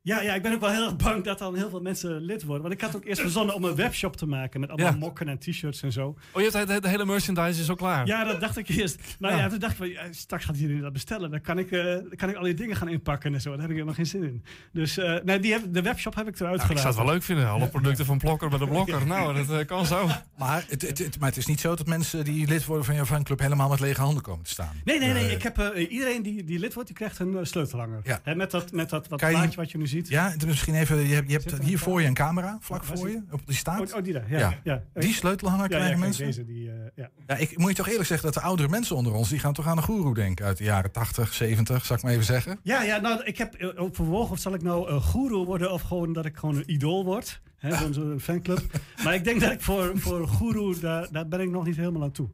ja, 0.01 0.21
ja, 0.21 0.33
ik 0.33 0.41
ben 0.41 0.53
ook 0.53 0.59
wel 0.59 0.69
heel 0.69 0.83
erg 0.83 0.95
bang 0.95 1.23
dat 1.23 1.39
dan 1.39 1.55
heel 1.55 1.69
veel 1.69 1.81
mensen 1.81 2.21
lid 2.21 2.43
worden. 2.43 2.61
Want 2.61 2.73
ik 2.73 2.81
had 2.81 2.95
ook 2.95 3.05
eerst 3.05 3.21
verzonnen 3.21 3.55
om 3.55 3.63
een 3.63 3.75
webshop 3.75 4.15
te 4.15 4.25
maken 4.25 4.59
met 4.59 4.69
allemaal 4.69 4.91
Ja. 4.91 4.97
mokken 4.97 5.27
en 5.29 5.37
t-shirts 5.39 5.81
en 5.81 5.91
zo. 5.91 6.07
Oh, 6.31 6.41
je 6.41 6.49
hebt 6.51 6.67
de, 6.67 6.79
de 6.81 6.87
hele 6.89 7.05
merchandise 7.05 7.61
is 7.61 7.69
al 7.69 7.75
klaar. 7.75 8.07
Ja, 8.07 8.23
dat 8.23 8.39
dacht 8.39 8.57
ik 8.57 8.67
eerst. 8.69 9.15
Maar 9.19 9.31
ja, 9.31 9.37
Ja. 9.37 9.49
toen 9.49 9.59
dacht 9.59 9.71
ik, 9.71 9.77
van, 9.77 9.89
ja, 9.89 10.01
straks 10.11 10.45
gaat 10.45 10.57
iedereen 10.57 10.81
dat 10.81 10.93
bestellen. 10.93 11.31
Dan 11.31 11.41
kan 11.41 11.57
ik, 11.57 11.71
eh, 11.71 11.95
kan 12.15 12.29
ik 12.29 12.35
al 12.35 12.43
die 12.43 12.53
dingen 12.53 12.75
gaan 12.75 12.87
inpakken 12.89 13.33
en 13.33 13.41
zo. 13.41 13.49
Daar 13.49 13.59
heb 13.59 13.67
ik 13.69 13.73
helemaal 13.73 13.95
geen 13.95 14.05
zin 14.05 14.23
in. 14.23 14.43
Dus 14.73 14.97
eh, 14.97 15.15
nee, 15.23 15.39
die 15.39 15.51
heb, 15.51 15.61
de 15.73 15.81
webshop 15.81 16.15
heb 16.15 16.27
ik 16.27 16.39
eruit 16.39 16.57
Nou, 16.57 16.71
ik 16.71 16.77
zou 16.77 16.87
het 16.87 16.97
wel 17.03 17.13
leuk 17.13 17.23
vinden. 17.23 17.47
Alle 17.49 17.67
producten 17.67 18.05
van 18.05 18.17
Blokker 18.17 18.49
bij 18.49 18.59
de 18.59 18.67
Blokker. 18.67 19.07
Nou, 19.07 19.33
dat 19.45 19.59
eh, 19.59 19.65
kan 19.65 19.85
zo. 19.85 20.07
Maar 20.37 20.65
het, 20.67 20.81
het, 20.81 20.97
het- 20.97 21.19
maar 21.19 21.29
het 21.29 21.37
is 21.37 21.45
niet 21.45 21.59
zo 21.59 21.75
dat 21.75 21.87
mensen 21.87 22.23
die 22.23 22.47
lid 22.47 22.65
worden 22.65 22.85
van 22.85 22.95
jouw 22.95 23.05
fanclub 23.05 23.39
helemaal 23.39 23.69
met 23.69 23.79
lege 23.79 24.01
handen 24.01 24.23
komen 24.23 24.43
te 24.45 24.51
staan. 24.51 24.81
Nee, 24.83 24.99
nee, 24.99 25.13
nee. 25.13 25.31
Ik 25.31 25.43
heb, 25.43 25.57
eh, 25.57 25.91
iedereen 25.91 26.21
die, 26.23 26.43
die 26.43 26.59
lid 26.59 26.73
wordt, 26.73 26.89
die 26.89 26.97
krijgt 26.97 27.19
een 27.19 27.37
sleutelhanger. 27.47 28.19
Hè, 28.23 28.35
met 28.35 28.51
dat, 28.51 28.71
met 28.71 28.89
dat 28.89 29.07
wat 29.07 29.19
plaatje 29.19 29.55
wat 29.55 29.71
je 29.71 29.77
nu 29.77 29.87
ziet. 29.89 30.07
Ja, 30.07 30.29
het 30.29 30.41
is 30.41 30.47
misschien 30.47 30.75
even. 30.75 31.07
Je 31.07 31.13
hebt, 31.13 31.31
je 31.31 31.37
hebt 31.37 31.63
hier 31.63 31.79
voor 31.79 32.01
je 32.01 32.07
een 32.07 32.13
camera, 32.13 32.57
vlak 32.61 32.83
voor 32.83 33.09
je, 33.09 33.21
op 33.31 33.41
die 33.45 33.55
staat. 33.55 33.91
Oh, 33.91 33.97
oh, 33.97 34.03
die 34.03 34.13
daar. 34.13 34.29
Ja, 34.29 34.59
ja. 34.63 34.83
Die 34.93 35.13
sleutelhanger 35.13 35.69
Ja, 35.69 35.77
ja, 35.77 35.83
krijgen 35.83 35.99
kijk, 35.99 36.05
mensen. 36.05 36.25
Deze, 36.25 36.45
die, 36.45 36.69
eh, 36.69 36.75
ja. 36.95 37.09
Ja, 37.27 37.35
ik 37.35 37.57
moet 37.57 37.69
je 37.69 37.75
toch 37.75 37.87
eerlijk 37.87 38.07
zeggen 38.07 38.25
dat 38.25 38.41
de 38.41 38.47
oudere 38.47 38.69
mensen 38.69 38.95
onder 38.95 39.13
ons, 39.13 39.29
die 39.29 39.39
gaan 39.39 39.53
toch 39.53 39.67
aan 39.67 39.77
een 39.77 39.83
goeroe 39.83 40.13
denken 40.13 40.45
uit 40.45 40.57
de 40.57 40.63
jaren 40.63 40.91
80, 40.91 41.33
70, 41.33 41.85
zal 41.85 41.95
ik 41.95 42.03
maar 42.03 42.11
even 42.11 42.25
zeggen. 42.25 42.59
Ja, 42.63 42.83
ja, 42.83 42.99
nou, 42.99 43.23
ik 43.23 43.37
heb 43.37 43.53
eh, 43.53 43.81
ook 43.81 43.95
verwogen 43.95 44.31
of 44.31 44.39
zal 44.39 44.53
ik 44.53 44.61
nou 44.61 44.89
een 44.89 45.01
goeroe 45.01 45.45
worden 45.45 45.71
of 45.71 45.81
gewoon 45.81 46.13
dat 46.13 46.25
ik 46.25 46.37
gewoon 46.37 46.55
een 46.55 46.71
idool 46.71 47.05
word. 47.05 47.41
Hè, 47.57 47.75
zo'n 47.75 47.93
zo'n 47.93 48.19
fanclub. 48.19 48.61
maar 49.03 49.13
ik 49.13 49.23
denk 49.23 49.41
dat 49.41 49.51
ik 49.51 49.61
voor, 49.61 49.91
voor 49.95 50.19
een 50.19 50.27
goeroe, 50.27 50.79
daar, 50.79 51.07
daar 51.11 51.27
ben 51.27 51.39
ik 51.39 51.49
nog 51.49 51.65
niet 51.65 51.75
helemaal 51.75 52.03
aan 52.03 52.11
toe. 52.11 52.29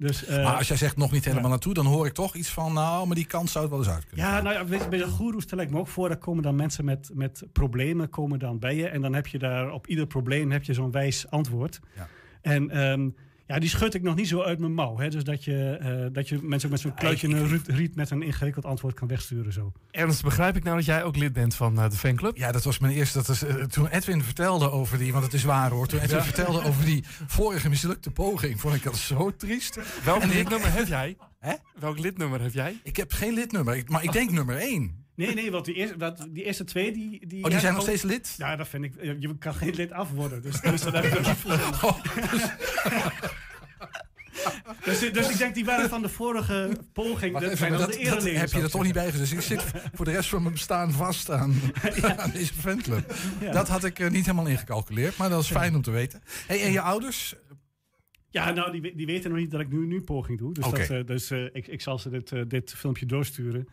Dus, 0.00 0.24
eh, 0.24 0.44
maar 0.44 0.56
als 0.56 0.68
jij 0.68 0.76
zegt 0.76 0.96
nog 0.96 1.12
niet 1.12 1.24
helemaal 1.24 1.50
naartoe, 1.50 1.74
dan 1.74 1.86
hoor 1.86 2.06
ik 2.06 2.12
toch 2.12 2.34
iets 2.34 2.48
van, 2.48 2.72
nou, 2.72 3.06
maar 3.06 3.16
die 3.16 3.26
kant 3.26 3.50
zou 3.50 3.64
het 3.64 3.72
wel 3.72 3.82
eens 3.82 3.92
uit 3.92 4.06
kunnen. 4.06 4.26
Ja, 4.26 4.40
nou 4.40 4.54
ja, 4.54 4.66
weet 4.66 4.82
je, 4.82 4.88
bij 4.88 4.98
de 4.98 5.06
goeroes 5.06 5.42
stel 5.42 5.58
ik 5.58 5.70
me 5.70 5.78
ook 5.78 5.88
voor, 5.88 6.08
daar 6.08 6.16
komen 6.16 6.42
dan 6.42 6.56
mensen 6.56 6.84
met, 6.84 7.10
met 7.14 7.42
problemen 7.52 8.08
komen 8.08 8.38
dan 8.38 8.58
bij 8.58 8.76
je. 8.76 8.88
En 8.88 9.00
dan 9.00 9.14
heb 9.14 9.26
je 9.26 9.38
daar 9.38 9.72
op 9.72 9.86
ieder 9.86 10.06
probleem 10.06 10.50
heb 10.50 10.64
je 10.64 10.74
zo'n 10.74 10.90
wijs 10.90 11.30
antwoord. 11.30 11.80
Ja. 11.96 12.08
En 12.42 12.70
ehm, 12.70 13.08
ja, 13.50 13.58
die 13.58 13.68
schud 13.68 13.94
ik 13.94 14.02
nog 14.02 14.14
niet 14.14 14.28
zo 14.28 14.42
uit 14.42 14.58
mijn 14.58 14.74
mouw. 14.74 14.98
Hè? 14.98 15.08
Dus 15.08 15.24
dat 15.24 15.44
je, 15.44 15.76
eh, 15.80 16.06
dat 16.12 16.28
je 16.28 16.38
mensen 16.42 16.68
ook 16.68 16.72
met 16.74 16.80
zo'n 16.80 16.94
kluitje 16.94 17.28
in 17.28 17.36
een 17.36 17.48
riet, 17.48 17.68
riet 17.68 17.94
met 17.94 18.10
een 18.10 18.22
ingewikkeld 18.22 18.64
antwoord 18.64 18.94
kan 18.94 19.08
wegsturen. 19.08 19.52
Zo. 19.52 19.72
Ernst, 19.90 20.22
begrijp 20.22 20.56
ik 20.56 20.64
nou 20.64 20.76
dat 20.76 20.84
jij 20.84 21.04
ook 21.04 21.16
lid 21.16 21.32
bent 21.32 21.54
van 21.54 21.78
eh, 21.78 21.90
de 21.90 21.96
fanclub? 21.96 22.36
Ja, 22.36 22.52
dat 22.52 22.64
was 22.64 22.78
mijn 22.78 22.92
eerste. 22.92 23.18
Dat 23.18 23.28
is, 23.28 23.42
eh, 23.42 23.54
toen 23.54 23.86
Edwin 23.88 24.22
vertelde 24.22 24.70
over 24.70 24.98
die, 24.98 25.12
want 25.12 25.24
het 25.24 25.34
is 25.34 25.44
waar 25.44 25.70
hoor. 25.70 25.86
Toen 25.86 26.00
Edwin 26.00 26.16
Ja. 26.16 26.24
vertelde 26.24 26.64
over 26.64 26.84
die 26.84 27.04
vorige 27.26 27.68
mislukte 27.68 28.10
poging, 28.10 28.60
vond 28.60 28.74
ik 28.74 28.82
dat 28.82 28.96
zo 28.96 29.36
triest. 29.36 29.78
Welk 30.04 30.24
lidnummer 30.24 30.72
heb 30.72 30.86
jij? 30.86 31.16
Hè? 31.38 31.54
Welk 31.78 31.98
lidnummer 31.98 32.42
heb 32.42 32.52
jij? 32.52 32.80
Ik 32.82 32.96
heb 32.96 33.12
geen 33.12 33.34
lidnummer, 33.34 33.82
maar 33.86 34.04
ik 34.04 34.12
denk 34.12 34.30
nummer 34.30 34.56
één. 34.56 34.99
Nee, 35.26 35.34
nee, 35.34 35.50
want 35.50 35.64
die 35.64 35.74
eerste, 35.74 35.96
wat, 35.96 36.26
die 36.30 36.44
eerste 36.44 36.64
twee... 36.64 36.92
Die, 36.92 37.26
die, 37.26 37.44
Oh, 37.44 37.50
die 37.50 37.60
zijn 37.60 37.74
nog 37.74 37.82
steeds 37.82 38.02
lid? 38.02 38.34
Ja, 38.36 38.56
dat 38.56 38.68
vind 38.68 38.84
ik... 38.84 38.94
Je 39.02 39.38
kan 39.38 39.54
geen 39.54 39.74
lid 39.74 39.92
af 39.92 40.10
worden. 40.10 40.42
Dus, 40.42 40.60
dus 40.70 40.82
dat 40.82 40.92
heb 40.92 41.04
ik 41.04 41.26
niet 41.26 41.36
voor. 41.36 42.00
Dus, 44.84 45.12
dus 45.12 45.30
ik 45.30 45.38
denk, 45.38 45.54
die 45.54 45.64
waren 45.64 45.88
van 45.88 46.02
de 46.02 46.08
vorige 46.08 46.70
poging. 46.92 47.32
Wacht 47.32 47.44
dat 47.44 47.58
zijn 47.58 47.72
dat, 47.72 47.92
de 47.92 48.04
dat 48.04 48.22
heb 48.22 48.50
je 48.50 48.60
er 48.60 48.70
toch 48.70 48.82
niet 48.82 48.92
bij 48.92 49.10
gezet. 49.10 49.18
Dus 49.18 49.32
ik 49.32 49.40
zit 49.40 49.64
voor 49.94 50.04
de 50.04 50.10
rest 50.10 50.28
van 50.28 50.42
mijn 50.42 50.54
bestaan 50.54 50.92
vast 50.92 51.30
aan, 51.30 51.54
aan 52.16 52.30
deze 52.30 52.54
fanclub. 52.54 53.14
Ja. 53.40 53.52
Dat 53.52 53.68
had 53.68 53.84
ik 53.84 53.98
eh, 53.98 54.10
niet 54.10 54.26
helemaal 54.26 54.46
ingecalculeerd, 54.46 55.16
maar 55.16 55.30
dat 55.30 55.42
is 55.42 55.50
fijn 55.50 55.74
om 55.74 55.82
te 55.82 55.90
weten. 55.90 56.22
Hey, 56.46 56.62
en 56.62 56.72
je 56.72 56.80
ouders? 56.80 57.34
Ja, 58.30 58.50
nou, 58.50 58.80
die, 58.80 58.96
die 58.96 59.06
weten 59.06 59.30
nog 59.30 59.38
niet 59.38 59.50
dat 59.50 59.60
ik 59.60 59.70
nu, 59.70 59.86
nu 59.86 60.00
poging 60.00 60.38
doe. 60.38 60.54
Dus, 60.54 60.64
dat, 60.64 60.78
eh, 60.78 61.06
dus 61.06 61.30
eh, 61.30 61.44
ik, 61.52 61.66
ik 61.66 61.80
zal 61.80 61.98
ze 61.98 62.10
dit, 62.10 62.50
dit 62.50 62.74
filmpje 62.74 63.06
doorsturen. 63.06 63.68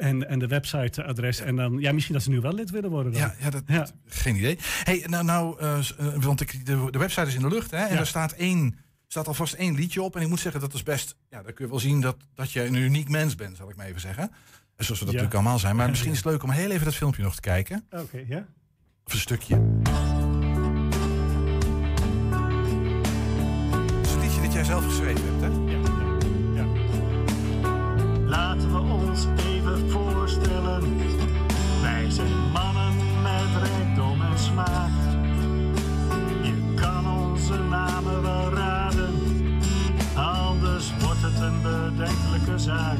En, 0.00 0.28
en 0.28 0.38
de 0.38 0.46
websiteadres. 0.46 1.40
En 1.40 1.56
dan, 1.56 1.78
ja, 1.78 1.92
misschien 1.92 2.14
dat 2.14 2.22
ze 2.22 2.30
nu 2.30 2.40
wel 2.40 2.54
lid 2.54 2.70
willen 2.70 2.90
worden. 2.90 3.12
Dan. 3.12 3.20
Ja, 3.20 3.34
ja, 3.40 3.50
dat, 3.50 3.92
geen 4.06 4.36
idee. 4.36 4.58
Hey, 4.82 5.04
nou, 5.08 5.24
nou 5.24 5.60
eh, 5.60 5.78
eh, 5.78 6.06
want 6.22 6.40
ik, 6.40 6.66
de, 6.66 6.88
de 6.90 6.98
website 6.98 7.26
is 7.26 7.34
in 7.34 7.40
de 7.40 7.48
lucht, 7.48 7.70
hè? 7.70 7.76
En 7.84 7.92
Ja. 7.94 7.98
er 8.00 8.06
staat 8.06 8.32
één, 8.32 8.76
staat 9.08 9.26
alvast 9.28 9.54
één 9.54 9.74
liedje 9.74 10.02
op. 10.02 10.16
En 10.16 10.22
ik 10.22 10.28
moet 10.28 10.40
zeggen, 10.40 10.60
dat 10.60 10.74
is 10.74 10.82
best, 10.82 11.16
ja, 11.30 11.42
dan 11.42 11.52
kun 11.52 11.64
je 11.64 11.70
wel 11.70 11.80
zien 11.80 12.00
dat, 12.00 12.16
dat 12.34 12.52
je 12.52 12.64
een 12.64 12.74
uniek 12.74 13.08
mens 13.08 13.34
bent, 13.34 13.56
zal 13.56 13.70
ik 13.70 13.76
maar 13.76 13.86
even 13.86 14.00
zeggen. 14.00 14.30
Zoals 14.76 14.86
we 14.86 14.86
dat 14.86 14.98
Ja. 14.98 15.04
natuurlijk 15.06 15.34
allemaal 15.34 15.58
zijn. 15.58 15.74
Maar 15.76 15.84
Ja, 15.84 15.90
misschien 15.94 16.10
ja. 16.12 16.16
is 16.18 16.24
het 16.24 16.32
leuk 16.32 16.42
om 16.42 16.50
heel 16.50 16.70
even 16.70 16.84
dat 16.84 16.94
filmpje 16.94 17.22
nog 17.22 17.34
te 17.34 17.40
kijken. 17.40 17.84
Oké, 17.90 18.24
ja. 18.28 18.46
Of 19.04 19.12
een 19.12 19.18
stukje. 19.18 19.54
Het 23.96 24.06
is 24.06 24.12
een 24.14 24.20
liedje 24.20 24.40
dat 24.42 24.52
jij 24.52 24.64
zelf 24.64 24.84
geschreven 24.84 25.24
hebt, 25.24 25.40
hè? 25.40 25.48
Laten 28.28 28.72
we 28.72 28.78
ons 28.78 29.26
onze 37.50 37.62
namen 37.62 38.22
wel 38.22 38.52
raden, 38.52 39.14
anders 40.14 40.92
wordt 41.00 41.22
het 41.22 41.40
een 41.40 41.62
bedenkelijke 41.62 42.58
zaak. 42.58 42.98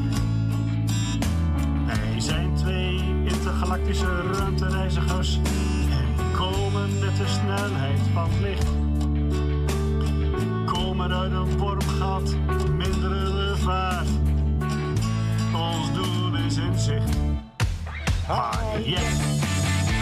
Wij 1.86 2.20
zijn 2.20 2.54
twee 2.54 2.98
intergalactische 3.24 4.22
ruimtereizigers 4.32 5.38
en 5.90 6.36
komen 6.36 6.98
met 6.98 7.16
de 7.16 7.26
snelheid 7.26 8.00
van 8.14 8.28
het 8.30 8.40
licht. 8.40 8.66
Komen 10.72 11.12
uit 11.12 11.32
een 11.32 11.58
wormgat, 11.58 12.36
minderen 12.76 13.24
de 13.24 13.54
vaart. 13.56 14.08
Ons 15.54 15.92
doel 15.92 16.34
is 16.46 16.56
in 16.56 16.78
zicht. 16.78 17.16
Harriet, 18.26 18.98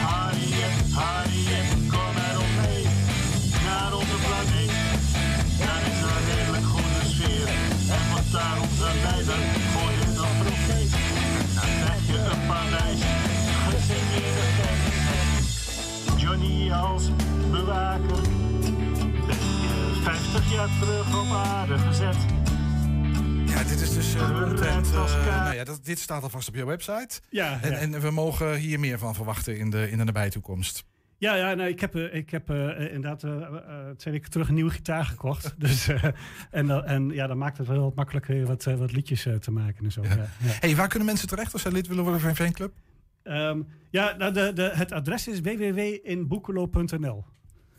Harriet, 0.02 0.88
kom 0.94 1.18
met 1.66 1.74
ons 1.74 1.87
Als 16.72 17.10
bewaker. 17.50 18.22
Ben 19.26 19.36
je 19.36 20.00
50 20.02 20.52
jaar 20.52 20.68
terug 20.80 21.20
op 21.20 21.32
aarde 21.32 21.78
gezet. 21.78 22.16
Ja, 23.46 23.62
dit 23.64 23.80
is 23.80 23.94
dus 23.94 24.14
eh, 24.14 24.42
content. 24.42 24.86
eh, 24.92 25.26
nou 25.42 25.54
ja, 25.54 25.64
dat, 25.64 25.84
dit 25.84 25.98
staat 25.98 26.22
alvast 26.22 26.48
op 26.48 26.54
jouw 26.54 26.66
website. 26.66 27.20
Ja, 27.30 27.58
en, 27.62 27.70
ja. 27.70 27.76
en 27.76 28.00
we 28.00 28.10
mogen 28.10 28.54
hier 28.56 28.80
meer 28.80 28.98
van 28.98 29.14
verwachten 29.14 29.58
in 29.58 29.70
de, 29.70 29.90
in 29.90 29.98
de 29.98 30.04
nabije 30.04 30.30
toekomst. 30.30 30.84
Ja, 31.18 31.34
ja 31.34 31.54
nou, 31.54 31.68
ik 31.68 31.80
heb, 31.80 31.94
eh, 31.96 32.14
ik 32.14 32.30
heb 32.30 32.50
eh, 32.50 32.92
inderdaad 32.94 33.20
twee 33.98 34.14
weken 34.14 34.30
terug 34.30 34.48
een 34.48 34.54
nieuwe 34.54 34.70
gitaar 34.70 35.04
gekocht. 35.04 35.54
dus, 35.58 35.88
eh, 35.88 36.04
en, 36.50 36.66
dan- 36.66 36.84
en 36.84 37.08
ja, 37.08 37.26
dan 37.26 37.38
maakt 37.38 37.58
het 37.58 37.66
wel 37.66 37.80
wat 37.82 37.94
makkelijker 37.94 38.46
wat, 38.46 38.64
wat 38.64 38.92
liedjes 38.92 39.26
te 39.40 39.50
maken 39.50 39.84
en 39.84 39.92
zo. 39.92 40.02
Ja. 40.02 40.08
Ja, 40.16 40.26
Hey, 40.60 40.76
waar 40.76 40.88
kunnen 40.88 41.06
mensen 41.06 41.28
terecht 41.28 41.52
als 41.52 41.62
ze 41.62 41.72
lid 41.72 41.86
willen 41.86 42.02
worden 42.02 42.20
van 42.20 42.30
een 42.30 42.36
fanclub? 42.36 42.72
Ehm, 43.28 43.60
ja 43.90 44.14
nou, 44.16 44.32
de, 44.32 44.52
de, 44.52 44.70
het 44.74 44.92
adres 44.92 45.28
is 45.28 45.40
www.inboekelo.nl. 45.40 47.24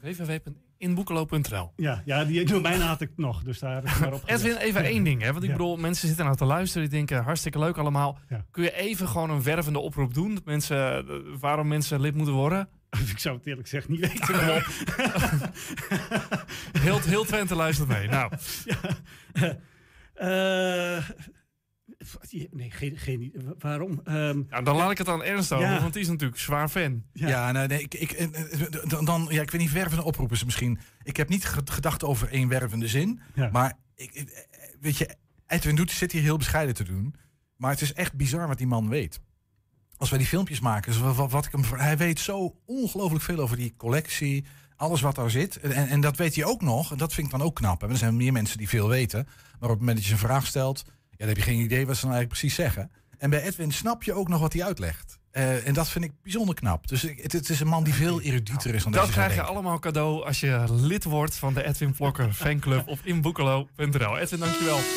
www.inboekelo.nl 0.01 1.71
Ja, 1.75 2.01
ja 2.05 2.25
die 2.25 2.45
domein 2.45 2.81
had 2.81 3.01
ik 3.01 3.09
nog, 3.15 3.43
dus 3.43 3.59
daar 3.59 3.75
heb 3.75 3.85
ik 3.85 3.99
maar 3.99 4.13
op 4.13 4.21
Edwin, 4.25 4.55
even 4.57 4.83
één 4.83 5.03
ding. 5.03 5.21
Hè? 5.21 5.31
Want 5.31 5.43
ik 5.43 5.49
Ja. 5.49 5.55
bedoel, 5.55 5.77
mensen 5.77 6.07
zitten 6.07 6.25
nou 6.25 6.37
te 6.37 6.45
luisteren. 6.45 6.89
Die 6.89 6.97
denken, 6.97 7.23
hartstikke 7.23 7.59
leuk 7.59 7.77
allemaal. 7.77 8.19
Ja. 8.29 8.45
Kun 8.51 8.63
je 8.63 8.75
even 8.75 9.07
gewoon 9.07 9.29
een 9.29 9.43
wervende 9.43 9.79
oproep 9.79 10.13
doen? 10.13 10.33
Dat 10.35 10.45
mensen, 10.45 11.07
eh, 11.07 11.15
waarom 11.39 11.67
mensen 11.67 12.01
lid 12.01 12.15
moeten 12.15 12.33
worden? 12.35 12.69
Ik 13.11 13.19
zou 13.19 13.37
het 13.37 13.45
eerlijk 13.45 13.67
gezegd 13.67 13.87
niet 13.89 13.99
weten. 13.99 14.35
Op. 14.55 14.65
heel, 16.79 16.99
heel 17.01 17.23
Twente 17.25 17.55
luistert 17.55 17.87
mee. 17.89 18.07
Nou, 18.07 18.31
Eh, 20.13 20.97
nee, 22.51 22.71
geen, 22.71 22.97
geen 22.97 23.33
waarom? 23.59 24.01
Ehm, 24.03 24.41
nou, 24.49 24.63
dan 24.63 24.75
laat 24.75 24.91
ik 24.91 24.97
het 24.97 25.07
aan 25.07 25.23
Ernst 25.23 25.51
over. 25.51 25.67
Ja. 25.67 25.81
Want 25.81 25.93
die 25.93 26.01
is 26.01 26.07
natuurlijk 26.07 26.39
zwaar 26.39 26.69
fan. 26.69 27.03
Ja, 27.13 27.51
nee, 27.51 27.67
nee, 27.67 27.81
ik, 27.81 27.93
ik, 27.93 28.29
dan, 28.89 29.05
dan, 29.05 29.27
ja, 29.29 29.41
ik 29.41 29.51
weet 29.51 29.61
niet, 29.61 29.71
wervende 29.71 30.03
oproepen 30.03 30.35
is 30.35 30.43
misschien. 30.43 30.79
Ik 31.03 31.17
heb 31.17 31.29
niet 31.29 31.45
ge- 31.45 31.61
gedacht 31.65 32.03
over 32.03 32.29
één 32.31 32.47
wervende 32.47 32.87
zin. 32.87 33.19
Ja. 33.35 33.49
Maar 33.51 33.77
ik, 33.95 34.13
eh, 34.13 34.25
weet 34.79 34.97
je, 34.97 35.15
Edwin 35.47 35.75
doet, 35.75 35.91
zit 35.91 36.11
hier 36.11 36.21
heel 36.21 36.37
bescheiden 36.37 36.75
te 36.75 36.83
doen. 36.83 37.15
Maar 37.55 37.71
het 37.71 37.81
is 37.81 37.93
echt 37.93 38.13
bizar 38.13 38.47
wat 38.47 38.57
die 38.57 38.67
man 38.67 38.89
weet. 38.89 39.19
Als 39.97 40.09
wij 40.09 40.19
die 40.19 40.27
filmpjes 40.27 40.59
maken, 40.59 41.15
wat, 41.15 41.31
wat 41.31 41.45
ik 41.45 41.51
hem, 41.51 41.63
hij 41.79 41.97
weet 41.97 42.19
zo 42.19 42.55
ongelooflijk 42.65 43.23
veel 43.23 43.39
over 43.39 43.57
die 43.57 43.73
collectie. 43.77 44.45
Alles 44.75 45.01
wat 45.01 45.15
daar 45.15 45.29
zit. 45.31 45.59
En, 45.59 45.71
en 45.87 46.01
dat 46.01 46.17
weet 46.17 46.35
hij 46.35 46.45
ook 46.45 46.61
nog. 46.61 46.91
En 46.91 46.97
dat 46.97 47.13
vind 47.13 47.25
ik 47.27 47.31
dan 47.37 47.41
ook 47.47 47.55
knap. 47.55 47.81
hè. 47.81 47.89
Er 47.89 47.97
zijn 47.97 48.15
meer 48.17 48.31
mensen 48.31 48.57
die 48.57 48.69
veel 48.69 48.87
weten. 48.87 49.23
Maar 49.25 49.69
op 49.69 49.69
het 49.69 49.79
moment 49.79 49.97
dat 49.97 50.05
je 50.05 50.11
een 50.11 50.17
vraag 50.19 50.45
stelt, 50.45 50.83
ja, 50.85 50.91
dan 51.20 51.28
heb 51.28 51.38
je 51.38 51.43
geen 51.43 51.59
idee 51.59 51.86
wat 51.86 51.97
ze 51.97 52.05
nou 52.05 52.15
eigenlijk 52.15 52.28
precies 52.28 52.55
zeggen. 52.55 52.91
En 53.17 53.30
bij 53.30 53.41
Edwin 53.41 53.72
snap 53.72 54.03
je 54.03 54.13
ook 54.13 54.28
nog 54.28 54.39
wat 54.39 54.53
hij 54.53 54.63
uitlegt. 54.63 55.20
Eh, 55.32 55.67
en 55.67 55.74
dat 55.74 55.89
vind 55.89 56.05
ik 56.05 56.11
bijzonder 56.24 56.55
knap. 56.55 56.88
Dus 56.88 57.01
het, 57.01 57.32
het 57.32 57.49
is 57.49 57.59
een 57.59 57.67
man 57.67 57.84
die 57.84 57.93
veel 57.93 58.22
erudieter 58.22 58.76
is 58.76 58.84
dan 58.84 58.91
Dat 58.91 59.01
deze 59.01 59.13
zou 59.13 59.26
krijg 59.26 59.41
je 59.41 59.47
allemaal 59.51 59.80
cadeau 59.80 60.26
als 60.26 60.39
je 60.39 60.63
lid 60.70 61.03
wordt 61.03 61.36
van 61.36 61.53
de 61.53 61.63
Edwin 61.63 61.95
Vlokker 61.95 62.34
fanclub 62.34 62.88
op 62.88 62.99
inboekelo.nl. 63.03 64.17
Edwin, 64.17 64.39
dankjewel. 64.39 64.80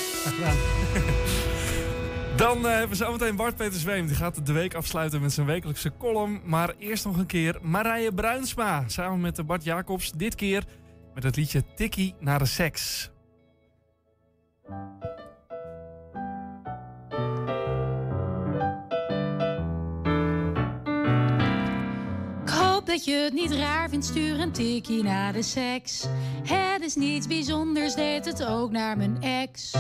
Dan 2.37 2.67
eh, 2.67 2.71
hebben 2.71 2.89
we 2.89 3.05
zometeen 3.05 3.37
Bart 3.37 3.57
Peter 3.57 3.81
Zweem. 3.81 4.07
Die 4.07 4.17
gaat 4.17 4.47
de 4.47 4.53
week 4.53 4.75
afsluiten 4.75 5.21
met 5.21 5.33
zijn 5.33 5.47
wekelijkse 5.47 5.93
column. 5.99 6.41
Maar 6.45 6.75
eerst 6.79 7.05
nog 7.05 7.17
een 7.17 7.27
keer 7.27 7.59
Marije 7.63 8.13
Bruinsma. 8.15 8.85
Samen 8.87 9.21
met 9.21 9.37
de 9.37 9.45
Bart 9.45 9.65
Jacobs. 9.65 10.13
Dit 10.13 10.35
keer 10.35 10.65
met 11.15 11.23
het 11.23 11.37
liedje 11.37 11.65
Tikkie 11.75 12.15
naar 12.21 12.39
de 12.39 12.47
seks. 12.47 13.11
Dat 22.87 23.05
je 23.05 23.13
het 23.13 23.33
niet 23.33 23.53
raar 23.53 23.89
vindt, 23.89 24.05
stuur 24.07 24.41
een 24.41 24.53
naar 25.03 25.33
de 25.33 25.43
seks. 25.43 26.07
Het 26.43 26.83
is 26.83 26.95
niets 26.95 27.27
bijzonders, 27.27 27.95
deed 27.95 28.25
het 28.25 28.45
ook 28.45 28.71
naar 28.71 28.97
mijn 28.97 29.23
ex. 29.23 29.73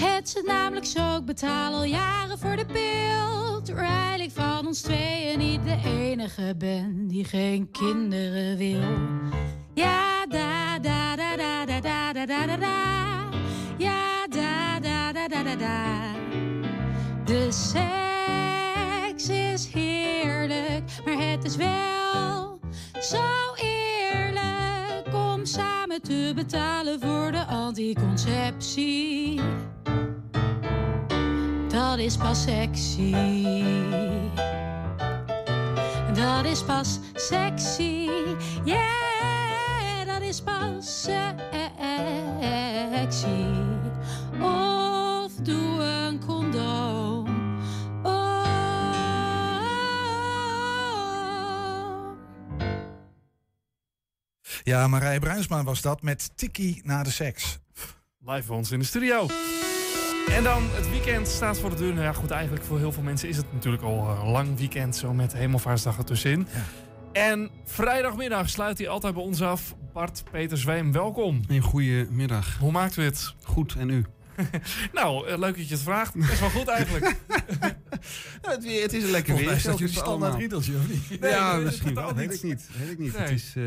Het 0.00 0.28
zit 0.28 0.46
namelijk 0.46 0.86
zo, 0.86 1.16
ik 1.16 1.24
betaal 1.24 1.74
al 1.74 1.84
jaren 1.84 2.38
voor 2.38 2.56
de 2.56 2.66
pil. 2.66 3.62
Terwijl 3.62 4.20
ik 4.20 4.30
van 4.30 4.66
ons 4.66 4.80
tweeën 4.80 5.38
niet 5.38 5.64
de 5.64 5.76
enige 5.84 6.54
ben 6.58 7.08
die 7.08 7.24
geen 7.24 7.70
kinderen 7.70 8.56
wil. 8.56 8.82
Ja, 9.74 10.26
da 10.26 10.78
da 10.78 11.16
da 11.16 11.36
da 11.36 11.64
da 11.64 11.80
da 11.80 12.12
da 12.12 12.26
da 12.26 12.46
da 12.46 12.56
da. 12.56 13.28
Ja, 13.78 14.26
da 14.28 14.80
da 14.80 15.12
da 15.12 15.28
da 15.28 15.42
da 15.42 15.56
da. 15.56 16.12
De 17.24 17.48
seks 17.50 19.28
is 19.28 19.66
maar 19.66 19.83
het 21.34 21.44
is 21.44 21.56
wel 21.56 22.60
zo 23.00 23.22
eerlijk 23.54 25.14
om 25.14 25.44
samen 25.44 26.02
te 26.02 26.32
betalen 26.34 27.00
voor 27.00 27.32
de 27.32 27.44
anticonceptie. 27.44 29.40
Dat 31.68 31.98
is 31.98 32.16
pas 32.16 32.42
sexy. 32.42 33.14
Dat 36.14 36.44
is 36.44 36.62
pas 36.62 36.98
sexy. 37.14 38.08
Yeah, 38.64 40.06
dat 40.06 40.20
is 40.20 40.40
pas 40.40 41.02
sexy. 41.10 41.46
Of 44.40 45.32
doe 45.42 45.73
Ja, 54.64 54.88
Marije 54.88 55.18
Bruinsma 55.18 55.64
was 55.64 55.80
dat 55.80 56.02
met 56.02 56.30
Tikkie 56.36 56.80
na 56.84 57.02
de 57.02 57.10
seks. 57.10 57.58
Live 58.18 58.46
bij 58.46 58.56
ons 58.56 58.70
in 58.70 58.78
de 58.78 58.84
studio. 58.84 59.26
En 60.30 60.42
dan 60.42 60.62
het 60.70 60.90
weekend 60.90 61.28
staat 61.28 61.58
voor 61.58 61.70
de 61.70 61.76
deur. 61.76 61.92
Nou 61.92 62.04
ja, 62.04 62.12
goed, 62.12 62.30
eigenlijk 62.30 62.64
voor 62.64 62.78
heel 62.78 62.92
veel 62.92 63.02
mensen 63.02 63.28
is 63.28 63.36
het 63.36 63.52
natuurlijk 63.52 63.82
al 63.82 64.08
een 64.10 64.28
lang 64.28 64.58
weekend. 64.58 64.96
Zo 64.96 65.12
met 65.12 65.32
Hemelvaartsdag 65.32 65.98
ertussenin. 65.98 66.46
En 67.12 67.50
vrijdagmiddag 67.64 68.48
sluit 68.48 68.78
hij 68.78 68.88
altijd 68.88 69.14
bij 69.14 69.22
ons 69.22 69.42
af. 69.42 69.74
Bart 69.92 70.22
Peter 70.30 70.58
Zweem, 70.58 70.92
welkom. 70.92 71.40
Een 71.48 71.62
goede 71.62 72.06
middag. 72.10 72.58
Hoe 72.58 72.72
maakt 72.72 72.96
u 72.96 73.02
het? 73.02 73.34
Goed, 73.42 73.74
en 73.78 73.90
u? 73.90 74.04
nou, 74.92 75.28
eh, 75.28 75.38
leuk 75.38 75.56
dat 75.56 75.68
je 75.68 75.74
het 75.74 75.82
vraagt. 75.82 76.14
Best 76.14 76.40
wel 76.40 76.50
goed 76.50 76.68
eigenlijk. 76.68 77.04
het, 78.42 78.64
weer, 78.64 78.82
het 78.82 78.92
is 78.92 79.02
een 79.02 79.10
lekker 79.10 79.36
weer. 79.36 79.50
is 79.50 79.62
dat 79.62 79.78
je 79.78 79.88
voor 79.88 80.02
standaard 80.02 80.34
riedeltje, 80.34 80.74
of 80.74 80.88
niet? 80.88 81.18
ja, 81.20 81.54
Nee, 81.54 81.64
misschien 81.64 81.94
wel. 81.94 82.14
Weet 82.14 82.30
niet. 82.30 82.36
ik 82.36 82.42
niet. 82.42 82.68
Weet 82.78 82.90
ik 82.90 82.98
niet. 82.98 83.12
Nee. 83.12 83.22
Het 83.22 83.30
is, 83.30 83.52
eh, 83.56 83.62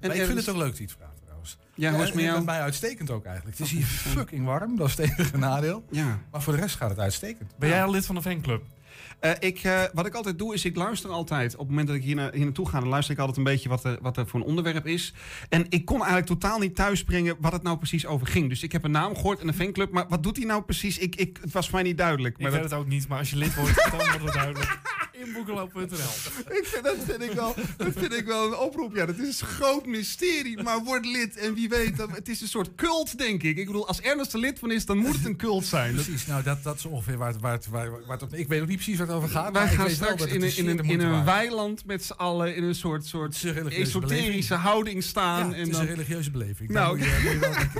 en 0.00 0.08
Maar 0.08 0.16
ik 0.16 0.24
vind 0.24 0.38
het 0.38 0.48
ook 0.48 0.56
leuk 0.56 0.78
het 0.78 0.92
vraagt 0.92 1.20
trouwens. 1.22 1.58
Ja, 1.74 1.90
hoe 1.90 2.00
is 2.00 2.06
het 2.06 2.14
met 2.14 2.24
jou? 2.24 2.44
Mij 2.44 2.60
uitstekend 2.60 3.10
ook 3.10 3.24
eigenlijk. 3.24 3.58
Het 3.58 3.66
is 3.66 3.72
hier 3.72 3.84
fucking 3.84 4.44
warm, 4.44 4.76
dat 4.76 4.88
is 4.88 4.96
het 4.96 5.10
enige 5.18 5.36
nadeel. 5.36 5.84
Ja. 5.90 6.18
Maar 6.30 6.42
voor 6.42 6.52
de 6.52 6.60
rest 6.60 6.76
gaat 6.76 6.90
het 6.90 6.98
uitstekend. 6.98 7.54
Ben 7.58 7.68
jij 7.68 7.84
al 7.84 7.90
lid 7.90 8.06
van 8.06 8.14
de 8.14 8.22
fanclub? 8.22 8.62
Eh, 9.20 9.30
ik, 9.38 9.58
eh, 9.58 9.82
wat 9.92 10.06
ik 10.06 10.14
altijd 10.14 10.38
doe, 10.38 10.54
is 10.54 10.64
ik 10.64 10.76
luister 10.76 11.10
altijd. 11.10 11.52
Op 11.52 11.58
het 11.58 11.68
moment 11.68 11.86
dat 11.86 11.96
ik 11.96 12.02
hier, 12.02 12.14
naar, 12.14 12.32
hier 12.32 12.44
naartoe 12.44 12.68
ga, 12.68 12.80
dan 12.80 12.88
luister 12.88 13.14
ik 13.14 13.20
altijd 13.20 13.36
een 13.38 13.44
beetje 13.44 13.68
wat 13.68 13.84
er, 13.84 13.98
wat 14.00 14.16
er 14.16 14.26
voor 14.26 14.40
een 14.40 14.46
onderwerp 14.46 14.86
is. 14.86 15.12
En 15.48 15.66
ik 15.68 15.84
kon 15.84 15.96
eigenlijk 15.96 16.26
totaal 16.26 16.58
niet 16.58 16.74
thuisbrengen 16.74 17.36
wat 17.40 17.52
het 17.52 17.62
nou 17.62 17.76
precies 17.76 18.06
over 18.06 18.26
ging. 18.26 18.48
Dus 18.48 18.62
ik 18.62 18.72
heb 18.72 18.84
een 18.84 18.90
naam 18.90 19.14
gehoord 19.14 19.40
en 19.40 19.48
een 19.48 19.54
fanclub. 19.54 19.90
Maar 19.92 20.06
wat 20.08 20.22
doet 20.22 20.36
hij 20.36 20.46
nou 20.46 20.62
precies? 20.62 20.98
Ik, 20.98 21.16
ik, 21.16 21.38
het 21.40 21.52
was 21.52 21.66
voor 21.68 21.74
mij 21.74 21.84
niet 21.88 21.98
duidelijk. 21.98 22.34
Ik 22.36 22.42
Maar 22.42 22.50
weet 22.50 22.60
dat- 22.60 22.70
het 22.70 22.80
ook 22.80 22.86
niet, 22.86 23.08
maar 23.08 23.18
als 23.18 23.30
je 23.30 23.36
lid 23.36 23.54
wordt, 23.54 23.74
dan 23.90 23.96
wordt 23.98 24.22
het 24.24 24.32
duidelijk. 24.32 24.78
Inboekelo.nl 25.24 25.86
Ik 26.56 26.80
dat, 26.82 26.96
vind 27.06 27.22
ik 27.22 27.32
wel, 27.32 27.54
dat 27.76 27.92
vind 27.96 28.14
ik 28.14 28.26
wel 28.26 28.46
een 28.46 28.56
oproep. 28.58 28.94
Ja, 28.94 29.06
dat 29.06 29.18
is 29.18 29.40
een 29.40 29.46
groot 29.46 29.86
mysterie. 29.86 30.62
Maar 30.62 30.84
word 30.84 31.06
lid 31.06 31.36
en 31.36 31.54
wie 31.54 31.68
weet, 31.68 31.96
het 32.12 32.28
is 32.28 32.40
een 32.40 32.48
soort 32.48 32.74
cult, 32.74 33.18
denk 33.18 33.42
ik. 33.42 33.56
Ik 33.56 33.66
bedoel, 33.66 33.86
als 33.88 34.00
Ernest 34.00 34.32
er 34.32 34.38
lid 34.38 34.58
van 34.58 34.70
is, 34.70 34.86
dan 34.86 34.98
moet 34.98 35.16
het 35.16 35.24
een 35.24 35.36
cult 35.36 35.64
zijn. 35.64 35.94
Precies, 35.94 36.26
nou 36.26 36.42
dat, 36.42 36.62
dat 36.62 36.76
is 36.76 36.84
ongeveer 36.84 37.16
waar 37.16 37.32
het, 37.32 37.40
waar, 37.40 37.52
het, 37.52 37.66
waar, 37.66 37.90
waar 37.90 38.00
het 38.18 38.22
op... 38.22 38.34
Ik 38.34 38.48
weet 38.48 38.60
ook 38.60 38.66
niet 38.68 38.76
precies 38.76 38.98
waar 38.98 39.06
het 39.08 39.16
over 39.16 39.28
gaat. 39.28 39.52
Wij 39.52 39.68
gaan 39.68 39.90
straks 39.90 40.24
in 40.24 40.42
een, 40.42 40.56
in 40.56 40.68
een, 40.68 40.84
in 40.84 41.00
een 41.00 41.24
weiland 41.24 41.86
met 41.86 42.04
z'n 42.04 42.12
allen 42.12 42.56
in 42.56 42.64
een 42.64 42.74
soort, 42.74 43.06
soort 43.06 43.36
religieuze 43.36 43.80
esoterische 43.80 44.30
beleving. 44.30 44.60
houding 44.60 45.02
staan. 45.02 45.38
Ja, 45.38 45.46
het 45.46 45.54
en 45.54 45.66
is 45.66 45.70
dan, 45.70 45.80
een 45.80 45.86
religieuze 45.86 46.30
beleving. 46.30 46.70
Nou. 46.70 46.98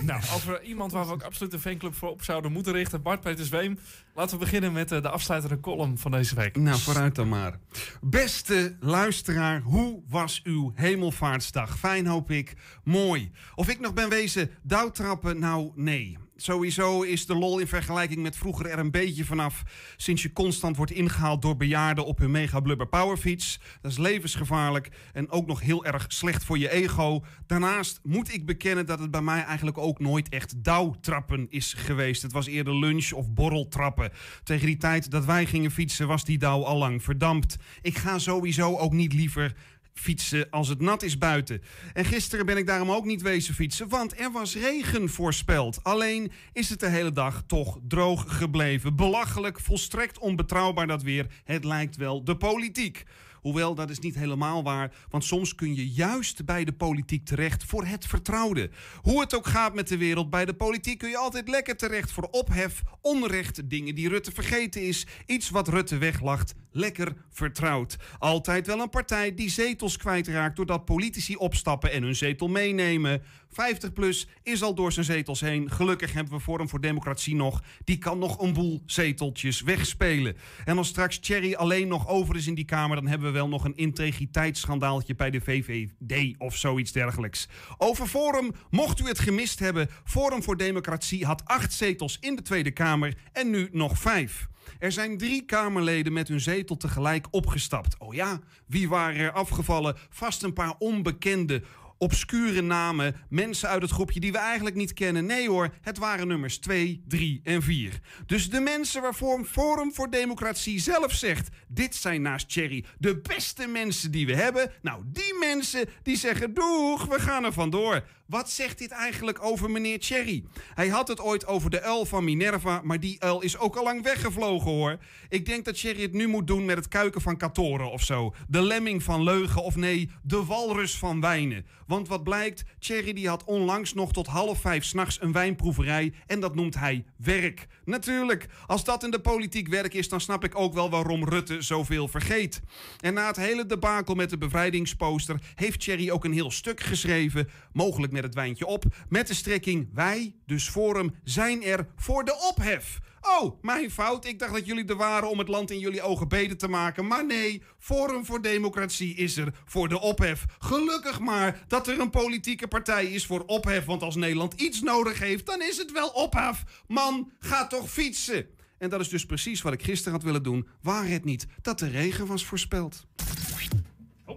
Nou, 0.02 0.22
als 0.32 0.44
we 0.44 0.60
iemand 0.62 0.92
waar 0.92 1.06
we 1.06 1.12
ook 1.12 1.22
absoluut 1.22 1.52
een 1.52 1.60
fanclub 1.60 1.94
voor 1.94 2.10
op 2.10 2.22
zouden 2.22 2.52
moeten 2.52 2.72
richten, 2.72 3.02
Bart 3.02 3.20
Peter 3.20 3.44
Zweem. 3.44 3.78
Laten 4.14 4.38
we 4.38 4.44
beginnen 4.44 4.72
met 4.72 4.92
eh, 4.92 5.02
de 5.02 5.08
afsluitende 5.08 5.60
column 5.60 5.98
van 5.98 6.10
deze 6.10 6.34
week. 6.34 6.56
Nou, 6.56 6.80
vooruit 6.80 7.14
dan 7.14 7.28
maar. 7.28 7.58
Beste 8.00 8.76
luisteraar, 8.80 9.60
hoe 9.60 10.02
was 10.08 10.40
uw 10.44 10.72
hemelvaartsdag? 10.74 11.78
Fijn 11.78 12.06
hoop 12.06 12.30
ik. 12.30 12.54
Mooi. 12.84 13.30
Of 13.54 13.68
ik 13.68 13.80
nog 13.80 13.94
ben 13.94 14.08
wezen 14.08 14.50
douwtrappen? 14.62 15.38
Nou, 15.38 15.70
nee. 15.74 16.18
Sowieso 16.40 17.02
is 17.02 17.26
de 17.26 17.34
lol 17.34 17.58
in 17.58 17.66
vergelijking 17.66 18.22
met 18.22 18.36
vroeger 18.36 18.66
er 18.66 18.78
een 18.78 18.90
beetje 18.90 19.24
vanaf. 19.24 19.62
Sinds 19.96 20.22
je 20.22 20.32
constant 20.32 20.76
wordt 20.76 20.92
ingehaald 20.92 21.42
door 21.42 21.56
bejaarden 21.56 22.06
op 22.06 22.18
hun 22.18 22.30
mega 22.30 22.60
blubber 22.60 22.88
powerfiets. 22.88 23.60
Dat 23.80 23.90
is 23.90 23.98
levensgevaarlijk 23.98 24.90
en 25.12 25.30
ook 25.30 25.46
nog 25.46 25.60
heel 25.60 25.84
erg 25.84 26.04
slecht 26.08 26.44
voor 26.44 26.58
je 26.58 26.70
ego. 26.70 27.24
Daarnaast 27.46 28.00
moet 28.02 28.32
ik 28.32 28.46
bekennen 28.46 28.86
dat 28.86 28.98
het 28.98 29.10
bij 29.10 29.22
mij 29.22 29.44
eigenlijk 29.44 29.78
ook 29.78 30.00
nooit 30.00 30.28
echt 30.28 30.64
douwtrappen 30.64 31.46
is 31.50 31.72
geweest. 31.72 32.22
Het 32.22 32.32
was 32.32 32.46
eerder 32.46 32.78
lunch 32.78 33.12
of 33.12 33.32
borreltrappen. 33.32 34.10
Tegen 34.42 34.66
die 34.66 34.76
tijd 34.76 35.10
dat 35.10 35.24
wij 35.24 35.46
gingen 35.46 35.70
fietsen 35.70 36.06
was 36.06 36.24
die 36.24 36.38
dauw 36.38 36.64
al 36.64 36.78
lang 36.78 37.02
verdampt. 37.02 37.56
Ik 37.82 37.98
ga 37.98 38.18
sowieso 38.18 38.76
ook 38.76 38.92
niet 38.92 39.12
liever 39.12 39.54
fietsen 39.98 40.50
als 40.50 40.68
het 40.68 40.80
nat 40.80 41.02
is 41.02 41.18
buiten. 41.18 41.62
En 41.92 42.04
gisteren 42.04 42.46
ben 42.46 42.56
ik 42.56 42.66
daarom 42.66 42.90
ook 42.90 43.04
niet 43.04 43.22
wezen 43.22 43.54
fietsen, 43.54 43.88
want 43.88 44.20
er 44.20 44.32
was 44.32 44.56
regen 44.56 45.08
voorspeld. 45.08 45.84
Alleen 45.84 46.32
is 46.52 46.68
het 46.68 46.80
de 46.80 46.88
hele 46.88 47.12
dag 47.12 47.42
toch 47.46 47.78
droog 47.88 48.36
gebleven. 48.36 48.96
Belachelijk, 48.96 49.60
volstrekt 49.60 50.18
onbetrouwbaar 50.18 50.86
dat 50.86 51.02
weer. 51.02 51.26
Het 51.44 51.64
lijkt 51.64 51.96
wel 51.96 52.24
de 52.24 52.36
politiek. 52.36 53.04
Hoewel, 53.40 53.74
dat 53.74 53.90
is 53.90 53.98
niet 53.98 54.14
helemaal 54.14 54.62
waar, 54.62 54.92
want 55.08 55.24
soms 55.24 55.54
kun 55.54 55.74
je 55.74 55.88
juist 55.88 56.44
bij 56.44 56.64
de 56.64 56.72
politiek 56.72 57.24
terecht 57.24 57.64
voor 57.64 57.84
het 57.84 58.06
vertrouwde. 58.06 58.70
Hoe 59.02 59.20
het 59.20 59.34
ook 59.34 59.46
gaat 59.46 59.74
met 59.74 59.88
de 59.88 59.96
wereld, 59.96 60.30
bij 60.30 60.44
de 60.44 60.54
politiek 60.54 60.98
kun 60.98 61.08
je 61.08 61.16
altijd 61.16 61.48
lekker 61.48 61.76
terecht 61.76 62.12
voor 62.12 62.28
ophef, 62.30 62.82
onrecht, 63.00 63.70
dingen 63.70 63.94
die 63.94 64.08
Rutte 64.08 64.32
vergeten 64.32 64.86
is, 64.86 65.06
iets 65.26 65.50
wat 65.50 65.68
Rutte 65.68 65.98
weglacht, 65.98 66.54
lekker 66.70 67.14
vertrouwd. 67.30 67.96
Altijd 68.18 68.66
wel 68.66 68.80
een 68.80 68.90
partij 68.90 69.34
die 69.34 69.50
zetels 69.50 69.96
kwijtraakt 69.96 70.56
doordat 70.56 70.84
politici 70.84 71.36
opstappen 71.36 71.92
en 71.92 72.02
hun 72.02 72.16
zetel 72.16 72.48
meenemen. 72.48 73.22
50 73.50 73.92
plus 73.92 74.28
is 74.42 74.62
al 74.62 74.74
door 74.74 74.92
zijn 74.92 75.04
zetels 75.04 75.40
heen. 75.40 75.70
Gelukkig 75.70 76.12
hebben 76.12 76.32
we 76.32 76.40
Forum 76.40 76.68
voor 76.68 76.80
Democratie 76.80 77.34
nog. 77.34 77.62
Die 77.84 77.98
kan 77.98 78.18
nog 78.18 78.40
een 78.40 78.52
boel 78.52 78.82
zeteltjes 78.86 79.60
wegspelen. 79.60 80.36
En 80.64 80.78
als 80.78 80.88
straks 80.88 81.18
Thierry 81.18 81.54
alleen 81.54 81.88
nog 81.88 82.08
over 82.08 82.36
is 82.36 82.46
in 82.46 82.54
die 82.54 82.64
Kamer, 82.64 82.96
dan 82.96 83.06
hebben 83.06 83.28
we 83.28 83.34
wel 83.34 83.48
nog 83.48 83.64
een 83.64 83.76
integriteitsschandaaltje 83.76 85.14
bij 85.14 85.30
de 85.30 85.40
VVD 85.40 86.34
of 86.38 86.56
zoiets 86.56 86.92
dergelijks. 86.92 87.48
Over 87.78 88.06
Forum, 88.06 88.52
mocht 88.70 89.00
u 89.00 89.04
het 89.04 89.18
gemist 89.18 89.58
hebben, 89.58 89.88
Forum 90.04 90.42
voor 90.42 90.56
Democratie 90.56 91.24
had 91.24 91.44
acht 91.44 91.72
zetels 91.72 92.18
in 92.20 92.36
de 92.36 92.42
Tweede 92.42 92.70
Kamer 92.70 93.14
en 93.32 93.50
nu 93.50 93.68
nog 93.72 93.98
vijf. 93.98 94.48
Er 94.78 94.92
zijn 94.92 95.18
drie 95.18 95.44
Kamerleden 95.44 96.12
met 96.12 96.28
hun 96.28 96.40
zetel 96.40 96.76
tegelijk 96.76 97.26
opgestapt. 97.30 97.98
Oh 97.98 98.14
ja, 98.14 98.40
wie 98.66 98.88
waren 98.88 99.20
er 99.20 99.32
afgevallen? 99.32 99.96
Vast 100.10 100.42
een 100.42 100.52
paar 100.52 100.74
onbekende, 100.78 101.62
obscure 101.98 102.62
namen. 102.62 103.16
Mensen 103.28 103.68
uit 103.68 103.82
het 103.82 103.90
groepje 103.90 104.20
die 104.20 104.32
we 104.32 104.38
eigenlijk 104.38 104.76
niet 104.76 104.92
kennen. 104.92 105.26
Nee 105.26 105.48
hoor, 105.48 105.74
het 105.80 105.98
waren 105.98 106.28
nummers 106.28 106.58
2, 106.58 107.02
3 107.08 107.40
en 107.44 107.62
4. 107.62 108.00
Dus 108.26 108.50
de 108.50 108.60
mensen 108.60 109.02
waarvoor 109.02 109.44
Forum 109.44 109.92
voor 109.94 110.10
Democratie 110.10 110.80
zelf 110.80 111.12
zegt... 111.12 111.48
dit 111.68 111.94
zijn 111.94 112.22
naast 112.22 112.50
Thierry 112.52 112.84
de 112.98 113.20
beste 113.20 113.66
mensen 113.66 114.10
die 114.10 114.26
we 114.26 114.34
hebben. 114.34 114.70
Nou, 114.82 115.02
die 115.06 115.34
mensen 115.40 115.88
die 116.02 116.16
zeggen 116.16 116.54
doeg, 116.54 117.06
we 117.06 117.20
gaan 117.20 117.44
er 117.44 117.52
vandoor. 117.52 118.04
Wat 118.28 118.50
zegt 118.50 118.78
dit 118.78 118.90
eigenlijk 118.90 119.42
over 119.44 119.70
meneer 119.70 120.00
Thierry? 120.00 120.44
Hij 120.74 120.88
had 120.88 121.08
het 121.08 121.20
ooit 121.20 121.46
over 121.46 121.70
de 121.70 121.82
uil 121.82 122.06
van 122.06 122.24
Minerva, 122.24 122.80
maar 122.84 123.00
die 123.00 123.22
uil 123.22 123.42
is 123.42 123.58
ook 123.58 123.76
al 123.76 123.84
lang 123.84 124.02
weggevlogen 124.02 124.70
hoor. 124.70 124.98
Ik 125.28 125.46
denk 125.46 125.64
dat 125.64 125.80
Thierry 125.80 126.02
het 126.02 126.12
nu 126.12 126.26
moet 126.26 126.46
doen 126.46 126.64
met 126.64 126.76
het 126.76 126.88
kuiken 126.88 127.20
van 127.20 127.36
Katoren 127.36 127.90
of 127.90 128.02
zo. 128.02 128.34
De 128.48 128.62
lemming 128.62 129.02
van 129.02 129.22
Leugen 129.22 129.62
of 129.62 129.76
nee, 129.76 130.10
de 130.22 130.44
walrus 130.44 130.98
van 130.98 131.20
wijnen. 131.20 131.66
Want 131.86 132.08
wat 132.08 132.24
blijkt, 132.24 132.64
Thierry 132.78 133.12
die 133.12 133.28
had 133.28 133.44
onlangs 133.44 133.94
nog 133.94 134.12
tot 134.12 134.26
half 134.26 134.60
vijf 134.60 134.84
s'nachts 134.84 135.20
een 135.20 135.32
wijnproeverij 135.32 136.12
en 136.26 136.40
dat 136.40 136.54
noemt 136.54 136.74
hij 136.74 137.04
werk. 137.16 137.66
Natuurlijk, 137.84 138.46
als 138.66 138.84
dat 138.84 139.04
in 139.04 139.10
de 139.10 139.20
politiek 139.20 139.68
werk 139.68 139.94
is, 139.94 140.08
dan 140.08 140.20
snap 140.20 140.44
ik 140.44 140.58
ook 140.58 140.74
wel 140.74 140.90
waarom 140.90 141.24
Rutte 141.24 141.62
zoveel 141.62 142.08
vergeet. 142.08 142.60
En 143.00 143.14
na 143.14 143.26
het 143.26 143.36
hele 143.36 143.66
debakel 143.66 144.14
met 144.14 144.30
de 144.30 144.38
bevrijdingsposter 144.38 145.40
heeft 145.54 145.80
Thierry 145.80 146.10
ook 146.10 146.24
een 146.24 146.32
heel 146.32 146.50
stuk 146.50 146.80
geschreven, 146.80 147.48
mogelijk 147.72 148.12
het 148.22 148.34
wijntje 148.34 148.66
op, 148.66 148.84
met 149.08 149.26
de 149.26 149.34
strekking 149.34 149.88
wij, 149.94 150.34
dus 150.46 150.68
Forum, 150.68 151.14
zijn 151.24 151.62
er 151.64 151.86
voor 151.96 152.24
de 152.24 152.34
ophef. 152.50 152.98
Oh, 153.20 153.62
mijn 153.62 153.90
fout. 153.90 154.26
Ik 154.26 154.38
dacht 154.38 154.52
dat 154.52 154.66
jullie 154.66 154.84
er 154.84 154.96
waren 154.96 155.30
om 155.30 155.38
het 155.38 155.48
land 155.48 155.70
in 155.70 155.78
jullie 155.78 156.02
ogen 156.02 156.28
beter 156.28 156.56
te 156.56 156.68
maken. 156.68 157.06
Maar 157.06 157.26
nee, 157.26 157.62
Forum 157.78 158.24
voor 158.24 158.42
Democratie 158.42 159.14
is 159.14 159.36
er 159.36 159.54
voor 159.64 159.88
de 159.88 160.00
ophef. 160.00 160.44
Gelukkig 160.58 161.20
maar 161.20 161.64
dat 161.68 161.88
er 161.88 162.00
een 162.00 162.10
politieke 162.10 162.68
partij 162.68 163.06
is 163.06 163.26
voor 163.26 163.42
ophef. 163.46 163.84
Want 163.84 164.02
als 164.02 164.16
Nederland 164.16 164.60
iets 164.60 164.80
nodig 164.80 165.18
heeft, 165.18 165.46
dan 165.46 165.62
is 165.62 165.76
het 165.76 165.92
wel 165.92 166.08
ophef. 166.08 166.64
Man, 166.86 167.32
ga 167.38 167.66
toch 167.66 167.90
fietsen. 167.90 168.46
En 168.78 168.90
dat 168.90 169.00
is 169.00 169.08
dus 169.08 169.26
precies 169.26 169.62
wat 169.62 169.72
ik 169.72 169.82
gisteren 169.82 170.12
had 170.12 170.22
willen 170.22 170.42
doen. 170.42 170.68
Waar 170.82 171.08
het 171.08 171.24
niet 171.24 171.46
dat 171.62 171.78
de 171.78 171.88
regen 171.88 172.26
was 172.26 172.44
voorspeld. 172.44 173.06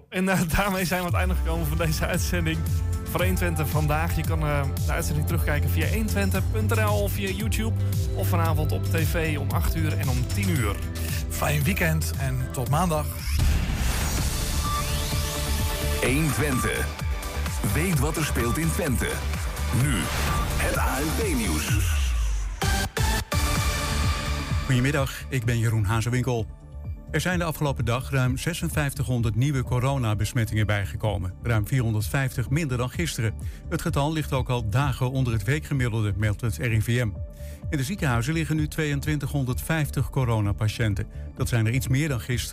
En 0.10 0.30
eh, 0.30 0.42
daarmee 0.58 0.86
zijn 0.86 1.00
we 1.02 1.08
aan 1.08 1.14
het 1.14 1.22
einde 1.22 1.36
gekomen 1.36 1.68
van 1.68 1.78
deze 1.78 2.06
uitzending 2.06 2.58
van 3.12 3.22
120 3.22 3.70
vandaag. 3.70 4.16
Je 4.16 4.24
kan 4.24 4.42
eh, 4.42 4.62
de 4.86 4.92
uitzending 4.92 5.28
terugkijken 5.28 5.70
via 5.70 5.88
120.nl, 5.88 7.08
via 7.08 7.30
YouTube 7.30 7.76
of 8.16 8.28
vanavond 8.28 8.72
op 8.72 8.84
tv 8.84 9.38
om 9.38 9.50
8 9.50 9.76
uur 9.76 9.98
en 9.98 10.10
om 10.10 10.28
10 10.34 10.50
uur. 10.50 10.76
Fijn 11.30 11.64
weekend 11.64 12.12
en 12.20 12.48
tot 12.52 12.70
maandag. 12.70 13.06
120. 16.02 16.88
Weet 17.74 18.00
wat 18.00 18.18
er 18.18 18.26
speelt 18.26 18.58
in 18.58 18.72
Twente. 18.72 19.10
Nu 19.84 19.94
het 20.58 20.78
ANP-nieuws. 20.78 22.00
Goedemiddag, 24.66 25.12
ik 25.30 25.46
ben 25.46 25.60
Jeroen 25.60 25.84
Hazewinkel. 25.84 26.61
Er 27.12 27.22
zijn 27.22 27.40
de 27.40 27.46
afgelopen 27.46 27.86
dag 27.86 28.10
ruim 28.10 28.38
5600 28.38 29.36
nieuwe 29.36 29.64
coronabesmettingen 29.64 30.66
bijgekomen. 30.66 31.34
Ruim 31.44 31.68
450 31.68 32.50
minder 32.50 32.78
dan 32.78 32.90
gisteren. 32.90 33.34
Het 33.70 33.82
getal 33.82 34.14
ligt 34.14 34.34
ook 34.34 34.50
al 34.50 34.70
dagen 34.70 35.12
onder 35.12 35.34
het 35.34 35.44
weekgemiddelde, 35.44 36.14
meldt 36.18 36.42
het 36.42 36.58
RIVM. 36.58 37.10
In 37.70 37.78
de 37.78 37.84
ziekenhuizen 37.84 38.34
liggen 38.34 38.56
nu 38.56 38.68
2250 38.68 40.10
coronapatiënten. 40.10 41.08
Dat 41.36 41.50
zijn 41.50 41.66
er 41.66 41.74
iets 41.74 41.88
meer 41.88 42.10
dan 42.10 42.20
gisteren. 42.20 42.50